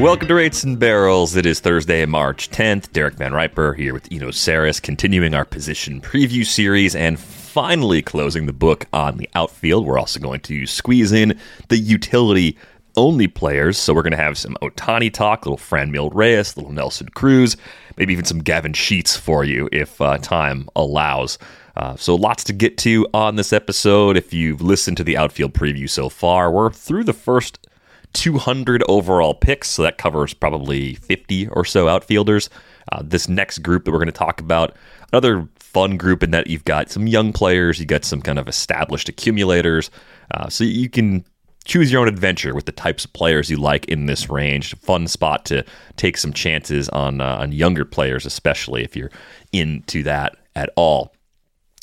Welcome 0.00 0.28
to 0.28 0.34
Rates 0.34 0.64
and 0.64 0.78
Barrels. 0.78 1.36
It 1.36 1.44
is 1.44 1.60
Thursday, 1.60 2.06
March 2.06 2.50
10th. 2.50 2.90
Derek 2.90 3.16
VanRiper 3.16 3.76
here 3.76 3.92
with 3.92 4.08
Eno 4.10 4.28
Sarris, 4.28 4.80
continuing 4.80 5.34
our 5.34 5.44
position 5.44 6.00
preview 6.00 6.46
series 6.46 6.96
and 6.96 7.20
finally 7.20 8.00
closing 8.00 8.46
the 8.46 8.54
book 8.54 8.86
on 8.94 9.18
the 9.18 9.28
outfield. 9.34 9.84
We're 9.84 9.98
also 9.98 10.18
going 10.18 10.40
to 10.40 10.64
squeeze 10.64 11.12
in 11.12 11.38
the 11.68 11.76
utility 11.76 12.56
only 12.96 13.28
players. 13.28 13.76
So 13.76 13.92
we're 13.92 14.00
going 14.00 14.12
to 14.12 14.16
have 14.16 14.38
some 14.38 14.56
Ohtani 14.62 15.12
talk, 15.12 15.44
little 15.44 15.58
Franmil 15.58 16.10
Reyes, 16.14 16.56
little 16.56 16.72
Nelson 16.72 17.10
Cruz, 17.10 17.58
maybe 17.98 18.14
even 18.14 18.24
some 18.24 18.38
Gavin 18.38 18.72
Sheets 18.72 19.18
for 19.18 19.44
you 19.44 19.68
if 19.70 20.00
uh, 20.00 20.16
time 20.16 20.66
allows. 20.74 21.36
Uh, 21.76 21.94
so 21.96 22.14
lots 22.14 22.42
to 22.44 22.54
get 22.54 22.78
to 22.78 23.06
on 23.12 23.36
this 23.36 23.52
episode. 23.52 24.16
If 24.16 24.32
you've 24.32 24.62
listened 24.62 24.96
to 24.96 25.04
the 25.04 25.18
outfield 25.18 25.52
preview 25.52 25.90
so 25.90 26.08
far, 26.08 26.50
we're 26.50 26.70
through 26.70 27.04
the 27.04 27.12
first 27.12 27.66
200 28.12 28.82
overall 28.88 29.34
picks, 29.34 29.68
so 29.68 29.82
that 29.82 29.98
covers 29.98 30.34
probably 30.34 30.94
50 30.94 31.48
or 31.48 31.64
so 31.64 31.88
outfielders. 31.88 32.50
Uh, 32.92 33.02
this 33.04 33.28
next 33.28 33.58
group 33.58 33.84
that 33.84 33.92
we're 33.92 33.98
going 33.98 34.06
to 34.06 34.12
talk 34.12 34.40
about, 34.40 34.76
another 35.12 35.48
fun 35.56 35.96
group 35.96 36.22
in 36.22 36.32
that 36.32 36.48
you've 36.48 36.64
got 36.64 36.90
some 36.90 37.06
young 37.06 37.32
players, 37.32 37.78
you've 37.78 37.88
got 37.88 38.04
some 38.04 38.20
kind 38.20 38.38
of 38.38 38.48
established 38.48 39.08
accumulators, 39.08 39.90
uh, 40.32 40.48
so 40.48 40.64
you 40.64 40.88
can 40.88 41.24
choose 41.64 41.92
your 41.92 42.00
own 42.00 42.08
adventure 42.08 42.54
with 42.54 42.64
the 42.64 42.72
types 42.72 43.04
of 43.04 43.12
players 43.12 43.50
you 43.50 43.56
like 43.56 43.84
in 43.86 44.06
this 44.06 44.28
range. 44.28 44.74
Fun 44.78 45.06
spot 45.06 45.44
to 45.46 45.64
take 45.96 46.16
some 46.16 46.32
chances 46.32 46.88
on 46.88 47.20
uh, 47.20 47.36
on 47.36 47.52
younger 47.52 47.84
players, 47.84 48.26
especially 48.26 48.82
if 48.82 48.96
you're 48.96 49.10
into 49.52 50.02
that 50.02 50.36
at 50.56 50.70
all. 50.76 51.14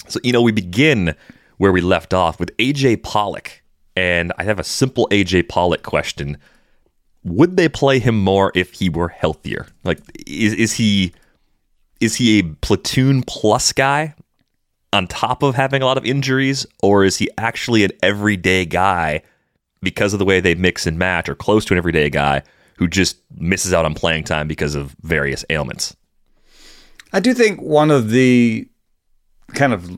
So 0.07 0.19
you 0.23 0.33
know 0.33 0.41
we 0.41 0.51
begin 0.51 1.15
where 1.57 1.71
we 1.71 1.81
left 1.81 2.13
off 2.13 2.39
with 2.39 2.55
AJ 2.57 3.03
Pollock 3.03 3.61
and 3.97 4.31
I 4.37 4.43
have 4.43 4.59
a 4.59 4.63
simple 4.63 5.07
AJ 5.09 5.49
Pollock 5.49 5.81
question. 5.81 6.37
Would 7.23 7.57
they 7.57 7.67
play 7.67 7.97
him 7.97 8.15
more 8.23 8.51
if 8.53 8.73
he 8.73 8.89
were 8.89 9.07
healthier? 9.07 9.65
Like 9.83 9.99
is 10.27 10.53
is 10.53 10.73
he 10.73 11.13
is 11.99 12.13
he 12.13 12.39
a 12.39 12.43
platoon 12.43 13.23
plus 13.23 13.73
guy 13.73 14.13
on 14.93 15.07
top 15.07 15.41
of 15.41 15.55
having 15.55 15.81
a 15.81 15.85
lot 15.85 15.97
of 15.97 16.05
injuries 16.05 16.67
or 16.83 17.05
is 17.05 17.17
he 17.17 17.27
actually 17.39 17.83
an 17.83 17.91
everyday 18.03 18.65
guy 18.65 19.23
because 19.81 20.13
of 20.13 20.19
the 20.19 20.25
way 20.25 20.39
they 20.39 20.53
mix 20.53 20.85
and 20.85 20.99
match 20.99 21.27
or 21.27 21.33
close 21.33 21.65
to 21.65 21.73
an 21.73 21.79
everyday 21.79 22.07
guy 22.07 22.43
who 22.77 22.87
just 22.87 23.17
misses 23.35 23.73
out 23.73 23.83
on 23.83 23.95
playing 23.95 24.23
time 24.23 24.47
because 24.47 24.75
of 24.75 24.95
various 25.01 25.43
ailments? 25.49 25.95
I 27.13 27.19
do 27.19 27.33
think 27.33 27.59
one 27.61 27.89
of 27.89 28.11
the 28.11 28.69
kind 29.55 29.73
of 29.73 29.97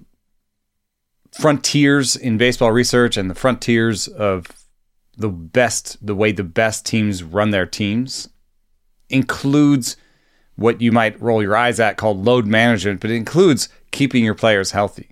frontiers 1.31 2.15
in 2.15 2.37
baseball 2.37 2.71
research 2.71 3.17
and 3.17 3.29
the 3.29 3.35
frontiers 3.35 4.07
of 4.07 4.47
the 5.17 5.29
best, 5.29 6.03
the 6.05 6.15
way 6.15 6.31
the 6.31 6.43
best 6.43 6.85
teams 6.85 7.23
run 7.23 7.51
their 7.51 7.65
teams 7.65 8.29
includes 9.09 9.97
what 10.55 10.81
you 10.81 10.91
might 10.91 11.19
roll 11.21 11.41
your 11.41 11.55
eyes 11.55 11.79
at 11.79 11.97
called 11.97 12.23
load 12.23 12.45
management, 12.45 12.99
but 12.99 13.11
it 13.11 13.15
includes 13.15 13.69
keeping 13.91 14.23
your 14.23 14.35
players 14.35 14.71
healthy. 14.71 15.09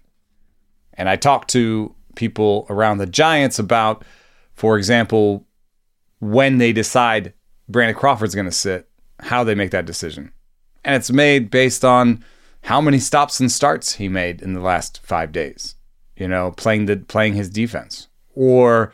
And 0.94 1.08
I 1.10 1.16
talked 1.16 1.50
to 1.52 1.96
people 2.16 2.66
around 2.70 2.98
the 2.98 3.06
Giants 3.06 3.60
about, 3.60 4.04
for 4.54 4.78
example, 4.78 5.46
when 6.20 6.58
they 6.58 6.74
decide 6.74 7.34
Brandon 7.70 7.96
Crawford's 7.96 8.36
going 8.36 8.46
to 8.46 8.52
sit, 8.52 8.90
how 9.20 9.44
they 9.44 9.56
make 9.56 9.72
that 9.72 9.86
decision. 9.86 10.32
And 10.84 10.96
it's 10.96 11.12
made 11.12 11.50
based 11.50 11.86
on 11.86 12.24
how 12.64 12.82
many 12.82 13.00
stops 13.00 13.40
and 13.40 13.52
starts 13.52 13.94
he 13.94 14.10
made 14.10 14.42
in 14.42 14.54
the 14.54 14.60
last 14.60 15.00
five 15.04 15.32
days 15.32 15.77
you 16.18 16.28
know, 16.28 16.52
playing 16.52 16.86
the 16.86 16.98
playing 16.98 17.34
his 17.34 17.50
defense, 17.50 18.08
or 18.34 18.94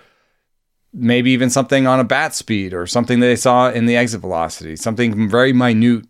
maybe 0.93 1.31
even 1.31 1.49
something 1.49 1.87
on 1.87 1.99
a 1.99 2.03
bat 2.03 2.35
speed 2.35 2.73
or 2.73 2.85
something 2.85 3.19
that 3.19 3.27
they 3.27 3.35
saw 3.35 3.69
in 3.69 3.85
the 3.87 3.97
exit 3.97 4.21
velocity, 4.21 4.75
something 4.75 5.27
very 5.29 5.51
minute 5.53 6.05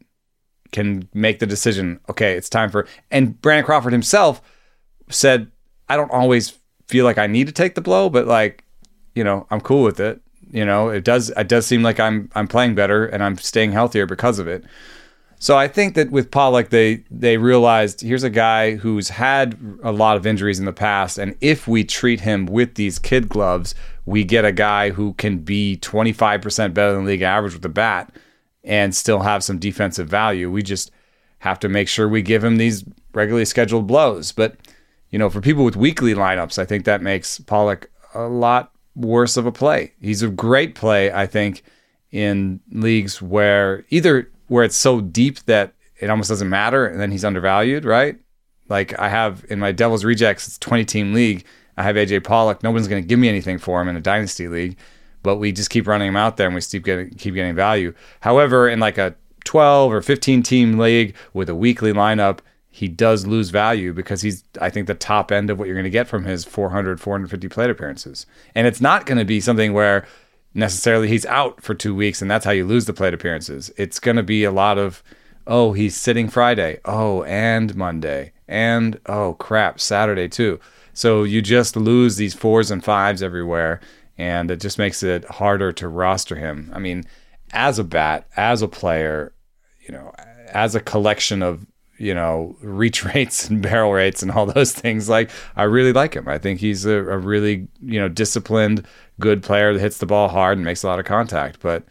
can 0.72 1.08
make 1.14 1.40
the 1.40 1.46
decision. 1.46 2.00
Okay, 2.10 2.36
it's 2.36 2.50
time 2.50 2.70
for. 2.70 2.88
And 3.12 3.40
Brandon 3.42 3.66
Crawford 3.66 3.94
himself 3.94 4.42
said, 5.10 5.52
"I 5.88 5.96
don't 5.96 6.12
always 6.12 6.58
feel 6.88 7.06
like 7.06 7.18
I 7.18 7.28
need 7.28 7.48
to 7.48 7.54
take 7.54 7.76
the 7.76 7.82
blow, 7.82 8.10
but 8.10 8.28
like, 8.28 8.66
you 9.16 9.24
know, 9.24 9.48
I'm 9.50 9.62
cool 9.62 9.84
with 9.84 10.00
it. 10.00 10.22
You 10.52 10.66
know, 10.66 10.90
it 10.90 11.04
does 11.04 11.30
it 11.30 11.48
does 11.48 11.66
seem 11.66 11.84
like 11.84 12.00
I'm 12.00 12.30
I'm 12.36 12.48
playing 12.48 12.76
better 12.76 13.06
and 13.06 13.24
I'm 13.24 13.38
staying 13.38 13.72
healthier 13.72 14.06
because 14.06 14.40
of 14.40 14.48
it." 14.48 14.66
So 15.44 15.58
I 15.58 15.68
think 15.68 15.96
that 15.96 16.10
with 16.10 16.32
Pollock, 16.32 16.70
they 16.70 17.04
they 17.12 17.36
realized 17.36 18.00
here's 18.00 18.24
a 18.24 18.30
guy 18.30 18.76
who's 18.76 19.10
had 19.10 19.60
a 19.84 19.92
lot 19.92 20.16
of 20.16 20.26
injuries 20.26 20.58
in 20.58 20.64
the 20.64 20.72
past, 20.72 21.18
and 21.18 21.36
if 21.42 21.68
we 21.68 21.84
treat 21.84 22.22
him 22.22 22.46
with 22.46 22.76
these 22.76 22.98
kid 22.98 23.28
gloves, 23.28 23.76
we 24.06 24.24
get 24.24 24.46
a 24.46 24.54
guy 24.54 24.92
who 24.92 25.16
can 25.16 25.40
be 25.40 25.78
25% 25.82 26.74
better 26.74 26.94
than 26.94 27.04
league 27.04 27.24
average 27.24 27.52
with 27.52 27.62
the 27.62 27.68
bat 27.68 28.16
and 28.64 28.96
still 28.96 29.20
have 29.20 29.44
some 29.44 29.60
defensive 29.60 30.08
value. 30.08 30.50
We 30.50 30.64
just 30.64 30.92
have 31.40 31.60
to 31.60 31.68
make 31.68 31.90
sure 31.90 32.08
we 32.08 32.22
give 32.22 32.42
him 32.42 32.56
these 32.56 32.86
regularly 33.14 33.44
scheduled 33.44 33.86
blows. 33.86 34.32
But 34.32 34.56
you 35.10 35.20
know, 35.20 35.30
for 35.30 35.42
people 35.42 35.66
with 35.66 35.76
weekly 35.76 36.14
lineups, 36.14 36.58
I 36.58 36.64
think 36.64 36.86
that 36.86 37.02
makes 37.02 37.40
Pollock 37.42 37.92
a 38.14 38.30
lot 38.30 38.72
worse 38.96 39.36
of 39.36 39.46
a 39.46 39.52
play. 39.52 39.92
He's 40.00 40.24
a 40.24 40.30
great 40.30 40.74
play, 40.74 41.12
I 41.12 41.28
think, 41.28 41.64
in 42.12 42.62
leagues 42.72 43.22
where 43.22 43.84
either 43.90 44.30
where 44.48 44.64
it's 44.64 44.76
so 44.76 45.02
deep 45.02 45.40
that 45.46 45.74
it 46.00 46.10
almost 46.10 46.30
doesn't 46.30 46.50
matter 46.50 46.86
and 46.86 47.00
then 47.00 47.12
he's 47.12 47.26
undervalued, 47.26 47.86
right? 47.86 48.18
Like 48.70 48.98
I 49.00 49.10
have 49.10 49.46
in 49.50 49.60
my 49.60 49.72
Devil's 49.72 50.04
Rejects, 50.04 50.48
it's 50.48 50.58
20 50.58 50.86
team 50.86 51.14
league. 51.14 51.46
I 51.78 51.84
have 51.84 51.96
AJ 51.96 52.24
Pollock. 52.24 52.64
No 52.64 52.72
one's 52.72 52.88
going 52.88 53.02
to 53.02 53.08
give 53.08 53.20
me 53.20 53.30
anything 53.30 53.58
for 53.58 53.82
him 53.82 53.88
in 53.88 53.96
a 53.96 54.02
dynasty 54.02 54.48
league, 54.48 54.78
but 55.24 55.38
we 55.38 55.52
just 55.52 55.70
keep 55.70 55.88
running 55.88 56.08
him 56.08 56.16
out 56.16 56.38
there 56.38 56.48
and 56.48 56.56
we 56.56 56.62
keep 56.62 56.84
getting 56.84 57.10
keep 57.12 57.34
getting 57.34 57.56
value. 57.56 57.94
However, 58.20 58.70
in 58.70 58.80
like 58.80 58.98
a 58.98 59.16
12 59.46 59.92
or 59.92 60.02
15 60.02 60.44
team 60.44 60.78
league 60.78 61.16
with 61.34 61.50
a 61.50 61.56
weekly 61.56 61.94
lineup, 61.94 62.40
he 62.70 62.88
does 62.88 63.26
lose 63.28 63.50
value 63.50 63.94
because 63.94 64.22
he's 64.22 64.44
I 64.62 64.70
think 64.70 64.88
the 64.88 64.96
top 64.96 65.32
end 65.32 65.50
of 65.50 65.60
what 65.60 65.68
you're 65.68 65.76
going 65.76 65.84
to 65.84 65.90
get 65.90 66.08
from 66.08 66.26
his 66.26 66.46
400 66.46 67.00
450 67.00 67.48
plate 67.50 67.70
appearances. 67.70 68.26
And 68.56 68.68
it's 68.68 68.82
not 68.82 69.06
going 69.06 69.18
to 69.18 69.26
be 69.26 69.40
something 69.40 69.74
where 69.74 70.08
necessarily 70.54 71.08
he's 71.08 71.26
out 71.26 71.62
for 71.62 71.74
two 71.74 71.96
weeks 71.96 72.22
and 72.22 72.30
that's 72.30 72.46
how 72.46 72.52
you 72.52 72.66
lose 72.66 72.86
the 72.86 72.94
plate 72.94 73.14
appearances. 73.14 73.72
It's 73.78 74.00
going 74.00 74.18
to 74.18 74.24
be 74.24 74.44
a 74.44 74.52
lot 74.52 74.78
of, 74.78 75.04
oh, 75.48 75.74
he's 75.74 75.96
sitting 75.96 76.30
Friday. 76.30 76.80
Oh, 76.86 77.24
and 77.24 77.76
Monday. 77.76 78.34
And, 78.48 79.00
oh, 79.08 79.34
crap, 79.36 79.80
Saturday 79.80 80.28
too. 80.28 80.60
So 80.94 81.24
you 81.24 81.42
just 81.42 81.76
lose 81.76 82.18
these 82.18 82.34
fours 82.34 82.70
and 82.70 82.84
fives 82.84 83.24
everywhere. 83.24 83.82
And 84.18 84.52
it 84.52 84.60
just 84.60 84.78
makes 84.78 85.02
it 85.02 85.26
harder 85.26 85.72
to 85.74 85.88
roster 85.88 86.36
him. 86.36 86.72
I 86.74 86.80
mean, 86.80 87.04
as 87.52 87.80
a 87.80 87.84
bat, 87.84 88.28
as 88.38 88.62
a 88.62 88.68
player, 88.68 89.34
you 89.82 89.92
know, 89.92 90.14
as 90.50 90.76
a 90.76 90.80
collection 90.80 91.42
of 91.42 91.66
you 92.04 92.14
know 92.14 92.56
reach 92.62 93.04
rates 93.16 93.50
and 93.50 93.62
barrel 93.62 93.92
rates 93.92 94.22
and 94.22 94.32
all 94.32 94.46
those 94.46 94.72
things 94.72 95.08
like 95.10 95.30
i 95.56 95.64
really 95.64 95.94
like 95.94 96.16
him 96.16 96.28
i 96.28 96.38
think 96.38 96.60
he's 96.60 96.86
a, 96.86 96.98
a, 96.98 97.18
really 97.18 97.68
you 97.82 98.00
know 98.00 98.10
disciplined 98.10 98.86
good 99.20 99.42
player 99.42 99.74
that 99.74 99.80
hits 99.80 99.98
the 100.00 100.06
ball 100.06 100.28
hard 100.28 100.58
and 100.58 100.66
makes 100.66 100.84
a 100.84 100.88
lot 100.88 101.00
of 101.00 101.06
contact 101.06 101.60
but 101.62 101.84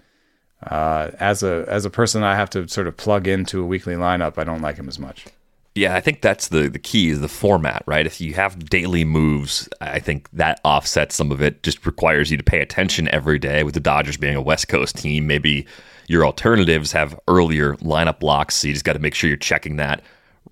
uh, 0.69 1.11
as 1.19 1.43
a 1.43 1.65
as 1.67 1.85
a 1.85 1.91
person 1.91 2.23
i 2.23 2.37
have 2.37 2.51
to 2.51 2.69
sort 2.69 2.87
of 2.87 2.97
plug 2.97 3.27
into 3.27 3.63
a 3.63 3.67
weekly 3.67 3.95
lineup 3.95 4.39
i 4.39 4.45
don't 4.45 4.63
like 4.63 4.77
him 4.77 4.89
as 4.89 4.99
much 4.99 5.27
yeah, 5.75 5.97
I 5.97 6.01
think 6.01 6.21
that's 6.21 6.49
the 6.49 6.69
the 6.69 6.79
key 6.79 7.09
is 7.09 7.21
the 7.21 7.29
format, 7.29 7.83
right? 7.87 8.05
If 8.05 8.21
you 8.21 8.35
have 8.35 8.69
daily 8.69 9.05
moves, 9.05 9.71
I 9.81 10.01
think 10.01 10.29
that 10.33 10.61
offsets 10.65 11.15
some 11.15 11.33
of 11.33 11.41
it. 11.41 11.63
Just 11.63 11.87
requires 11.87 12.31
you 12.31 12.37
to 12.37 12.43
pay 12.43 12.61
attention 12.61 13.09
every 13.09 13.39
day. 13.39 13.65
With 13.65 13.73
the 13.73 13.81
Dodgers 13.81 14.19
being 14.19 14.37
a 14.37 14.43
West 14.43 14.69
Coast 14.69 14.99
team, 14.99 15.27
maybe 15.27 15.67
your 16.09 16.25
alternatives 16.25 16.93
have 16.93 17.19
earlier 17.29 17.75
lineup 17.77 18.19
blocks, 18.21 18.57
so 18.57 18.69
you 18.69 18.75
just 18.75 18.85
got 18.85 18.95
to 18.95 18.99
make 18.99 19.15
sure 19.15 19.29
you're 19.29 19.37
checking 19.37 19.77
that 19.77 20.03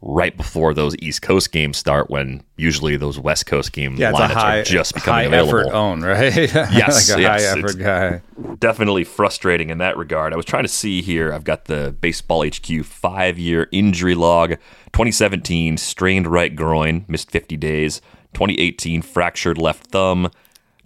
right 0.02 0.34
before 0.34 0.72
those 0.72 0.96
East 1.00 1.20
Coast 1.20 1.52
games 1.52 1.76
start, 1.76 2.08
when 2.08 2.42
usually 2.56 2.96
those 2.96 3.18
West 3.18 3.44
Coast 3.44 3.72
game 3.72 3.96
Yeah, 3.96 4.10
it's 4.10 4.18
a 4.18 4.22
lineups 4.22 4.32
high, 4.32 4.58
are 4.60 4.64
just 4.64 4.94
becoming 4.94 5.14
high 5.30 5.36
available. 5.36 5.60
effort 5.60 5.74
own, 5.74 6.00
right? 6.04 6.34
Yes, 6.34 7.10
like 7.10 7.18
a 7.18 7.20
yes, 7.20 7.44
high 7.44 7.58
it's- 7.58 7.72
effort 7.74 7.78
guy. 7.78 8.54
definitely 8.60 9.04
frustrating 9.04 9.68
in 9.68 9.76
that 9.78 9.98
regard. 9.98 10.32
I 10.32 10.36
was 10.36 10.46
trying 10.46 10.64
to 10.64 10.68
see 10.70 11.02
here. 11.02 11.34
I've 11.34 11.44
got 11.44 11.66
the 11.66 11.94
Baseball 12.00 12.46
HQ 12.46 12.82
five 12.86 13.38
year 13.38 13.68
injury 13.72 14.14
log 14.14 14.52
2017, 14.94 15.76
strained 15.76 16.26
right 16.26 16.56
groin, 16.56 17.04
missed 17.06 17.30
50 17.30 17.58
days. 17.58 18.00
2018, 18.32 19.02
fractured 19.02 19.58
left 19.58 19.88
thumb. 19.88 20.30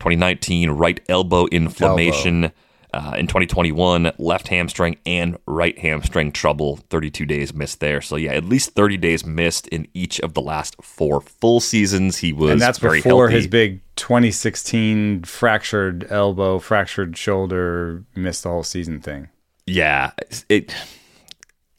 2019, 0.01 0.71
right 0.73 0.99
elbow 1.09 1.47
inflammation. 1.53 2.51
Uh, 2.95 3.17
in 3.19 3.27
2021, 3.27 4.13
left 4.19 4.47
hamstring 4.47 4.97
and 5.05 5.37
right 5.47 5.77
hamstring 5.81 6.31
trouble, 6.31 6.77
32 6.77 7.27
days 7.27 7.53
missed 7.53 7.81
there. 7.81 8.01
So, 8.01 8.15
yeah, 8.15 8.35
at 8.35 8.45
least 8.45 8.71
30 8.71 8.97
days 8.99 9.27
missed 9.27 9.67
in 9.69 9.89
each 9.95 10.21
of 10.21 10.35
the 10.35 10.41
last 10.41 10.77
four 10.81 11.21
full 11.21 11.59
seasons. 11.59 12.19
He 12.19 12.33
was 12.33 12.53
And 12.53 12.61
that's 12.61 12.79
before 12.79 13.27
healthy. 13.29 13.35
his 13.35 13.47
big 13.49 13.81
2016 13.97 15.25
fractured 15.25 16.07
elbow, 16.09 16.61
fractured 16.61 17.17
shoulder, 17.17 18.05
missed 18.15 18.45
the 18.45 18.51
whole 18.51 18.63
season 18.63 19.01
thing. 19.01 19.29
yeah, 19.67 20.13
it 20.49 20.73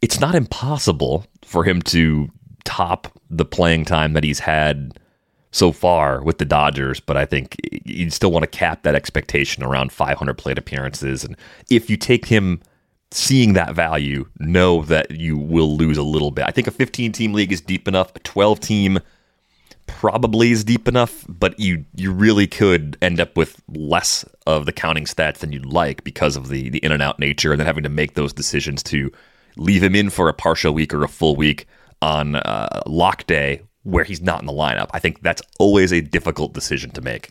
it's 0.01 0.19
not 0.19 0.35
impossible 0.35 1.25
for 1.43 1.63
him 1.63 1.81
to 1.83 2.29
top 2.65 3.07
the 3.29 3.45
playing 3.45 3.85
time 3.85 4.13
that 4.13 4.23
he's 4.23 4.39
had 4.39 4.99
so 5.55 5.71
far 5.71 6.21
with 6.21 6.37
the 6.37 6.43
Dodgers, 6.43 6.99
but 6.99 7.15
I 7.15 7.25
think 7.25 7.55
you'd 7.85 8.11
still 8.11 8.29
want 8.29 8.43
to 8.43 8.47
cap 8.47 8.83
that 8.83 8.93
expectation 8.93 9.63
around 9.63 9.93
500 9.93 10.33
plate 10.33 10.57
appearances. 10.57 11.23
And 11.23 11.37
if 11.69 11.89
you 11.89 11.95
take 11.95 12.25
him 12.25 12.61
seeing 13.11 13.53
that 13.53 13.73
value, 13.73 14.27
know 14.37 14.81
that 14.81 15.11
you 15.11 15.37
will 15.37 15.77
lose 15.77 15.97
a 15.97 16.03
little 16.03 16.29
bit. 16.29 16.43
I 16.45 16.51
think 16.51 16.67
a 16.67 16.71
15 16.71 17.13
team 17.13 17.31
league 17.31 17.53
is 17.53 17.61
deep 17.61 17.87
enough. 17.87 18.13
A 18.17 18.19
12 18.19 18.59
team 18.59 18.99
probably 19.87 20.51
is 20.51 20.65
deep 20.65 20.89
enough, 20.89 21.23
but 21.29 21.57
you 21.57 21.85
you 21.95 22.11
really 22.11 22.47
could 22.47 22.97
end 23.01 23.21
up 23.21 23.37
with 23.37 23.61
less 23.69 24.25
of 24.45 24.65
the 24.65 24.73
counting 24.73 25.05
stats 25.05 25.37
than 25.37 25.53
you'd 25.53 25.65
like 25.65 26.03
because 26.03 26.35
of 26.35 26.49
the 26.49 26.69
the 26.69 26.79
in 26.79 26.91
and 26.91 27.01
out 27.01 27.17
nature, 27.17 27.53
and 27.53 27.61
then 27.61 27.65
having 27.67 27.83
to 27.83 27.89
make 27.89 28.15
those 28.15 28.33
decisions 28.33 28.83
to 28.83 29.09
leave 29.55 29.81
him 29.81 29.95
in 29.95 30.09
for 30.09 30.27
a 30.27 30.33
partial 30.33 30.73
week 30.73 30.93
or 30.93 31.03
a 31.03 31.07
full 31.07 31.37
week 31.37 31.65
on 32.01 32.35
uh, 32.35 32.81
lock 32.85 33.25
day 33.25 33.61
where 33.85 34.03
he's 34.03 34.21
not 34.21 34.41
in 34.41 34.47
the 34.47 34.51
lineup. 34.51 34.89
I 34.93 34.99
think 34.99 35.21
that's 35.21 35.41
always 35.59 35.93
a 35.93 36.01
difficult 36.01 36.53
decision 36.53 36.89
to 36.91 37.01
make. 37.01 37.29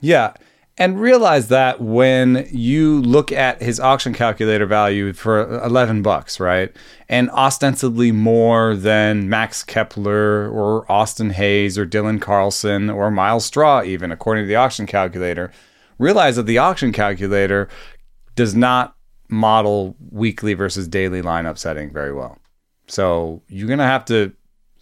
Yeah. 0.00 0.34
And 0.78 1.00
realize 1.00 1.48
that 1.48 1.80
when 1.80 2.46
you 2.50 3.00
look 3.00 3.32
at 3.32 3.60
his 3.62 3.80
auction 3.80 4.12
calculator 4.12 4.66
value 4.66 5.12
for 5.14 5.62
11 5.64 6.02
bucks, 6.02 6.38
right? 6.38 6.74
And 7.08 7.30
ostensibly 7.30 8.12
more 8.12 8.76
than 8.76 9.28
Max 9.28 9.64
Kepler 9.64 10.48
or 10.48 10.90
Austin 10.90 11.30
Hays 11.30 11.78
or 11.78 11.86
Dylan 11.86 12.20
Carlson 12.20 12.88
or 12.88 13.10
Myles 13.10 13.46
Straw, 13.46 13.82
even 13.82 14.12
according 14.12 14.44
to 14.44 14.48
the 14.48 14.56
auction 14.56 14.86
calculator, 14.86 15.50
realize 15.98 16.36
that 16.36 16.46
the 16.46 16.58
auction 16.58 16.92
calculator 16.92 17.68
does 18.34 18.54
not 18.54 18.94
model 19.28 19.96
weekly 20.10 20.54
versus 20.54 20.86
daily 20.86 21.22
lineup 21.22 21.58
setting 21.58 21.90
very 21.90 22.12
well. 22.12 22.38
So 22.86 23.42
you're 23.48 23.66
going 23.66 23.80
to 23.80 23.84
have 23.84 24.04
to 24.04 24.32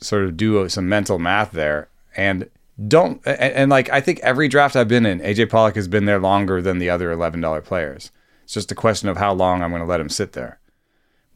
sort 0.01 0.25
of 0.25 0.37
do 0.37 0.69
some 0.69 0.89
mental 0.89 1.19
math 1.19 1.53
there. 1.53 1.89
And 2.17 2.49
don't, 2.89 3.21
and, 3.25 3.41
and 3.41 3.71
like, 3.71 3.91
I 3.91 4.01
think 4.01 4.21
every 4.21 4.49
draft 4.49 4.77
I've 4.77 4.89
been 4.89 5.07
in, 5.07 5.21
AJ 5.21 5.51
Pollock 5.51 5.77
has 5.77 5.89
been 5.89 6.05
there 6.05 6.19
longer 6.19 6.61
than 6.61 6.79
the 6.79 6.91
other 6.91 7.15
$11 7.15 7.65
players. 7.65 8.11
It's 8.45 8.55
just 8.55 8.73
a 8.73 8.75
question 8.75 9.09
of 9.09 9.17
how 9.17 9.33
long 9.33 9.63
I'm 9.63 9.71
going 9.71 9.83
to 9.83 9.89
let 9.89 10.01
him 10.01 10.09
sit 10.09 10.33
there. 10.33 10.59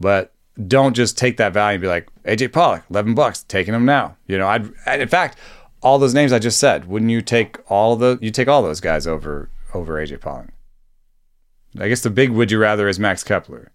But 0.00 0.32
don't 0.66 0.94
just 0.94 1.16
take 1.16 1.37
that 1.37 1.52
value 1.52 1.76
and 1.76 1.82
be 1.82 1.88
like, 1.88 2.08
AJ 2.25 2.52
Pollock, 2.52 2.84
11 2.90 3.14
bucks, 3.14 3.44
taking 3.44 3.75
him 3.75 3.84
now. 3.84 4.16
You 4.26 4.38
know, 4.38 4.49
I'd, 4.49 4.70
and 4.87 5.02
in 5.02 5.08
fact, 5.08 5.38
all 5.81 5.99
those 5.99 6.14
names 6.14 6.32
I 6.32 6.38
just 6.38 6.58
said, 6.58 6.88
wouldn't 6.88 7.11
you 7.11 7.22
take 7.22 7.58
all 7.70 7.96
the, 7.96 8.19
you 8.20 8.31
take 8.31 8.49
all 8.49 8.62
those 8.62 8.81
guys 8.81 9.06
over, 9.06 9.49
over 9.72 9.94
AJ 9.94 10.20
Pollock? 10.20 10.49
I 11.78 11.88
guess 11.88 12.00
the 12.00 12.11
big 12.11 12.31
would 12.31 12.50
you 12.50 12.58
rather 12.58 12.88
is 12.88 12.99
Max 12.99 13.22
Kepler. 13.22 13.70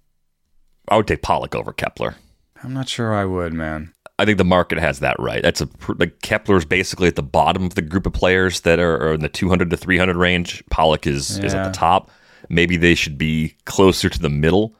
I 0.90 0.98
would 0.98 1.08
take 1.08 1.22
Pollock 1.22 1.56
over 1.56 1.72
Kepler. 1.72 2.16
I'm 2.64 2.74
not 2.74 2.90
sure 2.90 3.14
I 3.14 3.26
would, 3.26 3.54
man. 3.54 3.94
I 4.24 4.26
think 4.26 4.38
the 4.38 4.46
market 4.46 4.80
has 4.80 5.00
that 5.00 5.20
right. 5.20 5.44
That's 5.44 5.60
a 5.60 5.68
like 5.98 6.22
Kepler's 6.22 6.64
basically 6.64 7.10
at 7.10 7.18
the 7.18 7.22
bottom 7.22 7.66
of 7.66 7.76
the 7.76 7.82
group 7.82 8.06
of 8.06 8.14
players 8.14 8.62
that 8.62 8.80
are, 8.80 8.96
are 9.06 9.14
in 9.14 9.20
the 9.20 9.28
200 9.28 9.70
to 9.70 9.76
300 9.76 10.16
range. 10.16 10.64
Pollock 10.70 11.06
is 11.06 11.40
is 11.40 11.54
at 11.54 11.66
the 11.66 11.78
top. 11.78 12.10
Maybe 12.48 12.78
they 12.78 12.96
should 12.96 13.18
be 13.18 13.56
closer 13.66 14.08
to 14.08 14.20
the 14.20 14.30
middle. 14.30 14.76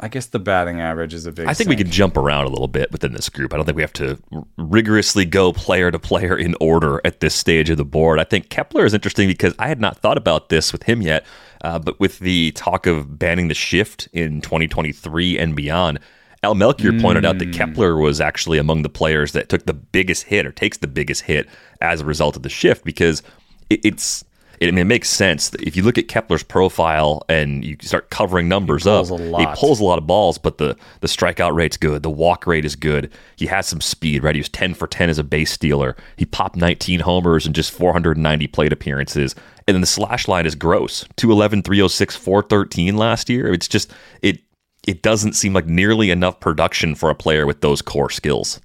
I 0.00 0.08
guess 0.08 0.26
the 0.26 0.38
batting 0.38 0.80
average 0.80 1.12
is 1.12 1.26
a 1.26 1.32
big. 1.32 1.48
I 1.48 1.54
think 1.54 1.68
we 1.68 1.76
thing. 1.76 1.84
can 1.84 1.92
jump 1.92 2.16
around 2.16 2.46
a 2.46 2.48
little 2.48 2.68
bit 2.68 2.90
within 2.92 3.12
this 3.12 3.28
group. 3.28 3.52
I 3.52 3.56
don't 3.56 3.66
think 3.66 3.76
we 3.76 3.82
have 3.82 3.92
to 3.94 4.18
r- 4.32 4.44
rigorously 4.56 5.24
go 5.24 5.52
player 5.52 5.90
to 5.90 5.98
player 5.98 6.36
in 6.38 6.54
order 6.60 7.00
at 7.04 7.20
this 7.20 7.34
stage 7.34 7.68
of 7.68 7.76
the 7.76 7.84
board. 7.84 8.18
I 8.18 8.24
think 8.24 8.48
Kepler 8.48 8.86
is 8.86 8.94
interesting 8.94 9.28
because 9.28 9.54
I 9.58 9.68
had 9.68 9.80
not 9.80 9.98
thought 9.98 10.16
about 10.16 10.48
this 10.48 10.72
with 10.72 10.84
him 10.84 11.02
yet, 11.02 11.26
uh, 11.62 11.78
but 11.78 11.98
with 11.98 12.20
the 12.20 12.52
talk 12.52 12.86
of 12.86 13.18
banning 13.18 13.48
the 13.48 13.54
shift 13.54 14.08
in 14.12 14.40
2023 14.40 15.36
and 15.38 15.54
beyond, 15.56 15.98
Al 16.42 16.54
Melchior 16.54 16.92
pointed 17.00 17.24
out 17.24 17.38
that 17.38 17.52
Kepler 17.52 17.96
was 17.96 18.20
actually 18.20 18.58
among 18.58 18.82
the 18.82 18.88
players 18.88 19.32
that 19.32 19.48
took 19.48 19.66
the 19.66 19.74
biggest 19.74 20.24
hit 20.24 20.46
or 20.46 20.52
takes 20.52 20.78
the 20.78 20.86
biggest 20.86 21.22
hit 21.22 21.48
as 21.80 22.00
a 22.00 22.04
result 22.04 22.36
of 22.36 22.42
the 22.42 22.48
shift 22.48 22.84
because 22.84 23.22
it, 23.70 23.80
it's. 23.84 24.24
It, 24.60 24.66
I 24.66 24.70
mean, 24.72 24.78
it 24.80 24.84
makes 24.86 25.08
sense. 25.08 25.54
If 25.54 25.76
you 25.76 25.84
look 25.84 25.98
at 25.98 26.08
Kepler's 26.08 26.42
profile 26.42 27.22
and 27.28 27.64
you 27.64 27.76
start 27.80 28.10
covering 28.10 28.48
numbers 28.48 28.82
pulls 28.82 29.12
up, 29.12 29.20
he 29.20 29.46
pulls 29.54 29.78
a 29.78 29.84
lot 29.84 29.98
of 29.98 30.06
balls, 30.08 30.36
but 30.36 30.58
the 30.58 30.76
the 30.98 31.06
strikeout 31.06 31.54
rate's 31.54 31.76
good. 31.76 32.02
The 32.02 32.10
walk 32.10 32.44
rate 32.44 32.64
is 32.64 32.74
good. 32.74 33.08
He 33.36 33.46
has 33.46 33.68
some 33.68 33.80
speed, 33.80 34.24
right? 34.24 34.34
He 34.34 34.40
was 34.40 34.48
10 34.48 34.74
for 34.74 34.88
10 34.88 35.10
as 35.10 35.18
a 35.20 35.22
base 35.22 35.52
stealer. 35.52 35.94
He 36.16 36.24
popped 36.24 36.56
19 36.56 36.98
homers 36.98 37.46
in 37.46 37.52
just 37.52 37.70
490 37.70 38.48
plate 38.48 38.72
appearances. 38.72 39.36
And 39.68 39.76
then 39.76 39.80
the 39.80 39.86
slash 39.86 40.26
line 40.26 40.44
is 40.44 40.56
gross. 40.56 41.04
211, 41.14 41.62
306, 41.62 42.16
413 42.16 42.96
last 42.96 43.30
year. 43.30 43.52
It's 43.52 43.68
just 43.68 43.92
it 44.22 44.40
it 44.88 45.02
doesn't 45.02 45.34
seem 45.34 45.52
like 45.52 45.66
nearly 45.66 46.10
enough 46.10 46.40
production 46.40 46.94
for 46.94 47.10
a 47.10 47.14
player 47.14 47.46
with 47.46 47.60
those 47.60 47.82
core 47.82 48.08
skills. 48.08 48.58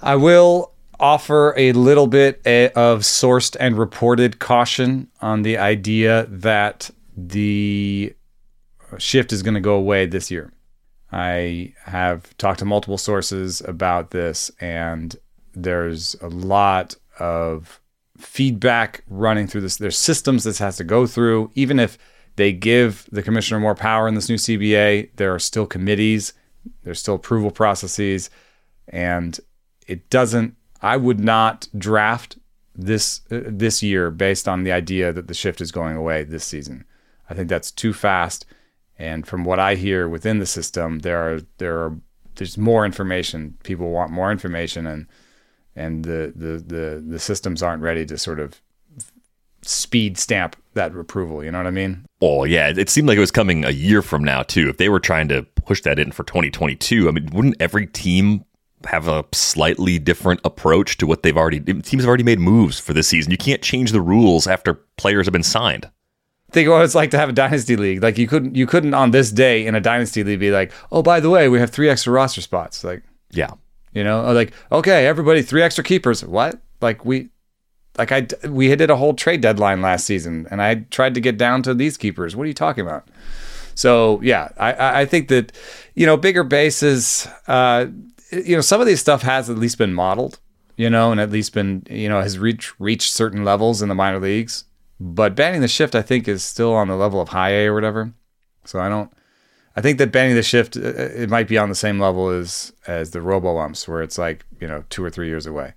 I 0.00 0.16
will 0.16 0.72
offer 0.98 1.52
a 1.58 1.72
little 1.72 2.06
bit 2.06 2.40
eh, 2.46 2.70
of 2.74 3.00
sourced 3.00 3.54
and 3.60 3.76
reported 3.76 4.38
caution 4.38 5.08
on 5.20 5.42
the 5.42 5.58
idea 5.58 6.24
that 6.30 6.90
the 7.14 8.14
shift 8.96 9.34
is 9.34 9.42
going 9.42 9.52
to 9.52 9.60
go 9.60 9.74
away 9.74 10.06
this 10.06 10.30
year. 10.30 10.50
I 11.12 11.74
have 11.84 12.34
talked 12.38 12.60
to 12.60 12.64
multiple 12.64 12.96
sources 12.96 13.60
about 13.60 14.12
this, 14.12 14.50
and 14.60 15.14
there's 15.52 16.16
a 16.22 16.28
lot 16.28 16.96
of 17.18 17.82
feedback 18.16 19.04
running 19.08 19.46
through 19.46 19.60
this. 19.60 19.76
There's 19.76 19.98
systems 19.98 20.44
this 20.44 20.58
has 20.58 20.78
to 20.78 20.84
go 20.84 21.06
through. 21.06 21.50
Even 21.54 21.78
if 21.78 21.98
they 22.36 22.52
give 22.52 23.08
the 23.12 23.22
commissioner 23.22 23.60
more 23.60 23.74
power 23.74 24.08
in 24.08 24.14
this 24.14 24.28
new 24.28 24.36
CBA, 24.36 25.10
there 25.16 25.34
are 25.34 25.38
still 25.38 25.66
committees, 25.66 26.32
there's 26.82 27.00
still 27.00 27.14
approval 27.14 27.50
processes, 27.50 28.30
and 28.88 29.38
it 29.86 30.10
doesn't. 30.10 30.56
I 30.82 30.96
would 30.96 31.20
not 31.20 31.68
draft 31.76 32.38
this 32.74 33.20
uh, 33.30 33.40
this 33.46 33.82
year 33.82 34.10
based 34.10 34.48
on 34.48 34.64
the 34.64 34.72
idea 34.72 35.12
that 35.12 35.28
the 35.28 35.34
shift 35.34 35.60
is 35.60 35.72
going 35.72 35.96
away 35.96 36.24
this 36.24 36.44
season. 36.44 36.84
I 37.30 37.34
think 37.34 37.48
that's 37.48 37.70
too 37.70 37.92
fast. 37.92 38.46
And 38.98 39.26
from 39.26 39.44
what 39.44 39.58
I 39.58 39.74
hear 39.74 40.08
within 40.08 40.38
the 40.38 40.46
system, 40.46 41.00
there 41.00 41.18
are 41.18 41.40
there 41.58 41.78
are 41.78 41.96
there's 42.36 42.58
more 42.58 42.84
information. 42.84 43.56
People 43.62 43.90
want 43.90 44.10
more 44.10 44.30
information, 44.30 44.86
and 44.86 45.06
and 45.74 46.04
the 46.04 46.32
the 46.34 46.58
the 46.58 47.04
the 47.06 47.18
systems 47.18 47.62
aren't 47.62 47.82
ready 47.82 48.04
to 48.06 48.18
sort 48.18 48.40
of 48.40 48.60
speed 49.68 50.18
stamp 50.18 50.56
that 50.74 50.94
approval. 50.96 51.44
You 51.44 51.50
know 51.50 51.58
what 51.58 51.66
I 51.66 51.70
mean? 51.72 52.04
Oh 52.20 52.44
yeah, 52.44 52.72
it 52.76 52.90
seemed 52.90 53.08
like 53.08 53.16
it 53.16 53.20
was 53.20 53.30
coming 53.30 53.64
a 53.64 53.70
year 53.70 54.02
from 54.02 54.24
now 54.24 54.42
too. 54.42 54.68
If 54.68 54.76
they 54.78 54.88
were 54.88 55.00
trying 55.00 55.28
to 55.28 55.42
push 55.64 55.82
that 55.82 55.98
in 55.98 56.12
for 56.12 56.24
2022, 56.24 57.08
I 57.08 57.12
mean, 57.12 57.26
wouldn't 57.32 57.56
every 57.60 57.86
team 57.86 58.44
have 58.86 59.08
a 59.08 59.24
slightly 59.32 59.98
different 59.98 60.40
approach 60.44 60.98
to 60.98 61.06
what 61.06 61.22
they've 61.22 61.36
already 61.36 61.60
teams 61.60 62.02
have 62.02 62.06
already 62.08 62.22
made 62.24 62.38
moves 62.38 62.78
for 62.78 62.92
this 62.92 63.08
season. 63.08 63.30
You 63.30 63.38
can't 63.38 63.62
change 63.62 63.92
the 63.92 64.00
rules 64.00 64.46
after 64.46 64.74
players 64.96 65.26
have 65.26 65.32
been 65.32 65.42
signed. 65.42 65.90
Think 66.52 66.68
what 66.68 66.84
it's 66.84 66.94
like 66.94 67.10
to 67.12 67.18
have 67.18 67.28
a 67.30 67.32
dynasty 67.32 67.76
league. 67.76 68.02
Like 68.02 68.18
you 68.18 68.26
couldn't 68.28 68.54
you 68.56 68.66
couldn't 68.66 68.94
on 68.94 69.10
this 69.10 69.30
day 69.32 69.66
in 69.66 69.74
a 69.74 69.80
dynasty 69.80 70.22
league 70.22 70.40
be 70.40 70.50
like, 70.50 70.70
oh 70.92 71.02
by 71.02 71.18
the 71.20 71.30
way, 71.30 71.48
we 71.48 71.58
have 71.60 71.70
three 71.70 71.88
extra 71.88 72.12
roster 72.12 72.40
spots. 72.42 72.84
Like 72.84 73.02
Yeah. 73.30 73.52
you 73.92 74.04
know, 74.04 74.32
like 74.32 74.52
okay, 74.70 75.06
everybody 75.06 75.42
three 75.42 75.62
extra 75.62 75.82
keepers. 75.84 76.24
What? 76.24 76.60
Like 76.80 77.04
we. 77.04 77.30
Like 77.96 78.12
I, 78.12 78.26
we 78.48 78.74
did 78.74 78.90
a 78.90 78.96
whole 78.96 79.14
trade 79.14 79.40
deadline 79.40 79.80
last 79.82 80.06
season, 80.06 80.46
and 80.50 80.60
I 80.60 80.86
tried 80.90 81.14
to 81.14 81.20
get 81.20 81.38
down 81.38 81.62
to 81.62 81.74
these 81.74 81.96
keepers. 81.96 82.34
What 82.34 82.44
are 82.44 82.48
you 82.48 82.54
talking 82.54 82.82
about? 82.84 83.08
So 83.74 84.20
yeah, 84.22 84.48
I- 84.56 85.02
I, 85.02 85.04
think 85.06 85.28
that 85.28 85.52
you 85.94 86.06
know 86.06 86.16
bigger 86.16 86.44
bases. 86.44 87.28
Uh, 87.46 87.86
you 88.30 88.56
know, 88.56 88.60
some 88.60 88.80
of 88.80 88.86
these 88.86 89.00
stuff 89.00 89.22
has 89.22 89.48
at 89.48 89.58
least 89.58 89.78
been 89.78 89.94
modeled. 89.94 90.38
You 90.76 90.90
know, 90.90 91.12
and 91.12 91.20
at 91.20 91.30
least 91.30 91.54
been 91.54 91.86
you 91.88 92.08
know 92.08 92.20
has 92.20 92.36
reached 92.36 92.74
reached 92.80 93.12
certain 93.12 93.44
levels 93.44 93.80
in 93.80 93.88
the 93.88 93.94
minor 93.94 94.18
leagues. 94.18 94.64
But 94.98 95.36
banning 95.36 95.60
the 95.60 95.68
shift, 95.68 95.94
I 95.94 96.02
think, 96.02 96.26
is 96.26 96.42
still 96.42 96.72
on 96.74 96.88
the 96.88 96.96
level 96.96 97.20
of 97.20 97.28
high 97.28 97.50
A 97.50 97.66
or 97.66 97.74
whatever. 97.74 98.12
So 98.64 98.80
I 98.80 98.88
don't. 98.88 99.12
I 99.76 99.80
think 99.80 99.98
that 99.98 100.12
banning 100.12 100.34
the 100.34 100.42
shift 100.42 100.76
uh, 100.76 100.80
it 100.80 101.30
might 101.30 101.48
be 101.48 101.58
on 101.58 101.68
the 101.68 101.74
same 101.74 102.00
level 102.00 102.28
as 102.28 102.72
as 102.88 103.10
the 103.12 103.20
robo 103.20 103.58
umps, 103.58 103.86
where 103.86 104.02
it's 104.02 104.18
like 104.18 104.44
you 104.60 104.66
know 104.66 104.84
two 104.90 105.04
or 105.04 105.10
three 105.10 105.28
years 105.28 105.46
away. 105.46 105.74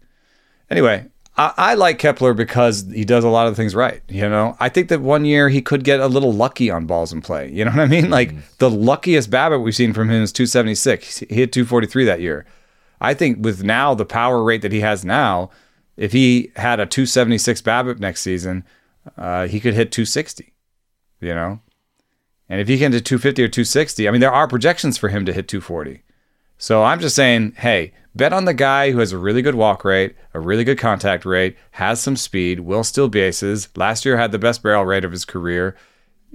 Anyway, 0.70 1.06
I, 1.38 1.54
I 1.58 1.74
like 1.76 2.00
Kepler 2.00 2.34
because 2.34 2.86
he 2.92 3.06
does 3.06 3.24
a 3.24 3.30
lot 3.30 3.48
of 3.48 3.56
things 3.56 3.76
right. 3.76 4.02
You 4.10 4.28
know, 4.28 4.58
I 4.60 4.70
think 4.70 4.90
that 4.90 5.02
one 5.02 5.24
year 5.24 5.50
he 5.50 5.62
could 5.62 5.84
get 5.84 6.00
a 6.00 6.08
little 6.08 6.34
lucky 6.34 6.70
on 6.70 6.86
balls 6.86 7.14
in 7.14 7.22
play. 7.22 7.52
You 7.52 7.66
know 7.66 7.72
what 7.72 7.80
I 7.80 7.88
mean? 7.88 8.10
Like 8.10 8.58
the 8.58 8.70
luckiest 8.70 9.30
BABIP 9.30 9.64
we've 9.64 9.76
seen 9.76 9.94
from 9.94 10.10
him 10.10 10.24
is 10.24 10.32
276. 10.32 11.20
He 11.20 11.36
hit 11.36 11.52
243 11.52 12.06
that 12.06 12.22
year. 12.22 12.46
I 13.00 13.14
think 13.14 13.44
with 13.44 13.64
now 13.64 13.94
the 13.94 14.06
power 14.06 14.44
rate 14.44 14.64
that 14.64 14.72
he 14.72 14.80
has 14.82 15.06
now, 15.06 15.52
if 15.96 16.12
he 16.12 16.52
had 16.56 16.80
a 16.80 16.86
276 16.86 17.62
BABIP 17.62 18.00
next 18.00 18.22
season, 18.22 18.64
uh, 19.18 19.48
he 19.48 19.60
could 19.60 19.76
hit 19.76 19.92
260. 19.92 20.54
You 21.20 21.34
know, 21.34 21.60
and 22.50 22.62
if 22.62 22.68
he 22.68 22.78
can 22.78 22.92
hit 22.92 23.06
250 23.06 23.44
or 23.44 23.48
260, 23.48 24.08
I 24.08 24.12
mean, 24.12 24.22
there 24.22 24.32
are 24.32 24.48
projections 24.48 24.98
for 24.98 25.10
him 25.10 25.26
to 25.26 25.34
hit 25.34 25.48
240. 25.48 26.04
So 26.58 26.84
I'm 26.84 27.00
just 27.00 27.16
saying, 27.16 27.54
hey, 27.58 27.94
bet 28.16 28.34
on 28.34 28.46
the 28.46 28.54
guy 28.54 28.92
who 28.92 29.00
has 29.00 29.12
a 29.12 29.18
really 29.18 29.42
good 29.42 29.56
walk 29.56 29.86
rate, 29.86 30.16
a 30.34 30.40
really 30.40 30.64
good 30.64 30.80
contact 30.80 31.24
rate, 31.24 31.56
has 31.72 32.02
some 32.02 32.16
speed, 32.16 32.62
will 32.62 32.84
steal 32.84 33.10
bases. 33.10 33.70
Last 33.76 34.06
year 34.06 34.18
had 34.18 34.32
the 34.32 34.40
best 34.40 34.64
barrel 34.64 34.86
rate 34.86 35.06
of 35.06 35.12
his 35.12 35.26
career. 35.26 35.76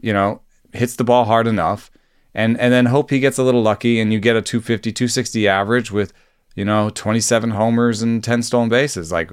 You 0.00 0.12
know, 0.12 0.40
hits 0.72 0.96
the 0.96 1.04
ball 1.04 1.24
hard 1.24 1.46
enough, 1.46 1.90
and 2.34 2.58
and 2.58 2.72
then 2.72 2.86
hope 2.86 3.10
he 3.10 3.20
gets 3.20 3.38
a 3.38 3.42
little 3.42 3.62
lucky 3.62 4.00
and 4.00 4.12
you 4.12 4.20
get 4.20 4.36
a 4.36 4.42
250, 4.42 4.92
260 4.92 5.48
average 5.48 5.90
with, 5.90 6.12
you 6.54 6.64
know, 6.64 6.88
27 6.90 7.50
homers 7.50 8.00
and 8.00 8.22
10 8.22 8.42
stolen 8.42 8.68
bases. 8.68 9.12
Like, 9.12 9.32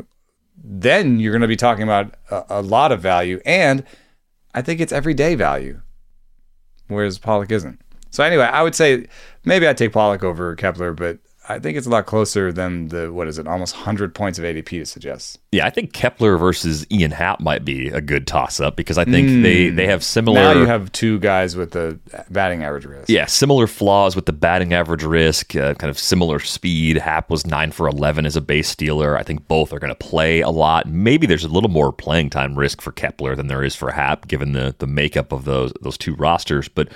then 0.61 1.19
you're 1.19 1.31
going 1.31 1.41
to 1.41 1.47
be 1.47 1.55
talking 1.55 1.83
about 1.83 2.15
a, 2.29 2.45
a 2.49 2.61
lot 2.61 2.91
of 2.91 2.99
value, 2.99 3.39
and 3.45 3.83
I 4.53 4.61
think 4.61 4.81
it's 4.81 4.91
everyday 4.91 5.35
value, 5.35 5.81
whereas 6.87 7.19
Pollock 7.19 7.51
isn't. 7.51 7.79
So 8.11 8.23
anyway, 8.23 8.45
I 8.45 8.63
would 8.63 8.75
say 8.75 9.07
maybe 9.45 9.67
I'd 9.67 9.77
take 9.77 9.93
Pollock 9.93 10.23
over 10.23 10.55
Kepler, 10.55 10.93
but 10.93 11.19
I 11.51 11.57
think 11.57 11.79
it's 11.79 11.87
a 11.87 11.89
lot 11.89 12.05
closer 12.05 12.51
than 12.53 12.89
the 12.89 13.11
what 13.11 13.27
is 13.27 13.39
it, 13.39 13.47
almost 13.47 13.75
hundred 13.75 14.13
points 14.13 14.37
of 14.37 14.45
ADP 14.45 14.67
to 14.67 14.85
suggest. 14.85 15.39
Yeah, 15.51 15.65
I 15.65 15.71
think 15.71 15.93
Kepler 15.93 16.37
versus 16.37 16.85
Ian 16.91 17.09
Happ 17.09 17.39
might 17.39 17.65
be 17.65 17.87
a 17.87 18.01
good 18.01 18.27
toss 18.27 18.59
up 18.59 18.75
because 18.75 18.99
I 18.99 19.05
think 19.05 19.41
they 19.41 19.69
they 19.69 19.87
have 19.87 20.03
similar. 20.03 20.39
Now 20.39 20.51
you 20.51 20.67
have 20.67 20.91
two 20.91 21.17
guys 21.17 21.55
with 21.55 21.71
the 21.71 21.99
batting 22.29 22.63
average 22.63 22.85
risk. 22.85 23.09
Yeah, 23.09 23.25
similar 23.25 23.65
flaws 23.65 24.15
with 24.15 24.27
the 24.27 24.31
batting 24.31 24.75
average 24.75 25.03
risk, 25.03 25.55
uh, 25.55 25.73
kind 25.73 25.89
of 25.89 25.97
similar 25.97 26.39
speed. 26.39 26.97
Happ 26.97 27.31
was 27.31 27.47
nine 27.47 27.71
for 27.71 27.87
eleven 27.87 28.27
as 28.27 28.35
a 28.35 28.41
base 28.41 28.69
stealer. 28.69 29.17
I 29.17 29.23
think 29.23 29.47
both 29.47 29.73
are 29.73 29.79
going 29.79 29.89
to 29.89 29.95
play 29.95 30.41
a 30.41 30.51
lot. 30.51 30.87
Maybe 30.87 31.25
there's 31.25 31.45
a 31.45 31.49
little 31.49 31.71
more 31.71 31.91
playing 31.91 32.29
time 32.29 32.55
risk 32.55 32.79
for 32.79 32.91
Kepler 32.91 33.35
than 33.35 33.47
there 33.47 33.63
is 33.63 33.75
for 33.75 33.89
Happ, 33.89 34.27
given 34.27 34.51
the 34.51 34.75
the 34.77 34.87
makeup 34.87 35.31
of 35.31 35.45
those 35.45 35.73
those 35.81 35.97
two 35.97 36.13
rosters. 36.13 36.67
But 36.67 36.89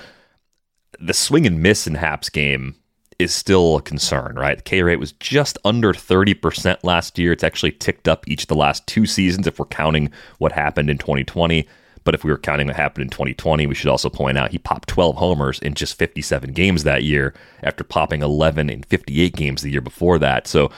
the 1.06 1.14
swing 1.14 1.46
and 1.46 1.62
miss 1.62 1.88
in 1.88 1.96
Happ's 1.96 2.30
game 2.30 2.76
is 3.20 3.34
still 3.34 3.78
a 3.78 3.82
concern, 3.82 4.36
right? 4.36 4.58
The 4.58 4.64
K 4.64 4.82
rate 4.82 5.00
was 5.00 5.12
just 5.14 5.58
under 5.64 5.94
30% 5.94 6.78
last 6.84 7.18
year. 7.18 7.32
It's 7.32 7.44
actually 7.44 7.74
ticked 7.74 8.08
up 8.08 8.28
each 8.28 8.44
of 8.44 8.48
the 8.48 8.56
last 8.56 8.86
two 8.88 9.06
seasons 9.06 9.48
if 9.48 9.60
we're 9.60 9.66
counting 9.66 10.12
what 10.40 10.52
happened 10.52 10.90
in 10.90 10.98
2020. 10.98 11.68
But 12.04 12.16
if 12.16 12.24
we 12.24 12.32
were 12.32 12.38
counting 12.38 12.68
what 12.68 12.76
happened 12.76 13.04
in 13.04 13.10
2020, 13.10 13.66
we 13.66 13.76
should 13.76 13.90
also 13.90 14.10
point 14.10 14.38
out 14.38 14.52
he 14.52 14.58
popped 14.58 14.90
12 14.90 15.16
homers 15.16 15.60
in 15.60 15.74
just 15.74 15.98
57 15.98 16.52
games 16.52 16.84
that 16.84 17.04
year 17.04 17.34
after 17.62 17.84
popping 17.84 18.22
11 18.22 18.70
in 18.70 18.84
58 18.84 19.36
games 19.36 19.62
the 19.62 19.72
year 19.72 19.82
before 19.82 20.20
that. 20.20 20.48
So 20.48 20.70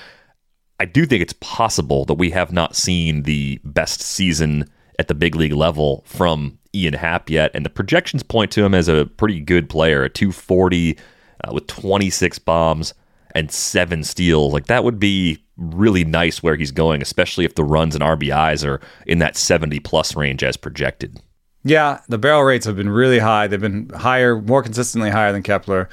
I 0.79 0.85
do 0.85 1.05
think 1.05 1.21
it's 1.21 1.33
possible 1.33 2.05
that 2.05 2.15
we 2.15 2.29
have 2.31 2.51
not 2.51 2.75
seen 2.75 3.23
the 3.23 3.59
best 3.63 4.01
season 4.01 4.69
at 4.99 5.07
the 5.07 5.15
big 5.15 5.35
league 5.35 5.53
level 5.53 6.03
from 6.05 6.59
Ian 6.75 6.93
Happ 6.93 7.29
yet. 7.29 7.51
And 7.53 7.65
the 7.65 7.69
projections 7.69 8.23
point 8.23 8.51
to 8.51 8.65
him 8.65 8.73
as 8.73 8.87
a 8.87 9.05
pretty 9.17 9.39
good 9.39 9.69
player, 9.69 10.03
a 10.03 10.09
240 10.09 10.97
uh, 11.43 11.53
with 11.53 11.67
26 11.67 12.39
bombs 12.39 12.93
and 13.33 13.51
seven 13.51 14.03
steals. 14.03 14.53
Like 14.53 14.67
that 14.67 14.83
would 14.83 14.99
be 14.99 15.43
really 15.57 16.03
nice 16.03 16.43
where 16.43 16.55
he's 16.55 16.71
going, 16.71 17.01
especially 17.01 17.45
if 17.45 17.55
the 17.55 17.63
runs 17.63 17.95
and 17.95 18.03
RBIs 18.03 18.65
are 18.65 18.81
in 19.05 19.19
that 19.19 19.37
70 19.37 19.79
plus 19.81 20.15
range 20.15 20.43
as 20.43 20.57
projected. 20.57 21.19
Yeah, 21.63 22.01
the 22.07 22.17
barrel 22.17 22.43
rates 22.43 22.65
have 22.65 22.75
been 22.75 22.89
really 22.89 23.19
high. 23.19 23.47
They've 23.47 23.59
been 23.59 23.89
higher, 23.89 24.39
more 24.39 24.61
consistently 24.61 25.09
higher 25.09 25.31
than 25.31 25.43
Kepler. 25.43 25.89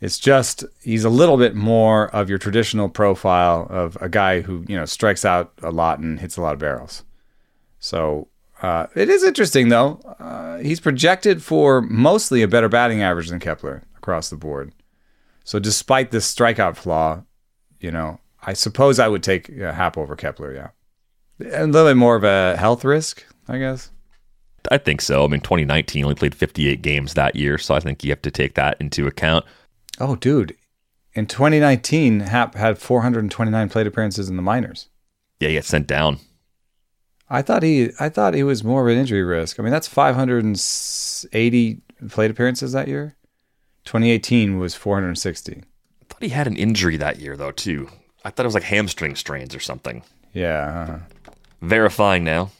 It's 0.00 0.18
just 0.18 0.64
he's 0.82 1.04
a 1.04 1.10
little 1.10 1.36
bit 1.36 1.54
more 1.54 2.08
of 2.14 2.30
your 2.30 2.38
traditional 2.38 2.88
profile 2.88 3.66
of 3.68 3.98
a 4.00 4.08
guy 4.08 4.40
who 4.40 4.64
you 4.66 4.76
know 4.76 4.86
strikes 4.86 5.26
out 5.26 5.52
a 5.62 5.70
lot 5.70 5.98
and 5.98 6.18
hits 6.18 6.38
a 6.38 6.40
lot 6.40 6.54
of 6.54 6.58
barrels. 6.58 7.04
So 7.80 8.28
uh, 8.62 8.86
it 8.94 9.08
is 9.08 9.24
interesting 9.24 9.68
though. 9.68 10.00
Uh, 10.18 10.58
he's 10.58 10.80
projected 10.80 11.42
for 11.42 11.80
mostly 11.80 12.42
a 12.42 12.48
better 12.48 12.68
batting 12.68 13.02
average 13.02 13.28
than 13.28 13.40
Kepler 13.40 13.82
across 13.96 14.30
the 14.30 14.36
board. 14.36 14.72
So 15.44 15.58
despite 15.58 16.10
this 16.10 16.32
strikeout 16.32 16.76
flaw, 16.76 17.22
you 17.80 17.90
know, 17.90 18.20
I 18.42 18.52
suppose 18.52 18.98
I 18.98 19.08
would 19.08 19.22
take 19.22 19.50
uh, 19.60 19.72
Happ 19.72 19.96
over 19.98 20.16
Kepler. 20.16 20.54
Yeah, 20.54 20.68
a 21.40 21.66
little 21.66 21.88
bit 21.88 21.96
more 21.96 22.16
of 22.16 22.24
a 22.24 22.56
health 22.56 22.84
risk, 22.84 23.24
I 23.48 23.58
guess. 23.58 23.90
I 24.70 24.78
think 24.78 25.00
so. 25.00 25.24
I 25.24 25.28
mean, 25.28 25.40
2019 25.40 26.04
only 26.04 26.14
played 26.14 26.34
58 26.34 26.82
games 26.82 27.14
that 27.14 27.34
year, 27.34 27.56
so 27.56 27.74
I 27.74 27.80
think 27.80 28.04
you 28.04 28.10
have 28.10 28.22
to 28.22 28.30
take 28.30 28.54
that 28.54 28.76
into 28.78 29.06
account. 29.06 29.44
Oh, 29.98 30.16
dude, 30.16 30.56
in 31.14 31.26
2019, 31.26 32.20
Happ 32.20 32.54
had 32.54 32.78
429 32.78 33.68
plate 33.68 33.86
appearances 33.86 34.28
in 34.28 34.36
the 34.36 34.42
minors. 34.42 34.88
Yeah, 35.40 35.48
he 35.48 35.54
got 35.54 35.64
sent 35.64 35.86
down. 35.86 36.18
I 37.30 37.42
thought 37.42 37.62
he, 37.62 37.90
I 38.00 38.08
thought 38.08 38.34
he 38.34 38.42
was 38.42 38.64
more 38.64 38.82
of 38.82 38.92
an 38.92 38.98
injury 38.98 39.22
risk. 39.22 39.58
I 39.58 39.62
mean, 39.62 39.72
that's 39.72 39.86
580 39.86 41.80
plate 42.08 42.30
appearances 42.30 42.72
that 42.72 42.88
year. 42.88 43.14
2018 43.84 44.58
was 44.58 44.74
460. 44.74 45.52
I 45.52 45.62
thought 46.08 46.22
he 46.22 46.28
had 46.30 46.46
an 46.46 46.56
injury 46.56 46.96
that 46.96 47.20
year 47.20 47.36
though 47.36 47.52
too. 47.52 47.88
I 48.24 48.30
thought 48.30 48.44
it 48.44 48.48
was 48.48 48.54
like 48.54 48.64
hamstring 48.64 49.16
strains 49.16 49.54
or 49.54 49.60
something. 49.60 50.02
Yeah. 50.32 50.86
Uh-huh. 50.88 51.32
Verifying 51.62 52.24
now. 52.24 52.50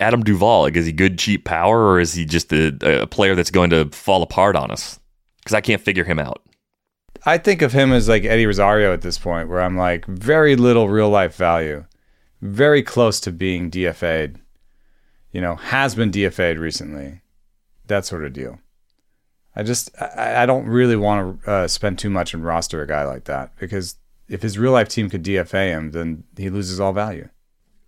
Adam 0.00 0.22
Duvall, 0.22 0.62
like, 0.62 0.76
is 0.76 0.86
he 0.86 0.92
good 0.92 1.18
cheap 1.18 1.44
power 1.44 1.86
or 1.86 1.98
is 1.98 2.12
he 2.12 2.24
just 2.24 2.52
a, 2.52 3.02
a 3.02 3.06
player 3.06 3.34
that's 3.34 3.50
going 3.50 3.70
to 3.70 3.86
fall 3.86 4.22
apart 4.22 4.54
on 4.54 4.70
us? 4.70 5.00
Because 5.38 5.54
I 5.54 5.60
can't 5.60 5.80
figure 5.82 6.04
him 6.04 6.18
out. 6.18 6.42
I 7.24 7.38
think 7.38 7.62
of 7.62 7.72
him 7.72 7.92
as 7.92 8.08
like 8.08 8.24
Eddie 8.24 8.46
Rosario 8.46 8.92
at 8.92 9.00
this 9.00 9.18
point, 9.18 9.48
where 9.48 9.60
I'm 9.60 9.76
like 9.76 10.04
very 10.06 10.56
little 10.56 10.88
real 10.88 11.08
life 11.08 11.34
value, 11.36 11.84
very 12.40 12.82
close 12.82 13.20
to 13.20 13.32
being 13.32 13.70
DFA'd. 13.70 14.38
You 15.32 15.40
know, 15.40 15.56
has 15.56 15.94
been 15.94 16.10
DFA'd 16.10 16.58
recently, 16.58 17.20
that 17.86 18.06
sort 18.06 18.24
of 18.24 18.32
deal. 18.32 18.58
I 19.54 19.62
just 19.62 19.90
I, 20.00 20.42
I 20.42 20.46
don't 20.46 20.66
really 20.66 20.96
want 20.96 21.42
to 21.42 21.50
uh, 21.50 21.68
spend 21.68 21.98
too 21.98 22.10
much 22.10 22.32
and 22.32 22.44
roster 22.44 22.80
a 22.80 22.86
guy 22.86 23.04
like 23.04 23.24
that 23.24 23.56
because 23.58 23.96
if 24.28 24.42
his 24.42 24.58
real 24.58 24.72
life 24.72 24.88
team 24.88 25.10
could 25.10 25.24
DFA 25.24 25.68
him, 25.68 25.90
then 25.90 26.24
he 26.36 26.48
loses 26.48 26.78
all 26.78 26.92
value. 26.92 27.28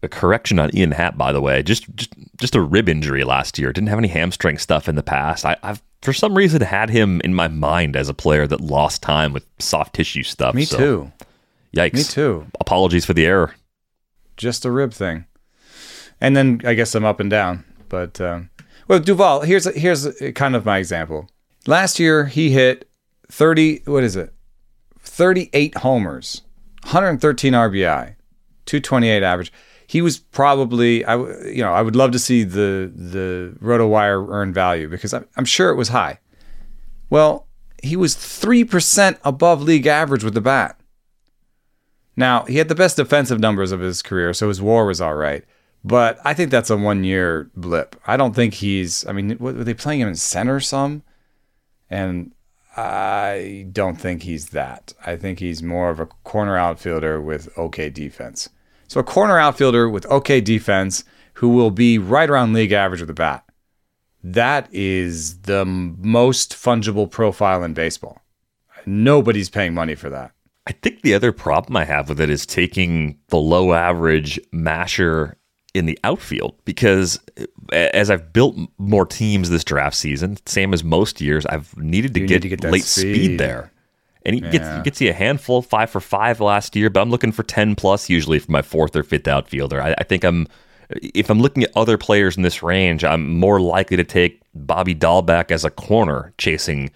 A 0.02 0.08
correction 0.08 0.58
on 0.58 0.74
Ian 0.74 0.92
Happ, 0.92 1.16
by 1.16 1.30
the 1.30 1.40
way, 1.40 1.62
just 1.62 1.88
just 1.94 2.12
just 2.38 2.54
a 2.54 2.60
rib 2.60 2.88
injury 2.88 3.22
last 3.22 3.58
year. 3.58 3.72
Didn't 3.72 3.88
have 3.88 3.98
any 3.98 4.08
hamstring 4.08 4.58
stuff 4.58 4.88
in 4.88 4.96
the 4.96 5.02
past. 5.02 5.44
I, 5.44 5.56
have 5.62 5.82
for 6.02 6.12
some 6.12 6.34
reason 6.34 6.62
had 6.62 6.90
him 6.90 7.20
in 7.22 7.34
my 7.34 7.48
mind 7.48 7.94
as 7.94 8.08
a 8.08 8.14
player 8.14 8.46
that 8.46 8.60
lost 8.60 9.02
time 9.02 9.32
with 9.32 9.46
soft 9.58 9.94
tissue 9.94 10.22
stuff. 10.22 10.54
Me 10.54 10.64
so. 10.64 10.76
too. 10.76 11.12
Yikes. 11.76 11.94
Me 11.94 12.02
too. 12.02 12.46
Apologies 12.58 13.04
for 13.04 13.12
the 13.12 13.26
error. 13.26 13.54
Just 14.40 14.64
a 14.64 14.70
rib 14.70 14.94
thing, 14.94 15.26
and 16.18 16.34
then 16.34 16.62
I 16.64 16.72
guess 16.72 16.94
I'm 16.94 17.04
up 17.04 17.20
and 17.20 17.28
down. 17.28 17.62
But 17.90 18.18
um, 18.22 18.48
well, 18.88 18.98
Duvall, 18.98 19.42
Here's 19.42 19.66
here's 19.76 20.08
kind 20.34 20.56
of 20.56 20.64
my 20.64 20.78
example. 20.78 21.28
Last 21.66 21.98
year 21.98 22.24
he 22.24 22.50
hit 22.50 22.88
30 23.28 23.82
what 23.84 24.02
is 24.02 24.16
it? 24.16 24.32
38 25.00 25.76
homers, 25.76 26.40
113 26.84 27.52
RBI, 27.52 28.14
228 28.64 29.22
average. 29.22 29.52
He 29.86 30.00
was 30.00 30.18
probably 30.18 31.04
I 31.04 31.16
you 31.16 31.62
know, 31.62 31.74
I 31.74 31.82
would 31.82 31.94
love 31.94 32.12
to 32.12 32.18
see 32.18 32.42
the 32.42 32.90
the 32.94 33.54
RotoWire 33.60 34.26
earned 34.30 34.54
value 34.54 34.88
because 34.88 35.12
I'm, 35.12 35.28
I'm 35.36 35.44
sure 35.44 35.68
it 35.68 35.76
was 35.76 35.88
high. 35.90 36.18
Well, 37.10 37.46
he 37.82 37.94
was 37.94 38.16
3% 38.16 39.18
above 39.22 39.60
league 39.60 39.86
average 39.86 40.24
with 40.24 40.32
the 40.32 40.40
bat. 40.40 40.79
Now, 42.20 42.44
he 42.44 42.58
had 42.58 42.68
the 42.68 42.74
best 42.74 42.98
defensive 42.98 43.40
numbers 43.40 43.72
of 43.72 43.80
his 43.80 44.02
career, 44.02 44.34
so 44.34 44.48
his 44.48 44.60
war 44.60 44.84
was 44.84 45.00
all 45.00 45.14
right. 45.14 45.42
But 45.82 46.18
I 46.22 46.34
think 46.34 46.50
that's 46.50 46.68
a 46.68 46.76
one 46.76 47.02
year 47.02 47.50
blip. 47.56 47.96
I 48.06 48.18
don't 48.18 48.36
think 48.36 48.52
he's, 48.52 49.06
I 49.06 49.12
mean, 49.12 49.38
were 49.40 49.52
they 49.52 49.72
playing 49.72 50.00
him 50.00 50.08
in 50.08 50.16
center 50.16 50.60
some? 50.60 51.02
And 51.88 52.32
I 52.76 53.68
don't 53.72 53.96
think 53.96 54.22
he's 54.22 54.50
that. 54.50 54.92
I 55.06 55.16
think 55.16 55.38
he's 55.38 55.62
more 55.62 55.88
of 55.88 55.98
a 55.98 56.04
corner 56.04 56.58
outfielder 56.58 57.22
with 57.22 57.48
okay 57.56 57.88
defense. 57.88 58.50
So 58.86 59.00
a 59.00 59.04
corner 59.04 59.38
outfielder 59.38 59.88
with 59.88 60.04
okay 60.04 60.42
defense 60.42 61.04
who 61.34 61.48
will 61.48 61.70
be 61.70 61.96
right 61.96 62.28
around 62.28 62.52
league 62.52 62.72
average 62.72 63.00
with 63.00 63.08
the 63.08 63.14
bat. 63.14 63.46
That 64.22 64.68
is 64.74 65.38
the 65.40 65.64
most 65.64 66.52
fungible 66.52 67.10
profile 67.10 67.64
in 67.64 67.72
baseball. 67.72 68.20
Nobody's 68.84 69.48
paying 69.48 69.72
money 69.72 69.94
for 69.94 70.10
that. 70.10 70.32
I 70.70 70.72
think 70.72 71.02
the 71.02 71.14
other 71.14 71.32
problem 71.32 71.76
I 71.76 71.84
have 71.84 72.08
with 72.08 72.20
it 72.20 72.30
is 72.30 72.46
taking 72.46 73.18
the 73.26 73.38
low 73.38 73.72
average 73.72 74.38
masher 74.52 75.36
in 75.74 75.86
the 75.86 75.98
outfield 76.04 76.54
because 76.64 77.18
as 77.72 78.08
I've 78.08 78.32
built 78.32 78.56
more 78.78 79.04
teams 79.04 79.50
this 79.50 79.64
draft 79.64 79.96
season, 79.96 80.36
same 80.46 80.72
as 80.72 80.84
most 80.84 81.20
years, 81.20 81.44
I've 81.44 81.76
needed 81.76 82.14
to, 82.14 82.20
get, 82.20 82.36
need 82.36 82.42
to 82.42 82.56
get 82.56 82.70
late 82.70 82.84
speed. 82.84 83.14
speed. 83.16 83.40
there. 83.40 83.72
And 84.24 84.36
he, 84.36 84.42
gets, 84.42 84.68
he 84.68 84.82
gets 84.82 85.00
you 85.00 85.10
a 85.10 85.12
handful, 85.12 85.60
five 85.60 85.90
for 85.90 85.98
five 85.98 86.40
last 86.40 86.76
year, 86.76 86.88
but 86.88 87.00
I'm 87.00 87.10
looking 87.10 87.32
for 87.32 87.42
10 87.42 87.74
plus 87.74 88.08
usually 88.08 88.38
for 88.38 88.52
my 88.52 88.62
fourth 88.62 88.94
or 88.94 89.02
fifth 89.02 89.26
outfielder. 89.26 89.82
I, 89.82 89.96
I 89.98 90.04
think 90.04 90.22
I'm, 90.22 90.46
if 90.90 91.30
I'm 91.30 91.40
looking 91.40 91.64
at 91.64 91.72
other 91.74 91.98
players 91.98 92.36
in 92.36 92.44
this 92.44 92.62
range, 92.62 93.02
I'm 93.02 93.36
more 93.40 93.60
likely 93.60 93.96
to 93.96 94.04
take 94.04 94.40
Bobby 94.54 94.94
Dalbec 94.94 95.50
as 95.50 95.64
a 95.64 95.70
corner 95.70 96.32
chasing 96.38 96.90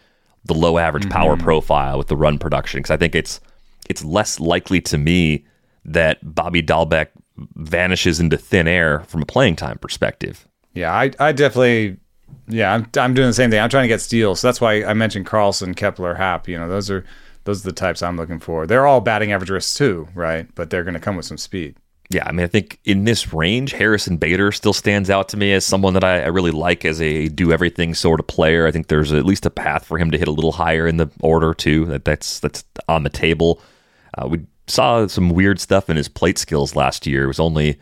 the 0.45 0.55
low 0.55 0.79
average 0.79 1.05
Mm-hmm. 1.07 1.13
power 1.13 1.37
profile 1.37 1.99
with 1.99 2.07
the 2.07 2.17
run 2.17 2.39
production 2.39 2.79
because 2.79 2.93
I 2.93 2.97
think 2.97 3.17
it's 3.17 3.41
it's 3.89 4.05
less 4.05 4.41
likely 4.41 4.81
to 4.83 4.99
me 4.99 5.45
that 5.85 6.19
Bobby 6.23 6.63
Dalbec 6.63 7.09
vanishes 7.57 8.21
into 8.21 8.37
thin 8.37 8.69
air 8.69 9.01
from 9.01 9.23
a 9.23 9.27
playing 9.27 9.57
time 9.57 9.79
perspective. 9.79 10.47
Yeah, 10.75 10.93
I, 10.93 11.11
I 11.19 11.33
definitely, 11.33 11.97
yeah, 12.49 12.75
I'm, 12.75 12.89
I'm 12.99 13.15
doing 13.15 13.29
the 13.29 13.35
same 13.35 13.51
thing. 13.51 13.61
I'm 13.61 13.69
trying 13.69 13.85
to 13.85 13.89
get 13.89 14.01
steals. 14.01 14.41
So 14.41 14.49
that's 14.49 14.61
why 14.61 14.85
I 14.85 14.95
mentioned 14.95 15.27
Carlson, 15.27 15.75
Kepler, 15.75 16.15
Happ. 16.15 16.49
You 16.49 16.59
know, 16.59 16.69
those 16.69 16.91
are 16.91 17.05
those 17.45 17.65
are 17.65 17.69
the 17.69 17.75
types 17.75 18.03
I'm 18.03 18.17
looking 18.17 18.41
for. 18.41 18.67
They're 18.67 18.87
all 18.87 19.01
batting 19.01 19.33
average 19.33 19.51
risks 19.51 19.75
too, 19.75 20.09
right? 20.15 20.53
But 20.55 20.71
they're 20.71 20.85
going 20.85 20.95
to 20.95 21.01
come 21.01 21.17
with 21.17 21.27
some 21.27 21.39
speed. 21.39 21.77
Yeah, 22.11 22.25
I 22.27 22.33
mean, 22.33 22.45
I 22.45 22.49
think 22.49 22.79
in 22.85 23.05
this 23.05 23.33
range, 23.33 23.73
Harrison 23.73 24.19
Bader 24.19 24.53
still 24.53 24.75
stands 24.75 25.09
out 25.09 25.29
to 25.31 25.37
me 25.37 25.53
as 25.53 25.65
someone 25.65 25.95
that 25.95 26.05
I, 26.05 26.23
I 26.23 26.27
really 26.27 26.51
like 26.51 26.85
as 26.85 27.01
a 27.01 27.29
do 27.29 27.51
everything 27.51 27.95
sort 27.95 28.21
of 28.21 28.27
player. 28.27 28.67
I 28.67 28.73
think 28.73 28.89
there's 28.89 29.13
at 29.13 29.25
least 29.25 29.47
a 29.47 29.51
path 29.51 29.85
for 29.87 29.99
him 29.99 30.11
to 30.11 30.19
hit 30.19 30.29
a 30.29 30.33
little 30.33 30.53
higher 30.53 30.87
in 30.87 30.99
the 30.99 31.09
order 31.21 31.55
too. 31.55 31.87
That 31.87 32.05
that's 32.05 32.41
that's 32.41 32.65
on 32.89 33.05
the 33.05 33.11
table. 33.11 33.61
Uh, 34.17 34.29
we 34.29 34.41
saw 34.67 35.07
some 35.07 35.31
weird 35.31 35.61
stuff 35.61 35.91
in 35.91 35.97
his 35.97 36.09
plate 36.09 36.39
skills 36.39 36.77
last 36.77 37.07
year. 37.07 37.25
It 37.25 37.29
was 37.29 37.41
only, 37.41 37.71
it 37.71 37.79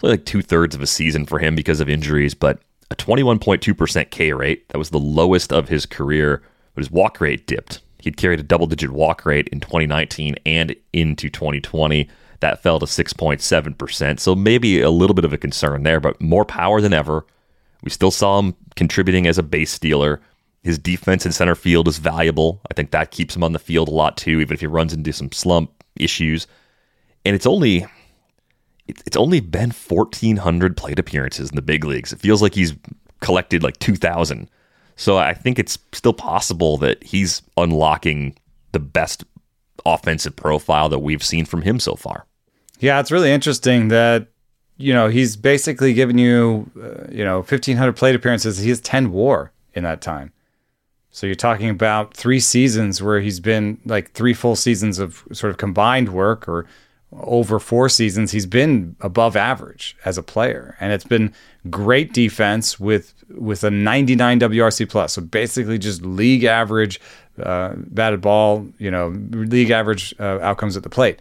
was 0.00 0.04
only 0.04 0.16
like 0.18 0.26
two 0.26 0.42
thirds 0.42 0.74
of 0.74 0.82
a 0.82 0.86
season 0.86 1.26
for 1.26 1.38
him 1.38 1.54
because 1.54 1.80
of 1.80 1.88
injuries, 1.88 2.34
but 2.34 2.60
a 2.90 2.96
21.2% 2.96 4.10
K 4.10 4.32
rate. 4.32 4.68
That 4.68 4.78
was 4.78 4.90
the 4.90 4.98
lowest 4.98 5.52
of 5.52 5.68
his 5.68 5.86
career, 5.86 6.42
but 6.74 6.82
his 6.82 6.90
walk 6.90 7.20
rate 7.20 7.46
dipped. 7.46 7.80
He'd 7.98 8.16
carried 8.16 8.40
a 8.40 8.44
double 8.44 8.66
digit 8.66 8.90
walk 8.90 9.24
rate 9.24 9.48
in 9.48 9.60
2019 9.60 10.36
and 10.44 10.76
into 10.92 11.30
2020. 11.30 12.08
That 12.40 12.62
fell 12.62 12.78
to 12.78 12.86
6.7%. 12.86 14.20
So 14.20 14.34
maybe 14.34 14.82
a 14.82 14.90
little 14.90 15.14
bit 15.14 15.24
of 15.24 15.32
a 15.32 15.38
concern 15.38 15.82
there, 15.82 16.00
but 16.00 16.20
more 16.20 16.44
power 16.44 16.82
than 16.82 16.92
ever. 16.92 17.24
We 17.82 17.90
still 17.90 18.10
saw 18.10 18.38
him 18.38 18.54
contributing 18.76 19.26
as 19.26 19.38
a 19.38 19.42
base 19.42 19.70
stealer. 19.70 20.20
His 20.64 20.78
defense 20.78 21.26
in 21.26 21.32
center 21.32 21.54
field 21.54 21.86
is 21.88 21.98
valuable. 21.98 22.62
I 22.70 22.74
think 22.74 22.90
that 22.90 23.10
keeps 23.10 23.36
him 23.36 23.44
on 23.44 23.52
the 23.52 23.58
field 23.58 23.88
a 23.88 23.92
lot 23.92 24.16
too, 24.16 24.40
even 24.40 24.54
if 24.54 24.60
he 24.60 24.66
runs 24.66 24.94
into 24.94 25.12
some 25.12 25.30
slump 25.30 25.84
issues. 25.94 26.46
And 27.26 27.36
it's 27.36 27.46
only 27.46 27.86
it's 28.88 29.16
only 29.16 29.40
been 29.40 29.70
1400 29.70 30.76
plate 30.76 30.98
appearances 30.98 31.50
in 31.50 31.56
the 31.56 31.62
big 31.62 31.84
leagues. 31.84 32.12
It 32.12 32.20
feels 32.20 32.40
like 32.40 32.54
he's 32.54 32.74
collected 33.20 33.62
like 33.62 33.78
2000. 33.78 34.50
So 34.96 35.18
I 35.18 35.34
think 35.34 35.58
it's 35.58 35.78
still 35.92 36.12
possible 36.12 36.78
that 36.78 37.02
he's 37.02 37.42
unlocking 37.56 38.36
the 38.72 38.78
best 38.78 39.24
offensive 39.84 40.34
profile 40.34 40.88
that 40.88 41.00
we've 41.00 41.22
seen 41.22 41.44
from 41.44 41.62
him 41.62 41.78
so 41.78 41.94
far. 41.94 42.26
Yeah, 42.80 43.00
it's 43.00 43.10
really 43.10 43.30
interesting 43.30 43.88
that 43.88 44.28
you 44.78 44.94
know 44.94 45.08
he's 45.08 45.36
basically 45.36 45.92
given 45.92 46.16
you 46.16 46.70
uh, 46.82 47.10
you 47.10 47.24
know 47.24 47.38
1500 47.38 47.92
plate 47.92 48.14
appearances. 48.14 48.58
He 48.58 48.70
has 48.70 48.80
10 48.80 49.12
WAR 49.12 49.52
in 49.74 49.84
that 49.84 50.00
time. 50.00 50.32
So 51.14 51.26
you're 51.26 51.36
talking 51.36 51.70
about 51.70 52.12
three 52.12 52.40
seasons 52.40 53.00
where 53.00 53.20
he's 53.20 53.38
been 53.38 53.78
like 53.84 54.10
three 54.10 54.34
full 54.34 54.56
seasons 54.56 54.98
of 54.98 55.22
sort 55.30 55.52
of 55.52 55.58
combined 55.58 56.08
work, 56.08 56.48
or 56.48 56.66
over 57.12 57.60
four 57.60 57.88
seasons 57.88 58.32
he's 58.32 58.46
been 58.46 58.96
above 59.00 59.36
average 59.36 59.96
as 60.04 60.18
a 60.18 60.24
player, 60.24 60.76
and 60.80 60.92
it's 60.92 61.04
been 61.04 61.32
great 61.70 62.12
defense 62.12 62.80
with 62.80 63.14
with 63.30 63.62
a 63.62 63.70
99 63.70 64.40
WRC 64.40 64.90
plus. 64.90 65.12
So 65.12 65.22
basically, 65.22 65.78
just 65.78 66.02
league 66.02 66.42
average 66.42 67.00
uh, 67.40 67.74
batted 67.76 68.20
ball, 68.20 68.66
you 68.78 68.90
know, 68.90 69.10
league 69.30 69.70
average 69.70 70.16
uh, 70.18 70.40
outcomes 70.40 70.76
at 70.76 70.82
the 70.82 70.90
plate. 70.90 71.20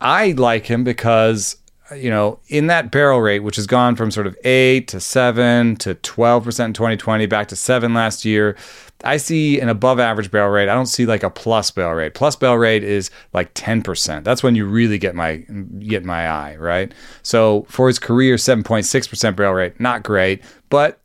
I 0.00 0.32
like 0.32 0.66
him 0.66 0.82
because 0.82 1.54
you 1.96 2.10
know 2.10 2.38
in 2.48 2.66
that 2.68 2.90
barrel 2.90 3.20
rate, 3.20 3.40
which 3.40 3.56
has 3.56 3.66
gone 3.66 3.96
from 3.96 4.10
sort 4.10 4.26
of 4.26 4.36
eight 4.44 4.88
to 4.88 5.00
seven 5.00 5.76
to 5.76 5.94
twelve 5.94 6.44
percent 6.44 6.68
in 6.68 6.74
2020, 6.74 7.26
back 7.26 7.48
to 7.48 7.56
seven 7.56 7.94
last 7.94 8.24
year. 8.24 8.56
I 9.02 9.16
see 9.16 9.60
an 9.60 9.68
above 9.68 9.98
average 9.98 10.30
barrel 10.30 10.50
rate. 10.50 10.68
I 10.68 10.74
don't 10.74 10.86
see 10.86 11.06
like 11.06 11.22
a 11.22 11.30
plus 11.30 11.70
barrel 11.70 11.94
rate. 11.94 12.14
Plus 12.14 12.36
barrel 12.36 12.58
rate 12.58 12.84
is 12.84 13.10
like 13.32 13.54
10%. 13.54 14.24
That's 14.24 14.42
when 14.42 14.54
you 14.54 14.66
really 14.66 14.98
get 14.98 15.14
my 15.14 15.36
get 15.78 16.04
my 16.04 16.28
eye, 16.28 16.56
right? 16.56 16.92
So 17.22 17.64
for 17.68 17.88
his 17.88 17.98
career 17.98 18.36
7.6% 18.36 19.36
barrel 19.36 19.54
rate, 19.54 19.80
not 19.80 20.02
great, 20.02 20.42
but 20.68 21.00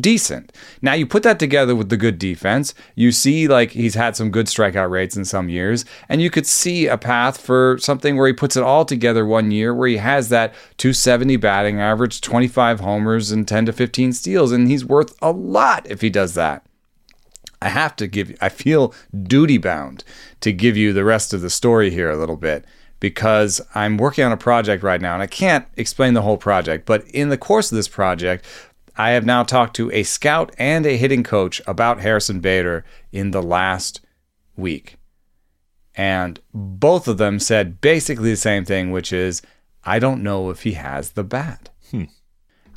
decent. 0.00 0.52
Now 0.82 0.94
you 0.94 1.06
put 1.06 1.22
that 1.22 1.38
together 1.38 1.74
with 1.74 1.88
the 1.88 1.96
good 1.96 2.18
defense, 2.18 2.74
you 2.94 3.12
see 3.12 3.48
like 3.48 3.70
he's 3.72 3.94
had 3.94 4.16
some 4.16 4.30
good 4.30 4.46
strikeout 4.46 4.90
rates 4.90 5.16
in 5.16 5.24
some 5.24 5.48
years, 5.48 5.84
and 6.08 6.20
you 6.20 6.30
could 6.30 6.46
see 6.46 6.86
a 6.86 6.98
path 6.98 7.40
for 7.40 7.78
something 7.78 8.16
where 8.16 8.26
he 8.26 8.32
puts 8.32 8.56
it 8.56 8.62
all 8.62 8.84
together 8.84 9.26
one 9.26 9.50
year 9.50 9.74
where 9.74 9.88
he 9.88 9.98
has 9.98 10.28
that 10.30 10.54
270 10.78 11.36
batting 11.36 11.80
average, 11.80 12.20
25 12.20 12.80
homers 12.80 13.30
and 13.30 13.46
10 13.46 13.66
to 13.66 13.72
15 13.72 14.12
steals 14.12 14.52
and 14.52 14.68
he's 14.68 14.84
worth 14.84 15.16
a 15.22 15.30
lot 15.30 15.86
if 15.90 16.00
he 16.00 16.10
does 16.10 16.34
that. 16.34 16.64
I 17.62 17.68
have 17.68 17.96
to 17.96 18.06
give 18.06 18.36
I 18.40 18.50
feel 18.50 18.94
duty 19.22 19.58
bound 19.58 20.04
to 20.40 20.52
give 20.52 20.76
you 20.76 20.92
the 20.92 21.04
rest 21.04 21.32
of 21.32 21.40
the 21.40 21.50
story 21.50 21.90
here 21.90 22.10
a 22.10 22.16
little 22.16 22.36
bit 22.36 22.64
because 23.00 23.60
I'm 23.74 23.96
working 23.96 24.24
on 24.24 24.32
a 24.32 24.36
project 24.36 24.82
right 24.82 25.00
now 25.00 25.14
and 25.14 25.22
I 25.22 25.26
can't 25.26 25.66
explain 25.76 26.14
the 26.14 26.22
whole 26.22 26.36
project, 26.36 26.86
but 26.86 27.06
in 27.08 27.28
the 27.28 27.38
course 27.38 27.72
of 27.72 27.76
this 27.76 27.88
project, 27.88 28.44
I 28.96 29.10
have 29.10 29.26
now 29.26 29.42
talked 29.42 29.74
to 29.76 29.90
a 29.92 30.02
scout 30.02 30.54
and 30.58 30.86
a 30.86 30.96
hitting 30.96 31.22
coach 31.22 31.60
about 31.66 32.00
Harrison 32.00 32.40
Bader 32.40 32.84
in 33.12 33.32
the 33.32 33.42
last 33.42 34.00
week. 34.56 34.96
And 35.96 36.40
both 36.52 37.08
of 37.08 37.18
them 37.18 37.38
said 37.38 37.80
basically 37.80 38.30
the 38.30 38.36
same 38.36 38.64
thing, 38.64 38.90
which 38.90 39.12
is, 39.12 39.42
I 39.84 39.98
don't 39.98 40.22
know 40.22 40.50
if 40.50 40.62
he 40.62 40.72
has 40.72 41.10
the 41.10 41.24
bat. 41.24 41.70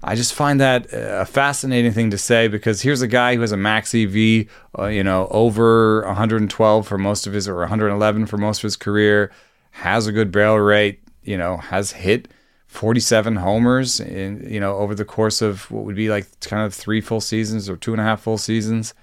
I 0.03 0.15
just 0.15 0.33
find 0.33 0.59
that 0.61 0.87
a 0.91 1.25
fascinating 1.25 1.91
thing 1.91 2.11
to 2.11 2.17
say 2.17 2.47
because 2.47 2.81
here's 2.81 3.01
a 3.01 3.07
guy 3.07 3.35
who 3.35 3.41
has 3.41 3.51
a 3.51 3.57
max 3.57 3.95
EV, 3.95 4.45
uh, 4.77 4.85
you 4.85 5.03
know, 5.03 5.27
over 5.31 6.05
112 6.05 6.87
for 6.87 6.97
most 6.97 7.25
of 7.25 7.33
his, 7.33 7.47
or 7.47 7.57
111 7.57 8.27
for 8.27 8.37
most 8.37 8.59
of 8.59 8.63
his 8.63 8.77
career, 8.77 9.31
has 9.71 10.05
a 10.05 10.11
good 10.11 10.31
barrel 10.31 10.59
rate, 10.59 11.01
you 11.23 11.37
know, 11.37 11.57
has 11.57 11.91
hit 11.91 12.27
47 12.77 13.37
homers 13.37 13.99
in, 13.99 14.47
you 14.47 14.59
know, 14.59 14.75
over 14.75 14.93
the 14.93 15.03
course 15.03 15.41
of 15.41 15.69
what 15.71 15.83
would 15.83 15.95
be 15.95 16.09
like 16.09 16.27
kind 16.41 16.63
of 16.63 16.75
three 16.75 17.01
full 17.01 17.19
seasons 17.19 17.67
or 17.69 17.75
two 17.75 17.91
and 17.91 17.99
a 17.99 18.03
half 18.03 18.21
full 18.21 18.37
seasons. 18.37 18.93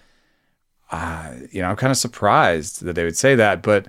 Uh, 0.92 1.34
you 1.50 1.60
know, 1.60 1.70
I'm 1.70 1.76
kind 1.76 1.90
of 1.90 1.96
surprised 1.96 2.84
that 2.84 2.92
they 2.92 3.02
would 3.02 3.16
say 3.16 3.34
that, 3.34 3.62
but 3.62 3.88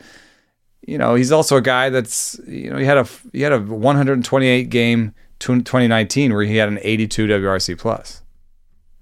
you 0.81 0.97
know, 0.97 1.13
he's 1.13 1.31
also 1.31 1.57
a 1.57 1.61
guy 1.61 1.89
that's, 1.89 2.39
you 2.47 2.71
know, 2.71 2.77
he 2.77 2.85
had 2.85 2.97
a 2.97 3.07
he 3.31 3.41
had 3.41 3.53
a 3.53 3.59
128 3.59 4.69
game 4.69 5.13
2019 5.39 6.33
where 6.33 6.43
he 6.43 6.57
had 6.57 6.67
an 6.67 6.79
82 6.81 7.27
WRC 7.27 7.77
plus, 7.77 8.23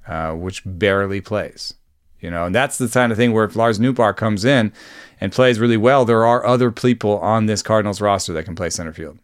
uh, 0.06 0.34
which 0.34 0.64
barely 0.66 1.22
plays. 1.22 1.76
You 2.20 2.30
know, 2.30 2.46
and 2.46 2.56
that's 2.56 2.78
the 2.78 2.90
kind 2.90 3.12
of 3.12 3.18
thing 3.18 3.32
where 3.32 3.46
if 3.46 3.56
Lars 3.56 3.80
Nootbaar 3.80 4.16
comes 4.16 4.44
in 4.44 4.74
and 5.22 5.32
plays 5.32 5.60
really 5.60 5.78
well, 5.78 6.04
there 6.04 6.26
are 6.26 6.46
other 6.46 6.72
people 6.72 7.20
on 7.20 7.46
this 7.46 7.62
Cardinals 7.62 8.02
roster 8.02 8.34
that 8.34 8.44
can 8.44 8.56
play 8.56 8.70
center 8.70 8.94
field. 8.94 9.20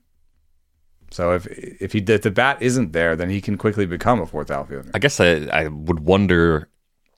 So 1.20 1.34
if 1.34 1.48
if 1.48 1.92
he 1.92 2.00
if 2.00 2.22
the 2.22 2.32
bat 2.32 2.62
isn't 2.62 2.94
there, 2.94 3.14
then 3.14 3.30
he 3.30 3.42
can 3.42 3.58
quickly 3.58 3.86
become 3.86 4.22
a 4.22 4.26
fourth 4.26 4.50
outfielder. 4.50 4.92
I 4.94 5.00
guess 5.00 5.20
I, 5.20 5.50
I 5.52 5.68
would 5.68 6.00
wonder 6.00 6.70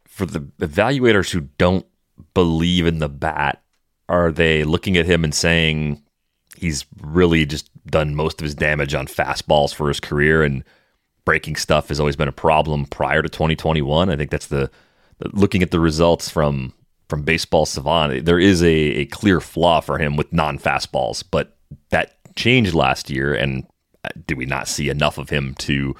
for 0.07 0.25
the 0.25 0.39
evaluators 0.59 1.29
who 1.29 1.41
don't 1.59 1.85
believe 2.33 2.87
in 2.87 2.97
the 2.97 3.07
bat, 3.07 3.61
are 4.09 4.31
they 4.31 4.63
looking 4.63 4.97
at 4.97 5.05
him 5.05 5.23
and 5.23 5.35
saying 5.35 6.01
he's 6.57 6.83
really 6.99 7.45
just 7.45 7.69
done 7.85 8.15
most 8.15 8.41
of 8.41 8.43
his 8.45 8.55
damage 8.55 8.95
on 8.95 9.05
fastballs 9.05 9.71
for 9.71 9.87
his 9.87 9.99
career 9.99 10.41
and 10.41 10.63
breaking 11.23 11.55
stuff 11.55 11.89
has 11.89 11.99
always 11.99 12.15
been 12.15 12.27
a 12.27 12.31
problem 12.31 12.87
prior 12.87 13.21
to 13.21 13.29
2021? 13.29 14.09
I 14.09 14.15
think 14.15 14.31
that's 14.31 14.47
the, 14.47 14.71
looking 15.31 15.61
at 15.61 15.69
the 15.69 15.79
results 15.79 16.27
from 16.27 16.73
from 17.07 17.21
baseball 17.21 17.67
savant 17.67 18.25
there 18.25 18.39
is 18.39 18.63
a, 18.63 18.67
a 18.67 19.05
clear 19.07 19.39
flaw 19.41 19.79
for 19.79 19.99
him 19.99 20.15
with 20.15 20.31
non-fastballs 20.31 21.23
but 21.29 21.57
that 21.89 22.15
changed 22.35 22.73
last 22.73 23.09
year 23.09 23.33
and 23.33 23.67
did 24.28 24.38
we 24.38 24.45
not 24.45 24.67
see 24.67 24.89
enough 24.89 25.17
of 25.17 25.30
him 25.30 25.56
to 25.56 25.95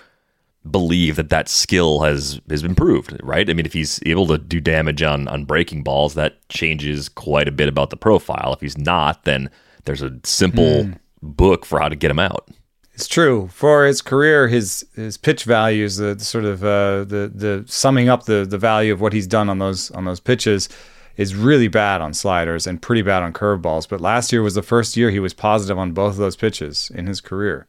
believe 0.70 1.16
that 1.16 1.30
that 1.30 1.50
skill 1.50 2.02
has 2.02 2.40
has 2.50 2.64
improved, 2.64 3.18
right? 3.24 3.50
I 3.50 3.54
mean, 3.54 3.66
if 3.66 3.74
he's 3.74 4.00
able 4.06 4.28
to 4.28 4.38
do 4.38 4.62
damage 4.62 5.02
on 5.02 5.28
on 5.28 5.46
breaking 5.46 5.84
balls, 5.84 6.14
that 6.16 6.48
changes 6.50 7.10
quite 7.10 7.48
a 7.48 7.52
bit 7.52 7.68
about 7.68 7.90
the 7.90 7.98
profile. 7.98 8.54
If 8.54 8.62
he's 8.62 8.78
not, 8.78 9.24
then 9.24 9.50
there's 9.86 10.02
a 10.02 10.20
simple 10.24 10.90
book 11.22 11.66
for 11.66 11.80
how 11.80 11.90
to 11.90 11.96
get 11.96 12.12
him 12.12 12.20
out. 12.20 12.50
It's 12.94 13.08
true. 13.08 13.50
For 13.52 13.86
his 13.86 14.02
career, 14.02 14.48
his 14.48 14.86
his 14.96 15.18
pitch 15.18 15.44
values, 15.46 15.96
the, 15.96 16.14
the 16.14 16.26
sort 16.26 16.46
of 16.46 16.64
uh, 16.64 17.06
the 17.06 17.32
the 17.34 17.64
summing 17.68 18.10
up 18.10 18.26
the 18.26 18.46
the 18.46 18.58
value 18.58 18.94
of 18.94 19.02
what 19.02 19.14
he's 19.14 19.28
done 19.28 19.50
on 19.50 19.60
those 19.60 19.90
on 19.92 20.06
those 20.06 20.20
pitches 20.20 20.70
is 21.18 21.36
really 21.36 21.68
bad 21.68 22.02
on 22.02 22.14
sliders 22.14 22.66
and 22.66 22.82
pretty 22.82 23.02
bad 23.02 23.24
on 23.24 23.34
curveballs. 23.34 23.88
But 23.88 24.02
last 24.02 24.32
year 24.32 24.42
was 24.42 24.56
the 24.56 24.62
first 24.62 24.96
year 24.96 25.10
he 25.12 25.20
was 25.20 25.34
positive 25.34 25.78
on 25.78 25.92
both 25.94 26.14
of 26.14 26.18
those 26.18 26.36
pitches 26.36 26.92
in 26.94 27.08
his 27.08 27.22
career. 27.22 27.68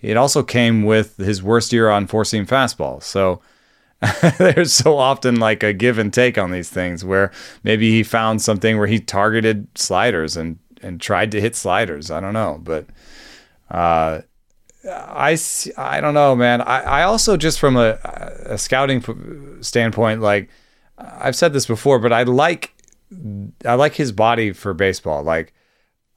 It 0.00 0.16
also 0.16 0.42
came 0.42 0.84
with 0.84 1.16
his 1.16 1.42
worst 1.42 1.72
year 1.72 1.90
on 1.90 2.06
four 2.06 2.24
seam 2.24 2.46
fastball. 2.46 3.02
So 3.02 3.40
there's 4.38 4.72
so 4.72 4.96
often 4.96 5.36
like 5.36 5.62
a 5.62 5.72
give 5.72 5.98
and 5.98 6.12
take 6.12 6.38
on 6.38 6.52
these 6.52 6.70
things 6.70 7.04
where 7.04 7.32
maybe 7.64 7.90
he 7.90 8.02
found 8.02 8.40
something 8.40 8.78
where 8.78 8.86
he 8.86 9.00
targeted 9.00 9.66
sliders 9.76 10.36
and 10.36 10.58
and 10.80 11.00
tried 11.00 11.32
to 11.32 11.40
hit 11.40 11.56
sliders. 11.56 12.10
I 12.10 12.20
don't 12.20 12.34
know, 12.34 12.60
but 12.62 12.86
uh, 13.70 14.20
I 14.88 15.36
I 15.76 16.00
don't 16.00 16.14
know, 16.14 16.36
man. 16.36 16.60
I, 16.60 16.80
I 16.80 17.02
also 17.02 17.36
just 17.36 17.58
from 17.58 17.76
a, 17.76 17.98
a 18.46 18.58
scouting 18.58 19.58
standpoint, 19.62 20.20
like 20.20 20.48
I've 20.96 21.36
said 21.36 21.52
this 21.52 21.66
before, 21.66 21.98
but 21.98 22.12
I 22.12 22.22
like 22.22 22.74
I 23.64 23.74
like 23.74 23.94
his 23.94 24.12
body 24.12 24.52
for 24.52 24.74
baseball. 24.74 25.24
Like 25.24 25.52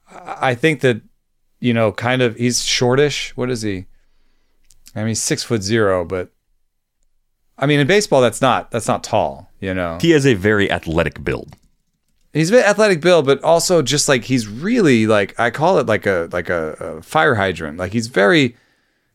I 0.08 0.54
think 0.54 0.80
that 0.80 1.02
you 1.62 1.72
know, 1.72 1.92
kind 1.92 2.22
of 2.22 2.34
he's 2.36 2.64
shortish. 2.64 3.30
What 3.36 3.48
is 3.48 3.62
he? 3.62 3.86
I 4.96 5.00
mean, 5.00 5.08
he's 5.08 5.22
six 5.22 5.44
foot 5.44 5.62
zero, 5.62 6.04
but 6.04 6.32
I 7.56 7.66
mean, 7.66 7.78
in 7.78 7.86
baseball, 7.86 8.20
that's 8.20 8.40
not 8.40 8.72
that's 8.72 8.88
not 8.88 9.04
tall. 9.04 9.48
You 9.60 9.72
know, 9.72 9.98
he 10.00 10.10
has 10.10 10.26
a 10.26 10.34
very 10.34 10.70
athletic 10.70 11.22
build. 11.22 11.56
He's 12.32 12.50
a 12.50 12.54
bit 12.54 12.66
athletic 12.66 13.00
build, 13.00 13.26
but 13.26 13.42
also 13.44 13.80
just 13.80 14.08
like 14.08 14.24
he's 14.24 14.48
really 14.48 15.06
like 15.06 15.38
I 15.38 15.50
call 15.50 15.78
it 15.78 15.86
like 15.86 16.04
a 16.04 16.28
like 16.32 16.50
a, 16.50 16.72
a 16.80 17.02
fire 17.02 17.36
hydrant. 17.36 17.78
Like 17.78 17.92
he's 17.92 18.08
very 18.08 18.56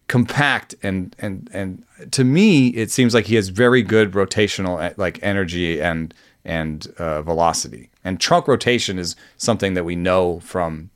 compact 0.07 0.73
and 0.81 1.13
and 1.19 1.49
and 1.51 1.83
to 2.11 2.23
me, 2.23 2.69
it 2.69 2.91
seems 2.91 3.13
like 3.13 3.25
he 3.25 3.35
has 3.35 3.49
very 3.49 3.81
good 3.81 4.13
rotational 4.13 4.97
like 4.97 5.19
energy 5.21 5.81
and 5.81 6.13
and 6.45 6.87
uh, 6.97 7.21
velocity. 7.23 7.89
And 8.05 8.21
trunk 8.21 8.47
rotation 8.47 8.97
is 8.97 9.17
something 9.35 9.73
that 9.73 9.83
we 9.83 9.97
know 9.97 10.39
from 10.39 10.91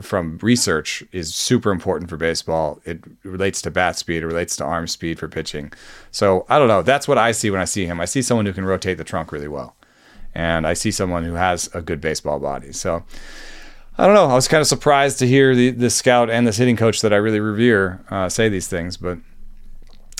from 0.00 0.38
research 0.42 1.04
is 1.12 1.34
super 1.34 1.70
important 1.70 2.08
for 2.08 2.16
baseball. 2.16 2.80
It 2.84 3.00
relates 3.24 3.60
to 3.62 3.70
bat 3.70 3.96
speed, 3.96 4.22
it 4.22 4.26
relates 4.26 4.56
to 4.56 4.64
arm 4.64 4.86
speed 4.86 5.18
for 5.18 5.28
pitching. 5.28 5.72
So 6.10 6.46
I 6.48 6.58
don't 6.58 6.68
know. 6.68 6.82
That's 6.82 7.06
what 7.06 7.18
I 7.18 7.32
see 7.32 7.50
when 7.50 7.60
I 7.60 7.66
see 7.66 7.86
him. 7.86 8.00
I 8.00 8.04
see 8.04 8.22
someone 8.22 8.46
who 8.46 8.52
can 8.52 8.64
rotate 8.64 8.98
the 8.98 9.04
trunk 9.04 9.32
really 9.32 9.48
well, 9.48 9.76
and 10.34 10.66
I 10.66 10.74
see 10.74 10.90
someone 10.90 11.24
who 11.24 11.34
has 11.34 11.68
a 11.74 11.82
good 11.82 12.00
baseball 12.00 12.38
body. 12.38 12.72
So 12.72 13.04
I 13.98 14.06
don't 14.06 14.14
know. 14.14 14.26
I 14.26 14.34
was 14.34 14.48
kind 14.48 14.60
of 14.60 14.66
surprised 14.66 15.18
to 15.18 15.26
hear 15.26 15.54
the, 15.54 15.70
the 15.70 15.90
scout 15.90 16.30
and 16.30 16.46
this 16.46 16.56
hitting 16.56 16.76
coach 16.76 17.02
that 17.02 17.12
I 17.12 17.16
really 17.16 17.40
revere 17.40 18.04
uh, 18.10 18.28
say 18.28 18.48
these 18.48 18.68
things, 18.68 18.96
but 18.96 19.18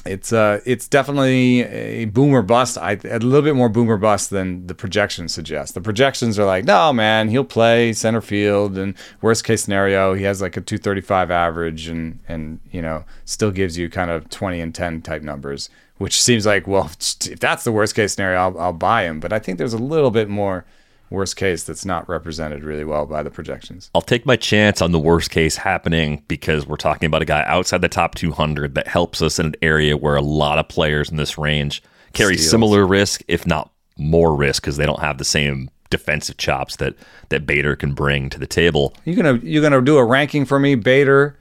it's 0.07 0.33
uh 0.33 0.61
it's 0.65 0.89
definitely 0.89 1.61
a 1.63 2.07
boomer 2.07 2.43
bust. 2.43 2.79
I 2.79 2.93
a 3.05 3.19
little 3.19 3.43
bit 3.43 3.55
more 3.55 3.69
boomer 3.69 3.99
bust 3.99 4.31
than 4.31 4.67
the 4.67 4.75
projections 4.75 5.35
suggest. 5.35 5.75
The 5.75 5.81
projections 5.81 6.39
are 6.39 6.47
like, 6.47 6.65
no 6.65 6.93
man, 6.93 7.29
he'll 7.29 7.45
play 7.45 7.93
center 7.93 8.21
field, 8.21 8.79
and 8.79 8.95
worst 9.21 9.45
case 9.45 9.63
scenario, 9.63 10.15
he 10.15 10.25
has 10.25 10.41
like 10.41 10.57
a 10.57 10.61
235 10.61 11.31
average, 11.31 11.89
and 11.89 12.19
and 12.29 12.61
you 12.71 12.81
know 12.81 13.05
still 13.25 13.51
gives 13.51 13.77
you 13.77 13.91
kind 13.91 14.11
of 14.11 14.29
20 14.31 14.61
and 14.61 14.75
10 14.75 15.03
type 15.03 15.23
numbers, 15.23 15.69
which 15.99 16.21
seems 16.21 16.47
like 16.47 16.67
well, 16.67 16.91
if 17.27 17.39
that's 17.41 17.65
the 17.65 17.73
worst 17.73 17.95
case 17.95 18.15
scenario, 18.15 18.39
I'll, 18.39 18.59
I'll 18.59 18.73
buy 18.73 19.05
him. 19.05 19.21
But 19.21 19.33
I 19.33 19.39
think 19.39 19.59
there's 19.59 19.75
a 19.75 19.79
little 19.79 20.11
bit 20.11 20.29
more 20.29 20.65
worst 21.11 21.37
case 21.37 21.65
that's 21.65 21.85
not 21.85 22.09
represented 22.09 22.63
really 22.65 22.85
well 22.85 23.05
by 23.05 23.23
the 23.23 23.31
projections. 23.31 23.91
I'll 23.95 24.01
take 24.01 24.25
my 24.25 24.37
chance 24.37 24.81
on 24.81 24.93
the 24.93 24.99
worst 24.99 25.31
case 25.31 25.57
happening 25.57 26.23
because 26.29 26.67
we're 26.67 26.77
talking 26.77 27.07
about 27.07 27.23
a 27.23 27.27
guy 27.27 27.43
outside 27.47 27.83
the 27.83 27.89
top 27.89 28.15
200 28.15 28.75
that 28.77 28.87
helps 28.87 29.21
us 29.21 29.39
in 29.39 29.47
an 29.47 29.55
area 29.61 29.97
where 29.97 30.17
a 30.17 30.23
lot 30.23 30.59
of 30.59 30.69
players 30.69 31.11
in 31.11 31.17
this 31.17 31.37
range 31.37 31.83
carry 32.13 32.37
Steals. 32.37 32.51
similar 32.51 32.87
risk, 32.87 33.23
if 33.29 33.47
not 33.47 33.73
more 33.99 34.35
risk, 34.35 34.63
because 34.63 34.77
they 34.77 34.87
don't 34.87 35.01
have 35.01 35.19
the 35.19 35.25
same 35.25 35.69
defensive 35.91 36.37
chops 36.37 36.77
that 36.77 36.95
that 37.31 37.45
Bader 37.47 37.75
can 37.75 37.93
bring 37.93 38.31
to 38.31 38.39
the 38.39 38.47
table. 38.47 38.95
You 39.05 39.17
gonna 39.17 39.41
you 39.43 39.61
gonna 39.61 39.83
do 39.83 39.99
a 39.99 40.05
ranking 40.05 40.45
for 40.45 40.59
me? 40.61 40.77
Bader, 40.77 41.37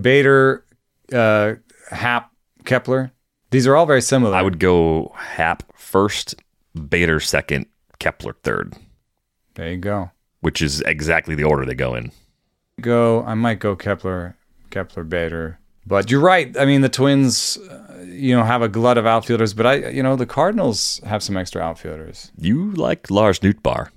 Bader, 0.00 0.64
uh, 1.12 1.54
Happ, 1.90 2.30
Kepler. 2.64 3.12
These 3.50 3.66
are 3.66 3.74
all 3.74 3.86
very 3.86 4.02
similar. 4.02 4.34
I 4.34 4.42
would 4.42 4.58
go 4.58 5.12
Happ 5.16 5.64
first, 5.74 6.36
Bader 6.88 7.18
second, 7.18 7.66
Kepler 7.98 8.34
third. 8.42 8.74
There 9.54 9.70
you 9.70 9.76
go. 9.78 10.10
Which 10.40 10.62
is 10.62 10.80
exactly 10.82 11.34
the 11.34 11.44
order 11.44 11.64
they 11.64 11.74
go 11.74 11.94
in. 11.94 12.12
Go. 12.80 13.24
I 13.24 13.34
might 13.34 13.58
go 13.58 13.74
Kepler, 13.74 14.36
Kepler, 14.70 15.04
Bader. 15.04 15.58
But 15.86 16.10
you're 16.10 16.20
right. 16.20 16.56
I 16.58 16.64
mean, 16.64 16.82
the 16.82 16.88
Twins, 16.88 17.56
uh, 17.56 18.04
you 18.06 18.36
know, 18.36 18.44
have 18.44 18.62
a 18.62 18.68
glut 18.68 18.98
of 18.98 19.06
outfielders, 19.06 19.54
but 19.54 19.66
I, 19.66 19.88
you 19.88 20.02
know, 20.02 20.16
the 20.16 20.26
Cardinals 20.26 21.00
have 21.04 21.22
some 21.22 21.36
extra 21.36 21.62
outfielders. 21.62 22.30
You 22.38 22.72
like 22.72 23.10
Lars 23.10 23.40
Nootbaar. 23.40 23.88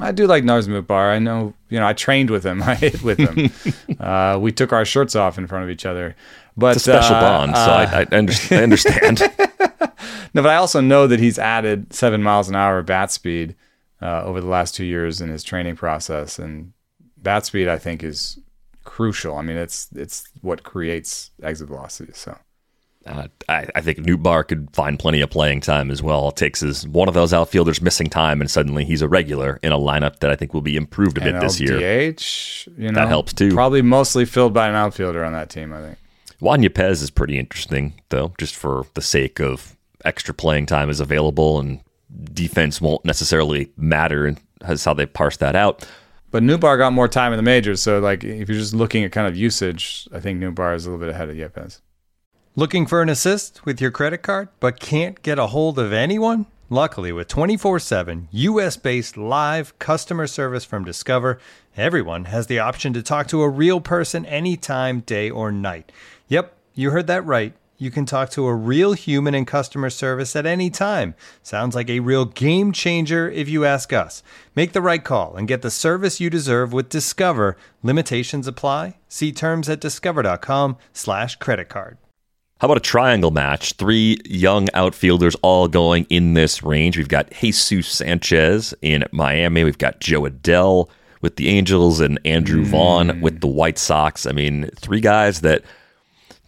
I 0.00 0.12
do 0.12 0.26
like 0.26 0.44
Lars 0.44 0.68
Nootbaar. 0.68 1.10
I 1.10 1.18
know, 1.18 1.54
you 1.70 1.80
know, 1.80 1.86
I 1.86 1.92
trained 1.92 2.30
with 2.30 2.44
him. 2.44 2.62
I 2.64 2.74
hit 2.74 3.02
with 3.02 3.18
him. 3.18 3.50
uh, 3.98 4.38
we 4.38 4.52
took 4.52 4.72
our 4.72 4.84
shirts 4.84 5.16
off 5.16 5.38
in 5.38 5.46
front 5.46 5.64
of 5.64 5.70
each 5.70 5.86
other. 5.86 6.14
But 6.56 6.76
it's 6.76 6.86
a 6.86 6.92
special 6.92 7.16
uh, 7.16 7.20
bond, 7.20 7.56
so 7.56 7.62
I, 7.62 8.00
I, 8.00 8.06
I 8.10 8.62
understand. 8.62 9.22
no, 10.34 10.42
but 10.42 10.50
I 10.50 10.56
also 10.56 10.80
know 10.80 11.06
that 11.06 11.20
he's 11.20 11.38
added 11.38 11.92
seven 11.92 12.22
miles 12.22 12.48
an 12.48 12.56
hour 12.56 12.82
bat 12.82 13.10
speed 13.10 13.54
uh, 14.00 14.22
over 14.24 14.40
the 14.40 14.48
last 14.48 14.74
two 14.74 14.84
years 14.84 15.20
in 15.20 15.28
his 15.28 15.44
training 15.44 15.76
process, 15.76 16.38
and 16.38 16.72
bat 17.16 17.46
speed 17.46 17.68
I 17.68 17.78
think 17.78 18.02
is 18.02 18.38
crucial. 18.84 19.36
I 19.36 19.42
mean, 19.42 19.56
it's 19.56 19.88
it's 19.94 20.24
what 20.40 20.62
creates 20.62 21.30
exit 21.42 21.68
velocity. 21.68 22.12
So. 22.14 22.36
Uh, 23.04 23.26
I, 23.48 23.66
I, 23.74 23.80
think 23.80 23.98
Nootbaar 23.98 24.46
could 24.46 24.68
find 24.72 24.96
plenty 24.96 25.20
of 25.22 25.28
playing 25.30 25.60
time 25.60 25.90
as 25.90 26.00
well. 26.00 26.20
All 26.20 26.28
it 26.28 26.36
takes 26.36 26.62
is 26.62 26.86
one 26.86 27.08
of 27.08 27.14
those 27.14 27.32
outfielders 27.32 27.82
missing 27.82 28.08
time, 28.08 28.40
and 28.40 28.48
suddenly 28.48 28.84
he's 28.84 29.02
a 29.02 29.08
regular 29.08 29.58
in 29.60 29.72
a 29.72 29.76
lineup 29.76 30.20
that 30.20 30.30
I 30.30 30.36
think 30.36 30.54
will 30.54 30.62
be 30.62 30.76
improved 30.76 31.18
a 31.18 31.20
bit 31.20 31.40
this 31.40 31.58
year. 31.58 31.78
DH, 31.78 32.68
you 32.78 32.92
know, 32.92 33.00
that 33.00 33.08
helps 33.08 33.32
too. 33.32 33.52
Probably 33.54 33.82
mostly 33.82 34.24
filled 34.24 34.54
by 34.54 34.68
an 34.68 34.76
outfielder 34.76 35.24
on 35.24 35.32
that 35.32 35.50
team, 35.50 35.72
I 35.72 35.80
think. 35.80 35.98
Juan 36.38 36.62
Yepez 36.62 37.02
is 37.02 37.10
pretty 37.10 37.40
interesting, 37.40 37.94
though, 38.10 38.34
just 38.38 38.54
for 38.54 38.86
the 38.94 39.02
sake 39.02 39.40
of 39.40 39.76
extra 40.04 40.34
playing 40.34 40.66
time 40.66 40.90
is 40.90 41.00
available 41.00 41.60
and 41.60 41.80
defense 42.32 42.80
won't 42.80 43.04
necessarily 43.04 43.70
matter, 43.76 44.26
and 44.26 44.40
that's 44.60 44.84
how 44.84 44.94
they 44.94 45.06
parse 45.06 45.36
that 45.38 45.56
out. 45.56 45.86
But 46.30 46.42
Nootbaar 46.42 46.78
got 46.78 46.92
more 46.92 47.08
time 47.08 47.32
in 47.32 47.36
the 47.36 47.42
majors, 47.42 47.82
so 47.82 47.98
like 48.00 48.24
if 48.24 48.48
you're 48.48 48.58
just 48.58 48.74
looking 48.74 49.04
at 49.04 49.12
kind 49.12 49.26
of 49.26 49.36
usage, 49.36 50.08
I 50.12 50.20
think 50.20 50.40
Nootbaar 50.40 50.74
is 50.74 50.86
a 50.86 50.90
little 50.90 51.04
bit 51.04 51.14
ahead 51.14 51.28
of 51.28 51.36
Yepez. 51.36 51.80
Looking 52.54 52.86
for 52.86 53.02
an 53.02 53.08
assist 53.08 53.64
with 53.64 53.80
your 53.80 53.90
credit 53.90 54.18
card, 54.18 54.48
but 54.60 54.80
can't 54.80 55.22
get 55.22 55.38
a 55.38 55.48
hold 55.48 55.78
of 55.78 55.92
anyone? 55.92 56.46
Luckily, 56.68 57.12
with 57.12 57.28
24 57.28 57.80
7 57.80 58.28
US 58.30 58.78
based 58.78 59.18
live 59.18 59.78
customer 59.78 60.26
service 60.26 60.64
from 60.64 60.84
Discover, 60.84 61.38
everyone 61.76 62.26
has 62.26 62.46
the 62.46 62.58
option 62.58 62.94
to 62.94 63.02
talk 63.02 63.28
to 63.28 63.42
a 63.42 63.48
real 63.48 63.80
person 63.80 64.24
anytime, 64.24 65.00
day 65.00 65.28
or 65.28 65.52
night. 65.52 65.92
Yep, 66.28 66.56
you 66.74 66.90
heard 66.90 67.08
that 67.08 67.26
right. 67.26 67.52
You 67.82 67.90
can 67.90 68.06
talk 68.06 68.30
to 68.30 68.46
a 68.46 68.54
real 68.54 68.92
human 68.92 69.34
in 69.34 69.44
customer 69.44 69.90
service 69.90 70.36
at 70.36 70.46
any 70.46 70.70
time. 70.70 71.16
Sounds 71.42 71.74
like 71.74 71.90
a 71.90 71.98
real 71.98 72.26
game 72.26 72.70
changer 72.70 73.28
if 73.28 73.48
you 73.48 73.64
ask 73.64 73.92
us. 73.92 74.22
Make 74.54 74.70
the 74.70 74.80
right 74.80 75.02
call 75.02 75.34
and 75.34 75.48
get 75.48 75.62
the 75.62 75.70
service 75.70 76.20
you 76.20 76.30
deserve 76.30 76.72
with 76.72 76.88
Discover. 76.88 77.56
Limitations 77.82 78.46
apply. 78.46 78.98
See 79.08 79.32
terms 79.32 79.68
at 79.68 79.80
discover.com/slash 79.80 81.34
credit 81.36 81.68
card. 81.68 81.98
How 82.60 82.66
about 82.66 82.76
a 82.76 82.80
triangle 82.80 83.32
match? 83.32 83.72
Three 83.72 84.18
young 84.26 84.68
outfielders 84.74 85.34
all 85.42 85.66
going 85.66 86.06
in 86.08 86.34
this 86.34 86.62
range. 86.62 86.96
We've 86.96 87.08
got 87.08 87.32
Jesus 87.32 87.88
Sanchez 87.88 88.74
in 88.80 89.02
Miami. 89.10 89.64
We've 89.64 89.76
got 89.76 89.98
Jo 89.98 90.22
Adell 90.22 90.88
with 91.20 91.34
the 91.34 91.48
Angels 91.48 91.98
and 91.98 92.20
Andrew 92.24 92.62
mm. 92.62 92.66
Vaughn 92.66 93.20
with 93.20 93.40
the 93.40 93.48
White 93.48 93.78
Sox. 93.78 94.24
I 94.24 94.30
mean, 94.30 94.70
three 94.76 95.00
guys 95.00 95.40
that– 95.40 95.64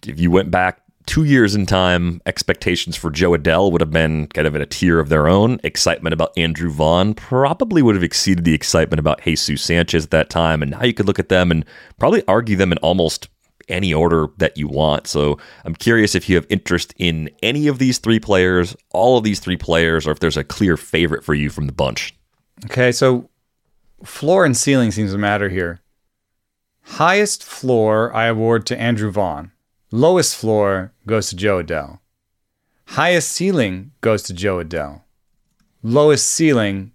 if 0.08 0.20
you 0.20 0.30
went 0.30 0.50
back 0.50 0.80
two 1.06 1.24
years 1.24 1.54
in 1.54 1.66
time, 1.66 2.20
expectations 2.26 2.96
for 2.96 3.10
Jo 3.10 3.32
Adell 3.32 3.70
would 3.70 3.80
have 3.80 3.90
been 3.90 4.26
kind 4.28 4.46
of 4.46 4.54
in 4.54 4.62
a 4.62 4.66
tier 4.66 5.00
of 5.00 5.08
their 5.08 5.28
own. 5.28 5.60
Excitement 5.62 6.12
about 6.12 6.36
Andrew 6.36 6.70
Vaughn 6.70 7.14
probably 7.14 7.82
would 7.82 7.94
have 7.94 8.04
exceeded 8.04 8.44
the 8.44 8.54
excitement 8.54 9.00
about 9.00 9.22
Jesus 9.22 9.62
Sanchez 9.62 10.04
at 10.04 10.10
that 10.10 10.30
time. 10.30 10.62
And 10.62 10.70
now 10.72 10.82
you 10.82 10.94
could 10.94 11.06
look 11.06 11.18
at 11.18 11.28
them 11.28 11.50
and 11.50 11.64
probably 11.98 12.22
argue 12.26 12.56
them 12.56 12.72
in 12.72 12.78
almost 12.78 13.28
any 13.68 13.94
order 13.94 14.28
that 14.38 14.56
you 14.56 14.68
want. 14.68 15.06
So 15.06 15.38
I'm 15.64 15.74
curious 15.74 16.14
if 16.14 16.28
you 16.28 16.36
have 16.36 16.46
interest 16.48 16.94
in 16.98 17.30
any 17.42 17.66
of 17.66 17.78
these 17.78 17.98
three 17.98 18.20
players, 18.20 18.76
all 18.90 19.18
of 19.18 19.24
these 19.24 19.40
three 19.40 19.56
players, 19.56 20.06
or 20.06 20.10
if 20.10 20.20
there's 20.20 20.36
a 20.36 20.44
clear 20.44 20.76
favorite 20.76 21.24
for 21.24 21.34
you 21.34 21.50
from 21.50 21.66
the 21.66 21.72
bunch. 21.72 22.14
Okay, 22.66 22.92
so 22.92 23.28
floor 24.04 24.44
and 24.44 24.56
ceiling 24.56 24.90
seems 24.90 25.12
to 25.12 25.18
matter 25.18 25.48
here. 25.48 25.80
Highest 26.82 27.42
floor 27.42 28.14
I 28.14 28.26
award 28.26 28.66
to 28.66 28.78
Andrew 28.78 29.10
Vaughn. 29.10 29.50
Lowest 29.94 30.34
floor 30.34 30.92
goes 31.06 31.28
to 31.28 31.36
Jo 31.36 31.62
Adell. 31.62 32.00
Highest 32.86 33.30
ceiling 33.30 33.92
goes 34.00 34.24
to 34.24 34.34
Jo 34.34 34.58
Adell. 34.58 35.02
Lowest 35.84 36.26
ceiling 36.26 36.90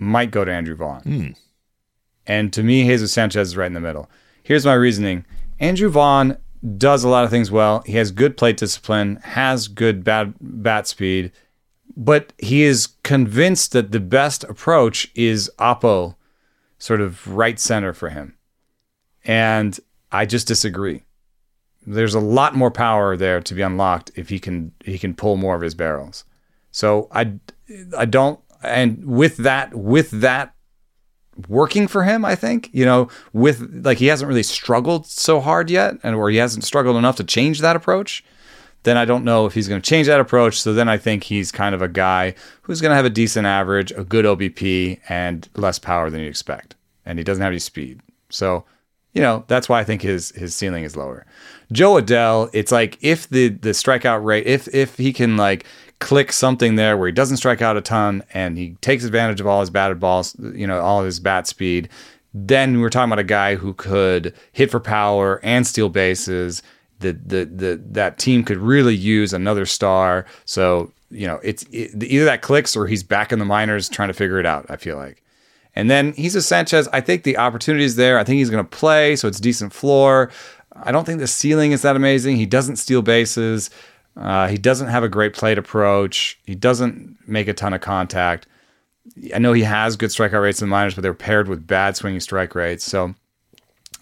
might 0.00 0.32
go 0.32 0.44
to 0.44 0.52
Andrew 0.52 0.74
Vaughn. 0.74 1.00
Mm. 1.02 1.36
And 2.26 2.52
to 2.52 2.64
me, 2.64 2.82
Jesus 2.88 3.12
Sanchez 3.12 3.50
is 3.50 3.56
right 3.56 3.68
in 3.68 3.74
the 3.74 3.78
middle. 3.78 4.10
Here's 4.42 4.66
my 4.66 4.74
reasoning 4.74 5.24
Andrew 5.60 5.88
Vaughn 5.90 6.38
does 6.76 7.04
a 7.04 7.08
lot 7.08 7.22
of 7.22 7.30
things 7.30 7.52
well. 7.52 7.84
He 7.86 7.92
has 7.98 8.10
good 8.10 8.36
plate 8.36 8.56
discipline, 8.56 9.20
has 9.22 9.68
good 9.68 10.02
bat, 10.02 10.30
bat 10.40 10.88
speed, 10.88 11.30
but 11.96 12.32
he 12.38 12.64
is 12.64 12.88
convinced 13.04 13.70
that 13.70 13.92
the 13.92 14.00
best 14.00 14.42
approach 14.42 15.08
is 15.14 15.48
Oppo, 15.60 16.16
sort 16.78 17.00
of 17.00 17.28
right 17.28 17.60
center 17.60 17.92
for 17.92 18.08
him. 18.08 18.34
And 19.24 19.78
I 20.10 20.26
just 20.26 20.48
disagree. 20.48 21.04
There's 21.94 22.14
a 22.14 22.20
lot 22.20 22.54
more 22.54 22.70
power 22.70 23.16
there 23.16 23.40
to 23.40 23.54
be 23.54 23.62
unlocked 23.62 24.10
if 24.14 24.28
he 24.28 24.38
can 24.38 24.72
he 24.84 24.98
can 24.98 25.14
pull 25.14 25.36
more 25.36 25.54
of 25.54 25.62
his 25.62 25.74
barrels. 25.74 26.24
So 26.70 27.08
I 27.12 27.34
I 27.96 28.04
don't 28.04 28.40
and 28.62 29.04
with 29.04 29.38
that 29.38 29.74
with 29.74 30.10
that 30.10 30.54
working 31.48 31.88
for 31.88 32.04
him, 32.04 32.24
I 32.24 32.34
think, 32.34 32.70
you 32.72 32.84
know, 32.84 33.08
with 33.32 33.84
like 33.84 33.98
he 33.98 34.06
hasn't 34.06 34.28
really 34.28 34.42
struggled 34.42 35.06
so 35.06 35.40
hard 35.40 35.70
yet 35.70 35.94
and 36.02 36.14
or 36.14 36.30
he 36.30 36.36
hasn't 36.36 36.64
struggled 36.64 36.96
enough 36.96 37.16
to 37.16 37.24
change 37.24 37.60
that 37.60 37.76
approach, 37.76 38.24
then 38.82 38.96
I 38.96 39.04
don't 39.04 39.24
know 39.24 39.46
if 39.46 39.54
he's 39.54 39.68
going 39.68 39.80
to 39.80 39.88
change 39.88 40.06
that 40.06 40.20
approach. 40.20 40.60
So 40.60 40.72
then 40.72 40.88
I 40.88 40.96
think 40.98 41.24
he's 41.24 41.52
kind 41.52 41.74
of 41.74 41.82
a 41.82 41.88
guy 41.88 42.34
who's 42.62 42.80
going 42.80 42.90
to 42.90 42.96
have 42.96 43.04
a 43.04 43.10
decent 43.10 43.46
average, 43.46 43.92
a 43.92 44.04
good 44.04 44.24
OBP 44.24 45.00
and 45.08 45.48
less 45.54 45.78
power 45.78 46.10
than 46.10 46.20
you 46.20 46.28
expect. 46.28 46.76
And 47.04 47.18
he 47.18 47.24
doesn't 47.24 47.42
have 47.42 47.52
any 47.52 47.58
speed. 47.58 48.00
So, 48.28 48.64
you 49.12 49.22
know, 49.22 49.44
that's 49.48 49.68
why 49.68 49.80
I 49.80 49.84
think 49.84 50.02
his 50.02 50.30
his 50.32 50.54
ceiling 50.54 50.84
is 50.84 50.96
lower. 50.96 51.26
Jo 51.72 51.94
Adell, 51.94 52.50
it's 52.52 52.72
like 52.72 52.98
if 53.00 53.28
the 53.28 53.48
the 53.48 53.70
strikeout 53.70 54.24
rate, 54.24 54.46
if 54.46 54.72
if 54.74 54.96
he 54.96 55.12
can 55.12 55.36
like 55.36 55.64
click 56.00 56.32
something 56.32 56.76
there 56.76 56.96
where 56.96 57.08
he 57.08 57.12
doesn't 57.12 57.36
strike 57.36 57.62
out 57.62 57.76
a 57.76 57.80
ton 57.80 58.22
and 58.32 58.56
he 58.56 58.70
takes 58.80 59.04
advantage 59.04 59.40
of 59.40 59.46
all 59.46 59.60
his 59.60 59.70
batted 59.70 60.00
balls, 60.00 60.34
you 60.54 60.66
know, 60.66 60.80
all 60.80 61.02
his 61.02 61.20
bat 61.20 61.46
speed, 61.46 61.88
then 62.32 62.80
we're 62.80 62.88
talking 62.88 63.08
about 63.08 63.18
a 63.18 63.24
guy 63.24 63.54
who 63.54 63.74
could 63.74 64.34
hit 64.52 64.70
for 64.70 64.80
power 64.80 65.40
and 65.42 65.66
steal 65.66 65.88
bases. 65.88 66.62
The, 67.00 67.12
the, 67.12 67.44
the, 67.46 67.82
that 67.92 68.18
team 68.18 68.44
could 68.44 68.58
really 68.58 68.94
use 68.94 69.32
another 69.32 69.64
star. 69.64 70.26
So, 70.44 70.92
you 71.10 71.26
know, 71.26 71.40
it's 71.42 71.62
it, 71.72 72.02
either 72.02 72.26
that 72.26 72.42
clicks 72.42 72.76
or 72.76 72.86
he's 72.86 73.02
back 73.02 73.32
in 73.32 73.38
the 73.38 73.44
minors 73.46 73.88
trying 73.88 74.08
to 74.08 74.14
figure 74.14 74.38
it 74.38 74.46
out, 74.46 74.66
I 74.68 74.76
feel 74.76 74.96
like. 74.96 75.22
And 75.74 75.90
then 75.90 76.12
he's 76.14 76.34
a 76.34 76.42
Sanchez. 76.42 76.88
I 76.92 77.00
think 77.00 77.22
the 77.22 77.38
opportunity 77.38 77.84
is 77.84 77.96
there. 77.96 78.18
I 78.18 78.24
think 78.24 78.38
he's 78.38 78.50
going 78.50 78.64
to 78.64 78.76
play, 78.76 79.16
so 79.16 79.28
it's 79.28 79.40
decent 79.40 79.72
floor. 79.72 80.30
I 80.74 80.92
don't 80.92 81.04
think 81.04 81.20
the 81.20 81.26
ceiling 81.26 81.72
is 81.72 81.82
that 81.82 81.96
amazing. 81.96 82.36
He 82.36 82.46
doesn't 82.46 82.76
steal 82.76 83.02
bases. 83.02 83.70
Uh, 84.16 84.48
he 84.48 84.58
doesn't 84.58 84.88
have 84.88 85.04
a 85.04 85.08
great 85.08 85.34
plate 85.34 85.58
approach. 85.58 86.38
He 86.44 86.54
doesn't 86.54 87.16
make 87.28 87.48
a 87.48 87.54
ton 87.54 87.72
of 87.72 87.80
contact. 87.80 88.46
I 89.34 89.38
know 89.38 89.52
he 89.52 89.62
has 89.62 89.96
good 89.96 90.10
strikeout 90.10 90.42
rates 90.42 90.60
in 90.60 90.68
the 90.68 90.70
minors, 90.70 90.94
but 90.94 91.02
they're 91.02 91.14
paired 91.14 91.48
with 91.48 91.66
bad 91.66 91.96
swinging 91.96 92.20
strike 92.20 92.54
rates. 92.54 92.84
So 92.84 93.14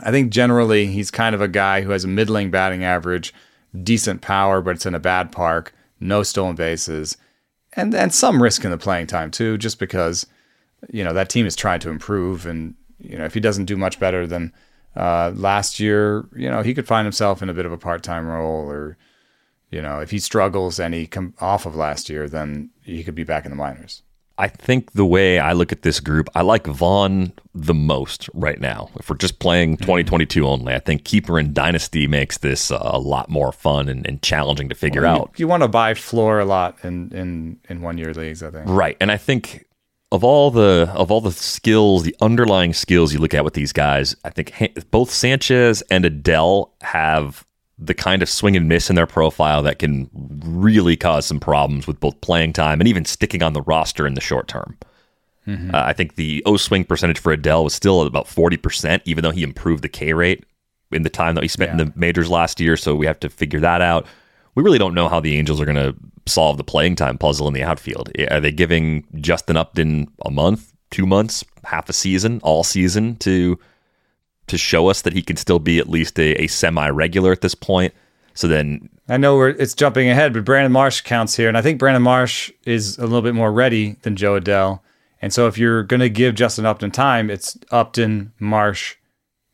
I 0.01 0.11
think 0.11 0.31
generally 0.33 0.87
he's 0.87 1.11
kind 1.11 1.35
of 1.35 1.41
a 1.41 1.49
guy 1.49 1.83
who 1.83 1.91
has 1.91 2.05
a 2.05 2.09
middling 2.09 2.51
batting 2.51 2.85
average, 2.85 3.35
decent 3.83 4.23
power, 4.23 4.61
but 4.61 4.77
it's 4.77 4.87
in 4.87 4.95
a 4.95 5.01
bad 5.01 5.33
park, 5.33 5.75
no 6.01 6.23
stolen 6.23 6.57
bases, 6.57 7.17
and 7.75 7.95
and 7.95 8.15
some 8.15 8.43
risk 8.43 8.65
in 8.65 8.71
the 8.71 8.79
playing 8.79 9.07
time 9.07 9.31
too, 9.31 9.59
just 9.59 9.79
because 9.79 10.27
you 10.91 11.05
know 11.05 11.13
that 11.13 11.29
team 11.29 11.47
is 11.47 11.57
trying 11.57 11.81
to 11.81 11.91
improve, 11.91 12.47
and 12.47 12.75
you 12.99 13.19
know 13.19 13.25
if 13.25 13.35
he 13.35 13.41
doesn't 13.41 13.67
do 13.67 13.77
much 13.77 13.99
better 13.99 14.27
than 14.27 14.53
uh, 14.97 15.33
last 15.35 15.81
year, 15.81 16.27
you 16.35 16.51
know 16.51 16.63
he 16.63 16.75
could 16.75 16.87
find 16.87 17.05
himself 17.07 17.43
in 17.43 17.49
a 17.49 17.55
bit 17.55 17.67
of 17.67 17.73
a 17.73 17.79
part 17.79 18.03
time 18.03 18.27
role 18.27 18.71
or 18.71 18.97
you 19.71 19.83
know, 19.83 20.01
if 20.01 20.11
he 20.11 20.19
struggles 20.19 20.81
and 20.81 20.95
he 20.95 21.07
come 21.07 21.35
off 21.41 21.67
of 21.67 21.77
last 21.77 22.09
year, 22.09 22.29
then 22.29 22.71
he 22.83 23.05
could 23.05 23.15
be 23.15 23.25
back 23.25 23.45
in 23.45 23.51
the 23.51 23.57
minors. 23.57 24.03
I 24.41 24.47
think 24.47 24.93
the 24.93 25.05
way 25.05 25.41
I 25.41 25.53
look 25.53 25.73
at 25.73 25.83
this 25.83 25.99
group, 25.99 26.29
I 26.35 26.43
like 26.43 26.65
Vaughn 26.67 27.33
the 27.55 27.75
most 27.75 28.31
right 28.35 28.61
now. 28.61 28.89
If 28.95 29.11
we're 29.11 29.17
just 29.17 29.41
playing 29.41 29.75
mm-hmm. 29.75 29.83
2022 29.83 30.47
only, 30.47 30.75
I 30.75 30.79
think 30.79 31.05
Keeper 31.05 31.41
and 31.41 31.53
Dynasty 31.53 32.07
makes 32.07 32.39
this 32.39 32.71
uh, 32.71 32.79
a 32.81 33.01
lot 33.01 33.29
more 33.29 33.51
fun 33.51 33.89
and, 33.89 34.07
and 34.07 34.23
challenging 34.23 34.69
to 34.69 34.77
figure 34.77 35.03
well, 35.03 35.23
out. 35.23 35.31
You, 35.37 35.45
you 35.45 35.49
want 35.49 35.65
to 35.65 35.69
buy 35.69 35.95
floor 35.95 36.39
a 36.39 36.45
lot 36.45 36.79
in, 36.85 37.11
in, 37.13 37.59
in 37.69 37.83
one 37.83 37.99
year 37.99 38.15
leagues, 38.15 38.43
I 38.45 38.51
think. 38.51 38.69
Right. 38.69 38.97
And 39.01 39.11
I 39.11 39.17
think 39.17 39.67
of 40.11 40.25
all 40.25 40.51
the 40.51 40.91
of 40.95 41.11
all 41.11 41.21
the 41.21 41.33
skills, 41.33 42.03
the 42.03 42.17
underlying 42.21 42.73
skills 42.73 43.13
you 43.13 43.19
look 43.19 43.35
at 43.35 43.45
with 43.45 43.55
these 43.55 43.73
guys, 43.73 44.17
I 44.25 44.31
think 44.31 44.53
both 44.91 45.11
Sanchez 45.11 45.83
and 45.91 46.05
Adell 46.05 46.71
have 46.81 47.45
the 47.79 47.95
kind 47.95 48.23
of 48.23 48.29
swing 48.29 48.57
and 48.57 48.69
miss 48.69 48.91
in 48.91 48.97
their 48.97 49.07
profile 49.07 49.63
that 49.63 49.79
can 49.79 50.11
really 50.45 50.97
cause 50.97 51.27
some 51.27 51.39
problems 51.39 51.87
with 51.87 52.01
both 52.01 52.21
playing 52.21 52.53
time 52.53 52.81
and 52.81 52.89
even 52.89 53.05
sticking 53.05 53.43
on 53.43 53.53
the 53.53 53.63
roster 53.63 54.07
in 54.07 54.15
the 54.15 54.21
short 54.21 54.49
term. 54.49 54.77
Mm-hmm. 55.47 55.75
Uh, 55.75 55.83
I 55.83 55.93
think 55.93 56.17
the 56.17 56.43
O 56.45 56.57
swing 56.57 56.85
percentage 56.85 57.19
for 57.19 57.37
Adell 57.37 57.65
was 57.65 57.75
still 57.75 58.01
at 58.01 58.07
about 58.07 58.27
40%, 58.27 59.01
even 59.05 59.23
though 59.23 59.31
he 59.31 59.43
improved 59.43 59.83
the 59.83 59.89
K 59.89 60.13
rate 60.13 60.45
in 60.91 61.03
the 61.03 61.11
time 61.11 61.35
that 61.35 61.45
he 61.45 61.49
spent 61.49 61.69
yeah. 61.69 61.81
in 61.81 61.87
the 61.87 61.93
majors 61.95 62.29
last 62.29 62.61
year. 62.61 62.77
So 62.77 62.95
we 62.95 63.07
have 63.07 63.21
to 63.21 63.29
figure 63.29 63.61
that 63.61 63.81
out. 63.81 64.07
We 64.59 64.65
really 64.65 64.79
don't 64.79 64.95
know 64.95 65.09
how 65.09 65.21
the 65.21 65.37
Angels 65.37 65.61
are 65.61 65.65
going 65.65 65.77
to 65.77 65.95
solve 66.27 66.57
the 66.57 66.65
playing 66.65 66.97
time 66.97 67.17
puzzle 67.17 67.47
in 67.47 67.55
the 67.55 67.63
outfield. 67.63 68.11
Are 68.29 68.41
they 68.41 68.51
giving 68.51 69.07
Justin 69.21 69.57
Upton 69.57 70.09
a 70.27 70.33
month, 70.33 70.73
two 70.91 71.07
months, 71.07 71.45
half 71.63 71.89
a 71.89 71.93
season, 71.93 72.41
all 72.43 72.65
season 72.65 73.15
to 73.19 73.57
to 74.49 74.59
show 74.59 74.89
us 74.89 75.03
that 75.03 75.13
he 75.13 75.23
can 75.23 75.37
still 75.37 75.61
be 75.61 75.79
at 75.79 75.89
least 75.89 76.19
a, 76.19 76.35
a 76.43 76.49
semi 76.49 76.89
regular 76.89 77.31
at 77.31 77.41
this 77.41 77.55
point. 77.55 77.95
So 78.35 78.49
then 78.49 78.89
I 79.09 79.17
know 79.17 79.37
we're 79.37 79.51
it's 79.51 79.75
jumping 79.75 80.11
ahead, 80.11 80.33
but 80.33 80.45
Brandon 80.45 80.73
Marsh 80.73 81.03
counts 81.03 81.37
here, 81.37 81.47
and 81.47 81.57
I 81.57 81.63
think 81.63 81.79
Brandon 81.79 82.03
Marsh 82.03 82.51
is 82.65 82.99
a 82.99 83.03
little 83.03 83.23
bit 83.23 83.37
more 83.37 83.53
ready 83.53 83.93
than 84.03 84.17
Jo 84.17 84.41
Adell. 84.41 84.81
And 85.23 85.33
so 85.33 85.47
if 85.47 85.57
you're 85.57 85.85
going 85.85 86.01
to 86.01 86.11
give 86.11 86.35
Justin 86.35 86.67
Upton 86.67 86.91
time, 86.91 87.31
it's 87.31 87.57
Upton, 87.71 88.33
Marsh, 88.41 88.97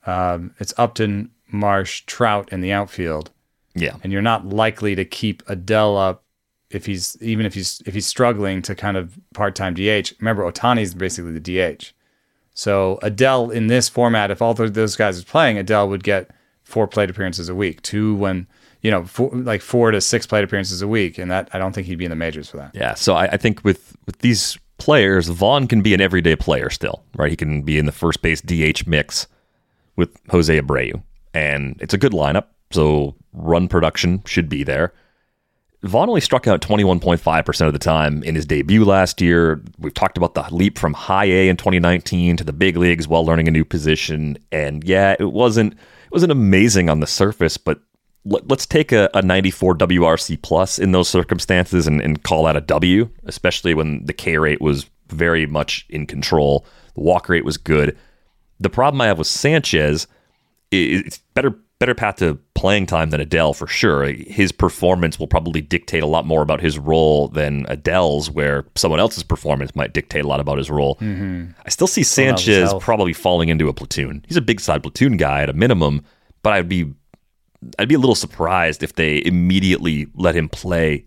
um, 0.07 0.55
it's 0.61 0.73
Upton, 0.79 1.31
Marsh, 1.53 2.05
Trout 2.07 2.51
in 2.51 2.63
the 2.63 2.73
outfield. 2.73 3.31
Yeah, 3.75 3.97
and 4.03 4.13
you're 4.13 4.23
not 4.23 4.47
likely 4.47 4.95
to 4.95 5.05
keep 5.05 5.45
Adell 5.47 6.01
up 6.01 6.25
if 6.71 6.87
he's 6.87 7.17
even 7.21 7.47
if 7.47 7.55
he's 7.55 7.83
if 7.87 7.95
he's 7.95 8.07
struggling 8.07 8.63
to 8.63 8.75
kind 8.75 8.97
of 8.97 9.19
part 9.35 9.55
time 9.55 9.75
DH. 9.75 10.13
Remember, 10.19 10.51
Ohtani's 10.51 10.95
basically 10.95 11.39
the 11.39 11.41
DH. 11.41 11.93
So 12.55 12.99
Adell 13.03 13.53
in 13.53 13.67
this 13.67 13.89
format, 13.89 14.31
if 14.31 14.41
all 14.41 14.55
those 14.55 14.97
guys 14.97 15.21
are 15.21 15.25
playing, 15.25 15.57
Adell 15.57 15.89
would 15.89 16.05
get 16.05 16.31
four 16.63 16.87
plate 16.87 17.11
appearances 17.11 17.49
a 17.49 17.55
week. 17.55 17.83
Two 17.83 18.15
when 18.15 18.47
you 18.85 18.91
know, 18.91 19.05
four, 19.05 19.31
like 19.33 19.63
four 19.63 19.91
to 19.91 20.01
six 20.01 20.27
plate 20.27 20.45
appearances 20.45 20.83
a 20.83 20.87
week, 20.87 21.17
and 21.17 21.31
that 21.31 21.49
I 21.55 21.59
don't 21.59 21.73
think 21.73 21.87
he'd 21.87 21.97
be 21.97 22.05
in 22.05 22.11
the 22.11 22.17
majors 22.17 22.51
for 22.51 22.59
that. 22.59 22.73
Yeah, 22.75 22.93
so 22.95 23.15
I, 23.15 23.25
I 23.29 23.37
think 23.39 23.65
with 23.65 23.97
with 24.05 24.19
these 24.19 24.59
players, 24.77 25.29
Vaughn 25.29 25.67
can 25.67 25.81
be 25.81 25.95
an 25.95 26.03
everyday 26.03 26.37
player 26.37 26.69
still, 26.69 27.03
right? 27.17 27.31
He 27.31 27.37
can 27.37 27.63
be 27.63 27.79
in 27.79 27.87
the 27.87 27.93
first 27.93 28.21
base 28.21 28.43
DH 28.43 28.87
mix 28.87 29.27
with 29.97 30.15
Jose 30.29 30.61
Abreu, 30.61 31.03
and 31.33 31.77
it's 31.81 31.95
a 31.95 31.99
good 31.99 32.13
lineup, 32.13 32.49
so 32.71 33.15
run 33.35 33.69
production 33.69 34.23
should 34.25 34.49
be 34.49 34.65
there. 34.65 34.93
Vaughn 35.83 36.09
only 36.09 36.23
struck 36.23 36.47
out 36.47 36.63
21.5% 36.63 37.67
of 37.67 37.73
the 37.75 37.79
time 37.79 38.23
in 38.23 38.35
his 38.35 38.47
debut 38.47 38.85
last 38.85 39.21
year. 39.21 39.63
We've 39.79 39.93
talked 39.93 40.17
about 40.17 40.33
the 40.33 40.47
leap 40.51 40.79
from 40.79 40.95
high 40.95 41.27
A 41.27 41.49
in 41.49 41.59
2019 41.59 42.39
to 42.39 42.45
the 42.45 42.55
big 42.55 42.79
leagues 42.79 43.07
while 43.07 43.27
learning 43.27 43.49
a 43.49 43.51
new 43.51 43.67
position. 43.67 44.39
And 44.51 44.83
yeah, 44.83 45.15
it 45.19 45.33
wasn't 45.33 45.75
it 45.75 46.13
wasn't 46.13 46.33
amazing 46.33 46.89
on 46.89 47.01
the 47.01 47.07
surface, 47.07 47.59
but 47.59 47.81
let, 48.25 48.51
us 48.51 48.65
take 48.65 48.93
a, 48.93 49.11
a, 49.13 49.21
94 49.21 49.77
WRC 49.77 50.41
plus 50.41 50.79
in 50.79 50.93
those 50.93 51.09
circumstances 51.09 51.87
and, 51.87 52.01
and 52.01 52.23
call 52.23 52.45
that 52.45 52.57
a 52.57 52.63
W, 52.63 53.11
especially 53.25 53.75
when 53.75 54.07
the 54.07 54.15
K 54.15 54.39
rate 54.39 54.63
was 54.63 54.89
very 55.09 55.45
much 55.45 55.85
in 55.91 56.07
control. 56.07 56.65
The 56.95 57.03
walk 57.03 57.29
rate 57.29 57.45
was 57.45 57.59
good. 57.59 57.95
The 58.59 58.71
problem 58.71 59.03
I 59.03 59.07
have 59.07 59.19
with 59.19 59.27
Sanchez 59.27 60.07
is 60.71 61.03
it's 61.03 61.19
better 61.35 61.59
better 61.79 61.95
path 61.95 62.17
to 62.17 62.39
playing 62.55 62.87
time 62.87 63.11
than 63.11 63.21
Adell 63.21 63.55
for 63.55 63.67
sure. 63.67 64.05
His 64.05 64.53
performance 64.53 65.19
will 65.19 65.27
probably 65.27 65.61
dictate 65.61 66.03
a 66.03 66.07
lot 66.07 66.25
more 66.25 66.43
about 66.43 66.61
his 66.61 66.79
role 66.79 67.29
than 67.29 67.67
Adell's, 67.67 68.31
where 68.31 68.65
someone 68.75 69.01
else's 69.01 69.23
performance 69.23 69.75
might 69.75 69.93
dictate 69.93 70.25
a 70.25 70.29
lot 70.29 70.41
about 70.41 70.59
his 70.59 70.71
role. 70.71 70.97
Mm-hmm. 70.97 71.51
I 71.65 71.69
still 71.69 71.87
see 71.87 72.03
Sanchez 72.03 72.73
probably 72.81 73.13
falling 73.13 73.49
into 73.49 73.69
a 73.69 73.73
platoon. 73.73 74.25
He's 74.27 74.37
a 74.37 74.43
big 74.43 74.61
side 74.61 74.83
platoon 74.83 75.17
guy 75.17 75.43
at 75.43 75.51
a 75.51 75.53
minimum, 75.53 76.05
but 76.43 76.53
I'd 76.53 76.69
be 76.69 76.93
I'd 77.79 77.89
be 77.89 77.95
a 77.95 77.99
little 77.99 78.15
surprised 78.15 78.83
if 78.83 78.95
they 78.95 79.25
immediately 79.25 80.07
let 80.15 80.35
him 80.35 80.49
play 80.49 81.07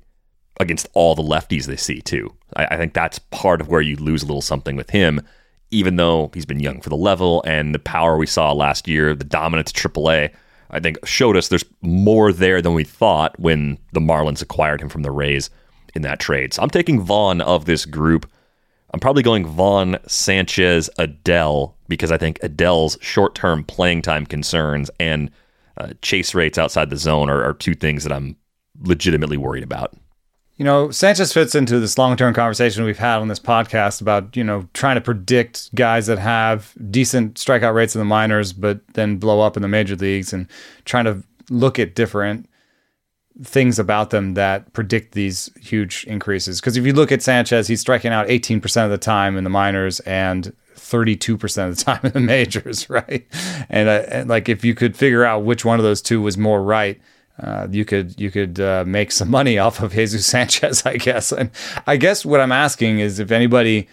against 0.60 0.88
all 0.94 1.14
the 1.14 1.22
lefties 1.22 1.66
they 1.66 1.76
see 1.76 2.02
too. 2.02 2.34
I, 2.56 2.66
I 2.72 2.78
think 2.78 2.94
that's 2.94 3.20
part 3.20 3.62
of 3.62 3.68
where 3.68 3.82
you 3.82 3.96
lose 3.96 4.24
a 4.24 4.26
little 4.26 4.42
something 4.42 4.76
with 4.76 4.90
him 4.90 5.22
even 5.72 5.98
though 5.98 6.32
he's 6.34 6.46
been 6.46 6.60
young 6.60 6.82
for 6.82 6.90
the 6.90 6.96
level 6.96 7.44
and 7.46 7.76
the 7.76 7.80
power 7.80 8.18
we 8.18 8.26
saw 8.26 8.52
last 8.54 8.88
year, 8.88 9.14
the 9.14 9.26
dominance 9.26 9.72
of 9.72 9.92
AAA, 9.94 10.34
I 10.70 10.80
think 10.80 10.98
showed 11.06 11.38
us 11.38 11.48
there's 11.48 11.66
more 11.82 12.34
there 12.34 12.62
than 12.62 12.74
we 12.74 12.84
thought 12.84 13.40
when 13.40 13.78
the 13.94 14.00
Marlins 14.00 14.42
acquired 14.42 14.82
him 14.82 14.90
from 14.90 15.04
the 15.04 15.12
Rays 15.12 15.50
in 15.96 16.02
that 16.02 16.20
trade. 16.20 16.54
So 16.54 16.62
I'm 16.62 16.70
taking 16.70 17.02
Vaughn 17.02 17.42
of 17.42 17.66
this 17.66 17.86
group. 17.86 18.30
I'm 18.94 19.00
probably 19.00 19.24
going 19.24 19.46
Vaughn, 19.46 19.98
Sanchez, 20.08 20.90
Adell 20.98 21.74
because 21.88 22.12
I 22.12 22.18
think 22.18 22.40
Adell's 22.40 22.98
short-term 23.02 23.64
playing 23.64 24.02
time 24.02 24.26
concerns 24.26 24.90
and 25.00 25.32
uh, 25.78 25.94
chase 26.02 26.34
rates 26.34 26.58
outside 26.58 26.90
the 26.90 26.98
zone 26.98 27.30
are, 27.30 27.44
are 27.44 27.54
two 27.54 27.76
things 27.76 28.04
that 28.04 28.12
I'm 28.12 28.36
legitimately 28.82 29.38
worried 29.38 29.64
about 29.64 29.96
you 30.58 30.66
know, 30.66 30.90
Sanchez 30.90 31.32
fits 31.32 31.54
into 31.54 31.80
this 31.80 31.98
long 31.98 32.18
term 32.18 32.34
conversation 32.34 32.84
we've 32.84 32.98
had 32.98 33.20
on 33.20 33.28
this 33.28 33.40
podcast 33.40 34.02
about, 34.02 34.36
you 34.36 34.44
know, 34.44 34.68
trying 34.74 34.96
to 34.96 35.02
predict 35.02 35.74
guys 35.76 36.08
that 36.08 36.18
have 36.18 36.74
decent 36.90 37.36
strikeout 37.36 37.76
rates 37.76 37.96
in 37.96 38.00
the 38.00 38.06
minors, 38.06 38.54
but 38.54 38.82
then 38.94 39.18
blow 39.18 39.40
up 39.40 39.56
in 39.56 39.62
the 39.62 39.68
major 39.68 39.96
leagues 39.96 40.34
and 40.34 40.48
trying 40.86 41.06
to 41.06 41.24
look 41.52 41.78
at 41.78 41.94
different 41.94 42.50
things 43.44 43.78
about 43.78 44.10
them 44.10 44.34
that 44.34 44.74
predict 44.74 45.14
these 45.14 45.52
huge 45.62 46.04
increases. 46.06 46.60
Because 46.60 46.76
if 46.76 46.88
you 46.88 46.94
look 46.94 47.12
at 47.12 47.22
Sanchez, 47.22 47.68
he's 47.68 47.82
striking 47.82 48.12
out 48.12 48.28
18% 48.28 48.84
of 48.84 48.90
the 48.90 48.98
time 48.98 49.38
in 49.38 49.44
the 49.44 49.52
minors 49.52 50.00
and 50.02 50.54
32% 50.76 51.70
of 51.70 51.78
the 51.78 51.84
time 51.86 52.00
in 52.04 52.14
the 52.14 52.20
majors, 52.20 52.90
right? 52.90 53.28
And, 53.70 53.88
uh, 53.88 54.06
and 54.08 54.28
like 54.28 54.50
if 54.50 54.66
you 54.66 54.74
could 54.74 54.98
figure 54.98 55.24
out 55.24 55.44
which 55.44 55.64
one 55.64 55.80
of 55.80 55.84
those 55.84 56.02
two 56.02 56.20
was 56.20 56.36
more 56.36 56.64
right, 56.64 57.00
uh, 57.42 57.68
you 57.70 57.86
could 57.86 58.20
you 58.20 58.32
could 58.32 58.60
uh, 58.60 58.84
make 58.88 59.12
some 59.12 59.30
money 59.30 59.58
off 59.66 59.82
of 59.82 59.94
Jesus 59.94 60.26
Sanchez, 60.26 60.86
I 60.86 60.98
guess. 60.98 61.32
And 61.32 61.52
I 61.86 61.98
guess 61.98 62.26
what 62.26 62.40
I'm 62.40 62.52
asking 62.52 63.00
is 63.00 63.20
if 63.20 63.32
anybody, 63.32 63.88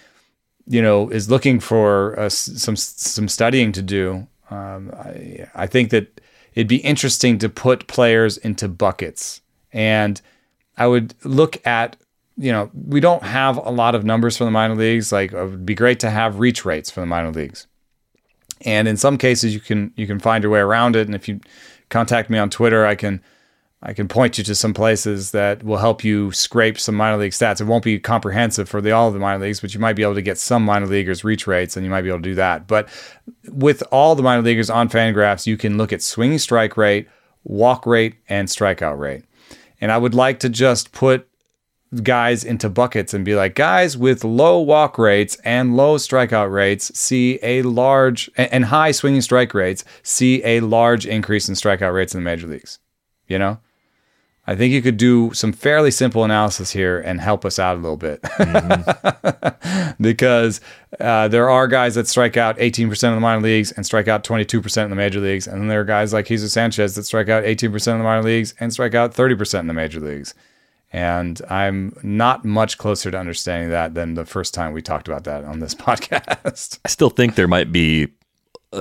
you 0.66 0.82
know, 0.82 1.08
is 1.10 1.30
looking 1.30 1.60
for 1.60 2.18
uh, 2.18 2.28
some 2.28 2.76
some 2.76 3.28
studying 3.28 3.72
to 3.72 3.82
do. 3.82 4.26
Um, 4.50 4.90
I, 4.94 5.48
I 5.54 5.66
think 5.66 5.90
that 5.90 6.20
it'd 6.54 6.68
be 6.68 6.76
interesting 6.76 7.38
to 7.38 7.48
put 7.48 7.86
players 7.86 8.36
into 8.38 8.68
buckets, 8.68 9.40
and 9.72 10.20
I 10.76 10.86
would 10.86 11.14
look 11.24 11.64
at. 11.66 11.96
You 12.36 12.50
know, 12.50 12.68
we 12.74 12.98
don't 12.98 13.22
have 13.22 13.58
a 13.58 13.70
lot 13.70 13.94
of 13.94 14.04
numbers 14.04 14.36
for 14.36 14.42
the 14.42 14.50
minor 14.50 14.74
leagues. 14.74 15.12
Like, 15.12 15.32
it 15.32 15.40
would 15.40 15.64
be 15.64 15.76
great 15.76 16.00
to 16.00 16.10
have 16.10 16.40
reach 16.40 16.64
rates 16.64 16.90
for 16.90 16.98
the 16.98 17.06
minor 17.06 17.30
leagues, 17.30 17.68
and 18.62 18.88
in 18.88 18.96
some 18.96 19.18
cases, 19.18 19.54
you 19.54 19.60
can 19.60 19.92
you 19.94 20.08
can 20.08 20.18
find 20.18 20.42
your 20.42 20.50
way 20.50 20.58
around 20.58 20.96
it. 20.96 21.06
And 21.06 21.14
if 21.14 21.28
you 21.28 21.38
contact 21.90 22.30
me 22.30 22.38
on 22.38 22.50
Twitter, 22.50 22.84
I 22.84 22.96
can 22.96 23.22
I 23.86 23.92
can 23.92 24.08
point 24.08 24.38
you 24.38 24.44
to 24.44 24.54
some 24.54 24.72
places 24.72 25.32
that 25.32 25.62
will 25.62 25.76
help 25.76 26.02
you 26.02 26.32
scrape 26.32 26.80
some 26.80 26.94
minor 26.94 27.18
league 27.18 27.32
stats. 27.32 27.60
It 27.60 27.64
won't 27.64 27.84
be 27.84 27.98
comprehensive 27.98 28.66
for 28.66 28.80
the 28.80 28.92
all 28.92 29.08
of 29.08 29.14
the 29.14 29.20
minor 29.20 29.44
leagues, 29.44 29.60
but 29.60 29.74
you 29.74 29.80
might 29.80 29.92
be 29.92 30.02
able 30.02 30.14
to 30.14 30.22
get 30.22 30.38
some 30.38 30.64
minor 30.64 30.86
leaguers 30.86 31.22
reach 31.22 31.46
rates, 31.46 31.76
and 31.76 31.84
you 31.84 31.90
might 31.90 32.00
be 32.00 32.08
able 32.08 32.20
to 32.20 32.30
do 32.30 32.34
that. 32.36 32.66
But 32.66 32.88
with 33.46 33.82
all 33.92 34.14
the 34.14 34.22
minor 34.22 34.40
leaguers 34.40 34.70
on 34.70 34.88
Fangraphs, 34.88 35.46
you 35.46 35.58
can 35.58 35.76
look 35.76 35.92
at 35.92 36.00
swinging 36.00 36.38
strike 36.38 36.78
rate, 36.78 37.08
walk 37.44 37.84
rate, 37.84 38.14
and 38.26 38.48
strikeout 38.48 38.98
rate. 38.98 39.24
And 39.82 39.92
I 39.92 39.98
would 39.98 40.14
like 40.14 40.40
to 40.40 40.48
just 40.48 40.92
put 40.92 41.28
guys 42.02 42.42
into 42.42 42.70
buckets 42.70 43.12
and 43.12 43.22
be 43.22 43.34
like, 43.34 43.54
guys 43.54 43.98
with 43.98 44.24
low 44.24 44.60
walk 44.60 44.96
rates 44.96 45.36
and 45.44 45.76
low 45.76 45.96
strikeout 45.96 46.50
rates 46.50 46.98
see 46.98 47.38
a 47.42 47.60
large 47.62 48.30
and 48.36 48.64
high 48.64 48.92
swinging 48.92 49.20
strike 49.20 49.52
rates 49.52 49.84
see 50.02 50.42
a 50.42 50.60
large 50.60 51.06
increase 51.06 51.50
in 51.50 51.54
strikeout 51.54 51.92
rates 51.92 52.14
in 52.14 52.20
the 52.20 52.24
major 52.24 52.46
leagues. 52.46 52.78
You 53.28 53.38
know? 53.38 53.58
I 54.46 54.54
think 54.54 54.74
you 54.74 54.82
could 54.82 54.98
do 54.98 55.32
some 55.32 55.52
fairly 55.52 55.90
simple 55.90 56.22
analysis 56.22 56.70
here 56.70 57.00
and 57.00 57.20
help 57.20 57.44
us 57.44 57.58
out 57.58 57.76
a 57.76 57.80
little 57.80 57.96
bit. 57.96 58.20
Mm-hmm. 58.22 59.94
because 60.02 60.60
uh, 61.00 61.28
there 61.28 61.48
are 61.48 61.66
guys 61.66 61.94
that 61.94 62.06
strike 62.08 62.36
out 62.36 62.58
18% 62.58 62.90
of 62.90 63.14
the 63.14 63.20
minor 63.20 63.40
leagues 63.40 63.72
and 63.72 63.86
strike 63.86 64.06
out 64.06 64.22
22% 64.22 64.84
in 64.84 64.90
the 64.90 64.96
major 64.96 65.20
leagues. 65.20 65.46
And 65.46 65.60
then 65.60 65.68
there 65.68 65.80
are 65.80 65.84
guys 65.84 66.12
like 66.12 66.26
Jesus 66.26 66.52
Sanchez 66.52 66.94
that 66.94 67.04
strike 67.04 67.28
out 67.28 67.44
18% 67.44 67.64
in 67.92 67.98
the 67.98 68.04
minor 68.04 68.22
leagues 68.22 68.54
and 68.60 68.72
strike 68.72 68.94
out 68.94 69.14
30% 69.14 69.60
in 69.60 69.66
the 69.66 69.74
major 69.74 70.00
leagues. 70.00 70.34
And 70.92 71.40
I'm 71.50 71.96
not 72.02 72.44
much 72.44 72.78
closer 72.78 73.10
to 73.10 73.18
understanding 73.18 73.70
that 73.70 73.94
than 73.94 74.14
the 74.14 74.24
first 74.26 74.54
time 74.54 74.72
we 74.72 74.82
talked 74.82 75.08
about 75.08 75.24
that 75.24 75.44
on 75.44 75.58
this 75.58 75.74
podcast. 75.74 76.78
I 76.84 76.88
still 76.88 77.10
think 77.10 77.34
there 77.34 77.48
might 77.48 77.72
be 77.72 78.08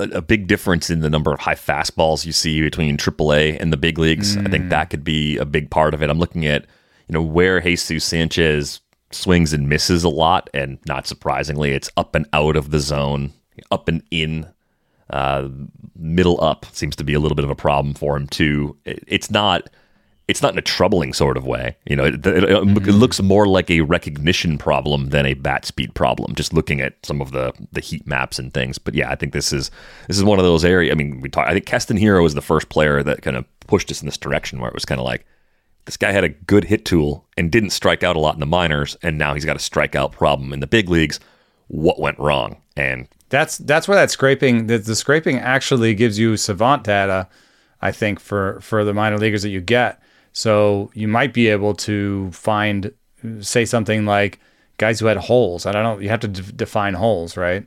a, 0.02 0.22
big 0.22 0.46
difference 0.46 0.90
in 0.90 1.00
the 1.00 1.10
number 1.10 1.32
of 1.32 1.40
high 1.40 1.54
fastballs 1.54 2.26
you 2.26 2.32
see 2.32 2.60
between 2.60 2.96
AAA 2.96 3.60
and 3.60 3.72
the 3.72 3.76
big 3.76 3.98
leagues. 3.98 4.36
Mm. 4.36 4.46
I 4.46 4.50
think 4.50 4.68
that 4.70 4.90
could 4.90 5.04
be 5.04 5.36
a 5.38 5.44
big 5.44 5.70
part 5.70 5.94
of 5.94 6.02
it. 6.02 6.10
I'm 6.10 6.18
looking 6.18 6.46
at 6.46 6.66
you 7.08 7.12
know 7.12 7.22
where 7.22 7.60
Jesus 7.60 8.04
Sanchez 8.04 8.80
swings 9.10 9.52
and 9.52 9.68
misses 9.68 10.04
a 10.04 10.08
lot, 10.08 10.50
and 10.52 10.78
not 10.86 11.06
surprisingly, 11.06 11.72
it's 11.72 11.90
up 11.96 12.14
and 12.14 12.26
out 12.32 12.56
of 12.56 12.70
the 12.70 12.80
zone, 12.80 13.32
up 13.70 13.88
and 13.88 14.02
in. 14.10 14.48
Uh, 15.10 15.48
middle 15.96 16.42
up 16.42 16.64
seems 16.72 16.96
to 16.96 17.04
be 17.04 17.12
a 17.12 17.20
little 17.20 17.36
bit 17.36 17.44
of 17.44 17.50
a 17.50 17.54
problem 17.54 17.94
for 17.94 18.16
him 18.16 18.26
too. 18.26 18.76
It, 18.84 19.04
it's 19.06 19.30
not 19.30 19.68
it's 20.26 20.40
not 20.40 20.52
in 20.52 20.58
a 20.58 20.62
troubling 20.62 21.12
sort 21.12 21.36
of 21.36 21.46
way. 21.46 21.76
You 21.84 21.96
know, 21.96 22.04
it, 22.04 22.14
it, 22.14 22.22
mm-hmm. 22.24 22.88
it, 22.88 22.92
looks 22.92 23.20
more 23.20 23.46
like 23.46 23.70
a 23.70 23.82
recognition 23.82 24.56
problem 24.56 25.10
than 25.10 25.26
a 25.26 25.34
bat 25.34 25.66
speed 25.66 25.94
problem. 25.94 26.34
Just 26.34 26.54
looking 26.54 26.80
at 26.80 26.94
some 27.04 27.20
of 27.20 27.32
the 27.32 27.52
the 27.72 27.80
heat 27.80 28.06
maps 28.06 28.38
and 28.38 28.52
things. 28.52 28.78
But 28.78 28.94
yeah, 28.94 29.10
I 29.10 29.16
think 29.16 29.32
this 29.32 29.52
is 29.52 29.70
this 30.08 30.16
is 30.16 30.24
one 30.24 30.38
of 30.38 30.44
those 30.44 30.64
areas. 30.64 30.92
I 30.92 30.96
mean, 30.96 31.20
we 31.20 31.28
talk. 31.28 31.46
I 31.46 31.52
think 31.52 31.66
Keston 31.66 31.98
Hiura 31.98 32.22
was 32.22 32.34
the 32.34 32.40
first 32.40 32.68
player 32.70 33.02
that 33.02 33.22
kind 33.22 33.36
of 33.36 33.44
pushed 33.66 33.90
us 33.90 34.00
in 34.00 34.06
this 34.06 34.16
direction, 34.16 34.60
where 34.60 34.68
it 34.68 34.74
was 34.74 34.86
kind 34.86 35.00
of 35.00 35.04
like 35.04 35.26
this 35.84 35.96
guy 35.98 36.12
had 36.12 36.24
a 36.24 36.30
good 36.30 36.64
hit 36.64 36.86
tool 36.86 37.26
and 37.36 37.52
didn't 37.52 37.70
strike 37.70 38.02
out 38.02 38.16
a 38.16 38.20
lot 38.20 38.34
in 38.34 38.40
the 38.40 38.46
minors, 38.46 38.96
and 39.02 39.18
now 39.18 39.34
he's 39.34 39.44
got 39.44 39.56
a 39.56 39.58
strikeout 39.58 40.12
problem 40.12 40.52
in 40.52 40.60
the 40.60 40.66
big 40.66 40.88
leagues. 40.88 41.20
What 41.68 42.00
went 42.00 42.18
wrong? 42.18 42.62
And 42.76 43.08
that's 43.28 43.58
that's 43.58 43.86
where 43.86 43.96
that 43.96 44.10
scraping 44.10 44.68
the, 44.68 44.78
the 44.78 44.96
scraping 44.96 45.38
actually 45.38 45.94
gives 45.94 46.18
you 46.18 46.38
savant 46.38 46.84
data. 46.84 47.28
I 47.82 47.92
think 47.92 48.20
for 48.20 48.58
for 48.62 48.84
the 48.84 48.94
minor 48.94 49.18
leaguers 49.18 49.42
that 49.42 49.50
you 49.50 49.60
get 49.60 50.00
so 50.34 50.90
you 50.94 51.08
might 51.08 51.32
be 51.32 51.46
able 51.46 51.74
to 51.74 52.30
find, 52.32 52.92
say 53.40 53.64
something 53.64 54.04
like 54.04 54.40
guys 54.78 54.98
who 54.98 55.06
had 55.06 55.16
holes. 55.16 55.64
I 55.64 55.72
don't 55.72 55.84
know. 55.84 55.98
You 56.00 56.08
have 56.08 56.20
to 56.20 56.28
d- 56.28 56.52
define 56.54 56.94
holes, 56.94 57.36
right? 57.36 57.66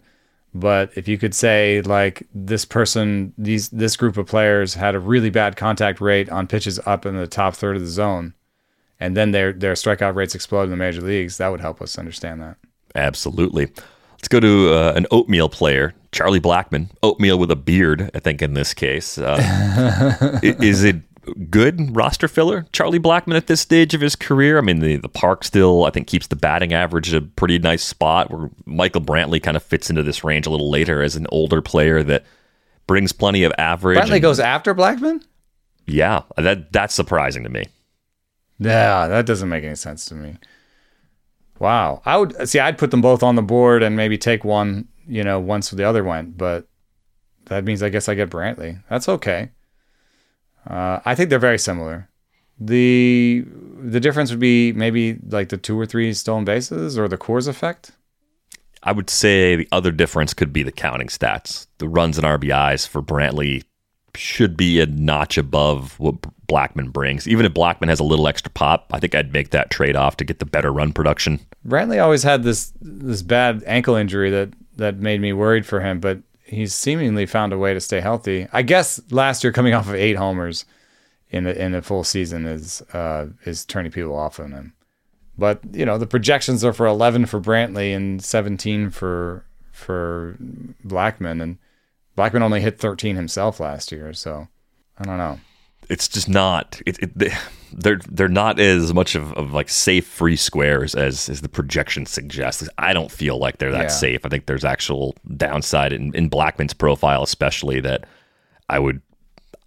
But 0.54 0.92
if 0.96 1.08
you 1.08 1.18
could 1.18 1.34
say 1.34 1.82
like 1.82 2.28
this 2.36 2.66
person, 2.66 3.34
these 3.38 3.70
this 3.70 3.96
group 3.96 4.18
of 4.18 4.28
players 4.28 4.74
had 4.74 4.96
a 4.96 5.00
really 5.00 5.30
bad 5.30 5.56
contact 5.56 6.02
rate 6.02 6.30
on 6.30 6.46
pitches 6.48 6.80
up 6.86 7.06
in 7.06 7.16
the 7.16 7.28
top 7.28 7.56
third 7.56 7.78
of 7.78 7.82
the 7.82 7.88
zone, 7.88 8.34
and 9.00 9.16
then 9.16 9.32
their 9.32 9.54
their 9.54 9.74
strikeout 9.74 10.16
rates 10.16 10.36
explode 10.36 10.64
in 10.64 10.70
the 10.70 10.76
major 10.76 11.02
leagues, 11.02 11.38
that 11.38 11.50
would 11.50 11.62
help 11.62 11.82
us 11.82 11.98
understand 11.98 12.42
that. 12.42 12.58
Absolutely. 12.96 13.72
Let's 14.14 14.28
go 14.28 14.40
to 14.40 14.74
uh, 14.74 14.94
an 14.96 15.06
oatmeal 15.12 15.48
player, 15.48 15.94
Charlie 16.12 16.42
Blackmon. 16.42 16.90
Oatmeal 17.04 17.38
with 17.38 17.52
a 17.52 17.56
beard, 17.56 18.10
I 18.16 18.20
think 18.20 18.42
in 18.42 18.56
this 18.56 18.74
case. 18.74 19.20
Uh, 19.20 20.40
is 20.44 20.84
it 20.84 20.96
good 21.50 21.96
roster 21.96 22.28
filler. 22.28 22.66
Charlie 22.72 23.00
Blackmon 23.00 23.36
at 23.36 23.48
this 23.48 23.62
stage 23.62 23.94
of 23.94 24.02
his 24.02 24.16
career. 24.16 24.58
I 24.58 24.62
mean, 24.62 24.80
the, 24.80 24.98
the 24.98 25.10
park 25.10 25.44
still, 25.44 25.86
I 25.86 25.90
think, 25.90 26.08
keeps 26.08 26.28
the 26.28 26.36
batting 26.36 26.74
average 26.74 27.14
at 27.14 27.22
a 27.22 27.26
pretty 27.26 27.60
nice 27.60 27.84
spot 27.84 28.32
where 28.32 28.50
Michael 28.66 29.02
Brantley 29.02 29.42
kind 29.42 29.58
of 29.58 29.64
fits 29.64 29.90
into 29.90 30.04
this 30.04 30.24
range 30.24 30.48
a 30.48 30.50
little 30.50 30.70
later 30.70 31.02
as 31.02 31.16
an 31.16 31.28
older 31.32 31.62
player 31.62 32.04
that 32.04 32.26
brings 32.88 33.12
plenty 33.12 33.44
of 33.44 33.54
average. 33.58 34.00
Brantley 34.00 34.14
and, 34.14 34.22
goes 34.22 34.40
after 34.40 34.74
Blackmon? 34.74 35.24
Yeah, 35.86 36.24
that 36.36 36.72
that's 36.74 36.94
surprising 36.94 37.44
to 37.44 37.50
me. 37.50 37.66
Yeah, 38.60 39.08
that 39.08 39.26
doesn't 39.26 39.50
make 39.50 39.64
any 39.64 39.76
sense 39.76 40.06
to 40.06 40.16
me. 40.16 40.38
Wow. 41.60 42.02
I 42.06 42.18
would 42.18 42.48
see 42.48 42.60
I'd 42.60 42.78
put 42.78 42.92
them 42.92 43.02
both 43.02 43.24
on 43.24 43.36
the 43.36 43.42
board 43.42 43.84
and 43.84 43.96
maybe 43.96 44.18
take 44.18 44.44
one, 44.44 44.88
you 45.08 45.24
know, 45.24 45.40
once 45.40 45.70
the 45.70 45.84
other 45.84 46.04
went, 46.04 46.38
but 46.38 46.68
that 47.46 47.64
means 47.64 47.82
I 47.82 47.90
guess 47.90 48.10
I 48.10 48.16
get 48.16 48.30
Brantley. 48.30 48.82
That's 48.90 49.10
okay. 49.10 49.52
Uh, 50.70 51.00
I 51.06 51.16
think 51.16 51.30
they're 51.30 51.40
very 51.40 51.60
similar. 51.60 52.10
The 52.60 53.46
the 53.80 54.00
difference 54.00 54.32
would 54.32 54.40
be 54.40 54.74
maybe 54.74 55.18
like 55.30 55.50
the 55.50 55.58
two 55.58 55.80
or 55.80 55.86
three 55.86 56.14
stolen 56.14 56.44
bases 56.44 56.98
or 56.98 57.08
the 57.08 57.18
Coors 57.18 57.48
effect. 57.48 57.92
I 58.84 58.92
would 58.92 59.10
say 59.10 59.56
the 59.56 59.68
other 59.72 59.92
difference 59.92 60.34
could 60.34 60.54
be 60.54 60.64
the 60.64 60.72
counting 60.72 61.08
stats. 61.08 61.68
The 61.78 61.88
runs 61.88 62.18
and 62.18 62.26
RBIs 62.26 62.88
for 62.88 63.02
Brantley 63.02 63.64
should 64.16 64.58
be 64.58 64.80
a 64.80 64.86
notch 64.86 65.38
above 65.38 66.00
what 66.00 66.16
Blackmon 66.48 66.92
brings. 66.92 67.28
Even 67.28 67.46
if 67.46 67.54
Blackmon 67.54 67.90
has 67.90 68.00
a 68.00 68.04
little 68.04 68.28
extra 68.28 68.52
pop, 68.52 68.90
I 68.92 69.00
think 69.00 69.14
I'd 69.14 69.34
make 69.34 69.52
that 69.52 69.70
trade 69.70 69.96
off 69.96 70.18
to 70.18 70.24
get 70.24 70.40
the 70.40 70.46
better 70.46 70.72
run 70.72 70.94
production. 70.94 71.40
Brantley 71.68 72.02
always 72.02 72.24
had 72.24 72.44
this 72.44 72.74
this 72.82 73.22
bad 73.22 73.64
ankle 73.68 73.96
injury 73.96 74.30
that 74.32 74.54
that 74.78 74.98
made 74.98 75.22
me 75.22 75.34
worried 75.34 75.66
for 75.66 75.82
him, 75.82 76.00
but 76.00 76.20
he's 76.48 76.74
seemingly 76.74 77.26
found 77.26 77.54
a 77.54 77.58
way 77.58 77.74
to 77.74 77.80
stay 77.80 78.00
healthy. 78.00 78.48
I 78.52 78.62
guess 78.62 79.00
last 79.12 79.44
year 79.44 79.54
coming 79.54 79.74
off 79.74 79.88
of 79.88 79.96
eight 79.96 80.16
homers 80.16 80.66
in 81.30 81.44
the 81.44 81.62
in 81.62 81.74
the 81.74 81.82
full 81.82 82.04
season 82.04 82.46
is 82.46 82.82
uh, 82.94 83.28
is 83.46 83.66
turning 83.66 83.92
people 83.92 84.16
off 84.16 84.40
on 84.40 84.52
him. 84.52 84.74
But 85.38 85.60
you 85.74 85.86
know 85.86 85.98
the 85.98 86.08
projections 86.08 86.64
are 86.66 86.74
for 86.74 86.88
11 86.88 87.28
for 87.28 87.40
Brantley 87.40 87.96
and 87.96 88.24
17 88.24 88.90
for 88.90 89.46
for 89.72 90.38
Blackmon, 90.86 91.42
and 91.42 91.58
Blackmon 92.18 92.42
only 92.42 92.62
hit 92.62 92.80
13 92.80 93.16
himself 93.16 93.60
last 93.60 93.92
year. 93.92 94.14
So 94.14 94.48
I 94.98 95.04
don't 95.04 95.18
know 95.18 95.40
it's 95.90 96.08
just 96.08 96.30
not 96.30 96.82
it, 96.86 96.98
it, 97.00 97.34
they're 97.72 98.00
they're 98.10 98.28
not 98.28 98.60
as 98.60 98.94
much 98.94 99.16
of, 99.16 99.34
of 99.34 99.54
like 99.54 99.70
safe 99.70 100.06
free 100.06 100.36
squares 100.36 100.96
as 100.96 101.30
as 101.30 101.42
the 101.42 101.50
projection 101.50 102.06
suggests. 102.06 102.68
I 102.78 102.94
don't 102.94 103.12
feel 103.12 103.38
like 103.38 103.58
they're 103.58 103.72
that 103.72 103.84
yeah. 103.84 103.88
safe. 103.88 104.26
I 104.26 104.30
think 104.30 104.46
there's 104.46 104.66
actual 104.66 105.16
downside 105.36 105.94
in, 105.94 106.14
in 106.16 106.30
Blackmon's 106.30 106.74
profile, 106.74 107.24
especially 107.24 107.80
that 107.82 108.06
I 108.70 108.80
would 108.80 109.02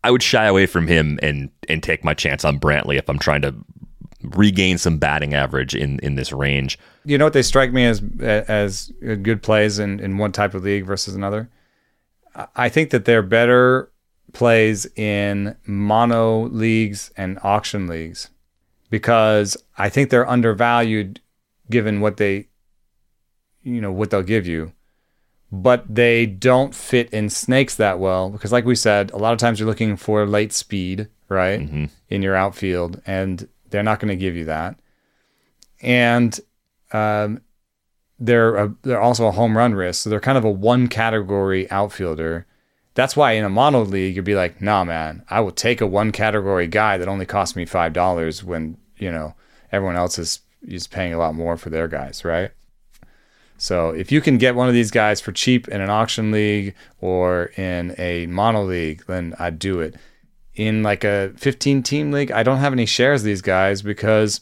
I 0.02 0.11
would 0.11 0.22
shy 0.22 0.46
away 0.46 0.66
from 0.66 0.87
him 0.87 1.18
and 1.22 1.50
and 1.68 1.83
take 1.83 2.04
my 2.04 2.14
chance 2.14 2.44
on 2.44 2.59
Brantley 2.59 2.98
if 2.98 3.09
I'm 3.09 3.18
trying 3.18 3.42
to 3.42 3.54
regain 4.22 4.76
some 4.76 4.98
batting 4.98 5.35
average 5.35 5.74
in 5.74 5.98
in 6.00 6.14
this 6.14 6.33
range. 6.33 6.78
You 7.04 7.18
know 7.18 7.24
what 7.24 7.33
they 7.33 7.42
strike 7.42 7.72
me 7.72 7.87
as 7.87 8.02
as 8.20 8.92
good 9.22 9.42
plays 9.42 9.78
in 9.78 10.00
in 10.00 10.18
one 10.18 10.33
type 10.33 10.54
of 10.54 10.64
league 10.64 10.87
versus 10.87 11.14
another. 11.14 11.50
I 12.54 12.68
think 12.68 12.90
that 12.90 13.04
they're 13.04 13.22
better 13.22 13.90
plays 14.32 14.86
in 14.96 15.56
mono 15.66 16.48
leagues 16.48 17.10
and 17.16 17.38
auction 17.42 17.87
leagues 17.87 18.31
because 18.90 19.56
I 19.78 19.88
think 19.88 20.10
they're 20.10 20.28
undervalued 20.28 21.20
given 21.68 22.00
what 22.00 22.16
they 22.16 22.48
you 23.62 23.81
know 23.81 23.92
what 23.92 24.10
they'll 24.10 24.22
give 24.22 24.46
you. 24.46 24.72
But 25.52 25.92
they 25.92 26.26
don't 26.26 26.74
fit 26.74 27.10
in 27.10 27.28
snakes 27.28 27.74
that 27.76 27.98
well 27.98 28.31
because 28.31 28.52
like 28.52 28.64
we 28.64 28.74
said 28.74 29.10
a 29.10 29.18
lot 29.18 29.33
of 29.33 29.38
times 29.38 29.58
you're 29.58 29.68
looking 29.68 29.96
for 29.96 30.26
late 30.26 30.52
speed 30.52 31.08
right 31.28 31.60
mm-hmm. 31.60 31.85
in 32.08 32.22
your 32.22 32.37
outfield 32.37 33.00
and 33.06 33.48
they're 33.70 33.83
not 33.83 34.00
going 34.00 34.10
to 34.10 34.16
give 34.16 34.37
you 34.37 34.44
that. 34.44 34.78
And 35.83 36.38
um, 36.92 37.40
they're 38.18 38.56
a, 38.56 38.74
they're 38.83 39.00
also 39.00 39.26
a 39.26 39.33
home 39.33 39.56
run 39.56 39.74
risk. 39.74 40.02
So 40.02 40.10
they're 40.10 40.20
kind 40.20 40.38
of 40.38 40.44
a 40.44 40.50
one 40.50 40.88
category 40.88 41.70
outfielder 41.70 42.46
That's 42.94 43.16
why 43.16 43.32
in 43.32 43.44
a 43.44 43.48
mono 43.48 43.82
league, 43.82 44.16
you'd 44.16 44.24
be 44.24 44.34
like, 44.34 44.60
nah, 44.60 44.84
man, 44.84 45.24
I 45.30 45.40
will 45.40 45.52
take 45.52 45.80
a 45.80 45.86
one 45.86 46.12
category 46.12 46.66
guy 46.66 46.98
that 46.98 47.08
only 47.08 47.26
costs 47.26 47.54
me 47.54 47.64
$5 47.64 48.42
when, 48.42 48.76
you 48.98 49.10
know, 49.12 49.34
everyone 49.70 49.96
else 49.96 50.18
is, 50.18 50.40
is 50.62 50.86
paying 50.86 51.14
a 51.14 51.18
lot 51.18 51.34
more 51.34 51.56
for 51.56 51.70
their 51.70 51.88
guys, 51.88 52.24
right? 52.24 52.50
So 53.58 53.90
if 53.90 54.10
you 54.10 54.20
can 54.20 54.38
get 54.38 54.54
one 54.54 54.68
of 54.68 54.74
these 54.74 54.90
guys 54.90 55.20
for 55.20 55.32
cheap 55.32 55.68
in 55.68 55.82
an 55.82 55.90
auction 55.90 56.30
league 56.32 56.74
or 57.00 57.50
in 57.56 57.94
a 57.98 58.26
mono 58.26 58.64
league, 58.64 59.04
then 59.06 59.34
I'd 59.38 59.58
do 59.58 59.80
it. 59.80 59.96
In 60.54 60.82
like 60.82 61.04
a 61.04 61.32
15 61.36 61.82
team 61.82 62.10
league, 62.10 62.32
I 62.32 62.42
don't 62.42 62.58
have 62.58 62.72
any 62.72 62.86
shares 62.86 63.20
of 63.20 63.26
these 63.26 63.42
guys 63.42 63.82
because 63.82 64.40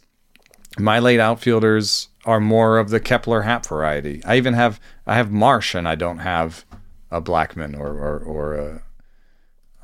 my 0.78 1.00
late 1.00 1.18
outfielders 1.18 2.08
are 2.24 2.38
more 2.38 2.78
of 2.78 2.90
the 2.90 3.00
Kepler 3.00 3.42
Happ 3.42 3.66
variety. 3.66 4.22
I 4.24 4.36
even 4.36 4.54
have 4.54 4.80
I 5.06 5.16
have 5.16 5.32
Marsh 5.32 5.74
and 5.74 5.88
I 5.88 5.96
don't 5.96 6.18
have 6.18 6.64
a 7.10 7.20
Blackmon 7.20 7.78
or 7.78 7.88
or, 7.88 8.18
or 8.18 8.54
a 8.54 8.82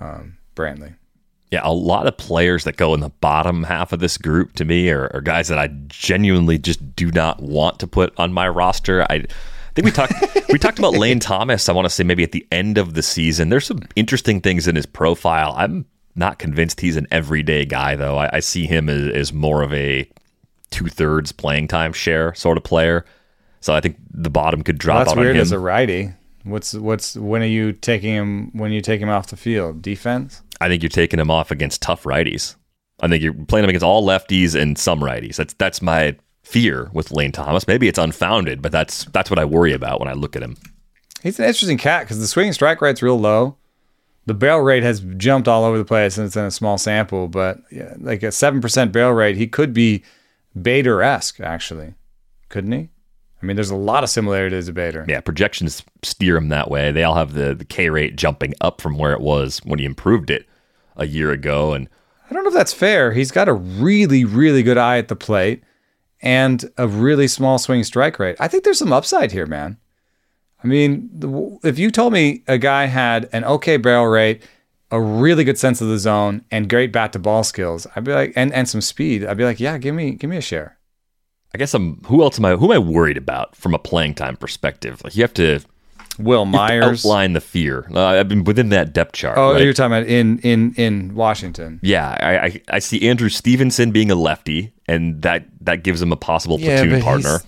um, 0.00 0.38
Brantley. 0.54 0.94
Yeah, 1.50 1.60
a 1.62 1.72
lot 1.72 2.06
of 2.06 2.16
players 2.16 2.64
that 2.64 2.76
go 2.76 2.94
in 2.94 3.00
the 3.00 3.10
bottom 3.10 3.62
half 3.62 3.92
of 3.92 4.00
this 4.00 4.18
group 4.18 4.54
to 4.54 4.64
me 4.64 4.90
are, 4.90 5.08
are 5.14 5.20
guys 5.20 5.48
that 5.48 5.58
I 5.58 5.68
genuinely 5.86 6.58
just 6.58 6.96
do 6.96 7.12
not 7.12 7.40
want 7.40 7.78
to 7.78 7.86
put 7.86 8.12
on 8.18 8.32
my 8.32 8.48
roster. 8.48 9.02
I, 9.02 9.14
I 9.14 9.26
think 9.74 9.84
we 9.84 9.90
talked 9.92 10.14
we 10.50 10.58
talked 10.58 10.78
about 10.78 10.94
Lane 10.94 11.20
Thomas. 11.20 11.68
I 11.68 11.72
want 11.72 11.84
to 11.86 11.90
say 11.90 12.02
maybe 12.02 12.24
at 12.24 12.32
the 12.32 12.46
end 12.50 12.78
of 12.78 12.94
the 12.94 13.02
season. 13.02 13.50
There's 13.50 13.66
some 13.66 13.82
interesting 13.94 14.40
things 14.40 14.66
in 14.66 14.74
his 14.74 14.86
profile. 14.86 15.54
I'm 15.56 15.86
not 16.16 16.38
convinced 16.38 16.80
he's 16.80 16.96
an 16.96 17.06
everyday 17.10 17.64
guy 17.64 17.94
though. 17.94 18.18
I, 18.18 18.36
I 18.36 18.40
see 18.40 18.66
him 18.66 18.88
as, 18.88 19.14
as 19.14 19.32
more 19.32 19.62
of 19.62 19.72
a 19.72 20.08
two 20.70 20.88
thirds 20.88 21.30
playing 21.30 21.68
time 21.68 21.92
share 21.92 22.34
sort 22.34 22.56
of 22.56 22.64
player. 22.64 23.04
So 23.60 23.74
I 23.74 23.80
think 23.80 23.96
the 24.10 24.30
bottom 24.30 24.62
could 24.62 24.76
drop 24.76 24.96
well, 24.96 25.04
that's 25.04 25.12
out 25.12 25.20
weird 25.20 25.30
on 25.30 25.36
him. 25.36 25.42
as 25.42 25.52
a 25.52 25.58
righty. 25.58 26.12
What's 26.44 26.74
what's 26.74 27.16
when 27.16 27.42
are 27.42 27.46
you 27.46 27.72
taking 27.72 28.14
him 28.14 28.50
when 28.52 28.70
you 28.70 28.80
take 28.80 29.00
him 29.00 29.08
off 29.08 29.28
the 29.28 29.36
field? 29.36 29.82
Defense? 29.82 30.42
I 30.60 30.68
think 30.68 30.82
you're 30.82 30.90
taking 30.90 31.18
him 31.18 31.30
off 31.30 31.50
against 31.50 31.82
tough 31.82 32.04
righties. 32.04 32.54
I 33.00 33.08
think 33.08 33.22
you're 33.22 33.34
playing 33.34 33.64
him 33.64 33.70
against 33.70 33.84
all 33.84 34.06
lefties 34.06 34.54
and 34.54 34.78
some 34.78 35.00
righties. 35.00 35.36
That's 35.36 35.54
that's 35.54 35.82
my 35.82 36.16
fear 36.42 36.90
with 36.92 37.10
Lane 37.10 37.32
Thomas. 37.32 37.66
Maybe 37.66 37.88
it's 37.88 37.98
unfounded, 37.98 38.62
but 38.62 38.72
that's 38.72 39.06
that's 39.06 39.30
what 39.30 39.38
I 39.38 39.44
worry 39.44 39.72
about 39.72 40.00
when 40.00 40.08
I 40.08 40.12
look 40.12 40.36
at 40.36 40.42
him. 40.42 40.56
He's 41.22 41.38
an 41.38 41.46
interesting 41.46 41.78
cat 41.78 42.04
because 42.04 42.20
the 42.20 42.26
swinging 42.26 42.52
strike 42.52 42.80
rate's 42.82 43.02
real 43.02 43.18
low. 43.18 43.56
The 44.26 44.34
barrel 44.34 44.60
rate 44.60 44.82
has 44.82 45.00
jumped 45.16 45.48
all 45.48 45.64
over 45.64 45.76
the 45.76 45.84
place, 45.84 46.16
and 46.16 46.26
it's 46.26 46.36
in 46.36 46.44
a 46.44 46.50
small 46.50 46.78
sample. 46.78 47.28
But 47.28 47.58
yeah, 47.70 47.94
like 47.98 48.22
a 48.22 48.30
seven 48.30 48.60
percent 48.60 48.92
barrel 48.92 49.12
rate, 49.12 49.36
he 49.36 49.46
could 49.46 49.72
be 49.72 50.02
Bader 50.60 51.02
esque, 51.02 51.40
actually, 51.40 51.94
couldn't 52.48 52.72
he? 52.72 52.88
I 53.44 53.46
mean, 53.46 53.56
there's 53.56 53.70
a 53.70 53.76
lot 53.76 54.02
of 54.02 54.08
similarities 54.08 54.66
to 54.66 54.72
Bader. 54.72 55.04
Yeah, 55.06 55.20
projections 55.20 55.82
steer 56.02 56.38
him 56.38 56.48
that 56.48 56.70
way. 56.70 56.90
They 56.92 57.04
all 57.04 57.14
have 57.14 57.34
the, 57.34 57.54
the 57.54 57.66
K 57.66 57.90
rate 57.90 58.16
jumping 58.16 58.54
up 58.62 58.80
from 58.80 58.96
where 58.96 59.12
it 59.12 59.20
was 59.20 59.58
when 59.64 59.78
he 59.78 59.84
improved 59.84 60.30
it 60.30 60.48
a 60.96 61.06
year 61.06 61.30
ago. 61.30 61.74
And 61.74 61.90
I 62.30 62.32
don't 62.32 62.42
know 62.42 62.48
if 62.48 62.54
that's 62.54 62.72
fair. 62.72 63.12
He's 63.12 63.30
got 63.30 63.50
a 63.50 63.52
really, 63.52 64.24
really 64.24 64.62
good 64.62 64.78
eye 64.78 64.96
at 64.96 65.08
the 65.08 65.16
plate 65.16 65.62
and 66.22 66.64
a 66.78 66.88
really 66.88 67.28
small 67.28 67.58
swing 67.58 67.84
strike 67.84 68.18
rate. 68.18 68.36
I 68.40 68.48
think 68.48 68.64
there's 68.64 68.78
some 68.78 68.94
upside 68.94 69.30
here, 69.30 69.44
man. 69.44 69.76
I 70.62 70.66
mean, 70.66 71.60
if 71.62 71.78
you 71.78 71.90
told 71.90 72.14
me 72.14 72.44
a 72.48 72.56
guy 72.56 72.86
had 72.86 73.28
an 73.34 73.44
okay 73.44 73.76
barrel 73.76 74.06
rate, 74.06 74.42
a 74.90 74.98
really 74.98 75.44
good 75.44 75.58
sense 75.58 75.82
of 75.82 75.88
the 75.88 75.98
zone, 75.98 76.46
and 76.50 76.70
great 76.70 76.92
bat 76.92 77.12
to 77.12 77.18
ball 77.18 77.44
skills, 77.44 77.86
I'd 77.94 78.04
be 78.04 78.14
like, 78.14 78.32
and, 78.36 78.54
and 78.54 78.66
some 78.66 78.80
speed, 78.80 79.26
I'd 79.26 79.36
be 79.36 79.44
like, 79.44 79.60
yeah, 79.60 79.76
give 79.76 79.94
me 79.94 80.12
give 80.12 80.30
me 80.30 80.38
a 80.38 80.40
share. 80.40 80.78
I 81.54 81.58
guess 81.58 81.72
I'm 81.74 82.02
who 82.06 82.22
else 82.22 82.38
am 82.38 82.44
I 82.44 82.56
who 82.56 82.66
am 82.66 82.72
I 82.72 82.78
worried 82.78 83.16
about 83.16 83.54
from 83.56 83.74
a 83.74 83.78
playing 83.78 84.14
time 84.14 84.36
perspective? 84.36 85.00
Like 85.04 85.14
you 85.16 85.22
have 85.22 85.34
to 85.34 85.60
Will 86.18 86.44
have 86.44 86.52
to 86.52 86.58
Myers. 86.58 87.04
outline 87.04 87.32
the 87.32 87.40
fear. 87.40 87.86
Uh, 87.92 88.04
I've 88.06 88.28
been 88.28 88.44
within 88.44 88.68
that 88.68 88.92
depth 88.92 89.12
chart. 89.14 89.36
Oh, 89.36 89.52
right? 89.54 89.62
you're 89.62 89.72
talking 89.72 89.96
about 89.96 90.06
in 90.08 90.38
in 90.40 90.72
in 90.74 91.14
Washington. 91.14 91.80
Yeah, 91.82 92.16
I, 92.20 92.46
I 92.46 92.60
I 92.70 92.78
see 92.78 93.08
Andrew 93.08 93.28
Stevenson 93.28 93.90
being 93.90 94.12
a 94.12 94.14
lefty, 94.14 94.72
and 94.86 95.22
that 95.22 95.46
that 95.62 95.82
gives 95.82 96.00
him 96.00 96.12
a 96.12 96.16
possible 96.16 96.58
platoon 96.58 97.02
partner. 97.02 97.40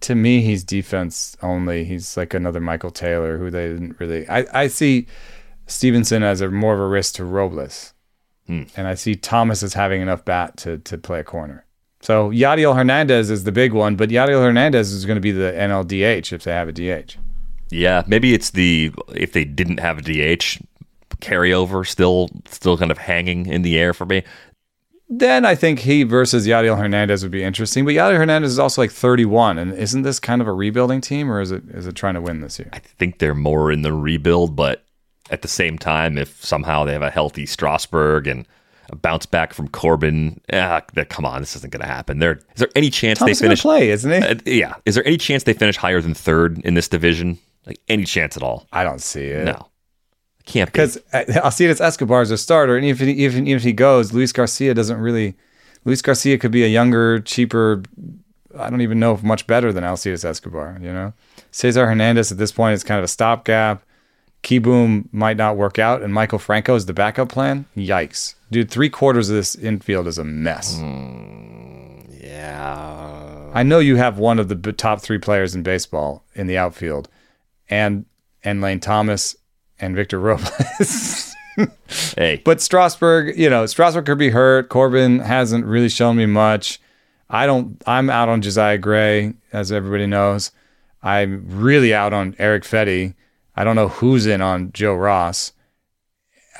to 0.00 0.14
me, 0.14 0.42
he's 0.42 0.64
defense 0.64 1.34
only. 1.42 1.84
He's 1.84 2.16
like 2.18 2.34
another 2.34 2.60
Michael 2.60 2.90
Taylor, 2.90 3.38
who 3.38 3.50
they 3.50 3.68
didn't 3.68 3.98
really. 3.98 4.28
I, 4.28 4.44
I 4.52 4.66
see 4.68 5.06
Stevenson 5.66 6.22
as 6.22 6.40
a 6.42 6.50
more 6.50 6.74
of 6.74 6.80
a 6.80 6.86
risk 6.88 7.14
to 7.14 7.24
Robles, 7.24 7.94
Hmm. 8.46 8.64
and 8.76 8.86
I 8.86 8.96
see 8.96 9.14
Thomas 9.14 9.62
as 9.62 9.72
having 9.74 10.02
enough 10.02 10.24
bat 10.26 10.58
to 10.58 10.76
to 10.78 10.98
play 10.98 11.20
a 11.20 11.24
corner. 11.24 11.64
So 12.00 12.30
Yadiel 12.30 12.74
Hernandez 12.74 13.30
is 13.30 13.44
the 13.44 13.52
big 13.52 13.72
one, 13.72 13.96
but 13.96 14.08
Yadiel 14.08 14.42
Hernandez 14.42 14.92
is 14.92 15.04
going 15.04 15.16
to 15.16 15.20
be 15.20 15.32
the 15.32 15.52
NLDH 15.52 16.32
if 16.32 16.44
they 16.44 16.52
have 16.52 16.68
a 16.68 16.72
DH. 16.72 17.16
Yeah, 17.70 18.02
maybe 18.06 18.34
it's 18.34 18.50
the 18.50 18.92
if 19.14 19.32
they 19.32 19.44
didn't 19.44 19.78
have 19.78 19.98
a 19.98 20.02
DH 20.02 20.58
carryover 21.20 21.86
still 21.86 22.30
still 22.46 22.78
kind 22.78 22.90
of 22.90 22.98
hanging 22.98 23.46
in 23.46 23.62
the 23.62 23.78
air 23.78 23.92
for 23.92 24.06
me. 24.06 24.24
Then 25.12 25.44
I 25.44 25.56
think 25.56 25.80
he 25.80 26.04
versus 26.04 26.46
Yadiel 26.46 26.78
Hernandez 26.78 27.22
would 27.22 27.32
be 27.32 27.42
interesting. 27.42 27.84
But 27.84 27.94
Yadiel 27.94 28.16
Hernandez 28.16 28.52
is 28.52 28.58
also 28.58 28.80
like 28.80 28.92
31, 28.92 29.58
and 29.58 29.72
isn't 29.74 30.02
this 30.02 30.20
kind 30.20 30.40
of 30.40 30.48
a 30.48 30.52
rebuilding 30.52 31.00
team, 31.00 31.30
or 31.30 31.40
is 31.40 31.50
it 31.50 31.64
is 31.70 31.86
it 31.86 31.96
trying 31.96 32.14
to 32.14 32.20
win 32.20 32.40
this 32.40 32.58
year? 32.58 32.70
I 32.72 32.78
think 32.78 33.18
they're 33.18 33.34
more 33.34 33.70
in 33.70 33.82
the 33.82 33.92
rebuild, 33.92 34.56
but 34.56 34.84
at 35.30 35.42
the 35.42 35.48
same 35.48 35.78
time, 35.78 36.16
if 36.16 36.44
somehow 36.44 36.84
they 36.84 36.92
have 36.92 37.02
a 37.02 37.10
healthy 37.10 37.46
Strasburg 37.46 38.26
and 38.26 38.46
a 38.90 38.96
bounce 38.96 39.24
back 39.24 39.54
from 39.54 39.68
Corbin, 39.68 40.40
ah, 40.52 40.80
come 41.08 41.24
on, 41.24 41.40
this 41.40 41.56
isn't 41.56 41.72
going 41.72 41.80
to 41.80 41.86
happen. 41.86 42.18
There 42.18 42.32
is 42.54 42.56
there 42.56 42.68
any 42.74 42.90
chance 42.90 43.18
Thomas 43.18 43.38
they 43.38 43.44
finish? 43.46 43.62
play, 43.62 43.90
isn't 43.90 44.10
he? 44.10 44.28
Uh, 44.28 44.34
yeah, 44.44 44.74
is 44.84 44.96
there 44.96 45.06
any 45.06 45.16
chance 45.16 45.44
they 45.44 45.52
finish 45.52 45.76
higher 45.76 46.00
than 46.00 46.14
third 46.14 46.58
in 46.64 46.74
this 46.74 46.88
division? 46.88 47.38
Like 47.66 47.80
any 47.88 48.04
chance 48.04 48.36
at 48.36 48.42
all? 48.42 48.66
I 48.72 48.84
don't 48.84 49.00
see 49.00 49.26
it. 49.26 49.44
No, 49.44 49.68
can't 50.44 50.68
be. 50.68 50.72
because 50.72 50.98
Alcides 51.12 51.80
Escobar 51.80 52.22
is 52.22 52.30
a 52.30 52.38
starter, 52.38 52.76
and 52.76 52.84
even 52.84 53.08
even 53.08 53.46
even 53.46 53.56
if 53.56 53.62
he 53.62 53.72
goes, 53.72 54.12
Luis 54.12 54.32
Garcia 54.32 54.74
doesn't 54.74 54.98
really. 54.98 55.36
Luis 55.84 56.02
Garcia 56.02 56.36
could 56.36 56.50
be 56.50 56.62
a 56.62 56.68
younger, 56.68 57.20
cheaper. 57.20 57.82
I 58.58 58.68
don't 58.68 58.82
even 58.82 58.98
know 58.98 59.14
if 59.14 59.22
much 59.22 59.46
better 59.46 59.72
than 59.72 59.84
Alcides 59.84 60.24
Escobar. 60.24 60.78
You 60.80 60.92
know, 60.92 61.12
Cesar 61.52 61.86
Hernandez 61.86 62.32
at 62.32 62.38
this 62.38 62.52
point 62.52 62.74
is 62.74 62.84
kind 62.84 62.98
of 62.98 63.04
a 63.04 63.08
stopgap. 63.08 63.82
Kieboom 64.42 65.08
might 65.12 65.36
not 65.36 65.56
work 65.56 65.78
out, 65.78 66.02
and 66.02 66.12
Maikel 66.14 66.40
Franco 66.40 66.74
is 66.74 66.86
the 66.86 66.92
backup 66.94 67.28
plan. 67.28 67.66
Yikes, 67.76 68.34
dude! 68.50 68.70
Three 68.70 68.88
quarters 68.88 69.28
of 69.28 69.36
this 69.36 69.54
infield 69.54 70.06
is 70.06 70.18
a 70.18 70.24
mess. 70.24 70.78
Hmm, 70.78 72.00
yeah, 72.10 73.50
I 73.52 73.62
know 73.62 73.78
you 73.78 73.96
have 73.96 74.18
one 74.18 74.38
of 74.38 74.48
the 74.48 74.72
top 74.72 75.00
three 75.02 75.18
players 75.18 75.54
in 75.54 75.62
baseball 75.62 76.24
in 76.34 76.46
the 76.46 76.56
outfield, 76.56 77.08
and 77.68 78.06
and 78.42 78.60
Lane 78.60 78.80
Thomas 78.80 79.36
and 79.78 79.94
Victor 79.94 80.18
Robles. 80.18 81.34
hey, 82.16 82.40
But 82.44 82.60
Strasburg, 82.60 83.38
you 83.38 83.50
know, 83.50 83.66
Strasburg 83.66 84.06
could 84.06 84.18
be 84.18 84.30
hurt. 84.30 84.68
Corbin 84.68 85.18
hasn't 85.20 85.66
really 85.66 85.88
shown 85.88 86.16
me 86.16 86.26
much. 86.26 86.80
I 87.28 87.46
don't. 87.46 87.80
I'm 87.86 88.08
out 88.10 88.28
on 88.28 88.40
Josiah 88.42 88.78
Gray, 88.78 89.34
as 89.52 89.70
everybody 89.70 90.06
knows. 90.06 90.50
I'm 91.02 91.44
really 91.46 91.94
out 91.94 92.12
on 92.12 92.34
Erick 92.38 92.64
Fedde. 92.64 93.14
I 93.56 93.64
don't 93.64 93.76
know 93.76 93.88
who's 93.88 94.26
in 94.26 94.40
on 94.40 94.72
Joe 94.72 94.94
Ross. 94.94 95.52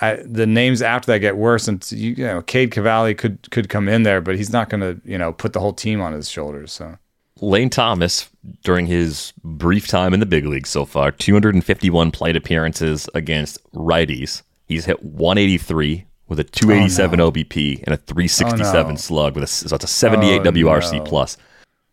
I, 0.03 0.17
the 0.25 0.47
names 0.47 0.81
after 0.81 1.13
that 1.13 1.19
get 1.19 1.37
worse, 1.37 1.69
and 1.69 1.87
you, 1.93 2.13
you 2.13 2.25
know, 2.27 2.41
Cade 2.43 2.71
Cavalli 2.71 3.15
could 3.15 3.51
could 3.51 3.69
come 3.69 3.89
in 3.89 4.03
there, 4.03 4.21
but 4.23 4.37
he's 4.37 4.51
not 4.53 4.71
going 4.71 4.81
to, 4.81 5.01
you 5.05 5.19
know, 5.19 5.33
put 5.33 5.53
the 5.53 5.61
whole 5.61 5.75
team 5.75 6.01
on 6.01 6.13
his 6.15 6.29
shoulders. 6.31 6.73
So 6.73 6.97
Lane 7.43 7.69
Thomas, 7.69 8.31
during 8.65 8.87
his 8.87 9.33
brief 9.45 9.87
time 9.89 10.15
in 10.15 10.21
the 10.21 10.27
big 10.27 10.47
league 10.47 10.67
so 10.67 10.85
far, 10.87 11.11
251 11.11 12.11
plate 12.13 12.37
appearances 12.37 13.09
against 13.15 13.59
righties. 13.73 14.43
He's 14.67 14.87
hit 14.87 15.03
183 15.03 16.07
with 16.29 16.41
a 16.41 16.45
287 16.45 17.19
OBP 17.21 17.83
and 17.85 17.93
a 17.93 17.97
367 17.99 18.87
Oh, 18.87 18.91
no. 18.91 18.97
slug 18.97 19.35
with 19.35 19.45
a 19.45 19.47
so 19.49 19.75
it's 19.75 19.85
a 19.85 19.89
78 19.89 20.41
Oh, 20.41 20.45
WRC 20.53 20.93
no. 20.99 21.03
plus. 21.03 21.37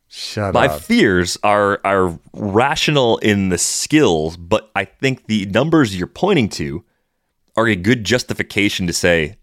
Shut 0.08 0.54
My 0.54 0.68
up. 0.68 0.82
fears 0.82 1.38
are 1.44 1.80
are 1.84 2.18
rational 2.34 3.18
in 3.20 3.50
the 3.50 3.58
skills, 3.58 4.38
but 4.38 4.72
I 4.76 4.86
think 4.86 5.28
the 5.28 5.46
numbers 5.48 5.98
you're 5.98 6.08
pointing 6.08 6.50
to 6.50 6.84
are 7.56 7.68
a 7.68 7.76
good 7.76 8.04
justification 8.04 8.88
to 8.88 8.94
say 8.94 9.38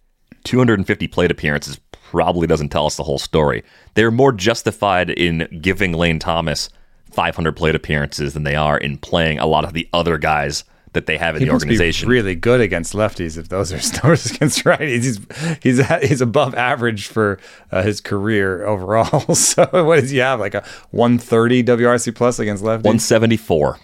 250 0.44 1.08
plate 1.08 1.30
appearances 1.30 1.80
probably 1.92 2.46
doesn't 2.46 2.68
tell 2.68 2.86
us 2.86 2.96
the 2.96 3.02
whole 3.02 3.18
story. 3.18 3.64
They're 3.94 4.10
more 4.10 4.32
justified 4.32 5.10
in 5.10 5.48
giving 5.60 5.92
Lane 5.92 6.18
Thomas 6.18 6.68
500 7.10 7.52
plate 7.56 7.74
appearances 7.74 8.34
than 8.34 8.44
they 8.44 8.54
are 8.54 8.78
in 8.78 8.98
playing 8.98 9.38
a 9.38 9.46
lot 9.46 9.64
of 9.64 9.72
the 9.72 9.88
other 9.92 10.18
guys 10.18 10.64
that 10.94 11.06
they 11.06 11.18
have 11.18 11.36
in 11.36 11.42
He 11.42 11.46
the 11.46 11.52
organization. 11.52 12.08
really 12.08 12.34
good 12.34 12.60
against 12.60 12.94
lefties 12.94 13.36
if 13.36 13.48
those 13.48 13.72
are 13.72 13.80
numbers 14.02 14.26
against 14.30 14.64
righties. 14.64 15.02
He's 15.04 15.20
he's 15.62 15.86
he's 16.08 16.20
above 16.20 16.54
average 16.54 17.06
for 17.08 17.38
uh, 17.70 17.82
his 17.82 18.00
career 18.00 18.64
overall. 18.64 19.34
so 19.34 19.64
what 19.84 20.00
does 20.00 20.10
he 20.10 20.18
have? 20.18 20.40
Like 20.40 20.54
a 20.54 20.64
130 20.90 21.62
WRC 21.64 22.14
plus 22.14 22.38
against 22.38 22.62
lefties? 22.64 22.84
174. 22.84 23.78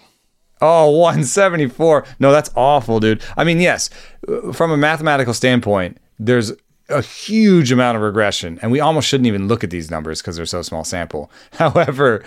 Oh, 0.63 0.89
174. 0.91 2.05
No, 2.19 2.31
that's 2.31 2.51
awful, 2.55 2.99
dude. 2.99 3.23
I 3.35 3.43
mean, 3.43 3.59
yes, 3.59 3.89
uh, 4.27 4.51
from 4.51 4.71
a 4.71 4.77
mathematical 4.77 5.33
standpoint, 5.33 5.97
there's 6.19 6.51
a 6.91 7.01
huge 7.01 7.71
amount 7.71 7.95
of 7.95 8.03
regression, 8.03 8.59
and 8.61 8.71
we 8.71 8.79
almost 8.79 9.07
shouldn't 9.07 9.27
even 9.27 9.47
look 9.47 9.63
at 9.63 9.69
these 9.69 9.89
numbers 9.89 10.21
because 10.21 10.35
they're 10.35 10.45
so 10.45 10.61
small 10.61 10.83
sample. 10.83 11.31
However, 11.53 12.23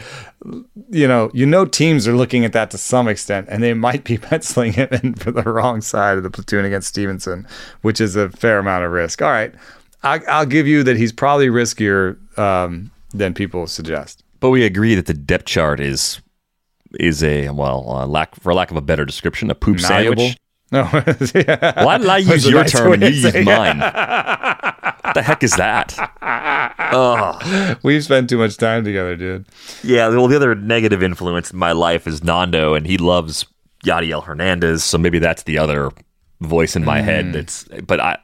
you 0.91 1.07
know, 1.07 1.31
you 1.33 1.47
know, 1.47 1.65
teams 1.65 2.09
are 2.09 2.17
looking 2.17 2.45
at 2.45 2.53
that 2.53 2.71
to 2.73 2.79
some 2.79 3.09
extent, 3.09 3.47
and 3.51 3.63
they 3.63 3.75
might 3.75 4.05
be 4.05 4.19
penciling 4.31 4.73
him 4.73 4.89
in 4.91 5.15
for 5.15 5.31
the 5.31 5.43
wrong 5.43 5.81
side 5.81 6.17
of 6.17 6.23
the 6.23 6.31
platoon 6.31 6.65
against 6.65 6.89
Stevenson, 6.89 7.47
which 7.83 8.01
is 8.01 8.17
a 8.17 8.31
fair 8.31 8.59
amount 8.59 8.85
of 8.85 8.93
risk. 8.93 9.23
All 9.23 9.31
right, 9.31 9.55
I, 10.03 10.21
I'll 10.29 10.47
give 10.47 10.67
you 10.67 10.83
that 10.83 10.97
he's 10.97 11.13
probably 11.13 11.49
riskier 11.49 12.19
um, 12.39 12.91
than 13.11 13.35
people 13.35 13.67
suggest. 13.67 14.23
But 14.41 14.51
we 14.51 14.65
agree 14.65 14.95
that 14.95 15.07
the 15.07 15.15
depth 15.15 15.47
chart 15.47 15.81
is 15.81 16.21
is 17.01 17.23
a 17.23 17.51
well, 17.51 17.85
uh, 17.89 18.07
lack 18.07 18.35
for 18.37 18.55
lack 18.55 18.71
of 18.71 18.77
a 18.77 18.83
better 18.83 19.05
description, 19.05 19.51
a 19.51 19.55
poop 19.55 19.81
Malleable? 19.81 20.23
sandwich. 20.23 20.39
No, 20.73 20.81
yeah. 21.35 21.85
Why 21.85 21.99
did 21.99 22.09
I 22.09 22.19
use 22.19 22.45
your 22.49 22.63
nice 22.63 22.73
term 22.73 22.95
and 22.95 23.03
you 23.03 23.09
use 23.11 23.35
mine? 23.45 23.79
What 25.05 25.15
the 25.15 25.23
heck 25.23 25.43
is 25.43 25.53
that? 25.57 25.95
Ugh. 26.23 27.79
We've 27.83 28.03
spent 28.03 28.29
too 28.29 28.39
much 28.39 28.57
time 28.57 28.85
together, 28.85 29.17
dude. 29.17 29.47
Yeah, 29.83 30.09
well, 30.09 30.29
the 30.29 30.37
other 30.37 30.55
negative 30.55 31.03
influence 31.03 31.51
in 31.51 31.59
my 31.59 31.73
life 31.73 32.07
is 32.07 32.25
Nando, 32.25 32.75
and 32.75 32.87
he 32.87 32.99
loves 32.99 33.47
Yadiel 33.85 34.25
Hernandez, 34.25 34.83
so 34.83 34.99
maybe 34.99 35.19
that's 35.19 35.43
the 35.45 35.59
other 35.59 35.91
voice 36.41 36.77
in 36.77 36.85
my 36.85 37.01
head. 37.01 37.27
Hmm. 37.27 37.33
That's, 37.33 37.65
but 37.87 38.01
I, 38.01 38.19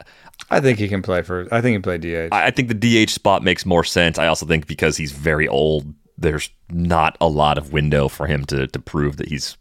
I 0.49 0.59
think 0.59 0.79
he 0.79 0.87
can 0.87 1.01
play 1.01 1.21
for. 1.21 1.47
I 1.51 1.61
think 1.61 1.73
he 1.73 1.81
can 1.81 1.81
play 1.81 1.97
DH. 1.97 2.33
I 2.33 2.51
think 2.51 2.67
the 2.67 3.05
DH 3.05 3.09
spot 3.09 3.43
makes 3.43 3.65
more 3.65 3.83
sense. 3.83 4.17
I 4.17 4.27
also 4.27 4.45
think 4.45 4.67
because 4.67 4.97
he's 4.97 5.11
very 5.11 5.47
old, 5.47 5.93
there's 6.17 6.49
not 6.69 7.15
a 7.21 7.27
lot 7.27 7.57
of 7.57 7.73
window 7.73 8.07
for 8.07 8.25
him 8.25 8.45
to 8.45 8.67
to 8.67 8.79
prove 8.79 9.17
that 9.17 9.27
he's 9.29 9.57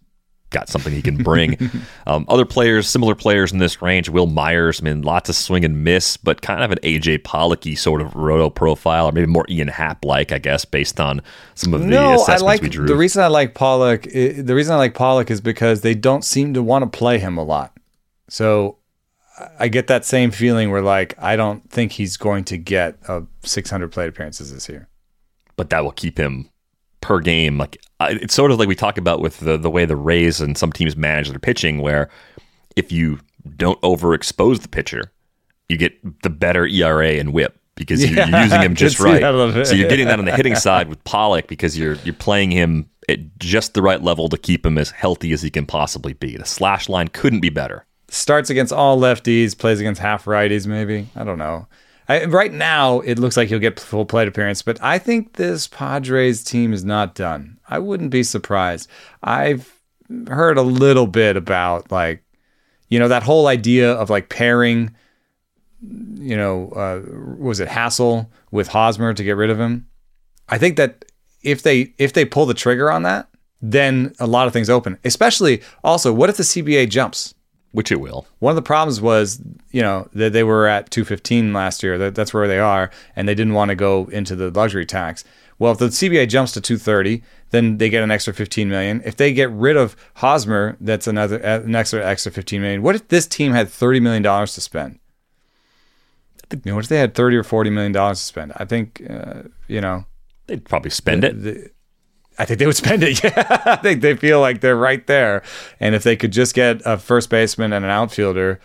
got 0.51 0.69
something 0.69 0.93
he 0.93 1.03
can 1.03 1.17
bring. 1.17 1.57
um, 2.07 2.27
other 2.29 2.45
players, 2.45 2.89
similar 2.89 3.15
players 3.15 3.53
in 3.53 3.59
this 3.59 3.81
range, 3.81 4.09
Wil 4.09 4.27
Myers, 4.27 4.81
I 4.81 4.85
mean, 4.85 5.03
lots 5.03 5.29
of 5.29 5.37
swing 5.37 5.65
and 5.65 5.83
miss, 5.85 6.17
but 6.17 6.43
kind 6.43 6.63
of 6.63 6.71
an 6.71 6.79
AJ 6.83 7.23
Pollocky 7.23 7.79
sort 7.79 8.01
of 8.01 8.15
roto 8.15 8.51
profile, 8.51 9.09
or 9.09 9.13
maybe 9.13 9.27
more 9.27 9.47
Ian 9.49 9.69
Happ 9.69 10.05
like, 10.05 10.33
I 10.33 10.39
guess, 10.39 10.65
based 10.65 11.01
on 11.01 11.23
some 11.55 11.73
of 11.73 11.81
the 11.81 11.87
no, 11.87 12.11
I 12.11 12.15
assessments 12.15 12.43
like 12.43 12.63
we 12.63 12.69
drew. 12.69 12.87
the 12.87 12.97
reason 12.97 13.23
I 13.23 13.29
like 13.29 13.55
Pollock. 13.55 14.03
The 14.03 14.55
reason 14.55 14.75
I 14.75 14.77
like 14.77 14.95
Pollock 14.95 15.31
is 15.31 15.41
because 15.41 15.81
they 15.81 15.95
don't 15.95 16.25
seem 16.25 16.55
to 16.55 16.63
want 16.63 16.91
to 16.91 16.99
play 16.99 17.19
him 17.19 17.39
a 17.39 17.45
lot. 17.45 17.77
So 18.29 18.77
I 19.59 19.69
get 19.69 19.87
that 19.87 20.05
same 20.05 20.31
feeling 20.31 20.71
where 20.71 20.83
like 20.83 21.15
I 21.19 21.37
don't 21.37 21.69
think 21.71 21.93
he's 21.93 22.17
going 22.17 22.45
to 22.45 22.59
get 22.59 22.99
a 23.09 23.25
600 23.43 23.91
plate 23.91 24.09
appearances 24.09 24.53
this 24.53 24.69
year. 24.69 24.89
but 25.57 25.71
that 25.71 25.85
will 25.85 25.93
keep 25.93 26.19
him 26.19 26.51
per 27.01 27.21
game. 27.21 27.59
Like 27.59 27.81
it's 28.01 28.35
sort 28.35 28.51
of 28.51 28.59
like 28.59 28.69
we 28.69 28.75
talk 28.75 28.99
about 28.99 29.21
with 29.21 29.41
the 29.41 29.57
the 29.57 29.71
way 29.71 29.85
the 29.85 29.97
Rays 29.97 30.41
and 30.41 30.57
some 30.57 30.73
teams 30.73 30.97
manage 30.97 31.31
their 31.31 31.39
pitching, 31.39 31.81
where 31.81 32.11
if 32.77 32.93
you 32.93 33.21
don't 33.57 33.81
overexpose 33.83 34.61
the 34.61 34.69
pitcher, 34.69 35.13
you 35.69 35.77
get 35.77 36.23
the 36.23 36.31
better 36.31 36.67
ERA 36.67 37.13
and 37.13 37.33
WHIP 37.33 37.57
because 37.75 38.05
Yeah, 38.05 38.27
you're 38.29 38.41
using 38.43 38.61
him 38.61 38.75
just 38.75 39.01
right. 39.01 39.21
that 39.21 39.35
a 39.35 39.37
little 39.37 39.55
bit. 39.55 39.67
So 39.67 39.75
you're 39.75 39.89
getting 39.89 40.07
that 40.07 40.19
on 40.19 40.25
the 40.27 40.37
hitting 40.37 40.55
side 40.57 40.89
with 40.89 41.03
Pollock 41.05 41.47
because 41.47 41.79
you're 41.79 41.95
you're 42.05 42.15
playing 42.15 42.51
him 42.51 42.89
at 43.09 43.39
just 43.39 43.75
the 43.75 43.83
right 43.83 44.03
level 44.03 44.29
to 44.29 44.39
keep 44.39 44.65
him 44.65 44.79
as 44.79 44.91
healthy 44.91 45.33
as 45.33 45.43
he 45.43 45.51
can 45.51 45.67
possibly 45.67 46.13
be. 46.13 46.37
The 46.37 46.45
slash 46.45 46.89
line 46.89 47.09
couldn't 47.09 47.41
be 47.41 47.49
better. 47.51 47.87
Starts 48.09 48.51
against 48.51 48.73
all 48.73 48.99
lefties, 48.99 49.57
plays 49.57 49.81
against 49.81 50.01
half 50.01 50.25
righties. 50.27 50.67
Maybe 50.67 51.09
I 51.17 51.25
don't 51.25 51.39
know. 51.39 51.67
I, 52.11 52.25
right 52.25 52.53
now, 52.53 52.99
it 53.01 53.21
looks 53.21 53.37
like 53.37 53.49
he'll 53.49 53.61
get 53.61 53.79
full 53.79 54.05
plate 54.05 54.27
appearance, 54.27 54.63
but 54.63 54.83
I 54.83 54.99
think 54.99 55.35
this 55.35 55.69
Padres 55.69 56.43
team 56.43 56.73
is 56.73 56.85
not 56.85 57.15
done. 57.15 57.61
I 57.69 57.79
wouldn't 57.79 58.11
be 58.11 58.25
surprised. 58.25 58.91
I've 59.23 59.73
heard 60.27 60.59
a 60.59 60.63
little 60.63 61.07
bit 61.07 61.37
about 61.37 61.93
like, 61.93 62.25
you 62.89 62.99
know, 62.99 63.07
that 63.07 63.23
whole 63.23 63.47
idea 63.47 63.93
of 63.93 64.11
like 64.11 64.29
pairing, 64.29 64.93
you 65.81 66.37
know, 66.37 66.71
uh, 66.71 67.03
was 67.39 67.61
it 67.61 67.69
Hassel 67.69 68.29
with 68.51 68.67
Hosmer 68.67 69.15
to 69.15 69.23
get 69.23 69.37
rid 69.37 69.51
of 69.51 69.61
him? 69.61 69.87
I 70.49 70.59
think 70.59 70.79
that 70.79 71.05
if 71.45 71.63
they 71.63 71.95
if 71.97 72.13
they 72.13 72.25
pull 72.25 72.45
the 72.45 72.55
trigger 72.55 72.91
on 72.91 73.05
that, 73.05 73.29
then 73.63 74.15
a 74.19 74.27
lot 74.27 74.49
of 74.49 74.53
things 74.53 74.69
open. 74.69 74.99
Especially 75.05 75.63
also, 75.85 76.13
what 76.13 76.29
if 76.29 76.37
the 76.37 76.43
CBA 76.43 76.91
jumps? 76.91 77.37
Which 77.73 77.93
it 77.93 78.01
will. 78.01 78.27
One 78.41 78.51
of 78.51 78.57
the 78.57 78.63
problems 78.63 79.01
was, 79.01 79.41
you 79.71 79.81
know, 79.81 80.09
that 80.13 80.33
they 80.33 80.43
were 80.43 80.67
at 80.67 80.91
215 80.91 81.53
last 81.53 81.83
year. 81.85 81.99
That, 81.99 82.17
that's 82.17 82.35
where 82.35 82.49
they 82.49 82.59
are, 82.59 82.91
and 83.15 83.29
they 83.29 83.35
didn't 83.35 83.55
want 83.55 83.69
to 83.69 83.77
go 83.77 84.07
into 84.07 84.35
the 84.35 84.51
luxury 84.51 84.85
tax. 84.85 85.23
Well, 85.61 85.73
if 85.73 85.79
the 85.79 85.87
CBA 85.87 86.29
jumps 86.29 86.51
to 86.53 86.61
230, 86.61 87.23
then 87.51 87.79
they 87.79 87.89
get 87.89 88.03
an 88.03 88.11
extra 88.11 88.33
15 88.35 88.69
million. 88.69 89.03
If 89.05 89.17
they 89.17 89.33
get 89.33 89.51
rid 89.51 89.77
of 89.77 89.95
Hosmer, 90.15 90.77
that's 90.81 91.07
another 91.07 91.37
an 91.37 91.75
extra 91.77 92.05
extra 92.05 92.33
15 92.33 92.61
million. 92.61 92.83
What 92.83 92.97
if 92.97 93.07
this 93.09 93.27
team 93.27 93.53
had 93.53 93.69
30 93.69 94.01
million 94.01 94.23
dollars 94.23 94.55
to 94.55 94.61
spend? 94.61 94.99
You 96.51 96.61
know, 96.65 96.75
what 96.75 96.85
if 96.85 96.89
they 96.89 96.99
had 96.99 97.15
30 97.15 97.37
or 97.37 97.45
40 97.45 97.71
million 97.71 97.93
dollars 97.93 98.19
to 98.19 98.25
spend? 98.25 98.53
I 98.57 98.65
think, 98.65 99.03
uh, 99.09 99.43
you 99.69 99.81
know, 99.81 100.05
They'd 100.47 100.65
probably 100.65 100.91
spend 100.91 101.23
it. 101.23 101.41
the- 101.43 101.71
I 102.39 102.45
think 102.45 102.59
they 102.59 102.67
would 102.67 102.77
spend 102.77 103.03
it. 103.03 103.23
Yeah, 103.25 103.63
I 103.67 103.77
think 103.77 104.01
they 104.01 104.17
feel 104.17 104.41
like 104.41 104.61
they're 104.61 104.77
right 104.77 105.07
there, 105.07 105.43
and 105.79 105.95
if 105.95 106.03
they 106.03 106.17
could 106.17 106.33
just 106.33 106.55
get 106.55 106.81
a 106.85 106.97
first 106.99 107.31
baseman 107.31 107.73
and 107.73 107.85
an 107.85 107.91
outfielder 107.91 108.61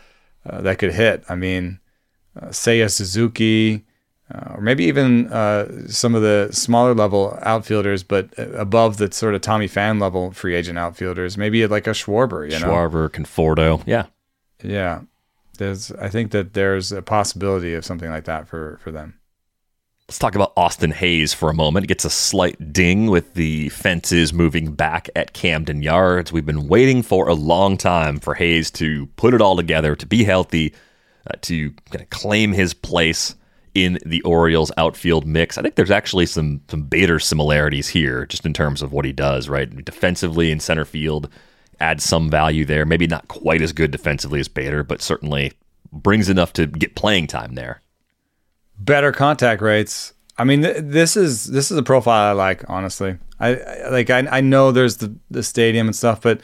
uh, 0.49 0.61
that 0.61 0.79
could 0.79 0.93
hit, 0.93 1.23
I 1.27 1.35
mean, 1.35 1.79
uh, 2.41 2.47
a 2.49 2.53
Suzuki, 2.89 3.85
uh, 4.33 4.53
or 4.55 4.61
maybe 4.61 4.85
even 4.85 5.27
uh, 5.27 5.87
some 5.87 6.15
of 6.15 6.21
the 6.21 6.49
smaller 6.51 6.93
level 6.93 7.37
outfielders, 7.41 8.03
but 8.03 8.29
uh, 8.39 8.49
above 8.51 8.97
the 8.97 9.11
sort 9.11 9.35
of 9.35 9.41
Tommy 9.41 9.67
Pham 9.67 10.01
level 10.01 10.31
free 10.31 10.55
agent 10.55 10.79
outfielders, 10.79 11.37
maybe 11.37 11.65
like 11.67 11.87
a 11.87 11.91
Schwarber, 11.91 12.49
you 12.49 12.59
know? 12.59 12.67
Schwarber, 12.67 13.09
Conforto. 13.09 13.83
Yeah. 13.85 14.05
Yeah, 14.63 15.01
there's. 15.57 15.91
I 15.91 16.09
think 16.09 16.31
that 16.31 16.53
there's 16.53 16.91
a 16.91 17.01
possibility 17.01 17.73
of 17.73 17.85
something 17.85 18.09
like 18.09 18.23
that 18.25 18.47
for 18.47 18.79
for 18.81 18.91
them. 18.91 19.19
Let's 20.07 20.19
talk 20.19 20.35
about 20.35 20.53
Austin 20.55 20.91
Hays 20.91 21.33
for 21.33 21.49
a 21.49 21.53
moment. 21.55 21.85
He 21.85 21.87
gets 21.87 22.05
a 22.05 22.11
slight 22.11 22.71
ding 22.71 23.07
with 23.07 23.33
the 23.33 23.69
fences 23.69 24.33
moving 24.33 24.73
back 24.73 25.09
at 25.15 25.33
Camden 25.33 25.81
Yards. 25.81 26.31
We've 26.31 26.45
been 26.45 26.67
waiting 26.67 27.01
for 27.01 27.27
a 27.27 27.33
long 27.33 27.75
time 27.75 28.19
for 28.19 28.35
Hays 28.35 28.69
to 28.71 29.07
put 29.15 29.33
it 29.33 29.41
all 29.41 29.55
together, 29.55 29.95
to 29.95 30.05
be 30.05 30.23
healthy, 30.23 30.75
uh, 31.25 31.37
to 31.41 31.71
kind 31.89 32.03
of 32.03 32.09
claim 32.11 32.53
his 32.53 32.75
place 32.75 33.33
in 33.73 33.97
the 34.05 34.21
Orioles 34.21 34.71
outfield 34.77 35.25
mix. 35.25 35.57
I 35.57 35.63
think 35.63 35.73
there's 35.73 35.89
actually 35.89 36.27
some 36.27 36.61
some 36.67 36.83
Bader 36.83 37.19
similarities 37.19 37.87
here, 37.87 38.27
just 38.27 38.45
in 38.45 38.53
terms 38.53 38.83
of 38.83 38.91
what 38.91 39.05
he 39.05 39.11
does. 39.11 39.49
Right, 39.49 39.83
defensively 39.83 40.51
in 40.51 40.59
center 40.59 40.85
field, 40.85 41.29
adds 41.79 42.03
some 42.03 42.29
value 42.29 42.63
there. 42.63 42.85
Maybe 42.85 43.07
not 43.07 43.27
quite 43.27 43.63
as 43.63 43.73
good 43.73 43.89
defensively 43.89 44.39
as 44.39 44.47
Bader, 44.47 44.83
but 44.83 45.01
certainly 45.01 45.53
brings 45.91 46.29
enough 46.29 46.53
to 46.53 46.67
get 46.67 46.93
playing 46.93 47.25
time 47.25 47.55
there. 47.55 47.81
Better 48.77 49.11
contact 49.11 49.61
rates. 49.61 50.13
I 50.37 50.43
mean, 50.43 50.63
th- 50.63 50.77
this 50.79 51.15
is 51.15 51.45
this 51.45 51.71
is 51.71 51.77
a 51.77 51.83
profile 51.83 52.29
I 52.29 52.31
like. 52.33 52.63
Honestly, 52.69 53.17
I, 53.39 53.55
I 53.55 53.89
like. 53.89 54.09
I, 54.09 54.19
I 54.29 54.41
know 54.41 54.71
there's 54.71 54.97
the 54.97 55.15
the 55.31 55.43
stadium 55.43 55.87
and 55.87 55.95
stuff, 55.95 56.21
but 56.21 56.41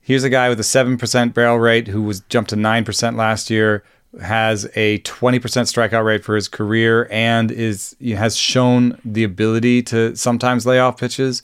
here's 0.00 0.24
a 0.24 0.30
guy 0.30 0.48
with 0.48 0.60
a 0.60 0.64
seven 0.64 0.98
percent 0.98 1.34
barrel 1.34 1.58
rate 1.58 1.88
who 1.88 2.02
was 2.02 2.20
jumped 2.28 2.50
to 2.50 2.56
nine 2.56 2.84
percent 2.84 3.16
last 3.16 3.50
year. 3.50 3.82
Has 4.22 4.70
a 4.76 4.98
twenty 4.98 5.40
percent 5.40 5.66
strikeout 5.68 6.04
rate 6.04 6.22
for 6.22 6.36
his 6.36 6.46
career 6.46 7.08
and 7.10 7.50
is 7.50 7.96
has 8.00 8.36
shown 8.36 9.00
the 9.04 9.24
ability 9.24 9.82
to 9.84 10.14
sometimes 10.14 10.66
lay 10.66 10.78
off 10.78 10.98
pitches. 10.98 11.42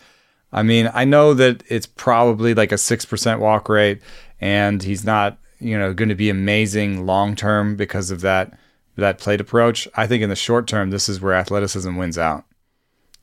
I 0.53 0.63
mean, 0.63 0.91
I 0.95 1.05
know 1.05 1.35
that 1.35 1.65
it's 1.69 1.87
probably 1.87 2.55
like 2.55 2.71
a 2.71 2.79
six 2.79 3.05
percent 3.05 3.41
walk 3.41 3.69
rate, 3.69 4.01
and 4.41 4.83
he's 4.83 5.05
not 5.05 5.39
you 5.59 5.77
know 5.77 5.93
going 5.93 6.11
to 6.11 6.15
be 6.15 6.31
amazing 6.31 7.07
long 7.07 7.35
term 7.35 7.75
because 7.75 8.13
of 8.13 8.21
that 8.21 8.57
that 9.01 9.19
plate 9.19 9.41
approach. 9.41 9.89
I 9.97 10.07
think 10.07 10.23
in 10.23 10.31
the 10.31 10.37
short 10.37 10.67
term, 10.67 10.91
this 10.91 11.09
is 11.09 11.21
where 11.21 11.35
athleticism 11.35 11.97
wins 11.97 12.19
out. 12.19 12.45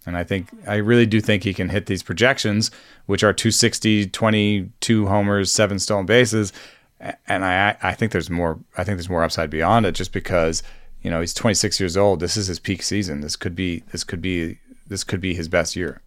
And 0.05 0.15
I 0.15 0.23
think, 0.23 0.49
I 0.65 0.75
really 0.75 1.05
do 1.05 1.19
think 1.19 1.43
he 1.43 1.53
can 1.53 1.69
hit 1.69 1.85
these 1.85 2.01
projections, 2.01 2.71
which 3.07 3.23
are 3.23 3.33
260, 3.33 4.07
22 4.07 5.07
homers, 5.07 5.51
seven 5.51 5.79
stolen 5.79 6.05
bases. 6.05 6.53
And 7.27 7.43
I, 7.43 7.75
I 7.83 7.93
think 7.93 8.13
there's 8.13 8.29
more, 8.29 8.57
I 8.77 8.83
think 8.83 8.97
there's 8.97 9.09
more 9.09 9.23
upside 9.23 9.49
beyond 9.49 9.85
it 9.85 9.93
just 9.93 10.13
because, 10.13 10.63
you 11.01 11.11
know, 11.11 11.19
he's 11.19 11.33
26 11.33 11.79
years 11.79 11.97
old. 11.97 12.21
This 12.21 12.37
is 12.37 12.47
his 12.47 12.59
peak 12.59 12.83
season. 12.83 13.19
This 13.19 13.35
could 13.35 13.53
be, 13.53 13.83
this 13.91 14.05
could 14.05 14.21
be, 14.21 14.59
this 14.87 15.03
could 15.03 15.19
be 15.19 15.33
his 15.33 15.49
best 15.49 15.75
year. 15.75 16.01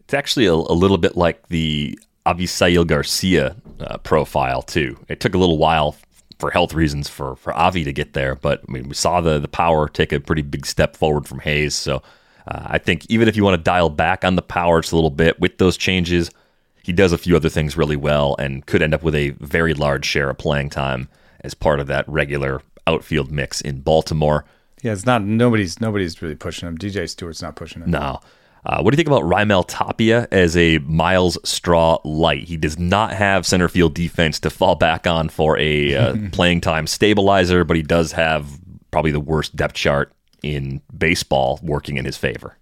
It's 0.00 0.14
actually 0.14 0.46
a, 0.46 0.52
a 0.52 0.76
little 0.76 0.98
bit 0.98 1.16
like 1.16 1.46
the 1.48 1.98
Avisail 2.26 2.84
Garcia 2.84 3.54
uh, 3.80 3.98
profile 3.98 4.62
too. 4.62 4.98
It 5.08 5.20
took 5.20 5.34
a 5.34 5.38
little 5.38 5.58
while 5.58 5.96
for 6.38 6.50
health 6.50 6.74
reasons 6.74 7.08
for 7.08 7.36
for 7.36 7.52
Avi 7.54 7.84
to 7.84 7.92
get 7.92 8.12
there, 8.12 8.34
but 8.34 8.62
I 8.68 8.72
mean 8.72 8.88
we 8.88 8.94
saw 8.94 9.20
the 9.20 9.38
the 9.38 9.48
power 9.48 9.88
take 9.88 10.12
a 10.12 10.20
pretty 10.20 10.42
big 10.42 10.66
step 10.66 10.96
forward 10.96 11.26
from 11.26 11.40
Hays. 11.40 11.74
So 11.74 12.02
uh, 12.48 12.62
I 12.66 12.78
think 12.78 13.06
even 13.08 13.28
if 13.28 13.36
you 13.36 13.44
want 13.44 13.58
to 13.58 13.62
dial 13.62 13.90
back 13.90 14.24
on 14.24 14.36
the 14.36 14.42
power 14.42 14.80
just 14.80 14.92
a 14.92 14.96
little 14.96 15.10
bit 15.10 15.40
with 15.40 15.58
those 15.58 15.76
changes, 15.76 16.30
he 16.82 16.92
does 16.92 17.12
a 17.12 17.18
few 17.18 17.34
other 17.34 17.48
things 17.48 17.76
really 17.76 17.96
well 17.96 18.36
and 18.38 18.64
could 18.66 18.82
end 18.82 18.94
up 18.94 19.02
with 19.02 19.14
a 19.14 19.30
very 19.30 19.74
large 19.74 20.04
share 20.04 20.30
of 20.30 20.38
playing 20.38 20.70
time 20.70 21.08
as 21.40 21.54
part 21.54 21.80
of 21.80 21.88
that 21.88 22.08
regular 22.08 22.62
outfield 22.86 23.32
mix 23.32 23.60
in 23.60 23.80
Baltimore. 23.80 24.44
Yeah, 24.82 24.92
it's 24.92 25.06
not, 25.06 25.24
nobody's, 25.24 25.80
nobody's 25.80 26.22
really 26.22 26.36
pushing 26.36 26.68
him. 26.68 26.78
DJ 26.78 27.08
Stewart's 27.08 27.42
not 27.42 27.56
pushing 27.56 27.82
him. 27.82 27.90
No. 27.90 28.20
Uh, 28.66 28.82
what 28.82 28.90
do 28.90 28.94
you 28.94 28.96
think 28.96 29.06
about 29.06 29.22
Raimel 29.22 29.64
Tapia 29.68 30.26
as 30.32 30.56
a 30.56 30.78
Myles 30.78 31.38
Straw 31.48 31.98
light? 32.04 32.42
He 32.44 32.56
does 32.56 32.76
not 32.80 33.12
have 33.12 33.46
center 33.46 33.68
field 33.68 33.94
defense 33.94 34.40
to 34.40 34.50
fall 34.50 34.74
back 34.74 35.06
on 35.06 35.28
for 35.28 35.56
a 35.58 35.94
uh, 35.94 36.16
playing 36.32 36.62
time 36.62 36.88
stabilizer, 36.88 37.62
but 37.62 37.76
he 37.76 37.82
does 37.84 38.10
have 38.12 38.58
probably 38.90 39.12
the 39.12 39.20
worst 39.20 39.54
depth 39.54 39.74
chart 39.74 40.12
in 40.42 40.82
baseball 40.96 41.60
working 41.62 41.96
in 41.96 42.04
his 42.04 42.16
favor. 42.16 42.56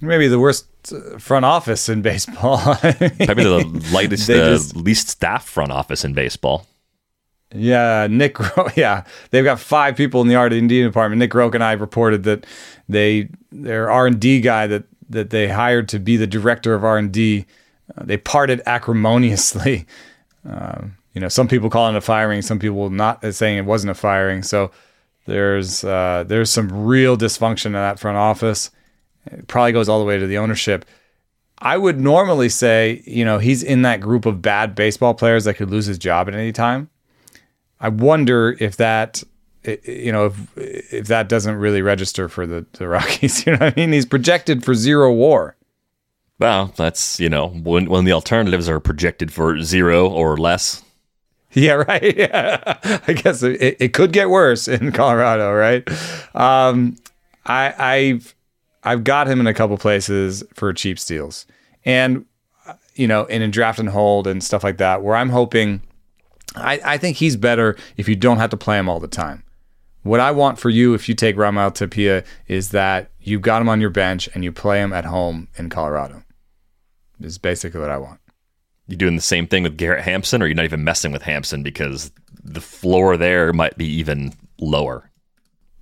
Maybe 0.00 0.28
the 0.28 0.38
worst 0.38 0.66
uh, 0.92 1.18
front 1.18 1.44
office 1.44 1.88
in 1.88 2.02
baseball. 2.02 2.58
Probably 2.76 3.18
the 3.18 3.88
lightest, 3.92 4.30
uh, 4.30 4.34
just- 4.34 4.76
least 4.76 5.08
staff 5.08 5.44
front 5.44 5.72
office 5.72 6.04
in 6.04 6.12
baseball. 6.14 6.66
Yeah, 7.52 8.06
Nick. 8.08 8.36
Yeah, 8.76 9.02
they've 9.30 9.42
got 9.44 9.58
five 9.58 9.96
people 9.96 10.20
in 10.20 10.28
the 10.28 10.36
R 10.36 10.46
and 10.46 10.68
D 10.68 10.82
department. 10.84 11.18
Nick 11.18 11.32
Groke 11.32 11.54
and 11.56 11.64
I 11.64 11.72
reported 11.72 12.22
that 12.22 12.46
they 12.88 13.28
their 13.50 13.90
R 13.90 14.06
and 14.06 14.20
D 14.20 14.40
guy 14.40 14.68
that 14.68 14.84
that 15.10 15.30
they 15.30 15.48
hired 15.48 15.88
to 15.90 15.98
be 15.98 16.16
the 16.16 16.26
director 16.26 16.74
of 16.74 16.84
R 16.84 16.98
and 16.98 17.12
D. 17.12 17.46
Uh, 17.96 18.04
they 18.04 18.16
parted 18.16 18.62
acrimoniously. 18.66 19.86
Um, 20.42 20.96
you 21.12 21.20
know, 21.20 21.28
some 21.28 21.48
people 21.48 21.68
call 21.68 21.90
it 21.90 21.94
a 21.94 22.00
firing, 22.00 22.40
some 22.40 22.58
people 22.58 22.88
not 22.88 23.22
uh, 23.22 23.30
saying 23.30 23.58
it 23.58 23.66
wasn't 23.66 23.90
a 23.90 23.94
firing. 23.94 24.42
So 24.42 24.70
there's 25.26 25.84
uh, 25.84 26.24
there's 26.26 26.48
some 26.50 26.86
real 26.86 27.16
dysfunction 27.16 27.66
in 27.66 27.72
that 27.72 27.98
front 27.98 28.16
office. 28.16 28.70
It 29.26 29.46
probably 29.48 29.72
goes 29.72 29.88
all 29.88 29.98
the 29.98 30.06
way 30.06 30.18
to 30.18 30.26
the 30.26 30.38
ownership. 30.38 30.86
I 31.58 31.76
would 31.76 32.00
normally 32.00 32.48
say, 32.48 33.02
you 33.04 33.24
know, 33.24 33.38
he's 33.38 33.62
in 33.62 33.82
that 33.82 34.00
group 34.00 34.24
of 34.24 34.40
bad 34.40 34.74
baseball 34.74 35.12
players 35.12 35.44
that 35.44 35.54
could 35.54 35.70
lose 35.70 35.86
his 35.86 35.98
job 35.98 36.26
at 36.26 36.34
any 36.34 36.52
time. 36.52 36.88
I 37.78 37.90
wonder 37.90 38.56
if 38.58 38.76
that, 38.76 39.22
i- 39.66 39.78
you 39.84 40.12
know, 40.12 40.26
if 40.26 40.92
if 40.92 41.06
that 41.08 41.28
doesn't 41.28 41.56
really 41.56 41.82
register 41.82 42.28
for 42.28 42.46
the, 42.46 42.66
the 42.72 42.88
Rockies. 42.96 43.46
You 43.46 43.52
know 43.52 43.66
what 43.66 43.74
I 43.76 43.80
mean? 43.80 43.92
He's 43.92 44.06
projected 44.06 44.64
for 44.64 44.74
zero 44.74 45.12
WAR. 45.12 45.56
Well, 46.38 46.72
that's, 46.76 47.20
you 47.20 47.28
know, 47.28 47.48
when, 47.48 47.90
when 47.90 48.04
the 48.06 48.12
alternatives 48.12 48.66
are 48.66 48.80
projected 48.80 49.30
for 49.30 49.60
zero 49.60 50.08
or 50.08 50.38
less. 50.38 50.82
Yeah, 51.52 51.72
right. 51.88 52.16
Yeah. 52.16 52.78
I 53.06 53.12
guess 53.12 53.42
it, 53.42 53.76
it 53.78 53.92
could 53.92 54.12
get 54.12 54.30
worse 54.30 54.66
in 54.66 54.92
Colorado, 54.92 55.52
right? 55.52 55.86
Um, 56.34 56.96
I, 57.44 57.74
I've 57.78 58.34
I've 58.84 59.04
got 59.04 59.28
him 59.28 59.40
in 59.40 59.46
a 59.46 59.52
couple 59.52 59.76
places 59.76 60.42
for 60.54 60.72
cheap 60.72 60.98
steals, 60.98 61.44
and 61.84 62.24
you 62.94 63.06
know, 63.06 63.26
and 63.26 63.42
in 63.42 63.50
draft 63.50 63.78
and 63.78 63.88
hold 63.90 64.26
and 64.26 64.42
stuff 64.42 64.64
like 64.64 64.78
that, 64.78 65.02
where 65.02 65.16
I'm 65.16 65.28
hoping. 65.30 65.82
I, 66.56 66.80
I 66.84 66.96
think 66.98 67.16
he's 67.18 67.36
better 67.36 67.76
if 67.96 68.08
you 68.08 68.16
don't 68.16 68.38
have 68.38 68.50
to 68.50 68.56
play 68.56 68.76
him 68.78 68.88
all 68.88 68.98
the 68.98 69.06
time. 69.08 69.42
What 70.02 70.20
I 70.20 70.30
want 70.30 70.58
for 70.58 70.70
you, 70.70 70.94
if 70.94 71.08
you 71.08 71.14
take 71.14 71.36
Raimel 71.36 71.74
Tapia, 71.74 72.24
is 72.48 72.70
that 72.70 73.10
you've 73.20 73.42
got 73.42 73.60
him 73.60 73.68
on 73.68 73.80
your 73.80 73.90
bench 73.90 74.28
and 74.34 74.42
you 74.42 74.50
play 74.50 74.80
him 74.80 74.92
at 74.92 75.04
home 75.04 75.48
in 75.56 75.68
Colorado. 75.68 76.22
Is 77.20 77.36
basically 77.36 77.80
what 77.80 77.90
I 77.90 77.98
want. 77.98 78.20
You 78.86 78.96
doing 78.96 79.16
the 79.16 79.22
same 79.22 79.46
thing 79.46 79.62
with 79.62 79.76
Garrett 79.76 80.02
Hampson, 80.02 80.42
or 80.42 80.46
you're 80.46 80.54
not 80.54 80.64
even 80.64 80.84
messing 80.84 81.12
with 81.12 81.22
Hampson 81.22 81.62
because 81.62 82.10
the 82.42 82.62
floor 82.62 83.16
there 83.16 83.52
might 83.52 83.76
be 83.76 83.86
even 83.86 84.32
lower. 84.58 85.10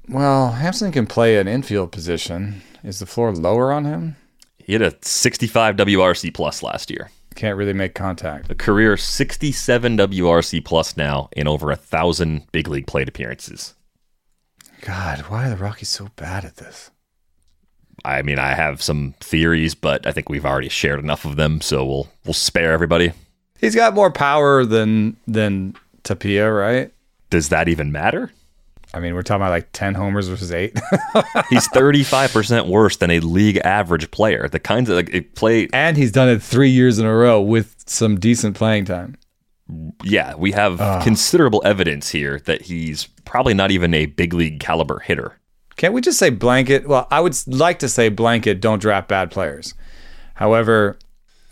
Well, 0.08 0.52
Hampson 0.52 0.90
can 0.90 1.06
play 1.06 1.38
an 1.38 1.46
infield 1.46 1.92
position. 1.92 2.62
Is 2.82 2.98
the 2.98 3.06
floor 3.06 3.32
lower 3.32 3.72
on 3.72 3.84
him? 3.84 4.16
He 4.58 4.72
had 4.72 4.82
a 4.82 4.94
65 5.00 5.76
WRC 5.76 6.34
plus 6.34 6.62
last 6.62 6.90
year. 6.90 7.10
Can't 7.34 7.56
really 7.56 7.72
make 7.72 7.94
contact. 7.94 8.50
A 8.50 8.54
career 8.54 8.96
67 8.96 9.96
WRC 9.96 10.64
plus 10.64 10.96
now 10.96 11.28
in 11.32 11.46
over 11.46 11.70
a 11.70 11.76
thousand 11.76 12.50
big 12.50 12.68
league 12.68 12.86
plate 12.86 13.08
appearances. 13.08 13.74
God, 14.80 15.20
why 15.28 15.46
are 15.46 15.50
the 15.50 15.56
Rockies 15.56 15.88
so 15.88 16.08
bad 16.16 16.44
at 16.44 16.56
this? 16.56 16.90
I 18.04 18.22
mean, 18.22 18.38
I 18.38 18.54
have 18.54 18.80
some 18.80 19.14
theories, 19.20 19.74
but 19.74 20.06
I 20.06 20.12
think 20.12 20.28
we've 20.28 20.46
already 20.46 20.68
shared 20.68 21.00
enough 21.00 21.24
of 21.24 21.36
them, 21.36 21.60
so 21.60 21.84
we'll 21.84 22.08
we'll 22.24 22.34
spare 22.34 22.72
everybody. 22.72 23.12
He's 23.60 23.74
got 23.74 23.94
more 23.94 24.10
power 24.10 24.64
than 24.64 25.16
than 25.26 25.74
Tapia, 26.04 26.50
right? 26.50 26.92
Does 27.30 27.48
that 27.48 27.68
even 27.68 27.92
matter? 27.92 28.30
I 28.94 29.00
mean, 29.00 29.14
we're 29.14 29.22
talking 29.22 29.42
about 29.42 29.50
like 29.50 29.72
ten 29.72 29.94
homers 29.94 30.28
versus 30.28 30.52
eight, 30.52 30.74
He's 31.50 31.68
35% 31.68 32.68
worse 32.68 32.96
than 32.96 33.10
a 33.10 33.20
league 33.20 33.58
average 33.58 34.10
player. 34.10 34.48
The 34.48 34.58
kinds 34.58 34.88
of 34.88 34.96
like 34.96 35.34
play 35.34 35.68
and 35.72 35.96
he's 35.96 36.12
done 36.12 36.28
it 36.28 36.42
three 36.42 36.70
years 36.70 36.98
in 36.98 37.04
a 37.04 37.14
row 37.14 37.40
with 37.40 37.74
some 37.86 38.18
decent 38.18 38.56
playing 38.56 38.86
time. 38.86 39.16
Yeah, 40.02 40.34
we 40.34 40.52
have 40.52 41.02
considerable 41.02 41.62
evidence 41.64 42.08
here 42.10 42.40
that 42.40 42.62
he's 42.62 43.06
probably 43.24 43.54
not 43.54 43.70
even 43.70 43.92
a 43.94 44.06
big 44.06 44.32
league 44.32 44.60
caliber 44.60 45.00
hitter. 45.00 45.38
Can't 45.76 45.94
we 45.94 46.00
just 46.00 46.18
say 46.18 46.30
blanket? 46.30 46.88
Well, 46.88 47.06
I 47.10 47.20
would 47.20 47.36
like 47.46 47.78
to 47.80 47.88
say 47.88 48.08
blanket. 48.08 48.60
Don't 48.60 48.80
draft 48.80 49.08
bad 49.08 49.30
players. 49.30 49.74
However, 50.34 50.98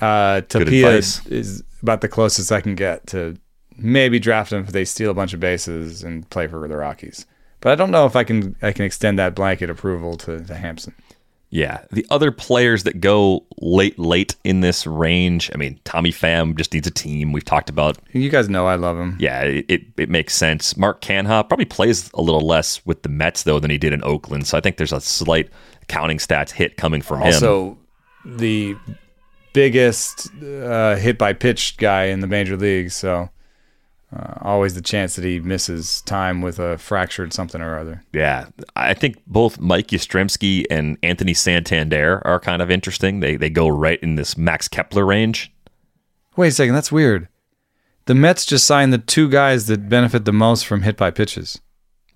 uh, 0.00 0.40
Tapia 0.42 0.90
is 0.90 1.62
about 1.82 2.00
the 2.00 2.08
closest 2.08 2.50
I 2.50 2.60
can 2.60 2.74
get 2.74 3.06
to 3.08 3.36
maybe 3.76 4.18
draft 4.18 4.50
them 4.50 4.64
if 4.64 4.72
they 4.72 4.84
steal 4.84 5.10
a 5.10 5.14
bunch 5.14 5.32
of 5.34 5.40
bases 5.40 6.02
and 6.02 6.28
play 6.30 6.46
for 6.46 6.66
the 6.66 6.76
Rockies. 6.76 7.26
But 7.60 7.72
I 7.72 7.74
don't 7.74 7.90
know 7.90 8.06
if 8.06 8.16
I 8.16 8.24
can 8.24 8.56
I 8.62 8.72
can 8.72 8.84
extend 8.84 9.18
that 9.18 9.34
blanket 9.34 9.70
approval 9.70 10.16
to, 10.18 10.44
to 10.44 10.54
Hampson. 10.54 10.94
Yeah, 11.48 11.84
the 11.92 12.04
other 12.10 12.32
players 12.32 12.82
that 12.82 13.00
go 13.00 13.44
late 13.60 13.98
late 13.98 14.34
in 14.42 14.60
this 14.60 14.86
range, 14.86 15.50
I 15.54 15.56
mean, 15.56 15.78
Tommy 15.84 16.10
Pham 16.10 16.56
just 16.56 16.74
needs 16.74 16.86
a 16.86 16.90
team. 16.90 17.32
We've 17.32 17.44
talked 17.44 17.70
about 17.70 17.98
You 18.12 18.28
guys 18.28 18.48
know 18.48 18.66
I 18.66 18.74
love 18.74 18.98
him. 18.98 19.16
Yeah, 19.20 19.42
it, 19.42 19.64
it, 19.68 19.82
it 19.96 20.10
makes 20.10 20.34
sense. 20.34 20.76
Mark 20.76 21.00
Canha 21.00 21.48
probably 21.48 21.64
plays 21.64 22.10
a 22.14 22.20
little 22.20 22.40
less 22.40 22.84
with 22.84 23.02
the 23.02 23.08
Mets 23.08 23.44
though 23.44 23.60
than 23.60 23.70
he 23.70 23.78
did 23.78 23.92
in 23.92 24.02
Oakland, 24.02 24.46
so 24.46 24.58
I 24.58 24.60
think 24.60 24.76
there's 24.76 24.92
a 24.92 25.00
slight 25.00 25.48
counting 25.88 26.18
stats 26.18 26.50
hit 26.50 26.76
coming 26.76 27.00
from 27.00 27.20
him. 27.20 27.26
Also, 27.26 27.78
the 28.24 28.76
biggest 29.52 30.30
uh, 30.42 30.96
hit 30.96 31.16
by 31.16 31.32
pitch 31.32 31.76
guy 31.78 32.06
in 32.06 32.20
the 32.20 32.26
major 32.26 32.56
leagues. 32.56 32.94
So 32.94 33.30
uh, 34.14 34.34
always 34.42 34.74
the 34.74 34.82
chance 34.82 35.16
that 35.16 35.24
he 35.24 35.40
misses 35.40 36.00
time 36.02 36.40
with 36.40 36.58
a 36.58 36.78
fractured 36.78 37.32
something 37.32 37.60
or 37.60 37.78
other. 37.78 38.04
Yeah, 38.12 38.46
I 38.76 38.94
think 38.94 39.16
both 39.26 39.58
Mike 39.58 39.88
Yastrzemski 39.88 40.64
and 40.70 40.96
Anthony 41.02 41.34
Santander 41.34 42.22
are 42.26 42.38
kind 42.38 42.62
of 42.62 42.70
interesting. 42.70 43.20
They 43.20 43.36
they 43.36 43.50
go 43.50 43.68
right 43.68 44.00
in 44.02 44.14
this 44.14 44.36
Max 44.36 44.68
Kepler 44.68 45.04
range. 45.04 45.52
Wait 46.36 46.48
a 46.48 46.52
second, 46.52 46.74
that's 46.74 46.92
weird. 46.92 47.28
The 48.04 48.14
Mets 48.14 48.46
just 48.46 48.64
signed 48.66 48.92
the 48.92 48.98
two 48.98 49.28
guys 49.28 49.66
that 49.66 49.88
benefit 49.88 50.24
the 50.24 50.32
most 50.32 50.66
from 50.66 50.82
hit 50.82 50.96
by 50.96 51.10
pitches. 51.10 51.60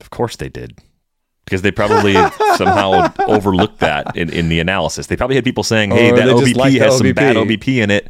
Of 0.01 0.11
course 0.11 0.37
they 0.37 0.49
did. 0.49 0.79
Because 1.45 1.63
they 1.63 1.73
probably 1.73 2.15
somehow 2.57 3.13
overlooked 3.27 3.81
that 3.81 4.17
in, 4.17 4.33
in 4.33 4.49
the 4.49 4.61
analysis. 4.61 5.09
They 5.09 5.17
probably 5.17 5.35
had 5.35 5.45
people 5.45 5.65
saying, 5.65 5.91
hey, 5.91 6.13
Or 6.13 6.17
that 6.17 6.29
OBP 6.29 6.79
has 6.79 6.99
some 6.99 7.13
bad 7.13 7.35
OBP 7.35 7.83
in 7.83 7.91
it. 7.91 8.09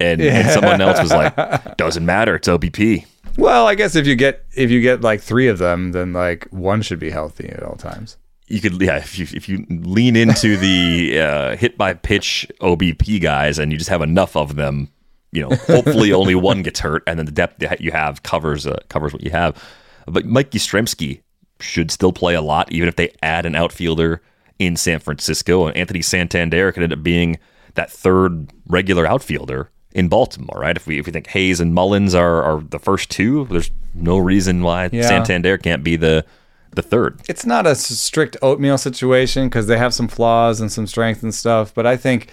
And, 0.00 0.20
and 0.22 0.50
someone 0.50 0.80
else 0.80 1.00
was 1.00 1.12
like, 1.12 1.36
doesn't 1.76 2.04
matter, 2.04 2.34
it's 2.36 2.48
OBP. 2.48 3.04
Well, 3.36 3.66
I 3.66 3.74
guess 3.74 3.94
if 3.96 4.06
you 4.06 4.16
get 4.16 4.44
if 4.56 4.70
you 4.70 4.80
get 4.80 5.02
like 5.02 5.20
three 5.20 5.48
of 5.48 5.58
them, 5.58 5.92
then 5.92 6.12
like 6.12 6.48
one 6.50 6.82
should 6.82 6.98
be 6.98 7.10
healthy 7.10 7.48
at 7.48 7.62
all 7.62 7.76
times. 7.76 8.16
you 8.46 8.60
could 8.60 8.80
yeah 8.82 8.96
if 8.96 9.18
you 9.18 9.26
if 9.32 9.48
you 9.48 9.64
lean 9.68 10.16
into 10.16 10.56
the 10.56 11.20
uh, 11.20 11.56
hit 11.56 11.78
by 11.78 11.94
pitch 11.94 12.46
OBP 12.60 13.20
guys 13.20 13.58
and 13.58 13.72
you 13.72 13.78
just 13.78 13.90
have 13.90 14.02
enough 14.02 14.36
of 14.36 14.56
them, 14.56 14.88
you 15.32 15.42
know, 15.42 15.54
hopefully 15.66 16.12
only 16.12 16.34
one 16.50 16.62
gets 16.62 16.80
hurt 16.80 17.02
and 17.06 17.18
then 17.18 17.26
the 17.26 17.32
depth 17.32 17.58
that 17.60 17.80
you 17.80 17.92
have 17.92 18.22
covers 18.22 18.66
uh, 18.66 18.78
covers 18.88 19.12
what 19.12 19.22
you 19.22 19.30
have. 19.30 19.62
But 20.06 20.26
Mike 20.26 20.50
Yastrzemski 20.50 21.22
should 21.60 21.90
still 21.90 22.12
play 22.12 22.34
a 22.34 22.42
lot 22.42 22.72
even 22.72 22.88
if 22.88 22.96
they 22.96 23.12
add 23.22 23.46
an 23.46 23.54
outfielder 23.54 24.22
in 24.58 24.76
San 24.76 24.98
Francisco 24.98 25.66
and 25.66 25.76
Anthony 25.76 26.02
Santander 26.02 26.72
could 26.72 26.82
end 26.82 26.92
up 26.92 27.02
being 27.02 27.38
that 27.74 27.90
third 27.90 28.50
regular 28.66 29.06
outfielder 29.06 29.70
in 29.92 30.08
Baltimore, 30.08 30.60
right? 30.60 30.76
If 30.76 30.86
we 30.86 30.98
if 30.98 31.06
we 31.06 31.12
think 31.12 31.26
Hays 31.28 31.60
and 31.60 31.74
Mullins 31.74 32.14
are 32.14 32.42
are 32.42 32.60
the 32.60 32.78
first 32.78 33.10
two, 33.10 33.46
there's 33.50 33.70
no 33.94 34.18
reason 34.18 34.62
why 34.62 34.88
Yeah. 34.92 35.02
Santander 35.02 35.58
can't 35.58 35.82
be 35.82 35.96
the 35.96 36.24
the 36.72 36.82
third. 36.82 37.20
It's 37.28 37.44
not 37.44 37.66
a 37.66 37.74
strict 37.74 38.36
oatmeal 38.42 38.78
situation 38.78 39.48
because 39.48 39.66
they 39.66 39.76
have 39.76 39.92
some 39.92 40.06
flaws 40.06 40.60
and 40.60 40.70
some 40.70 40.86
strength 40.86 41.22
and 41.24 41.34
stuff. 41.34 41.74
But 41.74 41.84
I 41.86 41.96
think, 41.96 42.30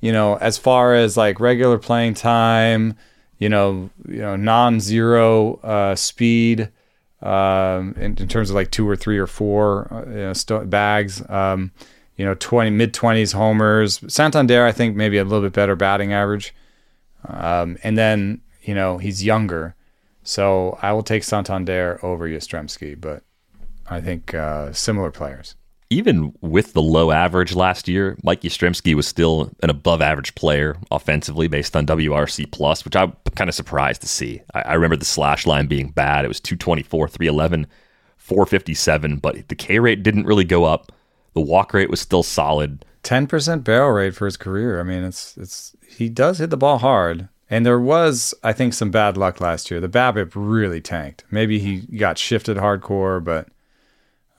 you 0.00 0.12
know, 0.12 0.36
as 0.36 0.58
far 0.58 0.94
as 0.94 1.16
like 1.16 1.40
regular 1.40 1.78
playing 1.78 2.12
time, 2.14 2.96
you 3.38 3.48
know, 3.48 3.88
you 4.06 4.18
know, 4.18 4.36
non-zero 4.36 5.54
uh, 5.62 5.94
speed, 5.94 6.68
um, 7.22 7.94
in, 7.96 8.16
in 8.18 8.28
terms 8.28 8.50
of 8.50 8.56
like 8.56 8.70
two 8.70 8.86
or 8.88 8.94
three 8.94 9.16
or 9.18 9.26
four 9.26 9.88
uh, 9.92 10.04
you 10.10 10.16
know, 10.16 10.32
st- 10.34 10.68
bags, 10.68 11.22
um, 11.30 11.72
you 12.16 12.24
know, 12.26 12.34
twenty 12.34 12.70
mid 12.70 12.92
twenties 12.92 13.32
homers. 13.32 14.00
Santander, 14.06 14.66
I 14.66 14.72
think 14.72 14.96
maybe 14.96 15.16
a 15.16 15.24
little 15.24 15.40
bit 15.40 15.54
better 15.54 15.74
batting 15.76 16.12
average, 16.12 16.54
um, 17.26 17.76
and 17.82 17.96
then 17.98 18.40
you 18.62 18.74
know 18.74 18.98
he's 18.98 19.24
younger, 19.24 19.74
so 20.22 20.78
I 20.82 20.92
will 20.92 21.02
take 21.02 21.24
Santander 21.24 21.98
over 22.02 22.28
Yastrzemski, 22.28 23.00
but. 23.00 23.22
I 23.90 24.02
think 24.02 24.34
uh, 24.34 24.70
similar 24.74 25.10
players. 25.10 25.54
even 25.90 26.34
with 26.42 26.74
the 26.74 26.82
low 26.82 27.10
average 27.10 27.54
last 27.54 27.88
year, 27.88 28.18
Mike 28.22 28.42
Yastrzemski 28.42 28.94
was 28.94 29.06
still 29.06 29.50
an 29.62 29.70
above 29.70 30.02
average 30.02 30.34
player 30.34 30.76
offensively 30.90 31.48
based 31.48 31.74
on 31.74 31.86
WRC 31.86 32.50
plus, 32.52 32.84
which 32.84 32.94
I'm 32.94 33.16
kind 33.34 33.48
of 33.48 33.54
surprised 33.54 34.02
to 34.02 34.06
see. 34.08 34.42
I, 34.54 34.60
I 34.62 34.74
remember 34.74 34.96
the 34.96 35.06
slash 35.06 35.46
line 35.46 35.66
being 35.66 35.88
bad. 35.90 36.24
It 36.24 36.28
was 36.28 36.40
224, 36.40 37.08
311, 37.08 37.66
457, 38.18 39.16
but 39.16 39.48
the 39.48 39.54
K 39.54 39.78
rate 39.78 40.02
didn't 40.02 40.26
really 40.26 40.44
go 40.44 40.64
up. 40.64 40.92
The 41.32 41.40
walk 41.40 41.72
rate 41.72 41.88
was 41.88 42.00
still 42.00 42.22
solid. 42.22 42.84
Ten 43.02 43.26
percent 43.26 43.64
barrel 43.64 43.92
rate 43.92 44.14
for 44.14 44.26
his 44.26 44.36
career. 44.36 44.80
I 44.80 44.82
mean, 44.82 45.04
it's 45.04 45.38
it's 45.38 45.74
he 45.88 46.08
does 46.08 46.38
hit 46.38 46.50
the 46.50 46.56
ball 46.56 46.78
hard, 46.78 47.28
and 47.50 47.64
there 47.66 47.80
was 47.80 48.34
I 48.42 48.52
think 48.52 48.74
some 48.74 48.90
bad 48.90 49.16
luck 49.16 49.40
last 49.40 49.70
year. 49.70 49.80
The 49.80 49.88
BABIP 49.88 50.32
really 50.34 50.80
tanked. 50.80 51.24
Maybe 51.30 51.58
he 51.58 51.80
got 51.96 52.18
shifted 52.18 52.56
hardcore, 52.56 53.22
but 53.22 53.48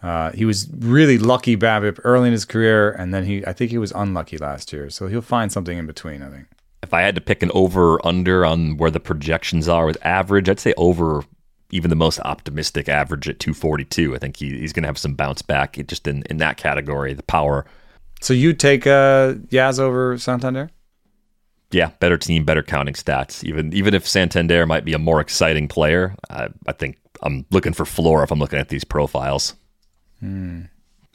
Uh, 0.01 0.31
he 0.31 0.45
was 0.45 0.69
really 0.77 1.17
lucky 1.17 1.57
BABIP 1.57 1.99
early 2.05 2.27
in 2.27 2.31
his 2.31 2.45
career, 2.45 2.89
and 2.91 3.13
then 3.13 3.25
he 3.25 3.45
I 3.45 3.51
think 3.53 3.69
he 3.71 3.77
was 3.77 3.91
unlucky 3.91 4.37
last 4.37 4.71
year. 4.71 4.89
So 4.89 5.07
he'll 5.07 5.21
find 5.21 5.51
something 5.51 5.77
in 5.77 5.85
between. 5.87 6.21
I 6.23 6.29
think. 6.29 6.45
If 6.81 6.93
I 6.93 7.01
had 7.01 7.15
to 7.15 7.21
pick 7.21 7.43
an 7.43 7.51
over 7.53 7.95
or 7.95 8.07
under 8.07 8.45
on 8.45 8.77
where 8.77 8.91
the 8.91 9.01
projections 9.01 9.67
are 9.67 9.85
with 9.85 9.97
average, 10.05 10.47
I'd 10.47 10.59
say 10.61 10.73
over 10.77 11.23
even 11.71 11.89
the 11.89 11.95
most 11.95 12.19
optimistic 12.21 12.87
average 12.87 13.27
at 13.27 13.39
242. 13.39 14.15
I 14.15 14.17
think 14.17 14.37
he, 14.37 14.57
he's 14.57 14.71
going 14.73 14.83
to 14.83 14.87
have 14.87 14.97
some 14.97 15.13
bounce 15.13 15.41
back 15.43 15.77
just 15.85 16.07
in, 16.07 16.23
in 16.29 16.37
that 16.37 16.55
category, 16.57 17.13
the 17.13 17.21
power. 17.23 17.65
So 18.21 18.33
you 18.33 18.53
take 18.53 18.87
uh, 18.87 19.33
Yaz 19.51 19.77
over 19.79 20.17
Santander? 20.17 20.71
Yeah, 21.71 21.91
better 21.99 22.17
team, 22.17 22.45
better 22.45 22.63
counting 22.63 22.95
stats. 22.95 23.43
Even 23.43 23.73
even 23.73 23.93
if 23.93 24.07
Santander 24.07 24.65
might 24.65 24.85
be 24.85 24.93
a 24.93 24.99
more 24.99 25.21
exciting 25.21 25.67
player, 25.67 26.15
I, 26.29 26.49
I 26.67 26.71
think 26.71 26.97
I'm 27.21 27.45
looking 27.51 27.73
for 27.73 27.85
floor 27.85 28.23
if 28.23 28.31
I'm 28.31 28.39
looking 28.39 28.59
at 28.59 28.69
these 28.69 28.83
profiles. 28.83 29.55
Hmm. 30.19 30.63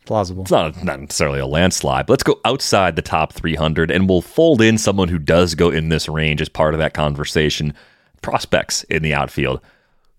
Plausible. 0.05 0.43
It's 0.43 0.51
not, 0.51 0.85
not 0.85 1.01
necessarily 1.01 1.41
a 1.41 1.47
landslide, 1.47 2.07
but 2.07 2.13
let's 2.13 2.23
go 2.23 2.39
outside 2.45 2.95
the 2.95 3.03
top 3.03 3.33
300 3.33 3.91
and 3.91 4.07
we'll 4.07 4.21
fold 4.21 4.61
in 4.61 4.77
someone 4.77 5.09
who 5.09 5.19
does 5.19 5.55
go 5.55 5.71
in 5.71 5.89
this 5.89 6.11
range 6.11 6.43
as 6.43 6.49
part 6.51 6.75
of 6.75 6.79
that 6.79 6.93
conversation. 6.93 7.73
Prospects 8.21 8.85
in 8.85 9.03
the 9.03 9.15
outfield. 9.15 9.61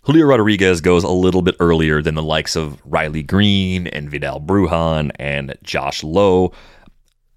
Julio 0.02 0.26
Rodriguez 0.26 0.82
goes 0.82 1.04
a 1.04 1.10
little 1.10 1.42
bit 1.42 1.56
earlier 1.60 2.02
than 2.02 2.16
the 2.16 2.24
likes 2.24 2.56
of 2.56 2.80
Riley 2.86 3.24
Greene 3.24 3.88
and 3.88 4.10
Vidal 4.10 4.40
Brujan 4.40 5.12
and 5.20 5.56
Josh 5.64 6.04
Lowe. 6.04 6.52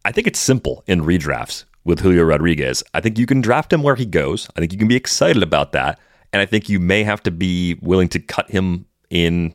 I 0.05 0.13
think 0.13 0.27
it's 0.27 0.39
simple 0.39 0.85
in 0.87 1.03
redrafts 1.03 1.65
with 1.89 2.01
Julio 2.01 2.23
Rodriguez. 2.23 2.85
I 2.93 3.01
think 3.01 3.19
you 3.19 3.25
can 3.25 3.41
draft 3.41 3.73
him 3.73 3.83
where 3.83 3.95
he 3.95 4.05
goes. 4.05 4.47
I 4.55 4.61
think 4.61 4.73
you 4.73 4.79
can 4.79 4.89
be 4.89 4.95
excited 4.95 5.43
about 5.43 5.73
that. 5.73 5.99
And 6.35 6.43
I 6.43 6.45
think 6.45 6.69
you 6.69 6.79
may 6.79 7.03
have 7.03 7.23
to 7.23 7.31
be 7.31 7.79
willing 7.81 8.09
to 8.11 8.21
cut 8.21 8.51
him 8.51 8.85
in 9.09 9.55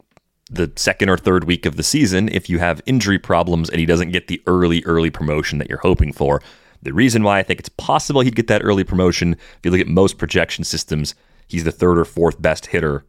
the 0.49 0.71
second 0.75 1.09
or 1.09 1.17
third 1.17 1.43
week 1.43 1.67
of 1.67 1.75
the 1.75 1.83
season 1.83 2.27
if 2.29 2.49
you 2.49 2.57
have 2.57 2.81
injury 2.87 3.19
problems 3.19 3.69
and 3.69 3.79
he 3.79 3.85
doesn't 3.85 4.11
get 4.11 4.27
the 4.27 4.41
early, 4.47 4.83
early 4.85 5.11
promotion 5.11 5.59
that 5.59 5.69
you're 5.69 5.77
hoping 5.77 6.11
for. 6.11 6.41
The 6.81 6.91
reason 6.91 7.21
why 7.21 7.37
I 7.37 7.43
think 7.43 7.59
it's 7.59 7.69
possible 7.69 8.21
he'd 8.21 8.35
get 8.35 8.47
that 8.47 8.63
early 8.63 8.83
promotion, 8.83 9.33
if 9.33 9.59
you 9.63 9.69
look 9.69 9.79
at 9.79 9.87
most 9.87 10.17
projection 10.17 10.63
systems, 10.63 11.13
he's 11.47 11.65
the 11.65 11.71
third 11.71 11.99
or 11.99 12.05
fourth 12.05 12.41
best 12.41 12.65
hitter 12.65 13.05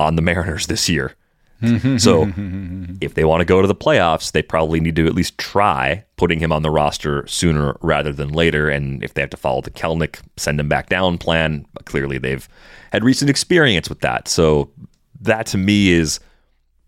on 0.00 0.16
the 0.16 0.22
Mariners 0.22 0.66
this 0.66 0.88
year. 0.88 1.14
Mm-hmm. 1.62 1.96
so 1.96 2.24
if 3.00 3.14
they 3.14 3.24
want 3.24 3.40
to 3.40 3.44
go 3.44 3.62
to 3.62 3.68
the 3.68 3.74
playoffs, 3.74 4.32
they 4.32 4.42
probably 4.42 4.78
need 4.80 4.96
to 4.96 5.06
at 5.06 5.14
least 5.14 5.38
try 5.38 6.04
putting 6.16 6.38
him 6.38 6.52
on 6.52 6.62
the 6.62 6.70
roster 6.70 7.26
sooner 7.26 7.76
rather 7.80 8.12
than 8.12 8.32
later. 8.32 8.68
And 8.68 9.02
if 9.02 9.14
they 9.14 9.22
have 9.22 9.30
to 9.30 9.36
follow 9.36 9.62
the 9.62 9.70
Kelenic 9.70 10.20
send 10.36 10.60
him 10.60 10.68
back 10.68 10.88
down 10.88 11.18
plan, 11.18 11.66
clearly 11.84 12.18
they've 12.18 12.48
had 12.92 13.04
recent 13.04 13.30
experience 13.30 13.88
with 13.88 14.00
that. 14.00 14.28
So 14.28 14.70
that 15.20 15.46
to 15.46 15.58
me 15.58 15.90
is 15.90 16.20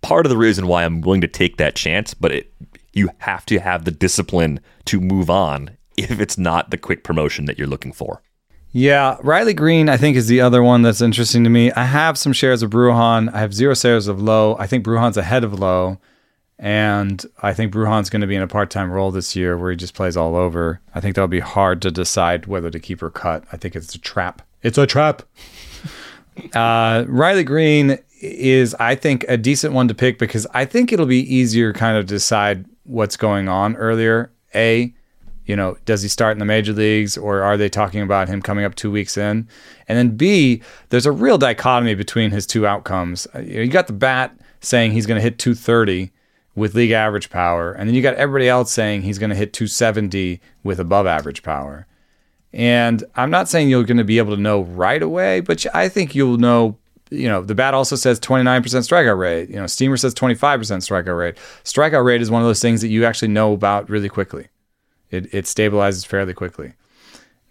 part 0.02 0.26
of 0.26 0.30
the 0.30 0.36
reason 0.36 0.66
why 0.66 0.84
I'm 0.84 1.00
willing 1.00 1.20
to 1.22 1.28
take 1.28 1.56
that 1.56 1.74
chance, 1.74 2.14
but 2.14 2.32
it, 2.32 2.52
you 2.92 3.10
have 3.18 3.46
to 3.46 3.58
have 3.58 3.84
the 3.84 3.90
discipline 3.90 4.60
to 4.86 5.00
move 5.00 5.30
on 5.30 5.76
if 5.96 6.20
it's 6.20 6.38
not 6.38 6.70
the 6.70 6.78
quick 6.78 7.04
promotion 7.04 7.46
that 7.46 7.58
you're 7.58 7.66
looking 7.66 7.92
for. 7.92 8.22
Yeah, 8.72 9.16
Riley 9.22 9.54
Greene, 9.54 9.88
I 9.88 9.96
think, 9.96 10.16
is 10.16 10.26
the 10.26 10.40
other 10.40 10.62
one 10.62 10.82
that's 10.82 11.00
interesting 11.00 11.42
to 11.44 11.50
me. 11.50 11.72
I 11.72 11.84
have 11.84 12.18
some 12.18 12.32
shares 12.32 12.62
of 12.62 12.70
Brujan. 12.70 13.32
I 13.32 13.40
have 13.40 13.54
zero 13.54 13.74
shares 13.74 14.08
of 14.08 14.20
Lowe. 14.20 14.56
I 14.58 14.66
think 14.66 14.84
Brujan's 14.84 15.16
ahead 15.16 15.42
of 15.42 15.58
Lowe. 15.58 15.98
And 16.58 17.24
I 17.40 17.54
think 17.54 17.72
Brujan's 17.72 18.10
going 18.10 18.20
to 18.20 18.26
be 18.26 18.34
in 18.34 18.42
a 18.42 18.48
part 18.48 18.68
time 18.70 18.90
role 18.90 19.10
this 19.10 19.34
year 19.36 19.56
where 19.56 19.70
he 19.70 19.76
just 19.76 19.94
plays 19.94 20.16
all 20.16 20.36
over. 20.36 20.80
I 20.94 21.00
think 21.00 21.14
that'll 21.14 21.28
be 21.28 21.40
hard 21.40 21.80
to 21.82 21.90
decide 21.90 22.46
whether 22.46 22.68
to 22.70 22.80
keep 22.80 23.02
or 23.02 23.10
cut. 23.10 23.44
I 23.52 23.56
think 23.56 23.76
it's 23.76 23.94
a 23.94 23.98
trap. 23.98 24.42
It's 24.62 24.76
a 24.76 24.86
trap. 24.86 25.22
uh, 26.54 27.04
Riley 27.06 27.44
Greene 27.44 27.98
is, 28.20 28.74
I 28.74 28.96
think, 28.96 29.24
a 29.28 29.36
decent 29.36 29.72
one 29.72 29.88
to 29.88 29.94
pick 29.94 30.18
because 30.18 30.46
I 30.52 30.64
think 30.64 30.92
it'll 30.92 31.06
be 31.06 31.32
easier 31.32 31.72
kind 31.72 31.96
of 31.96 32.06
decide 32.06 32.64
what's 32.82 33.16
going 33.16 33.48
on 33.48 33.76
earlier. 33.76 34.32
A, 34.54 34.92
you 35.48 35.56
know, 35.56 35.78
does 35.86 36.02
he 36.02 36.08
start 36.08 36.32
in 36.32 36.38
the 36.38 36.44
major 36.44 36.74
leagues 36.74 37.16
or 37.16 37.42
are 37.42 37.56
they 37.56 37.70
talking 37.70 38.02
about 38.02 38.28
him 38.28 38.42
coming 38.42 38.66
up 38.66 38.74
two 38.74 38.90
weeks 38.90 39.16
in? 39.16 39.48
And 39.88 39.96
then 39.98 40.10
B, 40.14 40.62
there's 40.90 41.06
a 41.06 41.10
real 41.10 41.38
dichotomy 41.38 41.94
between 41.94 42.30
his 42.30 42.46
two 42.46 42.66
outcomes. 42.66 43.26
Uh, 43.34 43.40
you, 43.40 43.66
got 43.66 43.86
the 43.86 43.94
bat 43.94 44.38
saying 44.60 44.92
he's 44.92 45.06
going 45.06 45.16
to 45.16 45.22
hit 45.22 45.38
230 45.38 46.12
with 46.54 46.74
league 46.74 46.90
average 46.90 47.30
power, 47.30 47.72
and 47.72 47.88
then 47.88 47.94
you 47.94 48.02
got 48.02 48.14
everybody 48.16 48.48
else 48.48 48.70
saying 48.70 49.02
he's 49.02 49.18
going 49.18 49.30
to 49.30 49.36
hit 49.36 49.54
270 49.54 50.40
with 50.64 50.78
above 50.78 51.06
average 51.06 51.42
power. 51.42 51.86
And 52.52 53.02
I'm 53.16 53.30
not 53.30 53.48
saying 53.48 53.70
you're 53.70 53.84
going 53.84 53.96
to 53.96 54.04
be 54.04 54.18
able 54.18 54.36
to 54.36 54.40
know 54.40 54.62
right 54.62 55.02
away, 55.02 55.40
but 55.40 55.64
I 55.74 55.88
think 55.88 56.14
you'll 56.14 56.36
know 56.36 56.76
you 57.10 57.26
know, 57.26 57.40
the 57.40 57.54
bat 57.54 57.72
also 57.72 57.96
says 57.96 58.20
29% 58.20 58.60
strikeout 58.60 59.18
rate. 59.18 59.48
You 59.48 59.56
know, 59.56 59.66
Steamer 59.66 59.96
says 59.96 60.14
25% 60.14 60.36
strikeout 60.36 61.18
rate. 61.18 61.36
Strikeout 61.64 62.04
rate 62.04 62.20
is 62.20 62.30
one 62.30 62.42
of 62.42 62.46
those 62.46 62.60
things 62.60 62.82
that 62.82 62.88
you 62.88 63.06
actually 63.06 63.28
know 63.28 63.54
about 63.54 63.88
really 63.88 64.10
quickly. 64.10 64.48
It, 65.10 65.32
it 65.32 65.44
stabilizes 65.44 66.06
fairly 66.06 66.34
quickly. 66.34 66.74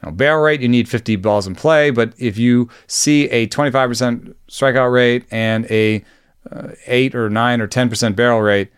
Now, 0.04 0.12
barrel 0.12 0.44
rate, 0.44 0.62
you 0.62 0.68
need 0.68 0.88
50 0.88 1.16
balls 1.18 1.48
in 1.48 1.56
play, 1.56 1.90
but 1.90 2.14
if 2.18 2.38
you 2.38 2.70
see 2.86 3.26
a 3.30 3.48
25% 3.48 4.36
strikeout 4.50 4.92
rate 4.92 5.26
and 5.32 5.70
a 5.72 6.04
uh, 6.52 6.70
8 6.86 7.16
or 7.16 7.30
9 7.30 7.62
or 7.62 7.68
10% 7.68 8.16
barrel 8.16 8.42
rate, 8.42 8.70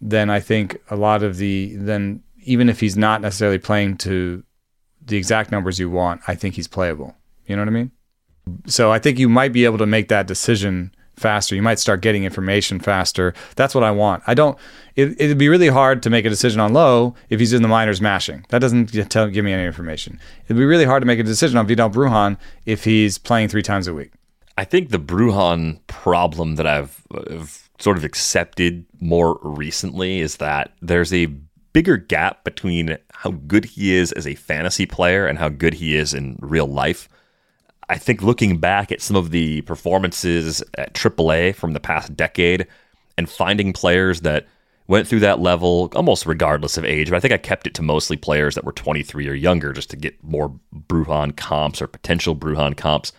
then 0.00 0.30
I 0.30 0.40
think 0.40 0.80
a 0.88 0.96
lot 0.96 1.22
of 1.22 1.36
the, 1.36 1.74
then 1.76 2.22
even 2.42 2.68
if 2.68 2.80
he's 2.80 2.96
not 2.96 3.20
necessarily 3.20 3.58
playing 3.58 3.96
to 3.98 4.44
the 5.04 5.16
exact 5.16 5.50
numbers 5.50 5.78
you 5.78 5.90
want, 5.90 6.20
I 6.28 6.34
think 6.34 6.54
he's 6.54 6.68
playable. 6.68 7.16
You 7.46 7.56
know 7.56 7.62
what 7.62 7.68
I 7.68 7.72
mean? 7.72 7.90
So 8.66 8.92
I 8.92 8.98
think 8.98 9.18
you 9.18 9.28
might 9.28 9.52
be 9.52 9.64
able 9.64 9.78
to 9.78 9.86
make 9.86 10.08
that 10.08 10.26
decision 10.26 10.94
faster. 11.18 11.54
You 11.54 11.62
might 11.62 11.78
start 11.78 12.00
getting 12.00 12.24
information 12.24 12.80
faster. 12.80 13.34
That's 13.56 13.74
what 13.74 13.84
I 13.84 13.90
want. 13.90 14.22
I 14.26 14.34
don't. 14.34 14.58
It, 14.96 15.20
it'd 15.20 15.38
be 15.38 15.48
really 15.48 15.68
hard 15.68 16.02
to 16.02 16.10
make 16.10 16.24
a 16.24 16.30
decision 16.30 16.60
on 16.60 16.72
Lowe 16.72 17.14
if 17.28 17.38
he's 17.40 17.52
in 17.52 17.62
the 17.62 17.68
minors 17.68 18.00
mashing. 18.00 18.44
That 18.48 18.60
doesn't 18.60 18.88
tell, 19.10 19.28
give 19.28 19.44
me 19.44 19.52
any 19.52 19.64
information. 19.64 20.18
It'd 20.44 20.56
be 20.56 20.64
really 20.64 20.84
hard 20.84 21.02
to 21.02 21.06
make 21.06 21.18
a 21.18 21.24
decision 21.24 21.58
on 21.58 21.66
Vidal 21.66 21.90
Brujan 21.90 22.36
if 22.66 22.84
he's 22.84 23.18
playing 23.18 23.48
three 23.48 23.62
times 23.62 23.86
a 23.86 23.94
week. 23.94 24.12
I 24.56 24.64
think 24.64 24.90
the 24.90 24.98
Brujan 24.98 25.78
problem 25.86 26.56
that 26.56 26.66
I've, 26.66 27.02
I've 27.30 27.68
sort 27.78 27.96
of 27.96 28.04
accepted 28.04 28.84
more 29.00 29.38
recently 29.42 30.18
is 30.18 30.38
that 30.38 30.72
there's 30.82 31.12
a 31.12 31.26
bigger 31.72 31.96
gap 31.96 32.42
between 32.42 32.98
how 33.12 33.30
good 33.30 33.64
he 33.64 33.94
is 33.94 34.10
as 34.12 34.26
a 34.26 34.34
fantasy 34.34 34.84
player 34.84 35.26
and 35.26 35.38
how 35.38 35.48
good 35.48 35.74
he 35.74 35.94
is 35.94 36.12
in 36.12 36.36
real 36.40 36.66
life. 36.66 37.08
I 37.88 37.98
think 37.98 38.22
looking 38.22 38.58
back 38.58 38.92
at 38.92 39.00
some 39.00 39.16
of 39.16 39.30
the 39.30 39.62
performances 39.62 40.62
at 40.76 40.94
AAA 40.94 41.54
from 41.54 41.72
the 41.72 41.80
past 41.80 42.16
decade 42.16 42.66
and 43.16 43.28
finding 43.28 43.72
players 43.72 44.20
that 44.22 44.46
went 44.88 45.06
through 45.06 45.20
that 45.20 45.40
level 45.40 45.90
almost 45.94 46.26
regardless 46.26 46.76
of 46.76 46.84
age, 46.84 47.10
but 47.10 47.16
I 47.16 47.20
think 47.20 47.32
I 47.32 47.38
kept 47.38 47.66
it 47.66 47.74
to 47.74 47.82
mostly 47.82 48.16
players 48.16 48.54
that 48.54 48.64
were 48.64 48.72
23 48.72 49.28
or 49.28 49.34
younger 49.34 49.72
just 49.72 49.90
to 49.90 49.96
get 49.96 50.22
more 50.24 50.58
Brujan 50.74 51.36
comps 51.36 51.80
or 51.80 51.86
potential 51.86 52.34
Brujan 52.34 52.76
comps. 52.76 53.12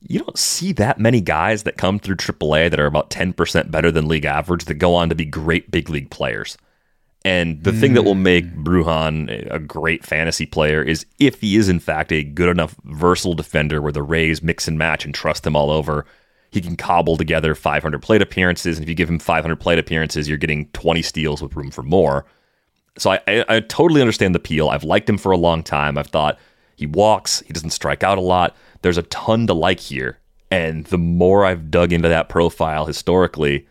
You 0.00 0.20
don't 0.20 0.38
see 0.38 0.72
that 0.72 0.98
many 0.98 1.20
guys 1.20 1.62
that 1.62 1.78
come 1.78 1.98
through 1.98 2.16
AAA 2.16 2.70
that 2.70 2.80
are 2.80 2.86
about 2.86 3.10
10% 3.10 3.70
better 3.70 3.90
than 3.90 4.08
league 4.08 4.24
average 4.24 4.66
that 4.66 4.74
go 4.74 4.94
on 4.94 5.08
to 5.08 5.14
be 5.14 5.24
great 5.24 5.70
big 5.70 5.88
league 5.88 6.10
players. 6.10 6.58
And 7.24 7.62
the 7.64 7.70
mm. 7.70 7.80
thing 7.80 7.94
that 7.94 8.02
will 8.02 8.14
make 8.14 8.54
Brujan 8.54 9.50
a 9.50 9.58
great 9.58 10.04
fantasy 10.04 10.44
player 10.44 10.82
is 10.82 11.06
if 11.18 11.40
he 11.40 11.56
is, 11.56 11.70
in 11.70 11.80
fact, 11.80 12.12
a 12.12 12.22
good 12.22 12.50
enough 12.50 12.76
versatile 12.84 13.34
defender 13.34 13.80
where 13.80 13.92
the 13.92 14.02
Rays 14.02 14.42
mix 14.42 14.68
and 14.68 14.76
match 14.76 15.06
and 15.06 15.14
trust 15.14 15.46
him 15.46 15.56
all 15.56 15.70
over, 15.70 16.04
he 16.50 16.60
can 16.60 16.76
cobble 16.76 17.16
together 17.16 17.54
500 17.54 18.02
plate 18.02 18.20
appearances. 18.20 18.76
And 18.76 18.84
if 18.84 18.88
you 18.90 18.94
give 18.94 19.08
him 19.08 19.18
500 19.18 19.56
plate 19.56 19.78
appearances, 19.78 20.28
you're 20.28 20.36
getting 20.36 20.68
20 20.68 21.00
steals 21.00 21.40
with 21.40 21.56
room 21.56 21.70
for 21.70 21.82
more. 21.82 22.26
So 22.98 23.10
I, 23.10 23.20
I, 23.26 23.44
I 23.48 23.60
totally 23.60 24.02
understand 24.02 24.34
the 24.34 24.38
appeal. 24.38 24.68
I've 24.68 24.84
liked 24.84 25.08
him 25.08 25.18
for 25.18 25.32
a 25.32 25.38
long 25.38 25.62
time. 25.62 25.96
I've 25.96 26.08
thought 26.08 26.38
he 26.76 26.86
walks, 26.86 27.40
he 27.40 27.52
doesn't 27.52 27.70
strike 27.70 28.02
out 28.02 28.18
a 28.18 28.22
lot. 28.22 28.54
There's 28.82 28.98
a 28.98 29.02
ton 29.02 29.46
to 29.46 29.54
like 29.54 29.80
here. 29.80 30.18
And 30.50 30.84
the 30.86 30.98
more 30.98 31.44
I've 31.44 31.70
dug 31.70 31.92
into 31.92 32.08
that 32.08 32.28
profile 32.28 32.86
historically, 32.86 33.66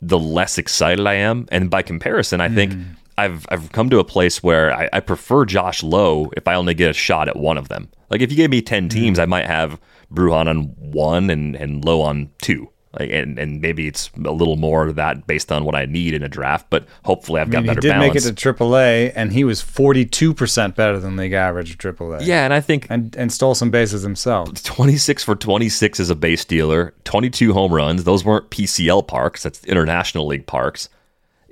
the 0.00 0.18
less 0.18 0.58
excited 0.58 1.06
I 1.06 1.14
am. 1.14 1.46
And 1.50 1.70
by 1.70 1.82
comparison, 1.82 2.40
I 2.40 2.48
think 2.48 2.72
mm. 2.72 2.84
I've 3.16 3.46
I've 3.50 3.72
come 3.72 3.90
to 3.90 3.98
a 3.98 4.04
place 4.04 4.42
where 4.42 4.72
I, 4.72 4.88
I, 4.92 5.00
prefer 5.00 5.44
Josh 5.44 5.82
Lowe 5.82 6.30
if 6.36 6.46
I 6.46 6.54
only 6.54 6.74
get 6.74 6.90
a 6.90 6.94
shot 6.94 7.28
at 7.28 7.36
one 7.36 7.58
of 7.58 7.68
them. 7.68 7.88
Like 8.10 8.20
if 8.20 8.30
you 8.30 8.36
gave 8.36 8.50
me 8.50 8.62
ten 8.62 8.84
hmm. 8.84 8.88
teams, 8.88 9.18
mm. 9.18 9.22
I 9.22 9.26
might 9.26 9.46
have 9.46 9.80
Brujan 10.12 10.48
on 10.48 10.62
one 10.78 11.30
and, 11.30 11.56
and 11.56 11.84
Lowe 11.84 12.00
on 12.00 12.30
two. 12.40 12.70
Like 12.98 13.10
and, 13.10 13.38
and 13.38 13.60
maybe 13.60 13.86
it's 13.86 14.10
a 14.24 14.32
little 14.32 14.56
more 14.56 14.86
of 14.86 14.96
that 14.96 15.26
based 15.26 15.52
on 15.52 15.64
what 15.64 15.74
I 15.74 15.86
need 15.86 16.14
in 16.14 16.22
a 16.22 16.28
draft, 16.28 16.66
but 16.70 16.86
hopefully 17.04 17.40
I've 17.40 17.50
got 17.50 17.58
I 17.58 17.60
mean, 17.60 17.66
better 17.68 17.78
he 17.78 17.82
did 17.82 17.88
balance. 17.90 18.14
make 18.14 18.32
it 18.32 18.36
to 18.36 18.54
AAA, 18.54 19.12
and 19.14 19.32
he 19.32 19.44
was 19.44 19.60
forty 19.60 20.04
two 20.04 20.34
percent 20.34 20.74
better 20.74 20.98
than 20.98 21.16
league 21.16 21.32
average 21.32 21.70
of 21.72 21.78
AAA. 21.78 22.26
Yeah, 22.26 22.44
and 22.44 22.52
I 22.52 22.60
think 22.60 22.86
and 22.90 23.14
and 23.16 23.32
stole 23.32 23.54
some 23.54 23.70
bases 23.70 24.02
himself. 24.02 24.62
Twenty 24.64 24.96
six 24.96 25.22
for 25.22 25.36
twenty 25.36 25.68
six 25.68 26.00
as 26.00 26.10
a 26.10 26.16
base 26.16 26.44
dealer. 26.44 26.94
twenty 27.04 27.30
two 27.30 27.52
home 27.52 27.72
runs. 27.72 28.04
Those 28.04 28.24
weren't 28.24 28.50
PCL 28.50 29.06
parks; 29.06 29.42
that's 29.42 29.64
International 29.64 30.26
League 30.26 30.46
parks. 30.46 30.88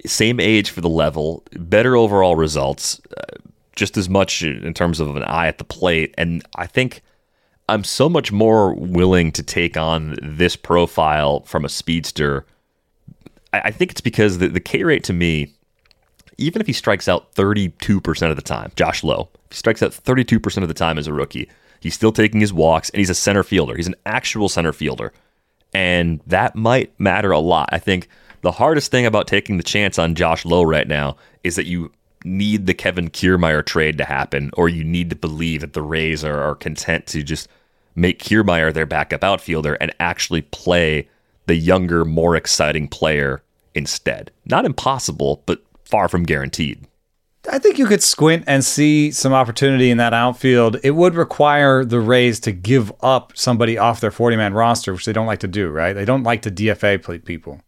Same 0.04 0.40
age 0.40 0.70
for 0.70 0.80
the 0.80 0.88
level, 0.88 1.42
better 1.52 1.96
overall 1.96 2.36
results, 2.36 3.00
uh, 3.16 3.22
just 3.74 3.96
as 3.96 4.08
much 4.08 4.42
in 4.42 4.74
terms 4.74 5.00
of 5.00 5.16
an 5.16 5.22
eye 5.22 5.46
at 5.46 5.58
the 5.58 5.64
plate, 5.64 6.14
and 6.18 6.46
I 6.56 6.66
think 6.66 7.02
I'm 7.68 7.84
so 7.84 8.08
much 8.08 8.30
more 8.30 8.74
willing 8.74 9.32
to 9.32 9.42
take 9.42 9.76
on 9.76 10.16
this 10.22 10.56
profile 10.56 11.40
from 11.40 11.64
a 11.64 11.68
speedster 11.68 12.46
I, 13.56 13.62
I 13.66 13.70
think 13.70 13.90
it's 13.90 14.00
because 14.00 14.38
the, 14.38 14.48
the 14.48 14.60
K 14.60 14.84
rate 14.84 15.04
to 15.04 15.12
me, 15.12 15.52
even 16.38 16.60
if 16.60 16.66
he 16.66 16.72
strikes 16.72 17.08
out 17.08 17.34
32% 17.34 18.30
of 18.30 18.36
the 18.36 18.42
time, 18.42 18.72
Josh 18.76 19.02
Lowe, 19.02 19.28
he 19.50 19.56
strikes 19.56 19.82
out 19.82 19.92
32% 19.92 20.62
of 20.62 20.68
the 20.68 20.74
time 20.74 20.98
as 20.98 21.06
a 21.06 21.12
rookie, 21.12 21.48
he's 21.80 21.94
still 21.94 22.12
taking 22.12 22.40
his 22.40 22.52
walks 22.52 22.90
and 22.90 22.98
he's 22.98 23.10
a 23.10 23.14
center 23.14 23.42
fielder. 23.42 23.76
He's 23.76 23.86
an 23.86 23.96
actual 24.04 24.48
center 24.48 24.72
fielder. 24.72 25.12
And 25.74 26.20
that 26.26 26.56
might 26.56 26.98
matter 26.98 27.30
a 27.30 27.38
lot. 27.38 27.68
I 27.72 27.78
think 27.78 28.08
the 28.42 28.52
hardest 28.52 28.90
thing 28.90 29.06
about 29.06 29.26
taking 29.26 29.56
the 29.56 29.62
chance 29.62 29.98
on 29.98 30.14
Josh 30.14 30.44
Lowe 30.44 30.62
right 30.62 30.86
now 30.86 31.16
is 31.42 31.56
that 31.56 31.66
you 31.66 31.92
need 32.26 32.66
the 32.66 32.74
Kevin 32.74 33.08
Kiermaier 33.08 33.64
trade 33.64 33.96
to 33.98 34.04
happen, 34.04 34.50
or 34.54 34.68
you 34.68 34.84
need 34.84 35.10
to 35.10 35.16
believe 35.16 35.60
that 35.60 35.72
the 35.72 35.82
Rays 35.82 36.24
are, 36.24 36.42
are 36.42 36.54
content 36.54 37.06
to 37.08 37.22
just 37.22 37.48
make 37.94 38.22
Kiermaier 38.22 38.74
their 38.74 38.86
backup 38.86 39.24
outfielder 39.24 39.74
and 39.74 39.94
actually 39.98 40.42
play 40.42 41.08
the 41.46 41.54
younger, 41.54 42.04
more 42.04 42.36
exciting 42.36 42.88
player 42.88 43.42
instead. 43.74 44.30
Not 44.44 44.64
impossible, 44.64 45.42
but 45.46 45.62
far 45.84 46.08
from 46.08 46.24
guaranteed. 46.24 46.86
I 47.50 47.60
think 47.60 47.78
you 47.78 47.86
could 47.86 48.02
squint 48.02 48.42
and 48.48 48.64
see 48.64 49.12
some 49.12 49.32
opportunity 49.32 49.90
in 49.90 49.98
that 49.98 50.12
outfield. 50.12 50.78
It 50.82 50.92
would 50.92 51.14
require 51.14 51.84
the 51.84 52.00
Rays 52.00 52.40
to 52.40 52.52
give 52.52 52.92
up 53.00 53.32
somebody 53.36 53.78
off 53.78 54.00
their 54.00 54.10
40 54.10 54.36
man 54.36 54.52
roster, 54.52 54.92
which 54.92 55.04
they 55.04 55.12
don't 55.12 55.26
like 55.26 55.38
to 55.40 55.48
do, 55.48 55.68
right? 55.68 55.92
They 55.92 56.04
don't 56.04 56.24
like 56.24 56.42
to 56.42 56.50
DFA 56.50 57.24
people. 57.24 57.60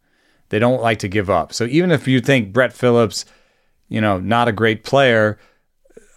They 0.49 0.59
don't 0.59 0.83
like 0.83 0.99
to 1.01 1.09
give 1.09 1.31
up. 1.31 1.53
So 1.53 1.65
even 1.65 1.93
if 1.93 2.09
you 2.09 2.21
think 2.21 2.53
Brett 2.53 2.73
Phillips, 2.73 3.25
you 3.89 4.01
know, 4.01 4.19
not 4.19 4.49
a 4.49 4.53
great 4.53 4.85
player, 4.85 5.39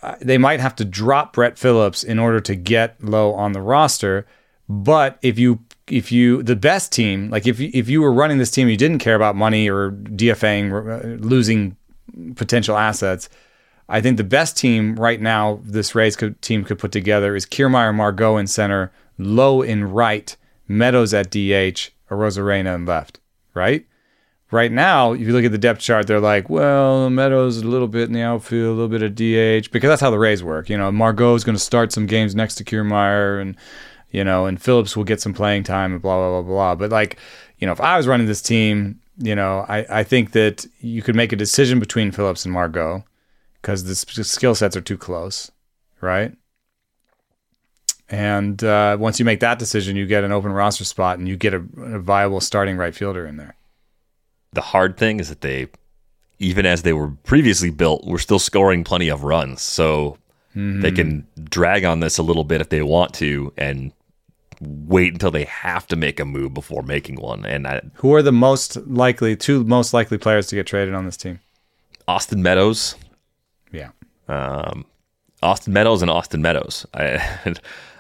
uh, 0.02 0.16
they 0.22 0.38
might 0.38 0.60
have 0.60 0.76
to 0.76 0.86
drop 0.86 1.34
Brett 1.34 1.58
Phillips 1.58 2.04
in 2.04 2.20
order 2.20 2.40
to 2.40 2.56
get 2.56 3.04
Lowe 3.04 3.34
on 3.34 3.52
the 3.52 3.62
roster. 3.62 4.26
But 4.68 5.20
if 5.22 5.38
you 5.38 5.60
if 5.88 6.12
you 6.12 6.42
the 6.42 6.56
best 6.56 6.92
team, 6.92 7.30
like 7.30 7.46
if 7.46 7.60
you, 7.60 7.70
if 7.74 7.90
you 7.90 8.02
were 8.02 8.14
running 8.14 8.38
this 8.38 8.52
team, 8.52 8.70
you 8.70 8.78
didn't 8.78 9.00
care 9.00 9.16
about 9.16 9.36
money 9.36 9.70
or 9.70 9.92
DFAing, 9.92 10.72
uh, 10.72 11.26
losing 11.26 11.76
potential 12.36 12.78
assets. 12.78 13.30
I 13.90 14.00
think 14.00 14.16
the 14.16 14.24
best 14.24 14.58
team 14.58 14.96
right 14.96 15.20
now 15.20 15.60
this 15.64 15.94
Rays 15.94 16.16
could, 16.16 16.42
team 16.42 16.64
could 16.64 16.80
put 16.80 16.94
together 16.94 17.36
is 17.36 17.46
Kiermaier 17.46 17.94
Margot 17.94 18.38
in 18.38 18.48
center, 18.48 18.92
Lowe 19.18 19.62
in 19.62 19.84
right, 19.84 20.36
Meadows 20.68 21.14
at 21.14 21.30
DH, 21.30 21.92
Arozarena 22.10 22.76
in 22.76 22.86
left, 22.86 23.20
right? 23.54 23.86
Right 24.52 24.72
now, 24.72 25.14
if 25.14 25.22
you 25.22 25.32
look 25.32 25.46
at 25.46 25.54
the 25.54 25.58
depth 25.58 25.80
chart, 25.80 26.08
they're 26.08 26.20
like, 26.20 26.50
well, 26.50 27.10
Meadows 27.10 27.60
a 27.60 27.66
little 27.66 27.88
bit 27.88 28.04
in 28.10 28.14
the 28.14 28.22
outfield, 28.22 28.78
a 28.78 28.82
little 28.82 28.90
bit 28.90 29.02
of 29.02 29.16
DH, 29.16 29.72
because 29.72 29.88
that's 29.88 30.02
how 30.02 30.12
the 30.12 30.20
Rays 30.20 30.44
work. 30.44 30.70
You 30.70 30.78
know, 30.78 30.92
Margot 30.92 31.36
is 31.36 31.46
going 31.46 31.56
to 31.56 31.64
start 31.64 31.94
some 31.94 32.06
games 32.06 32.36
next 32.36 32.56
to 32.56 32.66
Kiermaier, 32.66 33.42
and 33.42 33.56
you 34.12 34.26
know, 34.26 34.46
and 34.46 34.62
Phillips 34.62 34.98
will 34.98 35.06
get 35.06 35.22
some 35.22 35.34
playing 35.34 35.64
time, 35.64 35.94
and 35.94 36.02
blah 36.02 36.18
blah 36.18 36.42
blah 36.42 36.50
blah. 36.50 36.76
But 36.76 36.92
like, 36.92 37.18
you 37.60 37.66
know, 37.66 37.72
if 37.72 37.80
I 37.80 37.96
was 37.96 38.08
running 38.08 38.28
this 38.28 38.42
team, 38.42 39.00
you 39.18 39.36
know, 39.36 39.66
I 39.70 39.86
I 39.90 40.04
think 40.04 40.34
that 40.34 40.66
you 40.82 41.02
could 41.02 41.16
make 41.16 41.32
a 41.32 41.38
decision 41.38 41.80
between 41.80 42.12
Phillips 42.12 42.44
and 42.44 42.54
Margot 42.54 43.06
because 43.62 43.86
the 43.86 43.96
skill 44.26 44.54
sets 44.54 44.76
are 44.76 44.82
too 44.82 44.98
close, 44.98 45.50
right? 46.02 46.36
And 48.10 48.62
uh, 48.66 48.98
once 49.00 49.18
you 49.18 49.24
make 49.24 49.40
that 49.40 49.60
decision, 49.60 49.96
you 49.96 50.06
get 50.06 50.26
an 50.26 50.34
open 50.34 50.52
roster 50.52 50.84
spot, 50.84 51.20
and 51.20 51.30
you 51.30 51.38
get 51.38 51.54
a, 51.54 51.64
a 51.78 52.00
viable 52.00 52.42
starting 52.42 52.76
right 52.76 52.94
fielder 52.94 53.26
in 53.26 53.38
there 53.38 53.56
the 54.54 54.62
hard 54.62 54.98
thing 54.98 55.20
is 55.20 55.30
that 55.30 55.42
they, 55.42 55.68
even 56.40 56.66
as 56.66 56.84
they 56.84 56.94
were 56.94 57.10
previously 57.24 57.70
built, 57.70 58.06
were 58.06 58.20
still 58.20 58.40
scoring 58.40 58.84
plenty 58.84 59.10
of 59.10 59.24
runs. 59.24 59.62
So 59.62 60.18
mm-hmm. 60.56 60.82
they 60.82 60.92
can 60.92 61.28
drag 61.44 61.86
on 61.86 62.00
this 62.00 62.18
a 62.18 62.24
little 62.24 62.44
bit 62.44 62.62
if 62.62 62.70
they 62.70 62.82
want 62.82 63.14
to 63.16 63.54
and 63.58 63.92
wait 64.60 65.14
until 65.14 65.32
they 65.32 65.46
have 65.46 65.88
to 65.88 65.96
make 65.96 66.20
a 66.20 66.26
move 66.26 66.54
before 66.54 66.84
making 66.84 67.16
one. 67.16 67.46
And 67.46 67.68
I, 67.68 67.82
who 67.96 68.14
are 68.14 68.22
the 68.22 68.32
most 68.32 68.78
likely, 68.88 69.36
two 69.36 69.64
most 69.64 69.94
likely 69.94 70.18
players 70.18 70.48
to 70.48 70.56
get 70.56 70.68
traded 70.68 70.94
on 70.94 71.06
this 71.06 71.18
team? 71.18 71.40
Austin 72.08 72.44
Meadows. 72.44 72.96
Yeah. 73.72 73.90
Um, 74.28 74.86
Austin 75.42 75.74
Meadows 75.74 76.02
and 76.02 76.12
Austin 76.12 76.42
Meadows. 76.42 76.86
I, 76.94 77.20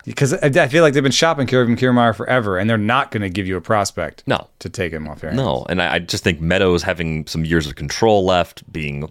because 0.06 0.34
I 0.34 0.68
feel 0.68 0.84
like 0.84 0.93
they've 0.93 1.04
been 1.04 1.12
shopping 1.12 1.47
Kevin 1.47 1.76
Kiermaier 1.76 2.16
forever, 2.16 2.58
and 2.58 2.70
they're 2.70 2.78
not 2.78 3.12
going 3.12 3.22
to 3.22 3.30
give 3.30 3.47
you 3.47 3.58
a 3.58 3.62
prospect. 3.62 4.24
No, 4.26 4.47
to 4.60 4.70
take 4.70 4.91
him 4.93 5.08
off 5.08 5.22
your 5.22 5.32
hands. 5.32 5.41
No, 5.41 5.66
and 5.70 5.82
I, 5.82 5.99
just 5.99 6.24
think 6.24 6.41
Meadows 6.41 6.84
having 6.84 7.28
some 7.28 7.45
years 7.45 7.68
of 7.68 7.76
control 7.76 8.26
left, 8.26 8.72
being 8.72 9.10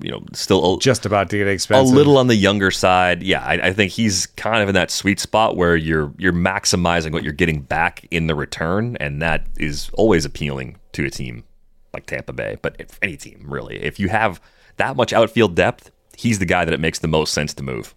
you 0.00 0.10
know 0.10 0.24
still 0.32 0.76
a, 0.76 0.78
just 0.78 1.04
about 1.04 1.28
to 1.30 1.38
get 1.38 1.48
expensive, 1.48 1.92
a 1.92 1.96
little 1.96 2.18
on 2.18 2.26
the 2.26 2.36
younger 2.36 2.70
side. 2.70 3.22
Yeah, 3.22 3.42
I, 3.42 3.68
I 3.68 3.72
think 3.72 3.92
he's 3.92 4.26
kind 4.26 4.62
of 4.62 4.68
in 4.68 4.74
that 4.74 4.90
sweet 4.90 5.20
spot 5.20 5.56
where 5.56 5.76
you're 5.76 6.12
you're 6.18 6.32
maximizing 6.32 7.12
what 7.12 7.22
you're 7.22 7.32
getting 7.32 7.62
back 7.62 8.06
in 8.10 8.26
the 8.26 8.34
return, 8.34 8.96
and 9.00 9.22
that 9.22 9.46
is 9.56 9.90
always 9.94 10.24
appealing 10.24 10.76
to 10.92 11.04
a 11.04 11.10
team 11.10 11.44
like 11.92 12.06
Tampa 12.06 12.32
Bay, 12.32 12.56
but 12.62 12.76
if 12.78 12.98
any 13.02 13.16
team 13.16 13.44
really. 13.46 13.82
If 13.82 13.98
you 13.98 14.08
have 14.08 14.40
that 14.76 14.96
much 14.96 15.12
outfield 15.12 15.54
depth, 15.56 15.90
he's 16.16 16.38
the 16.38 16.46
guy 16.46 16.64
that 16.64 16.72
it 16.72 16.80
makes 16.80 17.00
the 17.00 17.08
most 17.08 17.34
sense 17.34 17.52
to 17.54 17.62
move 17.62 17.94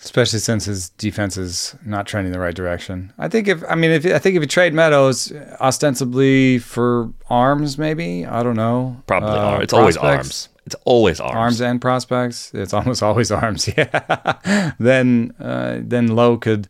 especially 0.00 0.38
since 0.38 0.66
his 0.66 0.90
defense 0.90 1.36
is 1.36 1.74
not 1.84 2.06
trending 2.06 2.32
the 2.32 2.38
right 2.38 2.54
direction. 2.54 3.12
I 3.18 3.28
think 3.28 3.48
if 3.48 3.62
I 3.68 3.74
mean 3.74 3.90
if 3.90 4.06
I 4.06 4.18
think 4.18 4.36
if 4.36 4.42
you 4.42 4.46
trade 4.46 4.74
Meadows 4.74 5.32
ostensibly 5.60 6.58
for 6.58 7.12
arms, 7.28 7.78
maybe 7.78 8.26
I 8.26 8.42
don't 8.42 8.56
know. 8.56 9.02
Probably 9.06 9.30
uh, 9.30 9.58
It's 9.60 9.72
always 9.72 9.96
arms. 9.96 10.48
It's 10.66 10.76
always 10.84 11.20
arms. 11.20 11.36
Arms 11.36 11.60
and 11.60 11.80
prospects. 11.80 12.52
It's 12.52 12.74
almost 12.74 13.02
always 13.08 13.30
arms. 13.30 13.68
Yeah. 13.76 14.72
then 14.78 15.34
uh, 15.40 15.78
then 15.80 16.08
Lowe 16.08 16.36
could 16.36 16.68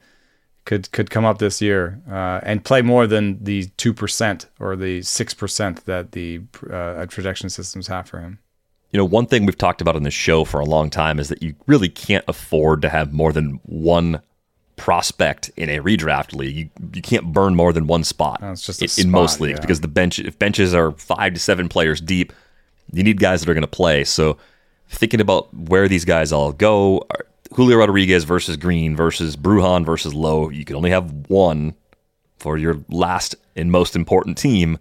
could 0.65 0.91
could 0.93 1.11
come 1.11 1.25
up 1.25 1.39
this 1.39 1.61
year 1.61 2.01
uh, 2.11 2.41
and 2.43 2.65
play 2.65 2.83
more 2.83 3.07
than 3.07 3.43
the 3.43 3.67
two 3.77 3.93
percent 3.93 4.47
or 4.61 4.77
the 4.77 5.03
six 5.03 5.35
percent 5.35 5.85
that 5.87 6.13
the 6.13 6.43
uh, 6.71 7.07
projection 7.09 7.49
systems 7.49 7.89
have 7.89 8.09
for 8.09 8.21
him. 8.21 8.39
You 8.97 9.03
know, 9.03 9.05
one 9.05 9.27
thing 9.27 9.45
we've 9.45 9.59
talked 9.59 9.83
about 9.83 9.95
on 9.95 10.05
this 10.05 10.15
show 10.15 10.45
for 10.45 10.59
a 10.59 10.65
long 10.65 10.89
time 10.89 11.19
is 11.19 11.29
that 11.29 11.43
you 11.43 11.55
really 11.67 11.91
can't 11.91 12.25
afford 12.29 12.81
to 12.81 12.89
have 12.89 13.13
more 13.13 13.31
than 13.31 13.61
one 13.65 14.23
prospect 14.77 15.51
in 15.55 15.69
a 15.69 15.81
redraft 15.81 16.35
league. 16.35 16.57
You, 16.57 16.71
you 16.95 17.03
can't 17.03 17.31
burn 17.31 17.55
more 17.55 17.75
than 17.75 17.89
one 17.89 18.05
spot, 18.05 18.41
no, 18.41 18.53
in, 18.53 18.57
spot, 18.57 19.07
most 19.07 19.39
leagues 19.39 19.59
yeah. 19.59 19.61
because 19.61 19.83
the 19.83 19.89
bench 19.89 20.19
if 20.19 20.39
benches 20.39 20.73
are 20.73 20.93
five 20.93 21.35
to 21.35 21.39
seven 21.39 21.69
players 21.69 22.01
deep, 22.01 22.33
you 22.91 23.03
need 23.03 23.21
guys 23.21 23.43
that 23.43 23.51
are 23.51 23.53
going 23.53 23.61
to 23.61 23.67
play. 23.67 24.03
So 24.03 24.39
thinking 24.89 25.21
about 25.21 25.53
where 25.53 25.89
these 25.89 26.07
guys 26.07 26.33
all 26.33 26.53
go, 26.53 27.07
Julio 27.55 27.77
Rodriguez 27.77 28.25
versus 28.25 28.57
Greene 28.57 28.97
versus 28.97 29.37
Brujan 29.37 29.85
versus 29.85 30.15
Lowe, 30.15 30.49
you 30.49 30.65
can 30.65 30.75
only 30.75 30.89
have 30.89 31.29
one 31.29 31.75
for 32.39 32.57
your 32.57 32.83
last 32.89 33.35
and 33.57 33.71
most 33.71 33.95
important 33.95 34.39
team. 34.39 34.79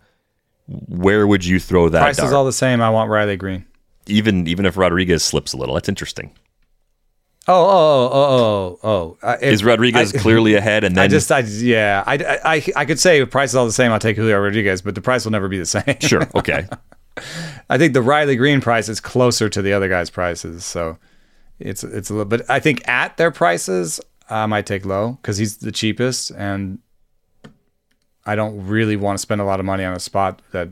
Where 0.67 1.27
would 1.27 1.43
you 1.43 1.59
throw 1.59 1.89
that? 1.89 1.99
Price 1.99 2.15
dart? 2.15 2.27
is 2.27 2.33
all 2.33 2.45
the 2.45 2.53
same. 2.53 2.79
I 2.79 2.89
want 2.89 3.09
Riley 3.09 3.35
Greene 3.35 3.65
even 4.07 4.47
even 4.47 4.65
if 4.65 4.77
Rodriguez 4.77 5.23
slips 5.23 5.53
a 5.53 5.57
little, 5.57 5.75
that's 5.75 5.89
interesting. 5.89 6.31
Oh, 7.47 7.53
oh, 7.53 8.09
oh, 8.11 8.11
oh, 8.13 8.79
oh. 8.83 8.89
oh. 8.89 9.17
oh. 9.21 9.31
If, 9.33 9.43
Is 9.43 9.63
Rodriguez 9.63 10.15
I, 10.15 10.17
clearly 10.19 10.55
ahead? 10.55 10.83
And 10.83 10.95
then 10.95 11.03
I 11.03 11.07
just, 11.07 11.31
I, 11.31 11.39
yeah, 11.39 12.03
I, 12.05 12.15
I, 12.43 12.63
I 12.75 12.85
could 12.85 12.99
say 12.99 13.23
price 13.25 13.51
is 13.51 13.55
all 13.55 13.67
the 13.67 13.71
same. 13.71 13.91
I'll 13.91 13.99
take 13.99 14.15
Julio 14.15 14.39
Rodriguez, 14.39 14.81
but 14.81 14.95
the 14.95 15.01
price 15.01 15.25
will 15.25 15.31
never 15.31 15.47
be 15.47 15.59
the 15.59 15.65
same. 15.65 15.99
sure. 15.99 16.27
Okay. 16.33 16.67
I 17.69 17.77
think 17.77 17.93
the 17.93 18.01
Riley 18.01 18.35
Greene 18.35 18.61
price 18.61 18.89
is 18.89 18.99
closer 18.99 19.47
to 19.47 19.61
the 19.61 19.73
other 19.73 19.87
guys' 19.87 20.09
prices, 20.09 20.65
so 20.65 20.97
it's 21.59 21.81
it's 21.81 22.09
a 22.09 22.13
little. 22.13 22.25
But 22.25 22.49
I 22.49 22.59
think 22.59 22.85
at 22.89 23.15
their 23.15 23.31
prices, 23.31 24.01
I 24.29 24.45
might 24.47 24.65
take 24.65 24.85
Lowe 24.85 25.13
because 25.21 25.37
he's 25.37 25.57
the 25.57 25.71
cheapest, 25.71 26.31
and 26.31 26.79
I 28.25 28.35
don't 28.35 28.67
really 28.67 28.97
want 28.97 29.17
to 29.17 29.21
spend 29.21 29.39
a 29.39 29.45
lot 29.45 29.61
of 29.61 29.65
money 29.65 29.85
on 29.85 29.95
a 29.95 29.99
spot 29.99 30.41
that 30.51 30.69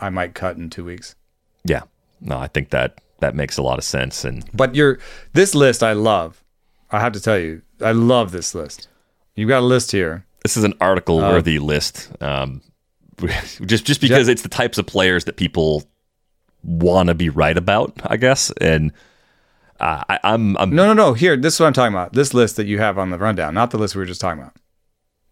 I 0.00 0.08
might 0.08 0.34
cut 0.34 0.56
in 0.56 0.70
two 0.70 0.84
weeks. 0.84 1.16
Yeah 1.64 1.82
no, 2.22 2.38
I 2.38 2.46
think 2.46 2.70
that 2.70 3.00
that 3.20 3.34
makes 3.34 3.56
a 3.56 3.62
lot 3.62 3.78
of 3.78 3.84
sense. 3.84 4.24
And 4.24 4.44
but 4.54 4.74
your 4.74 4.98
this 5.32 5.54
list 5.54 5.82
I 5.82 5.92
love. 5.92 6.42
I 6.90 7.00
have 7.00 7.12
to 7.12 7.20
tell 7.20 7.38
you, 7.38 7.62
I 7.80 7.92
love 7.92 8.32
this 8.32 8.54
list. 8.54 8.88
You've 9.34 9.48
got 9.48 9.60
a 9.60 9.66
list 9.66 9.92
here. 9.92 10.26
This 10.42 10.56
is 10.56 10.64
an 10.64 10.74
article 10.80 11.18
worthy 11.18 11.58
uh, 11.58 11.62
list. 11.62 12.10
Um, 12.20 12.60
just 13.64 13.84
just 13.84 14.00
because 14.00 14.28
it's 14.28 14.42
the 14.42 14.48
types 14.48 14.78
of 14.78 14.86
players 14.86 15.24
that 15.24 15.36
people 15.36 15.84
want 16.62 17.08
to 17.08 17.14
be 17.14 17.28
right 17.28 17.56
about, 17.56 17.98
I 18.04 18.16
guess. 18.16 18.50
And 18.60 18.92
uh, 19.80 20.02
I, 20.08 20.18
am 20.22 20.56
I'm, 20.56 20.58
I'm 20.58 20.76
no 20.76 20.86
no 20.86 20.92
no. 20.92 21.14
Here, 21.14 21.36
this 21.36 21.54
is 21.54 21.60
what 21.60 21.66
I'm 21.66 21.72
talking 21.72 21.94
about. 21.94 22.12
This 22.12 22.34
list 22.34 22.56
that 22.56 22.66
you 22.66 22.78
have 22.78 22.98
on 22.98 23.10
the 23.10 23.18
rundown, 23.18 23.54
not 23.54 23.70
the 23.70 23.78
list 23.78 23.94
we 23.94 24.00
were 24.00 24.06
just 24.06 24.20
talking 24.20 24.40
about. 24.40 24.54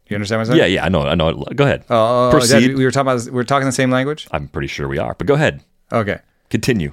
You 0.08 0.16
understand 0.16 0.40
what 0.40 0.48
I'm 0.48 0.58
saying? 0.58 0.72
Yeah, 0.72 0.80
yeah, 0.80 0.84
I 0.84 0.88
know, 0.88 1.02
I 1.02 1.14
know. 1.14 1.32
Go 1.54 1.64
ahead. 1.64 1.84
Uh, 1.88 2.30
Proceed. 2.30 2.76
we 2.76 2.84
were 2.84 2.90
talking 2.90 3.12
about. 3.12 3.32
We 3.32 3.40
are 3.40 3.44
talking 3.44 3.66
the 3.66 3.72
same 3.72 3.90
language. 3.90 4.26
I'm 4.32 4.48
pretty 4.48 4.66
sure 4.66 4.88
we 4.88 4.98
are, 4.98 5.14
but 5.14 5.26
go 5.26 5.34
ahead. 5.34 5.62
Okay. 5.92 6.18
Continue. 6.50 6.92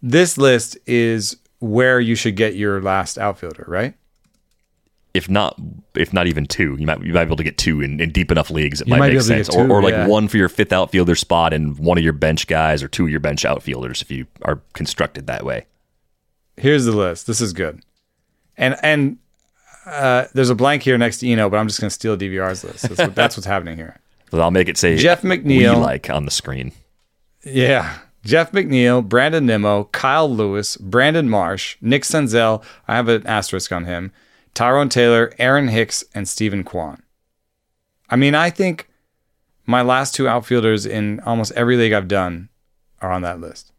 This 0.00 0.38
list 0.38 0.78
is 0.86 1.36
where 1.58 1.98
you 1.98 2.14
should 2.14 2.36
get 2.36 2.54
your 2.54 2.80
last 2.80 3.18
outfielder, 3.18 3.64
right? 3.66 3.94
If 5.14 5.28
not, 5.28 5.58
if 5.94 6.12
not 6.12 6.26
even 6.28 6.46
two, 6.46 6.76
you 6.78 6.86
might 6.86 7.02
you 7.02 7.12
might 7.12 7.24
be 7.24 7.28
able 7.28 7.36
to 7.36 7.42
get 7.42 7.58
two 7.58 7.80
in, 7.80 7.98
in 7.98 8.10
deep 8.10 8.30
enough 8.30 8.50
leagues. 8.50 8.80
It 8.80 8.88
might, 8.88 8.98
might 8.98 9.12
make 9.12 9.22
sense, 9.22 9.48
two, 9.48 9.58
or, 9.58 9.70
or 9.70 9.82
like 9.82 9.92
yeah. 9.92 10.06
one 10.06 10.28
for 10.28 10.36
your 10.36 10.48
fifth 10.48 10.72
outfielder 10.72 11.16
spot 11.16 11.52
and 11.52 11.76
one 11.78 11.98
of 11.98 12.04
your 12.04 12.12
bench 12.12 12.46
guys, 12.46 12.82
or 12.82 12.88
two 12.88 13.04
of 13.04 13.10
your 13.10 13.18
bench 13.18 13.44
outfielders 13.44 14.02
if 14.02 14.10
you 14.10 14.26
are 14.42 14.60
constructed 14.74 15.26
that 15.26 15.44
way. 15.44 15.66
Here's 16.56 16.84
the 16.84 16.92
list. 16.92 17.26
This 17.26 17.40
is 17.40 17.52
good, 17.52 17.82
and 18.56 18.76
and 18.82 19.18
uh, 19.86 20.26
there's 20.34 20.50
a 20.50 20.54
blank 20.54 20.82
here 20.82 20.98
next 20.98 21.18
to 21.18 21.28
Eno, 21.28 21.48
but 21.48 21.56
I'm 21.56 21.66
just 21.66 21.80
going 21.80 21.88
to 21.88 21.94
steal 21.94 22.16
DVR's 22.16 22.62
list. 22.62 22.82
That's, 22.82 22.98
what, 22.98 23.14
that's 23.14 23.36
what's 23.36 23.46
happening 23.46 23.76
here. 23.76 23.98
But 24.30 24.42
I'll 24.42 24.50
make 24.50 24.68
it 24.68 24.76
say 24.76 24.98
Jeff 24.98 25.22
McNeil. 25.22 25.80
like 25.80 26.10
on 26.10 26.26
the 26.26 26.30
screen. 26.30 26.72
Yeah. 27.44 27.98
Jeff 28.28 28.52
McNeil, 28.52 29.02
Brandon 29.02 29.46
Nimmo, 29.46 29.84
Kyle 29.84 30.30
Lewis, 30.30 30.76
Brandon 30.76 31.30
Marsh, 31.30 31.78
Nick 31.80 32.02
Senzel. 32.02 32.62
I 32.86 32.94
have 32.94 33.08
an 33.08 33.26
asterisk 33.26 33.72
on 33.72 33.86
him. 33.86 34.12
Tyrone 34.52 34.90
Taylor, 34.90 35.32
Aaron 35.38 35.68
Hicks, 35.68 36.04
and 36.14 36.28
Steven 36.28 36.62
Kwan. 36.62 37.02
I 38.10 38.16
mean, 38.16 38.34
I 38.34 38.50
think 38.50 38.90
my 39.64 39.80
last 39.80 40.14
two 40.14 40.28
outfielders 40.28 40.84
in 40.84 41.20
almost 41.20 41.52
every 41.52 41.78
league 41.78 41.94
I've 41.94 42.06
done 42.06 42.50
are 43.00 43.10
on 43.10 43.22
that 43.22 43.40
list. 43.40 43.72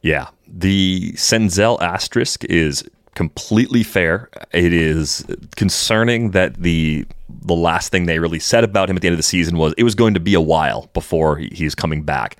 Yeah. 0.00 0.28
The 0.46 1.12
Senzel 1.12 1.82
asterisk 1.82 2.46
is 2.46 2.82
completely 3.14 3.82
fair. 3.82 4.30
It 4.52 4.72
is 4.72 5.26
concerning 5.54 6.30
that 6.30 6.54
the 6.54 7.04
the 7.28 7.54
last 7.54 7.92
thing 7.92 8.06
they 8.06 8.20
really 8.20 8.38
said 8.38 8.64
about 8.64 8.88
him 8.88 8.96
at 8.96 9.02
the 9.02 9.08
end 9.08 9.12
of 9.12 9.18
the 9.18 9.22
season 9.22 9.58
was 9.58 9.74
it 9.76 9.84
was 9.84 9.94
going 9.94 10.14
to 10.14 10.20
be 10.20 10.32
a 10.32 10.40
while 10.40 10.88
before 10.94 11.36
he's 11.36 11.74
coming 11.74 12.04
back. 12.04 12.38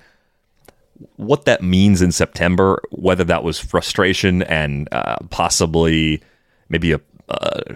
What 1.15 1.45
that 1.45 1.63
means 1.63 2.01
in 2.01 2.11
September, 2.11 2.81
whether 2.91 3.23
that 3.25 3.43
was 3.43 3.59
frustration 3.59 4.43
and 4.43 4.87
uh, 4.91 5.17
possibly 5.29 6.21
maybe 6.69 6.91
a 6.93 7.01
uh, 7.29 7.75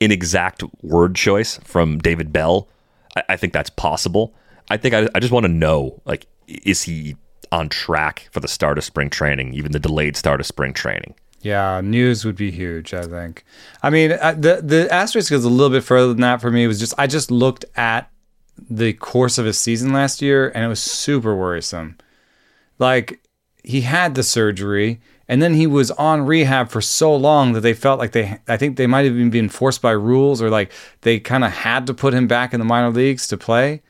inexact 0.00 0.62
word 0.82 1.14
choice 1.14 1.58
from 1.64 1.98
David 1.98 2.32
Bell, 2.32 2.68
I, 3.16 3.22
I 3.30 3.36
think 3.36 3.52
that's 3.52 3.70
possible. 3.70 4.34
I 4.70 4.76
think 4.76 4.94
I, 4.94 5.08
I 5.14 5.20
just 5.20 5.32
want 5.32 5.44
to 5.44 5.52
know, 5.52 6.00
like, 6.04 6.26
is 6.46 6.82
he 6.82 7.16
on 7.50 7.68
track 7.68 8.28
for 8.32 8.40
the 8.40 8.48
start 8.48 8.78
of 8.78 8.84
spring 8.84 9.10
training, 9.10 9.54
even 9.54 9.72
the 9.72 9.78
delayed 9.78 10.16
start 10.16 10.40
of 10.40 10.46
spring 10.46 10.72
training? 10.72 11.14
Yeah, 11.40 11.80
news 11.80 12.24
would 12.24 12.36
be 12.36 12.50
huge. 12.50 12.92
I 12.92 13.04
think. 13.04 13.44
I 13.82 13.90
mean, 13.90 14.12
uh, 14.12 14.34
the 14.36 14.60
the 14.62 14.92
asterisk 14.92 15.30
is 15.30 15.44
a 15.44 15.48
little 15.48 15.70
bit 15.70 15.84
further 15.84 16.08
than 16.08 16.20
that 16.22 16.40
for 16.40 16.50
me. 16.50 16.64
It 16.64 16.68
was 16.68 16.80
just 16.80 16.94
I 16.98 17.06
just 17.06 17.30
looked 17.30 17.64
at 17.76 18.10
the 18.68 18.92
course 18.94 19.38
of 19.38 19.46
his 19.46 19.58
season 19.58 19.92
last 19.92 20.20
year, 20.20 20.50
and 20.54 20.64
it 20.64 20.68
was 20.68 20.82
super 20.82 21.34
worrisome. 21.36 21.96
Like 22.78 23.20
he 23.64 23.82
had 23.82 24.14
the 24.14 24.22
surgery, 24.22 25.00
and 25.28 25.42
then 25.42 25.54
he 25.54 25.66
was 25.66 25.90
on 25.92 26.24
rehab 26.26 26.70
for 26.70 26.80
so 26.80 27.14
long 27.14 27.52
that 27.52 27.60
they 27.60 27.74
felt 27.74 27.98
like 27.98 28.12
they. 28.12 28.38
I 28.48 28.56
think 28.56 28.76
they 28.76 28.86
might 28.86 29.04
have 29.04 29.14
even 29.14 29.30
been 29.30 29.48
forced 29.48 29.82
by 29.82 29.92
rules, 29.92 30.40
or 30.40 30.50
like 30.50 30.72
they 31.02 31.18
kind 31.20 31.44
of 31.44 31.52
had 31.52 31.86
to 31.86 31.94
put 31.94 32.14
him 32.14 32.26
back 32.26 32.52
in 32.54 32.60
the 32.60 32.66
minor 32.66 32.90
leagues 32.90 33.26
to 33.28 33.36
play. 33.36 33.82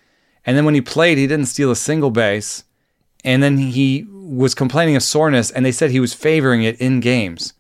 And 0.47 0.57
then 0.57 0.65
when 0.65 0.75
he 0.75 0.81
played, 0.81 1.19
he 1.19 1.27
didn't 1.27 1.47
steal 1.47 1.71
a 1.71 1.77
single 1.77 2.11
base 2.11 2.65
and 3.25 3.43
then 3.43 3.59
he 3.59 4.07
was 4.11 4.55
complaining 4.55 4.97
of 4.97 5.03
soreness 5.03 5.51
and 5.51 5.65
they 5.67 5.73
said 5.73 5.91
he 5.91 6.01
was 6.01 6.15
favoring 6.15 6.63
it 6.63 6.81
in 6.81 7.01
games 7.01 7.55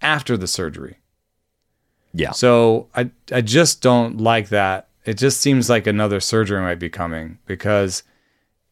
after 0.00 0.36
the 0.36 0.46
surgery 0.46 0.96
Yeah. 2.12 2.30
so 2.32 2.88
i 2.94 3.10
i 3.32 3.40
just 3.40 3.82
don't 3.82 4.18
like 4.20 4.48
that 4.48 4.88
it 5.04 5.18
just 5.18 5.40
seems 5.40 5.68
like 5.68 5.86
another 5.86 6.20
surgery 6.20 6.60
might 6.60 6.78
be 6.78 6.88
coming 6.88 7.38
because 7.46 8.02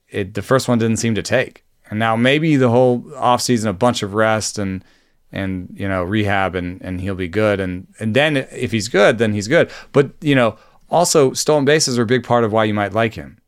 it 0.08 0.34
the 0.34 0.42
first 0.42 0.68
one 0.68 0.78
didn't 0.78 0.96
seem 0.98 1.14
to 1.14 1.22
take 1.22 1.63
and 1.94 2.00
now 2.00 2.16
maybe 2.16 2.56
the 2.56 2.70
whole 2.70 3.02
offseason 3.12 3.68
a 3.68 3.72
bunch 3.72 4.02
of 4.02 4.14
rest 4.14 4.58
and 4.58 4.84
and 5.30 5.72
you 5.78 5.88
know 5.88 6.02
rehab 6.02 6.56
and 6.56 6.82
and 6.82 7.00
he'll 7.00 7.14
be 7.14 7.28
good 7.28 7.60
and 7.60 7.86
and 8.00 8.16
then 8.16 8.36
if 8.36 8.72
he's 8.72 8.88
good 8.88 9.18
then 9.18 9.32
he's 9.32 9.46
good 9.46 9.70
but 9.92 10.10
you 10.20 10.34
know 10.34 10.56
also 10.90 11.32
stolen 11.32 11.64
bases 11.64 11.96
are 11.96 12.02
a 12.02 12.06
big 12.06 12.24
part 12.24 12.42
of 12.42 12.52
why 12.52 12.64
you 12.64 12.74
might 12.74 12.92
like 12.92 13.14
him 13.14 13.38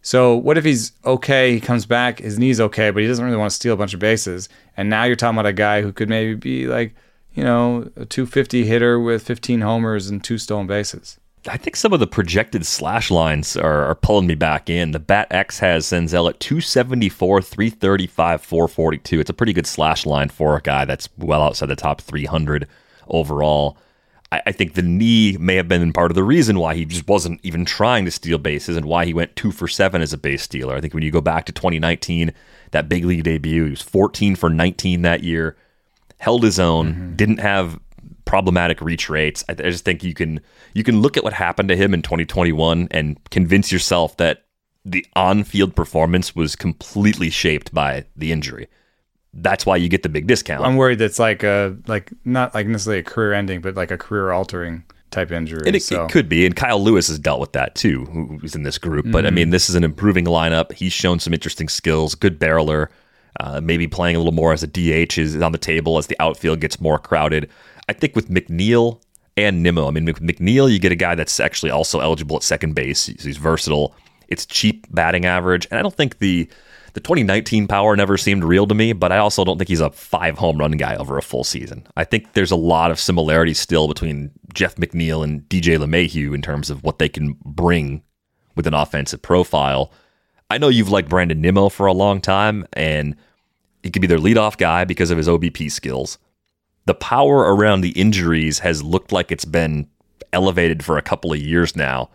so 0.00 0.36
what 0.36 0.56
if 0.56 0.64
he's 0.64 0.92
okay? 1.04 1.52
He 1.52 1.60
comes 1.60 1.84
back, 1.84 2.20
his 2.20 2.38
knee's 2.38 2.60
okay, 2.60 2.90
but 2.90 3.02
he 3.02 3.08
doesn't 3.08 3.24
really 3.24 3.36
want 3.36 3.50
to 3.50 3.54
steal 3.56 3.74
a 3.74 3.76
bunch 3.76 3.94
of 3.94 4.00
bases. 4.00 4.48
And 4.76 4.88
now 4.88 5.04
you're 5.04 5.16
talking 5.16 5.36
about 5.36 5.48
a 5.48 5.52
guy 5.52 5.82
who 5.82 5.92
could 5.92 6.08
maybe 6.08 6.34
be 6.34 6.66
like, 6.66 6.94
you 7.34 7.42
know, 7.42 7.90
a 7.96 8.06
250 8.06 8.64
hitter 8.64 8.98
with 8.98 9.22
15 9.24 9.60
homers 9.60 10.08
and 10.08 10.22
two 10.22 10.38
stolen 10.38 10.68
bases. 10.68 11.18
I 11.46 11.56
think 11.56 11.76
some 11.76 11.92
of 11.92 12.00
the 12.00 12.06
projected 12.06 12.66
slash 12.66 13.10
lines 13.10 13.56
are, 13.56 13.84
are 13.84 13.94
pulling 13.94 14.26
me 14.26 14.34
back 14.34 14.68
in. 14.68 14.90
The 14.90 14.98
Bat 14.98 15.28
X 15.30 15.58
has 15.60 15.86
Senzel 15.86 16.28
at 16.28 16.40
274, 16.40 17.42
335, 17.42 18.42
442. 18.42 19.20
It's 19.20 19.30
a 19.30 19.34
pretty 19.34 19.52
good 19.52 19.66
slash 19.66 20.06
line 20.06 20.28
for 20.30 20.56
a 20.56 20.62
guy 20.62 20.84
that's 20.84 21.08
well 21.16 21.42
outside 21.42 21.66
the 21.66 21.76
top 21.76 22.00
300 22.00 22.66
overall. 23.08 23.78
I, 24.32 24.42
I 24.46 24.52
think 24.52 24.74
the 24.74 24.82
knee 24.82 25.36
may 25.38 25.54
have 25.56 25.68
been 25.68 25.92
part 25.92 26.10
of 26.10 26.14
the 26.14 26.24
reason 26.24 26.58
why 26.58 26.74
he 26.74 26.84
just 26.84 27.06
wasn't 27.06 27.40
even 27.42 27.64
trying 27.64 28.04
to 28.04 28.10
steal 28.10 28.38
bases 28.38 28.76
and 28.76 28.86
why 28.86 29.04
he 29.04 29.14
went 29.14 29.36
two 29.36 29.52
for 29.52 29.68
seven 29.68 30.02
as 30.02 30.12
a 30.12 30.18
base 30.18 30.42
stealer. 30.42 30.74
I 30.74 30.80
think 30.80 30.94
when 30.94 31.02
you 31.02 31.10
go 31.10 31.20
back 31.20 31.46
to 31.46 31.52
2019, 31.52 32.32
that 32.72 32.88
big 32.88 33.04
league 33.04 33.24
debut, 33.24 33.64
he 33.64 33.70
was 33.70 33.82
14 33.82 34.36
for 34.36 34.50
19 34.50 35.02
that 35.02 35.22
year, 35.22 35.56
held 36.18 36.42
his 36.42 36.58
own, 36.58 36.92
mm-hmm. 36.92 37.16
didn't 37.16 37.38
have 37.40 37.78
problematic 38.28 38.82
reach 38.82 39.08
rates. 39.08 39.42
I, 39.48 39.52
I 39.52 39.70
just 39.70 39.86
think 39.86 40.04
you 40.04 40.12
can 40.12 40.40
you 40.74 40.84
can 40.84 41.00
look 41.00 41.16
at 41.16 41.24
what 41.24 41.32
happened 41.32 41.70
to 41.70 41.76
him 41.76 41.94
in 41.94 42.02
2021 42.02 42.88
and 42.90 43.18
convince 43.30 43.72
yourself 43.72 44.18
that 44.18 44.44
the 44.84 45.04
on-field 45.16 45.74
performance 45.74 46.36
was 46.36 46.54
completely 46.54 47.30
shaped 47.30 47.72
by 47.72 48.04
the 48.16 48.30
injury. 48.30 48.68
That's 49.32 49.64
why 49.64 49.76
you 49.76 49.88
get 49.88 50.02
the 50.02 50.08
big 50.10 50.26
discount. 50.26 50.64
I'm 50.64 50.76
worried 50.76 50.98
that's 50.98 51.18
like 51.18 51.42
a 51.42 51.76
like 51.86 52.12
not 52.24 52.54
like 52.54 52.66
necessarily 52.66 53.00
a 53.00 53.02
career 53.02 53.32
ending, 53.32 53.62
but 53.62 53.74
like 53.74 53.90
a 53.90 53.98
career 53.98 54.30
altering 54.30 54.84
type 55.10 55.32
injury. 55.32 55.62
And 55.66 55.74
it, 55.74 55.82
so 55.82 56.04
it 56.04 56.10
could 56.10 56.28
be. 56.28 56.44
And 56.44 56.54
Kyle 56.54 56.82
Lewis 56.82 57.08
has 57.08 57.18
dealt 57.18 57.40
with 57.40 57.52
that 57.52 57.74
too, 57.74 58.04
who's 58.04 58.54
in 58.54 58.62
this 58.62 58.76
group. 58.76 59.06
But 59.10 59.24
I 59.24 59.30
mean, 59.30 59.50
this 59.50 59.70
is 59.70 59.74
an 59.74 59.84
improving 59.84 60.26
lineup. 60.26 60.72
He's 60.72 60.92
shown 60.92 61.18
some 61.18 61.32
interesting 61.32 61.68
skills, 61.68 62.14
good 62.14 62.38
barreler. 62.38 62.88
Uh, 63.40 63.60
maybe 63.60 63.86
playing 63.86 64.16
a 64.16 64.18
little 64.18 64.32
more 64.32 64.52
as 64.52 64.62
a 64.62 64.66
DH 64.66 65.16
is 65.16 65.40
on 65.40 65.52
the 65.52 65.58
table 65.58 65.96
as 65.96 66.08
the 66.08 66.16
outfield 66.20 66.60
gets 66.60 66.80
more 66.80 66.98
crowded. 66.98 67.48
I 67.88 67.92
think 67.92 68.14
with 68.14 68.28
McNeil 68.28 69.00
and 69.36 69.62
Nimmo, 69.62 69.86
I 69.88 69.90
mean, 69.90 70.04
with 70.04 70.20
McNeil, 70.20 70.70
you 70.70 70.78
get 70.78 70.92
a 70.92 70.96
guy 70.96 71.14
that's 71.14 71.40
actually 71.40 71.70
also 71.70 72.00
eligible 72.00 72.36
at 72.36 72.42
second 72.42 72.74
base. 72.74 73.06
He's, 73.06 73.36
versatile. 73.36 73.94
It's 74.28 74.44
cheap 74.44 74.86
batting 74.90 75.24
average. 75.24 75.66
And 75.70 75.78
I 75.78 75.82
don't 75.82 75.94
think 75.94 76.18
the 76.18 76.48
the 76.94 77.00
2019 77.00 77.68
power 77.68 77.94
never 77.94 78.16
seemed 78.16 78.42
real 78.42 78.66
to 78.66 78.74
me, 78.74 78.92
but 78.92 79.12
I 79.12 79.18
also 79.18 79.44
don't 79.44 79.58
think 79.58 79.68
he's 79.68 79.80
a 79.80 79.90
five 79.90 80.38
home 80.38 80.58
run 80.58 80.72
guy 80.72 80.96
over 80.96 81.16
a 81.16 81.22
full 81.22 81.44
season. 81.44 81.86
I 81.96 82.02
think 82.02 82.32
there's 82.32 82.50
a 82.50 82.56
lot 82.56 82.90
of 82.90 82.98
similarities 82.98 83.60
still 83.60 83.86
between 83.86 84.32
Jeff 84.52 84.74
McNeil 84.76 85.22
and 85.22 85.42
DJ 85.42 85.78
LeMahieu 85.78 86.34
in 86.34 86.42
terms 86.42 86.70
of 86.70 86.82
what 86.82 86.98
they 86.98 87.08
can 87.08 87.36
bring 87.44 88.02
with 88.56 88.66
an 88.66 88.74
offensive 88.74 89.22
profile. 89.22 89.92
I 90.50 90.58
know 90.58 90.68
you've 90.68 90.90
liked 90.90 91.10
Brandon 91.10 91.40
Nimmo 91.40 91.68
for 91.68 91.86
a 91.86 91.92
long 91.92 92.20
time, 92.20 92.66
and 92.72 93.14
he 93.82 93.90
could 93.90 94.02
be 94.02 94.08
their 94.08 94.18
leadoff 94.18 94.56
guy 94.56 94.84
because 94.84 95.10
of 95.10 95.18
his 95.18 95.28
OBP 95.28 95.70
skills. 95.70 96.18
The 96.88 96.94
power 96.94 97.54
around 97.54 97.82
the 97.82 97.90
injuries 97.90 98.60
has 98.60 98.82
looked 98.82 99.12
like 99.12 99.30
it's 99.30 99.44
been 99.44 99.86
elevated 100.32 100.82
for 100.82 100.96
a 100.96 101.02
couple 101.02 101.30
of 101.34 101.38
years 101.38 101.76
now. 101.76 102.08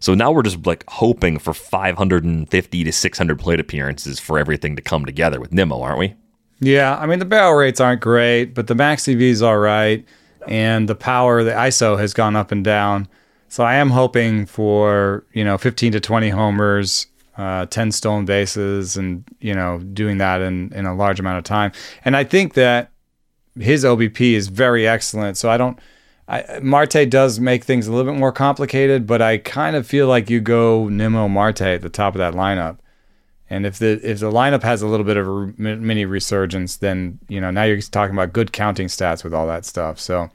So 0.00 0.12
now 0.12 0.30
we're 0.30 0.42
just 0.42 0.66
like 0.66 0.84
hoping 0.86 1.38
for 1.38 1.54
550 1.54 2.84
to 2.84 2.92
600 2.92 3.38
plate 3.38 3.58
appearances 3.58 4.20
for 4.20 4.38
everything 4.38 4.76
to 4.76 4.82
come 4.82 5.06
together 5.06 5.40
with 5.40 5.50
Nimmo, 5.50 5.80
aren't 5.80 5.98
we? 5.98 6.14
Yeah, 6.60 6.98
I 6.98 7.06
mean 7.06 7.20
the 7.20 7.24
barrel 7.24 7.54
rates 7.54 7.80
aren't 7.80 8.02
great, 8.02 8.52
but 8.54 8.66
the 8.66 8.74
max 8.74 9.08
EV 9.08 9.22
is 9.22 9.40
all 9.40 9.56
right, 9.56 10.06
and 10.46 10.90
the 10.90 10.94
power, 10.94 11.42
the 11.42 11.52
ISO 11.52 11.98
has 11.98 12.12
gone 12.12 12.36
up 12.36 12.52
and 12.52 12.62
down. 12.62 13.08
So 13.48 13.64
I 13.64 13.76
am 13.76 13.88
hoping 13.88 14.44
for 14.44 15.24
you 15.32 15.42
know 15.42 15.56
15 15.56 15.92
to 15.92 16.00
20 16.00 16.28
homers, 16.28 17.06
uh, 17.38 17.64
10 17.64 17.92
stolen 17.92 18.26
bases, 18.26 18.94
and 18.94 19.24
you 19.40 19.54
know 19.54 19.78
doing 19.78 20.18
that 20.18 20.42
in 20.42 20.70
in 20.74 20.84
a 20.84 20.94
large 20.94 21.18
amount 21.18 21.38
of 21.38 21.44
time. 21.44 21.72
And 22.04 22.14
I 22.14 22.24
think 22.24 22.52
that 22.52 22.92
his 23.60 23.84
OBP 23.84 24.32
is 24.32 24.48
very 24.48 24.86
excellent. 24.86 25.36
So 25.36 25.50
I 25.50 25.56
don't. 25.56 25.78
I, 26.30 26.60
Marte 26.60 27.08
does 27.08 27.40
make 27.40 27.64
things 27.64 27.86
a 27.86 27.92
little 27.92 28.12
bit 28.12 28.18
more 28.18 28.32
complicated, 28.32 29.06
but 29.06 29.22
I 29.22 29.38
kind 29.38 29.74
of 29.74 29.86
feel 29.86 30.06
like 30.08 30.28
you 30.28 30.40
go 30.40 30.88
Nimmo 30.88 31.26
Marte 31.26 31.62
at 31.62 31.80
the 31.80 31.88
top 31.88 32.14
of 32.14 32.18
that 32.18 32.34
lineup. 32.34 32.78
And 33.50 33.64
if 33.64 33.78
the 33.78 33.98
if 34.02 34.20
the 34.20 34.30
lineup 34.30 34.62
has 34.62 34.82
a 34.82 34.86
little 34.86 35.06
bit 35.06 35.16
of 35.16 35.26
a 35.26 35.54
mini 35.56 36.04
resurgence, 36.04 36.76
then 36.76 37.18
you 37.28 37.40
know 37.40 37.50
now 37.50 37.64
you're 37.64 37.80
talking 37.80 38.14
about 38.14 38.34
good 38.34 38.52
counting 38.52 38.88
stats 38.88 39.24
with 39.24 39.32
all 39.32 39.46
that 39.46 39.64
stuff. 39.64 39.98
So, 39.98 40.28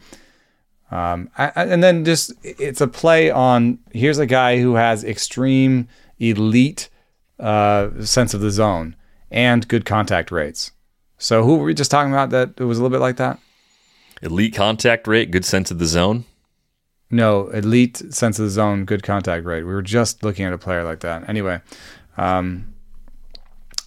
um, 0.90 1.30
I, 1.38 1.52
and 1.56 1.84
then 1.84 2.06
just 2.06 2.34
it's 2.42 2.82
a 2.82 2.88
play 2.88 3.30
on 3.30 3.78
here's 3.92 4.18
a 4.18 4.26
guy 4.26 4.60
who 4.60 4.76
has 4.76 5.04
extreme 5.04 5.88
elite 6.18 6.90
uh, 7.40 7.90
sense 8.04 8.34
of 8.34 8.42
the 8.42 8.50
zone 8.50 8.96
and 9.30 9.68
good 9.68 9.86
contact 9.86 10.32
rates. 10.32 10.72
So 11.24 11.42
who 11.46 11.56
were 11.56 11.64
we 11.64 11.74
just 11.74 11.90
talking 11.90 12.12
about 12.12 12.32
that 12.32 12.50
it 12.58 12.66
was 12.66 12.78
a 12.78 12.82
little 12.84 12.94
bit 12.94 13.02
like 13.02 13.16
that? 13.16 13.40
Elite 14.22 14.54
contact 14.54 15.08
rate, 15.08 15.32
good 15.32 15.46
sense 15.46 15.72
of 15.72 15.80
the 15.80 15.86
zone. 15.86 16.26
No, 17.10 17.48
elite 17.48 18.14
sense 18.14 18.40
of 18.40 18.46
the 18.46 18.52
zone, 18.52 18.84
good 18.84 19.04
contact 19.04 19.46
rate. 19.46 19.64
We 19.64 19.74
were 19.74 19.82
just 19.82 20.22
looking 20.22 20.44
at 20.44 20.52
a 20.52 20.58
player 20.58 20.84
like 20.84 21.00
that. 21.00 21.30
Anyway, 21.30 21.62
um, 22.18 22.74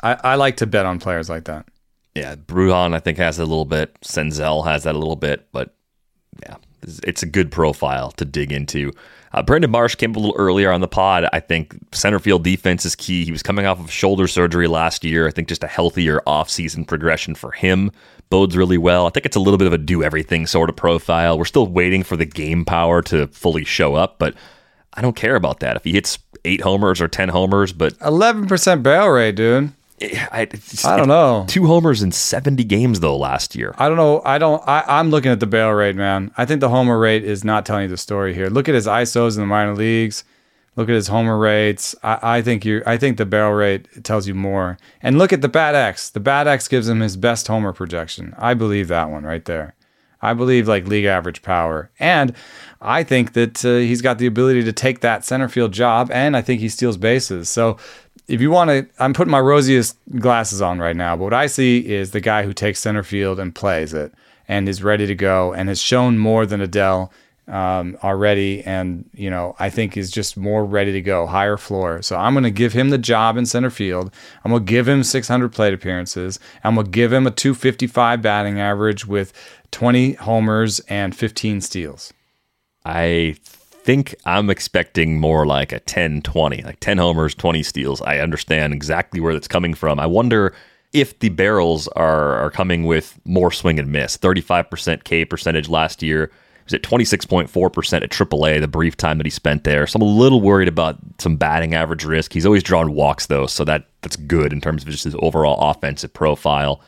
I, 0.02 0.16
I 0.24 0.34
like 0.36 0.56
to 0.58 0.66
bet 0.66 0.86
on 0.86 0.98
players 0.98 1.28
like 1.28 1.44
that. 1.44 1.66
Yeah, 2.14 2.36
Brujan 2.36 2.94
I 2.94 3.00
think 3.00 3.18
has 3.18 3.38
a 3.38 3.44
little 3.44 3.66
bit. 3.66 4.00
Senzel 4.00 4.64
has 4.64 4.84
that 4.84 4.94
a 4.94 4.98
little 4.98 5.14
bit, 5.14 5.46
but 5.52 5.74
yeah, 6.40 6.56
it's 7.04 7.22
a 7.22 7.26
good 7.26 7.52
profile 7.52 8.12
to 8.12 8.24
dig 8.24 8.50
into. 8.50 8.92
Uh, 9.32 9.42
Brandon 9.42 9.70
Marsh 9.70 9.94
came 9.94 10.10
up 10.10 10.16
a 10.16 10.20
little 10.20 10.36
earlier 10.36 10.70
on 10.72 10.80
the 10.80 10.88
pod. 10.88 11.28
I 11.32 11.40
think 11.40 11.76
center 11.92 12.18
field 12.18 12.44
defense 12.44 12.84
is 12.84 12.94
key. 12.94 13.24
He 13.24 13.32
was 13.32 13.42
coming 13.42 13.66
off 13.66 13.80
of 13.80 13.90
shoulder 13.90 14.26
surgery 14.26 14.66
last 14.66 15.04
year. 15.04 15.26
I 15.26 15.30
think 15.30 15.48
just 15.48 15.64
a 15.64 15.68
healthier 15.68 16.20
offseason 16.26 16.86
progression 16.86 17.34
for 17.34 17.52
him 17.52 17.90
bodes 18.30 18.56
really 18.56 18.78
well. 18.78 19.06
I 19.06 19.10
think 19.10 19.26
it's 19.26 19.36
a 19.36 19.40
little 19.40 19.58
bit 19.58 19.66
of 19.66 19.72
a 19.72 19.78
do 19.78 20.02
everything 20.02 20.46
sort 20.46 20.70
of 20.70 20.76
profile. 20.76 21.38
We're 21.38 21.44
still 21.44 21.66
waiting 21.66 22.02
for 22.02 22.16
the 22.16 22.24
game 22.24 22.64
power 22.64 23.02
to 23.02 23.26
fully 23.28 23.64
show 23.64 23.94
up, 23.94 24.18
but 24.18 24.34
I 24.94 25.02
don't 25.02 25.16
care 25.16 25.36
about 25.36 25.60
that. 25.60 25.76
If 25.76 25.84
he 25.84 25.92
hits 25.92 26.18
eight 26.44 26.62
homers 26.62 27.00
or 27.00 27.08
10 27.08 27.28
homers, 27.28 27.72
but 27.72 27.98
11% 27.98 28.82
barrel 28.82 29.10
rate, 29.10 29.34
dude. 29.36 29.72
I, 30.00 30.48
I 30.84 30.96
don't 30.96 31.08
know. 31.08 31.46
Two 31.48 31.66
homers 31.66 32.02
in 32.02 32.12
70 32.12 32.64
games, 32.64 33.00
though, 33.00 33.16
last 33.16 33.54
year. 33.54 33.74
I 33.78 33.88
don't 33.88 33.96
know. 33.96 34.20
I 34.24 34.38
don't. 34.38 34.62
I, 34.66 34.84
I'm 34.86 35.10
looking 35.10 35.32
at 35.32 35.40
the 35.40 35.46
barrel 35.46 35.74
rate, 35.74 35.96
man. 35.96 36.30
I 36.36 36.44
think 36.44 36.60
the 36.60 36.68
homer 36.68 36.98
rate 36.98 37.24
is 37.24 37.44
not 37.44 37.64
telling 37.64 37.84
you 37.84 37.88
the 37.88 37.96
story 37.96 38.34
here. 38.34 38.48
Look 38.48 38.68
at 38.68 38.74
his 38.74 38.86
ISOs 38.86 39.36
in 39.36 39.40
the 39.40 39.46
minor 39.46 39.74
leagues. 39.74 40.24
Look 40.76 40.90
at 40.90 40.94
his 40.94 41.08
homer 41.08 41.38
rates. 41.38 41.94
I, 42.02 42.18
I 42.22 42.42
think 42.42 42.64
you. 42.66 42.82
I 42.84 42.98
think 42.98 43.16
the 43.16 43.24
barrel 43.24 43.54
rate 43.54 44.04
tells 44.04 44.28
you 44.28 44.34
more. 44.34 44.76
And 45.00 45.16
look 45.16 45.32
at 45.32 45.40
the 45.40 45.48
bat 45.48 45.74
X. 45.74 46.10
The 46.10 46.20
bat 46.20 46.46
X 46.46 46.68
gives 46.68 46.88
him 46.88 47.00
his 47.00 47.16
best 47.16 47.46
homer 47.46 47.72
projection. 47.72 48.34
I 48.36 48.52
believe 48.52 48.88
that 48.88 49.10
one 49.10 49.24
right 49.24 49.44
there. 49.44 49.74
I 50.20 50.34
believe 50.34 50.66
like 50.66 50.88
league 50.88 51.04
average 51.04 51.42
power, 51.42 51.90
and 52.00 52.34
I 52.80 53.02
think 53.04 53.34
that 53.34 53.64
uh, 53.64 53.76
he's 53.76 54.00
got 54.00 54.18
the 54.18 54.26
ability 54.26 54.64
to 54.64 54.72
take 54.72 55.00
that 55.00 55.24
center 55.24 55.48
field 55.48 55.72
job, 55.72 56.10
and 56.10 56.36
I 56.36 56.42
think 56.42 56.60
he 56.60 56.70
steals 56.70 56.96
bases. 56.96 57.48
So 57.50 57.76
if 58.28 58.40
you 58.40 58.50
want 58.50 58.70
to, 58.70 58.86
I'm 58.98 59.12
putting 59.12 59.30
my 59.30 59.40
rosiest 59.40 59.96
glasses 60.18 60.60
on 60.60 60.78
right 60.78 60.96
now, 60.96 61.16
but 61.16 61.24
what 61.24 61.34
I 61.34 61.46
see 61.46 61.78
is 61.78 62.10
the 62.10 62.20
guy 62.20 62.42
who 62.42 62.52
takes 62.52 62.80
center 62.80 63.02
field 63.02 63.38
and 63.38 63.54
plays 63.54 63.94
it 63.94 64.12
and 64.48 64.68
is 64.68 64.82
ready 64.82 65.06
to 65.06 65.14
go 65.14 65.52
and 65.52 65.68
has 65.68 65.80
shown 65.80 66.18
more 66.18 66.46
than 66.46 66.60
Adell 66.60 67.10
um, 67.48 67.96
already. 68.02 68.62
And, 68.64 69.08
you 69.14 69.30
know, 69.30 69.54
I 69.58 69.70
think 69.70 69.96
is 69.96 70.10
just 70.10 70.36
more 70.36 70.64
ready 70.64 70.92
to 70.92 71.00
go, 71.00 71.26
higher 71.26 71.56
floor. 71.56 72.02
So 72.02 72.16
I'm 72.16 72.34
going 72.34 72.44
to 72.44 72.50
give 72.50 72.72
him 72.72 72.90
the 72.90 72.98
job 72.98 73.36
in 73.36 73.46
center 73.46 73.70
field. 73.70 74.12
I'm 74.44 74.50
going 74.50 74.64
to 74.64 74.70
give 74.70 74.88
him 74.88 75.04
600 75.04 75.52
plate 75.52 75.74
appearances. 75.74 76.40
I'm 76.64 76.74
going 76.74 76.86
to 76.86 76.90
give 76.90 77.12
him 77.12 77.26
a 77.26 77.30
255 77.30 78.22
batting 78.22 78.60
average 78.60 79.06
with 79.06 79.32
20 79.70 80.14
homers 80.14 80.80
and 80.80 81.14
15 81.14 81.60
steals. 81.60 82.12
I 82.84 83.36
think 83.86 84.16
I'm 84.24 84.50
expecting 84.50 85.20
more 85.20 85.46
like 85.46 85.70
a 85.70 85.78
10 85.78 86.22
20, 86.22 86.62
like 86.62 86.80
10 86.80 86.98
homers, 86.98 87.34
20 87.36 87.62
steals. 87.62 88.02
I 88.02 88.18
understand 88.18 88.74
exactly 88.74 89.20
where 89.20 89.32
that's 89.32 89.48
coming 89.48 89.74
from. 89.74 90.00
I 90.00 90.06
wonder 90.06 90.52
if 90.92 91.16
the 91.20 91.28
barrels 91.28 91.86
are, 91.88 92.34
are 92.34 92.50
coming 92.50 92.84
with 92.84 93.18
more 93.24 93.52
swing 93.52 93.78
and 93.78 93.90
miss. 93.90 94.18
35% 94.18 95.04
K 95.04 95.24
percentage 95.24 95.68
last 95.68 96.02
year. 96.02 96.32
He 96.32 96.64
was 96.64 96.74
at 96.74 96.82
26.4% 96.82 98.02
at 98.02 98.10
AAA 98.10 98.60
the 98.60 98.66
brief 98.66 98.96
time 98.96 99.18
that 99.18 99.26
he 99.26 99.30
spent 99.30 99.62
there. 99.62 99.86
So 99.86 99.98
I'm 99.98 100.02
a 100.02 100.04
little 100.06 100.40
worried 100.40 100.66
about 100.66 100.98
some 101.18 101.36
batting 101.36 101.74
average 101.74 102.04
risk. 102.04 102.32
He's 102.32 102.44
always 102.44 102.64
drawn 102.64 102.92
walks, 102.92 103.26
though, 103.26 103.46
so 103.46 103.64
that 103.64 103.86
that's 104.02 104.16
good 104.16 104.52
in 104.52 104.60
terms 104.60 104.82
of 104.82 104.88
just 104.88 105.04
his 105.04 105.14
overall 105.20 105.70
offensive 105.70 106.12
profile. 106.12 106.80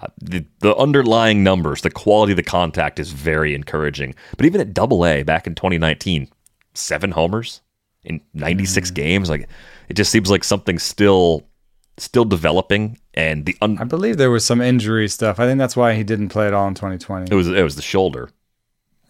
Uh, 0.00 0.06
the, 0.20 0.44
the 0.60 0.74
underlying 0.76 1.42
numbers, 1.42 1.82
the 1.82 1.90
quality 1.90 2.32
of 2.32 2.36
the 2.36 2.42
contact 2.42 2.98
is 2.98 3.12
very 3.12 3.54
encouraging. 3.54 4.14
But 4.38 4.46
even 4.46 4.60
at 4.60 4.72
Double 4.72 5.04
A 5.04 5.22
back 5.22 5.46
in 5.46 5.54
2019, 5.54 6.28
seven 6.76 7.10
homers 7.10 7.60
in 8.04 8.20
96 8.34 8.90
mm. 8.90 8.94
games, 8.94 9.30
like 9.30 9.48
it 9.88 9.94
just 9.94 10.10
seems 10.10 10.30
like 10.30 10.44
something 10.44 10.78
still 10.78 11.44
still 11.98 12.24
developing. 12.24 12.98
And 13.14 13.46
the 13.46 13.56
un- 13.62 13.78
I 13.80 13.84
believe 13.84 14.18
there 14.18 14.30
was 14.30 14.44
some 14.44 14.60
injury 14.60 15.08
stuff. 15.08 15.40
I 15.40 15.46
think 15.46 15.58
that's 15.58 15.76
why 15.76 15.94
he 15.94 16.04
didn't 16.04 16.28
play 16.28 16.46
at 16.46 16.52
all 16.54 16.68
in 16.68 16.74
2020. 16.74 17.30
it 17.30 17.34
was 17.34 17.48
it 17.48 17.62
was 17.62 17.76
the 17.76 17.82
shoulder, 17.82 18.30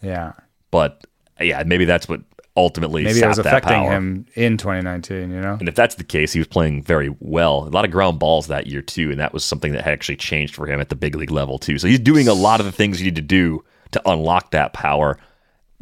Yeah. 0.01 0.33
but 0.71 1.05
yeah, 1.39 1.63
maybe 1.65 1.85
that's 1.85 2.07
what 2.07 2.21
ultimately 2.57 3.03
Maybe 3.03 3.19
it 3.19 3.27
was 3.27 3.37
affecting 3.37 3.83
power. 3.83 3.91
him 3.91 4.25
in 4.33 4.57
2019, 4.57 5.29
you 5.29 5.39
know? 5.39 5.57
And 5.59 5.69
if 5.69 5.75
that's 5.75 5.95
the 5.95 6.03
case, 6.03 6.33
he 6.33 6.39
was 6.39 6.47
playing 6.47 6.81
very 6.81 7.15
well. 7.19 7.67
A 7.67 7.69
lot 7.69 7.85
of 7.85 7.91
ground 7.91 8.17
balls 8.17 8.47
that 8.47 8.65
year 8.65 8.81
too, 8.81 9.11
and 9.11 9.19
that 9.19 9.31
was 9.31 9.43
something 9.43 9.73
that 9.73 9.83
had 9.83 9.93
actually 9.93 10.15
changed 10.15 10.55
for 10.55 10.65
him 10.65 10.81
at 10.81 10.89
the 10.89 10.95
big 10.95 11.15
league 11.15 11.29
level 11.29 11.59
too. 11.59 11.77
So 11.77 11.87
he's 11.87 11.99
doing 11.99 12.27
a 12.27 12.33
lot 12.33 12.59
of 12.59 12.65
the 12.65 12.71
things 12.71 12.99
you 12.99 13.05
need 13.05 13.15
to 13.15 13.21
do 13.21 13.63
to 13.91 14.01
unlock 14.09 14.51
that 14.51 14.73
power. 14.73 15.19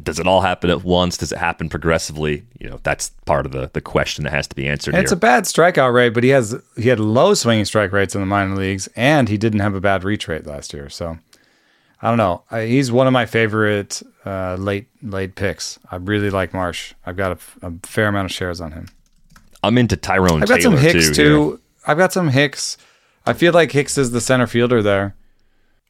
Does 0.03 0.19
it 0.19 0.27
all 0.27 0.41
happen 0.41 0.69
at 0.69 0.83
once? 0.83 1.17
Does 1.17 1.31
it 1.31 1.37
happen 1.37 1.69
progressively? 1.69 2.43
You 2.59 2.69
know, 2.69 2.79
that's 2.83 3.09
part 3.25 3.45
of 3.45 3.51
the 3.53 3.69
the 3.73 3.81
question 3.81 4.23
that 4.25 4.31
has 4.33 4.45
to 4.47 4.55
be 4.55 4.67
answered 4.67 4.91
And 4.93 4.97
here. 4.97 5.03
it's 5.03 5.11
a 5.11 5.15
bad 5.17 5.45
strikeout 5.45 5.93
rate, 5.93 6.09
but 6.09 6.23
he 6.23 6.29
has 6.31 6.55
he 6.77 6.89
had 6.89 6.99
low 6.99 7.33
swinging 7.33 7.65
strike 7.65 7.91
rates 7.93 8.13
in 8.13 8.21
the 8.21 8.27
minor 8.27 8.55
leagues, 8.55 8.87
and 8.95 9.29
he 9.29 9.37
didn't 9.37 9.61
have 9.61 9.73
a 9.73 9.79
bad 9.81 10.03
reach 10.03 10.27
rate 10.27 10.45
last 10.45 10.73
year. 10.73 10.89
So 10.89 11.17
I 12.01 12.09
don't 12.09 12.17
know. 12.17 12.43
I, 12.51 12.65
he's 12.65 12.91
one 12.91 13.07
of 13.07 13.13
my 13.13 13.25
favorite 13.25 14.03
uh, 14.25 14.55
late 14.59 14.87
late 15.01 15.35
picks. 15.35 15.79
I 15.89 15.95
really 15.95 16.29
like 16.29 16.53
Marsh. 16.53 16.93
I've 17.05 17.15
got 17.17 17.31
a, 17.61 17.67
a 17.67 17.73
fair 17.83 18.07
amount 18.09 18.25
of 18.25 18.31
shares 18.33 18.59
on 18.59 18.73
him. 18.73 18.87
I'm 19.63 19.77
into 19.77 19.95
Tyrone 19.95 20.43
I've 20.43 20.49
got 20.49 20.59
Taylor 20.59 20.75
some 20.75 20.83
Hicks 20.85 21.07
too. 21.07 21.13
too. 21.13 21.61
I've 21.87 21.97
got 21.97 22.11
some 22.11 22.27
Hicks. 22.29 22.77
I 23.25 23.33
feel 23.33 23.53
like 23.53 23.71
Hicks 23.71 23.97
is 23.97 24.11
the 24.11 24.21
center 24.21 24.45
fielder 24.45 24.83
there. 24.83 25.15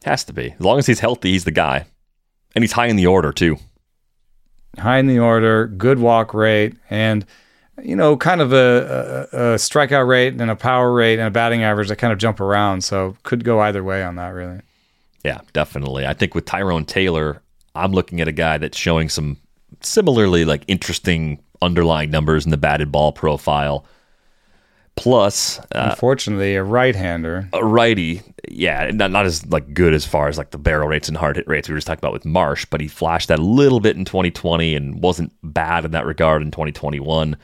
Has 0.05 0.23
to 0.25 0.33
be. 0.33 0.51
As 0.51 0.61
long 0.61 0.77
as 0.77 0.85
he's 0.85 0.99
healthy, 0.99 1.31
he's 1.31 1.43
the 1.43 1.51
guy. 1.51 1.85
And 2.53 2.63
he's 2.63 2.73
high 2.73 2.85
in 2.85 2.95
the 2.95 3.07
order 3.07 3.31
too. 3.33 3.57
High 4.77 4.97
in 4.99 5.07
the 5.07 5.19
order, 5.19 5.67
good 5.67 5.99
walk 5.99 6.33
rate, 6.33 6.75
and 6.89 7.25
you 7.83 7.95
know, 7.95 8.15
kind 8.15 8.41
of 8.41 8.53
a, 8.53 9.27
a, 9.33 9.53
a 9.53 9.55
strikeout 9.55 10.07
rate 10.07 10.39
and 10.39 10.49
a 10.49 10.55
power 10.55 10.93
rate 10.93 11.19
and 11.19 11.27
a 11.27 11.31
batting 11.31 11.63
average 11.63 11.89
that 11.89 11.97
kind 11.97 12.13
of 12.13 12.19
jump 12.19 12.39
around. 12.39 12.83
So 12.83 13.17
could 13.23 13.43
go 13.43 13.59
either 13.59 13.83
way 13.83 14.03
on 14.03 14.15
that, 14.15 14.29
really. 14.29 14.61
Yeah, 15.23 15.41
definitely. 15.53 16.05
I 16.05 16.13
think 16.13 16.35
with 16.35 16.45
Tyrone 16.45 16.85
Taylor, 16.85 17.41
I'm 17.73 17.91
looking 17.91 18.21
at 18.21 18.27
a 18.27 18.31
guy 18.31 18.57
that's 18.57 18.77
showing 18.77 19.09
some 19.09 19.37
similarly 19.81 20.45
like 20.45 20.63
interesting 20.67 21.41
underlying 21.61 22.11
numbers 22.11 22.45
in 22.45 22.51
the 22.51 22.57
batted 22.57 22.91
ball 22.91 23.11
profile. 23.11 23.85
Plus, 24.95 25.59
uh, 25.73 25.89
Unfortunately, 25.91 26.55
a 26.55 26.63
right-hander. 26.63 27.49
a 27.51 27.65
righty, 27.65 28.21
yeah, 28.47 28.89
not 28.93 29.11
not 29.11 29.25
as 29.25 29.45
like 29.47 29.73
good 29.73 29.93
as 29.93 30.05
far 30.05 30.29
as 30.29 30.37
like 30.37 30.51
the 30.51 30.57
barrel 30.57 30.87
rates 30.87 31.09
and 31.09 31.17
hard 31.17 31.35
hit 31.35 31.47
rates 31.47 31.67
we 31.67 31.73
were 31.73 31.77
just 31.77 31.87
talking 31.87 31.99
about 31.99 32.13
with 32.13 32.25
Marsh, 32.25 32.65
but 32.65 32.79
he 32.79 32.87
flashed 32.87 33.27
that 33.27 33.39
a 33.39 33.43
little 33.43 33.81
bit 33.81 33.97
in 33.97 34.05
2020 34.05 34.73
and 34.73 35.01
wasn't 35.03 35.33
bad 35.43 35.83
in 35.85 35.91
that 35.91 36.05
regard 36.05 36.41
in 36.41 36.49
2021. 36.49 37.35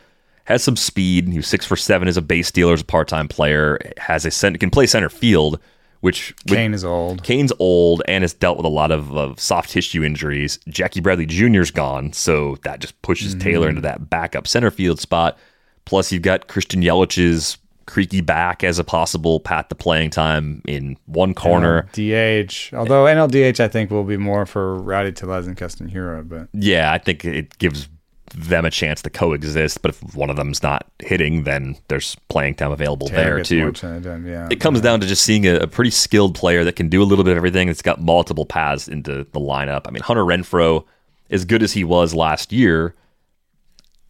Has 0.45 0.63
some 0.63 0.77
speed. 0.77 1.27
He 1.27 1.37
was 1.37 1.47
six 1.47 1.65
for 1.65 1.75
seven 1.75 2.07
as 2.07 2.17
a 2.17 2.21
base 2.21 2.47
stealer 2.47 2.73
as 2.73 2.81
a 2.81 2.85
part 2.85 3.07
time 3.09 3.27
player. 3.27 3.79
Has 3.97 4.25
a 4.25 4.31
cent- 4.31 4.59
can 4.59 4.69
play 4.69 4.87
center 4.87 5.09
field, 5.09 5.59
which 5.99 6.33
with- 6.45 6.55
Cain 6.55 6.73
is 6.73 6.85
old. 6.85 7.21
Cain's 7.23 7.51
old 7.59 8.01
and 8.07 8.23
has 8.23 8.33
dealt 8.33 8.57
with 8.57 8.65
a 8.65 8.69
lot 8.69 8.91
of, 8.91 9.15
of 9.15 9.39
soft 9.41 9.69
tissue 9.69 10.03
injuries. 10.03 10.57
Jackie 10.69 11.01
Bradley 11.01 11.25
Jr.'s 11.25 11.69
gone, 11.69 12.13
so 12.13 12.57
that 12.63 12.79
just 12.79 12.99
pushes 13.01 13.35
Taylor 13.35 13.67
into 13.69 13.81
that 13.81 14.09
backup 14.09 14.47
center 14.47 14.71
field 14.71 14.99
spot. 15.01 15.37
Plus, 15.85 16.11
you've 16.11 16.21
got 16.21 16.47
Christian 16.47 16.81
Yelich's 16.81 17.57
creaky 17.85 18.21
back 18.21 18.63
as 18.63 18.79
a 18.79 18.83
possible 18.83 19.39
path 19.39 19.67
to 19.67 19.75
playing 19.75 20.09
time 20.09 20.61
in 20.67 20.97
one 21.07 21.33
corner. 21.33 21.89
DH. 21.93 22.73
Although 22.73 23.05
NLDH, 23.05 23.59
I 23.59 23.67
think 23.67 23.91
will 23.91 24.03
be 24.03 24.17
more 24.17 24.45
for 24.45 24.75
Rowdy 24.75 25.11
Tellez 25.11 25.47
and 25.47 25.57
Keston 25.57 25.89
Hiura, 25.89 26.27
but 26.27 26.47
Yeah, 26.53 26.91
I 26.93 26.97
think 26.99 27.25
it 27.25 27.57
gives 27.57 27.89
them 28.33 28.63
a 28.63 28.71
chance 28.71 29.01
to 29.01 29.09
coexist. 29.09 29.81
But 29.81 29.89
if 29.89 30.15
one 30.15 30.29
of 30.29 30.37
them's 30.37 30.63
not 30.63 30.89
hitting, 30.99 31.43
then 31.43 31.75
there's 31.89 32.15
playing 32.29 32.55
time 32.55 32.71
available 32.71 33.07
Taylor 33.07 33.35
there 33.35 33.43
too. 33.43 33.71
than- 33.71 34.25
yeah. 34.25 34.47
it 34.49 34.61
comes 34.61 34.79
down 34.79 35.01
to 35.01 35.07
just 35.07 35.23
seeing 35.23 35.45
a, 35.45 35.55
a 35.55 35.67
pretty 35.67 35.91
skilled 35.91 36.35
player 36.35 36.63
that 36.63 36.77
can 36.77 36.87
do 36.87 37.01
a 37.01 37.05
little 37.05 37.25
bit 37.25 37.31
of 37.31 37.37
everything. 37.37 37.67
That's 37.67 37.81
got 37.81 37.99
multiple 38.01 38.45
paths 38.45 38.87
into 38.87 39.25
the 39.33 39.39
lineup. 39.39 39.81
I 39.85 39.91
mean, 39.91 40.03
Hunter 40.03 40.23
Renfroe, 40.23 40.85
as 41.29 41.43
good 41.45 41.61
as 41.63 41.73
he 41.73 41.83
was 41.83 42.13
last 42.13 42.53
year, 42.53 42.95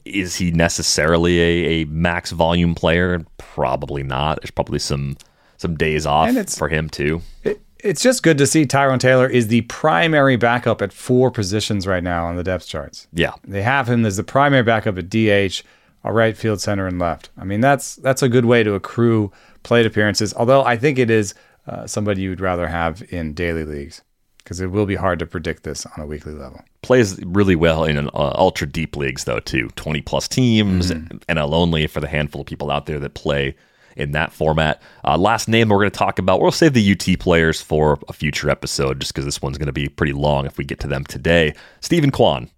is 0.06 0.36
he 0.36 0.52
necessarily 0.52 1.40
a, 1.40 1.82
a 1.82 1.86
max 1.86 2.32
volume 2.32 2.76
player? 2.76 3.26
Probably 3.38 4.04
not. 4.04 4.42
There's 4.42 4.52
probably 4.52 4.80
some 4.80 5.18
some 5.58 5.76
days 5.76 6.06
off 6.06 6.34
for 6.58 6.70
him 6.70 6.90
too. 6.90 7.22
It, 7.44 7.62
it's 7.80 8.02
just 8.02 8.24
good 8.24 8.38
to 8.40 8.48
see 8.48 8.66
Tyrone 8.66 9.00
Taylor 9.00 9.28
is 9.28 9.48
the 9.48 9.62
primary 9.62 10.36
backup 10.36 10.82
at 10.82 10.94
four 10.94 11.32
positions 11.32 11.88
right 11.88 12.04
now 12.04 12.26
on 12.26 12.36
the 12.36 12.44
depth 12.44 12.68
charts. 12.68 13.08
Yeah, 13.14 13.34
They 13.44 13.62
have 13.62 13.88
him 13.90 14.06
as 14.06 14.18
the 14.18 14.24
primary 14.24 14.64
backup 14.64 14.98
at 14.98 15.10
DH, 15.10 15.64
a 16.04 16.14
right 16.14 16.36
field, 16.36 16.62
center, 16.62 16.88
and 16.88 17.00
left. 17.00 17.30
I 17.38 17.44
mean, 17.44 17.62
that's 17.62 17.96
that's 17.98 18.24
a 18.24 18.30
good 18.30 18.46
way 18.46 18.64
to 18.64 18.74
accrue 18.74 19.32
plate 19.64 19.86
appearances. 19.86 20.34
Although 20.34 20.64
I 20.64 20.78
think 20.78 20.98
it 21.00 21.10
is 21.10 21.34
uh, 21.68 21.86
somebody 21.86 22.22
you 22.22 22.30
would 22.30 22.42
rather 22.42 22.68
have 22.68 23.04
in 23.10 23.34
daily 23.34 23.64
leagues 23.64 24.02
because 24.44 24.60
it 24.62 24.68
will 24.68 24.86
be 24.86 24.96
hard 24.96 25.20
to 25.20 25.26
predict 25.26 25.64
this 25.64 25.86
on 25.86 26.04
a 26.04 26.06
weekly 26.06 26.34
level. 26.34 26.62
plays 26.82 27.24
really 27.26 27.56
well 27.56 27.84
in 27.84 27.98
an 27.98 28.08
uh, 28.14 28.34
ultra 28.36 28.68
deep 28.68 28.96
leagues 28.96 29.24
though 29.24 29.40
too 29.40 29.70
20 29.76 30.02
plus 30.02 30.28
teams 30.28 30.92
nl 30.92 31.54
only 31.54 31.88
for 31.88 32.00
the 32.00 32.08
handful 32.08 32.42
of 32.42 32.48
people 32.48 32.72
out 32.72 32.86
there 32.86 33.00
that 33.00 33.14
play 33.14 33.56
in 33.98 34.12
that 34.12 34.32
format 34.32 34.82
uh, 35.04 35.18
last 35.18 35.48
name 35.48 35.70
we're 35.70 35.78
going 35.78 35.92
to 35.92 35.98
talk 35.98 36.18
about 36.20 36.42
we'll 36.42 36.52
save 36.52 36.74
the 36.74 36.92
ut 36.92 37.20
players 37.20 37.62
for 37.62 38.00
a 38.08 38.14
future 38.14 38.50
episode 38.50 39.00
just 39.00 39.14
because 39.14 39.26
this 39.26 39.42
one's 39.42 39.58
going 39.58 39.66
to 39.68 39.74
be 39.74 39.90
pretty 39.90 40.14
long 40.14 40.46
if 40.46 40.58
we 40.58 40.64
get 40.64 40.80
to 40.80 40.88
them 40.88 41.04
today 41.06 41.54
steven 41.82 42.12
kwan 42.12 42.50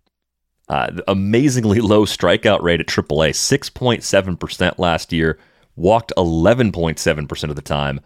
uh, 0.70 0.92
amazingly 1.08 1.80
low 1.82 2.06
strikeout 2.06 2.62
rate 2.62 2.80
at 2.80 2.88
AAA, 2.88 3.32
6.7% 3.32 4.80
last 4.80 5.14
year, 5.14 5.38
walked 5.76 6.14
11.7% 6.18 7.50
of 7.50 7.56
the 7.56 7.62
time. 7.62 8.00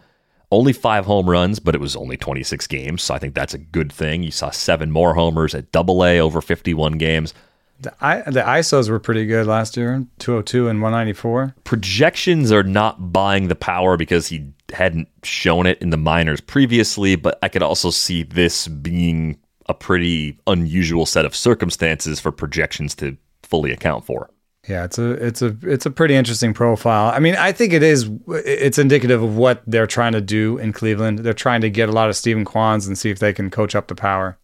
Only 0.50 0.72
five 0.72 1.04
home 1.04 1.28
runs, 1.28 1.58
but 1.58 1.74
it 1.74 1.80
was 1.80 1.94
only 1.94 2.16
26 2.16 2.66
games, 2.68 3.02
so 3.02 3.14
I 3.14 3.18
think 3.18 3.34
that's 3.34 3.52
a 3.52 3.58
good 3.58 3.92
thing. 3.92 4.22
You 4.22 4.30
saw 4.30 4.50
seven 4.50 4.90
more 4.90 5.14
homers 5.14 5.54
at 5.54 5.72
Double 5.72 6.04
A 6.04 6.20
over 6.20 6.40
51 6.40 6.92
games. 6.92 7.34
The, 7.80 7.94
I, 8.00 8.22
the 8.22 8.40
ISOs 8.40 8.88
were 8.88 8.98
pretty 8.98 9.26
good 9.26 9.46
last 9.46 9.76
year 9.76 10.04
202 10.18 10.68
and 10.68 10.82
194. 10.82 11.54
Projections 11.64 12.50
are 12.50 12.62
not 12.64 13.12
buying 13.12 13.48
the 13.48 13.54
power 13.54 13.96
because 13.96 14.28
he 14.28 14.52
hadn't 14.72 15.08
shown 15.22 15.66
it 15.66 15.80
in 15.80 15.90
the 15.90 15.96
minors 15.96 16.40
previously, 16.40 17.14
but 17.14 17.38
I 17.42 17.48
could 17.48 17.62
also 17.62 17.90
see 17.90 18.22
this 18.22 18.68
being 18.68 19.38
a 19.66 19.74
pretty 19.74 20.40
unusual 20.46 21.06
set 21.06 21.24
of 21.24 21.36
circumstances 21.36 22.18
for 22.20 22.32
projections 22.32 22.94
to 22.96 23.16
fully 23.42 23.70
account 23.70 24.04
for. 24.04 24.30
Yeah, 24.68 24.84
it's 24.84 24.98
a 24.98 25.12
it's 25.12 25.40
a 25.40 25.56
it's 25.62 25.86
a 25.86 25.90
pretty 25.90 26.14
interesting 26.14 26.52
profile. 26.52 27.10
I 27.14 27.20
mean, 27.20 27.36
I 27.36 27.52
think 27.52 27.72
it 27.72 27.82
is 27.82 28.10
it's 28.28 28.78
indicative 28.78 29.22
of 29.22 29.36
what 29.36 29.62
they're 29.66 29.86
trying 29.86 30.12
to 30.12 30.20
do 30.20 30.58
in 30.58 30.74
Cleveland. 30.74 31.20
They're 31.20 31.32
trying 31.32 31.62
to 31.62 31.70
get 31.70 31.88
a 31.88 31.92
lot 31.92 32.10
of 32.10 32.16
Steven 32.16 32.44
Kwans 32.44 32.86
and 32.86 32.98
see 32.98 33.10
if 33.10 33.18
they 33.18 33.32
can 33.32 33.48
coach 33.50 33.74
up 33.74 33.88
the 33.88 33.94
power. 33.94 34.38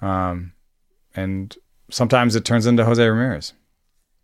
Um, 0.00 0.52
and 1.14 1.54
sometimes 1.90 2.34
it 2.34 2.46
turns 2.46 2.66
into 2.66 2.84
Jose 2.86 3.06
Ramirez. 3.06 3.52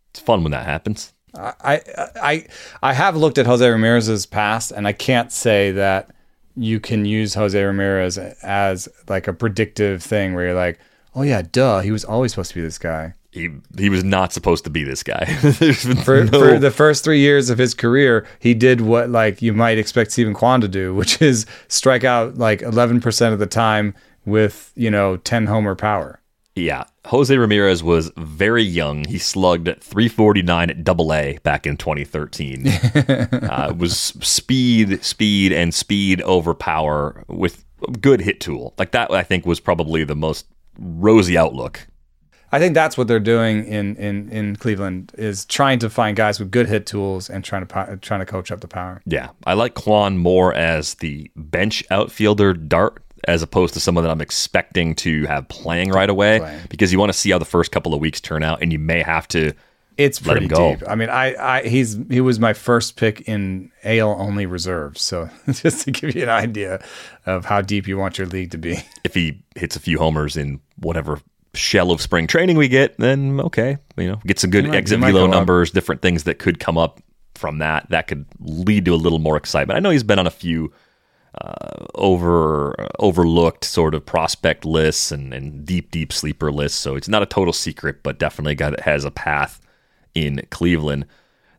It's 0.09 0.19
fun 0.19 0.41
when 0.41 0.51
that 0.51 0.65
happens. 0.65 1.13
I 1.35 1.81
I 2.15 2.47
I 2.81 2.93
have 2.93 3.15
looked 3.15 3.37
at 3.37 3.45
Jose 3.45 3.67
Ramirez's 3.67 4.25
past, 4.25 4.71
and 4.71 4.87
I 4.87 4.93
can't 4.93 5.31
say 5.31 5.71
that 5.71 6.09
you 6.55 6.79
can 6.79 7.05
use 7.05 7.35
Jose 7.35 7.63
Ramirez 7.63 8.17
as 8.17 8.89
like 9.07 9.27
a 9.27 9.33
predictive 9.33 10.01
thing 10.01 10.33
where 10.33 10.47
you're 10.47 10.55
like, 10.55 10.79
oh 11.15 11.21
yeah, 11.21 11.43
duh, 11.43 11.81
he 11.81 11.91
was 11.91 12.03
always 12.03 12.31
supposed 12.31 12.49
to 12.49 12.55
be 12.55 12.61
this 12.61 12.79
guy. 12.79 13.13
He 13.31 13.49
he 13.77 13.89
was 13.89 14.03
not 14.03 14.33
supposed 14.33 14.63
to 14.63 14.69
be 14.69 14.83
this 14.83 15.03
guy. 15.03 15.25
for, 16.03 16.23
no... 16.23 16.31
for 16.31 16.57
the 16.57 16.71
first 16.75 17.03
three 17.03 17.19
years 17.19 17.49
of 17.49 17.59
his 17.59 17.73
career, 17.73 18.25
he 18.39 18.53
did 18.53 18.81
what 18.81 19.09
like 19.09 19.41
you 19.41 19.53
might 19.53 19.77
expect 19.77 20.11
Steven 20.11 20.33
Kwan 20.33 20.61
to 20.61 20.67
do, 20.67 20.93
which 20.95 21.21
is 21.21 21.45
strike 21.67 22.03
out 22.03 22.37
like 22.37 22.61
11% 22.61 23.33
of 23.33 23.39
the 23.39 23.45
time 23.45 23.93
with 24.25 24.71
you 24.75 24.89
know 24.89 25.17
10 25.17 25.45
homer 25.45 25.75
power. 25.75 26.19
Yeah. 26.55 26.85
Jose 27.05 27.35
Ramirez 27.35 27.81
was 27.81 28.11
very 28.17 28.63
young. 28.63 29.05
He 29.05 29.17
slugged 29.17 29.65
349 29.65 30.69
at 30.69 30.83
double 30.83 31.13
A 31.13 31.37
back 31.43 31.65
in 31.65 31.77
2013. 31.77 32.67
uh, 32.67 33.67
it 33.69 33.77
was 33.77 33.97
speed, 33.97 35.03
speed, 35.03 35.53
and 35.53 35.73
speed 35.73 36.21
over 36.23 36.53
power 36.53 37.23
with 37.27 37.65
good 38.01 38.21
hit 38.21 38.41
tool. 38.41 38.73
Like 38.77 38.91
that, 38.91 39.11
I 39.11 39.23
think, 39.23 39.45
was 39.45 39.59
probably 39.59 40.03
the 40.03 40.15
most 40.15 40.45
rosy 40.77 41.37
outlook. 41.37 41.87
I 42.51 42.59
think 42.59 42.73
that's 42.73 42.97
what 42.97 43.07
they're 43.07 43.19
doing 43.19 43.65
in, 43.65 43.95
in, 43.97 44.29
in 44.29 44.55
Cleveland 44.55 45.11
is 45.17 45.45
trying 45.45 45.79
to 45.79 45.89
find 45.89 46.17
guys 46.17 46.39
with 46.39 46.51
good 46.51 46.67
hit 46.67 46.85
tools 46.85 47.29
and 47.29 47.43
trying 47.43 47.65
to 47.65 47.97
trying 48.01 48.19
to 48.19 48.25
coach 48.25 48.51
up 48.51 48.61
the 48.61 48.67
power. 48.67 49.01
Yeah, 49.05 49.29
I 49.45 49.53
like 49.53 49.75
Kwan 49.75 50.17
more 50.17 50.53
as 50.53 50.95
the 50.95 51.29
bench 51.35 51.83
outfielder 51.91 52.53
dart 52.53 53.03
as 53.27 53.43
opposed 53.43 53.73
to 53.73 53.79
someone 53.79 54.03
that 54.03 54.11
I'm 54.11 54.21
expecting 54.21 54.95
to 54.95 55.25
have 55.25 55.47
playing 55.49 55.89
right 55.89 56.09
away 56.09 56.39
playing. 56.39 56.61
because 56.69 56.91
you 56.91 56.99
want 56.99 57.11
to 57.11 57.17
see 57.17 57.31
how 57.31 57.37
the 57.37 57.45
first 57.45 57.71
couple 57.71 57.93
of 57.93 57.99
weeks 57.99 58.21
turn 58.21 58.43
out 58.43 58.61
and 58.61 58.71
you 58.71 58.79
may 58.79 59.01
have 59.01 59.27
to 59.29 59.53
it's 59.97 60.17
pretty 60.17 60.47
deep. 60.47 60.81
I 60.87 60.95
mean, 60.95 61.09
I, 61.09 61.35
I 61.35 61.63
he's 61.67 61.99
he 62.09 62.21
was 62.21 62.39
my 62.39 62.53
first 62.53 62.95
pick 62.95 63.19
in 63.27 63.69
AL 63.83 64.15
only 64.17 64.45
reserves. 64.45 65.01
So 65.01 65.29
just 65.51 65.83
to 65.83 65.91
give 65.91 66.15
you 66.15 66.23
an 66.23 66.29
idea 66.29 66.81
of 67.25 67.43
how 67.43 67.61
deep 67.61 67.85
you 67.85 67.97
want 67.97 68.17
your 68.17 68.27
league 68.27 68.51
to 68.51 68.57
be. 68.57 68.77
If 69.03 69.13
he 69.13 69.43
hits 69.55 69.75
a 69.75 69.79
few 69.79 69.99
homers 69.99 70.37
in 70.37 70.61
whatever 70.77 71.19
shell 71.59 71.91
of 71.91 72.01
spring 72.01 72.27
training 72.27 72.57
we 72.57 72.67
get, 72.67 72.97
then 72.97 73.39
okay, 73.41 73.77
you 73.97 74.07
know, 74.07 74.21
get 74.25 74.39
some 74.39 74.49
good 74.49 74.67
might, 74.67 74.75
exit 74.75 74.99
velo 74.99 75.27
numbers, 75.27 75.69
up. 75.69 75.73
different 75.73 76.01
things 76.01 76.23
that 76.23 76.39
could 76.39 76.59
come 76.59 76.77
up 76.77 77.01
from 77.35 77.59
that 77.59 77.89
that 77.89 78.07
could 78.07 78.25
lead 78.39 78.85
to 78.85 78.93
a 78.93 78.97
little 78.97 79.19
more 79.19 79.37
excitement. 79.37 79.77
I 79.77 79.79
know 79.79 79.91
he's 79.91 80.03
been 80.03 80.19
on 80.19 80.27
a 80.27 80.31
few 80.31 80.73
uh, 81.39 81.85
over 81.95 82.87
overlooked 82.99 83.63
sort 83.63 83.93
of 83.93 84.05
prospect 84.05 84.65
lists 84.65 85.11
and, 85.11 85.33
and 85.33 85.65
deep 85.65 85.91
deep 85.91 86.11
sleeper 86.11 86.51
lists. 86.51 86.77
So 86.77 86.95
it's 86.95 87.07
not 87.07 87.21
a 87.21 87.25
total 87.25 87.53
secret, 87.53 88.03
but 88.03 88.19
definitely 88.19 88.53
a 88.53 88.55
guy 88.55 88.69
that 88.71 88.81
has 88.81 89.05
a 89.05 89.11
path 89.11 89.61
in 90.15 90.41
Cleveland. 90.49 91.05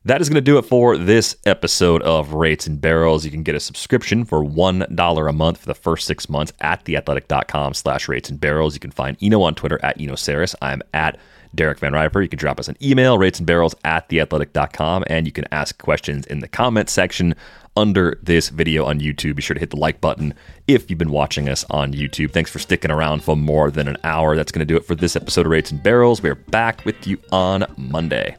That 0.07 0.23
is 0.23 0.31
going 0.31 0.37
to 0.37 0.41
do 0.41 0.57
it 0.57 0.65
for 0.65 0.97
this 0.97 1.37
episode 1.45 2.01
of 2.01 2.33
Rates 2.33 2.67
and 2.67 2.81
Barrels. 2.81 3.23
You 3.23 3.31
can 3.31 3.43
get 3.43 3.55
a 3.55 3.61
subscription 3.61 4.25
for 4.25 4.43
$1 4.43 5.29
a 5.29 5.33
month 5.35 5.59
for 5.59 5.67
the 5.67 5.75
first 5.75 6.07
six 6.07 6.27
months 6.31 6.55
at 6.63 6.87
theathletic.com 6.87 7.75
slash 7.75 8.09
rates 8.09 8.31
and 8.31 8.41
barrels. 8.41 8.73
You 8.73 8.81
can 8.81 8.93
find 8.93 9.19
Eno 9.21 9.43
on 9.43 9.55
Twitter 9.55 9.79
at 9.83 10.01
Eno 10.01 10.15
Sarris. 10.15 10.55
I'm 10.63 10.81
at 10.95 11.19
Derek 11.55 11.81
VanRiper. 11.81 12.23
You 12.23 12.31
can 12.31 12.39
drop 12.39 12.59
us 12.59 12.69
an 12.69 12.79
email, 12.83 13.19
rates 13.19 13.41
and 13.41 13.47
barrels 13.47 13.75
at 13.85 14.09
theathletic.com, 14.09 15.05
and 15.09 15.27
you 15.27 15.33
can 15.33 15.45
ask 15.53 15.77
questions 15.77 16.25
in 16.29 16.39
the 16.39 16.49
comment 16.49 16.89
section 16.89 17.35
under 17.77 18.19
this 18.23 18.49
video 18.49 18.87
on 18.87 19.01
YouTube. 19.01 19.37
Be 19.37 19.43
sure 19.43 19.53
to 19.53 19.61
hit 19.61 19.69
the 19.69 19.77
like 19.77 20.01
button 20.01 20.33
if 20.67 20.89
you've 20.89 20.99
been 20.99 21.11
watching 21.11 21.47
us 21.47 21.67
on 21.69 21.93
YouTube. 21.93 22.33
Thanks 22.33 22.51
for 22.51 22.59
sticking 22.59 22.91
around 22.91 23.23
for 23.23 23.37
more 23.37 23.71
than 23.71 23.87
an 23.87 23.99
hour. 24.03 24.35
That's 24.35 24.51
going 24.51 24.67
to 24.67 24.73
do 24.73 24.79
it 24.79 24.87
for 24.87 24.95
this 24.95 25.15
episode 25.15 25.45
of 25.45 25.53
Rates 25.53 25.71
and 25.71 25.83
Barrels. 25.83 26.23
We're 26.23 26.37
back 26.37 26.87
with 26.87 27.07
you 27.07 27.19
on 27.31 27.67
Monday. 27.77 28.39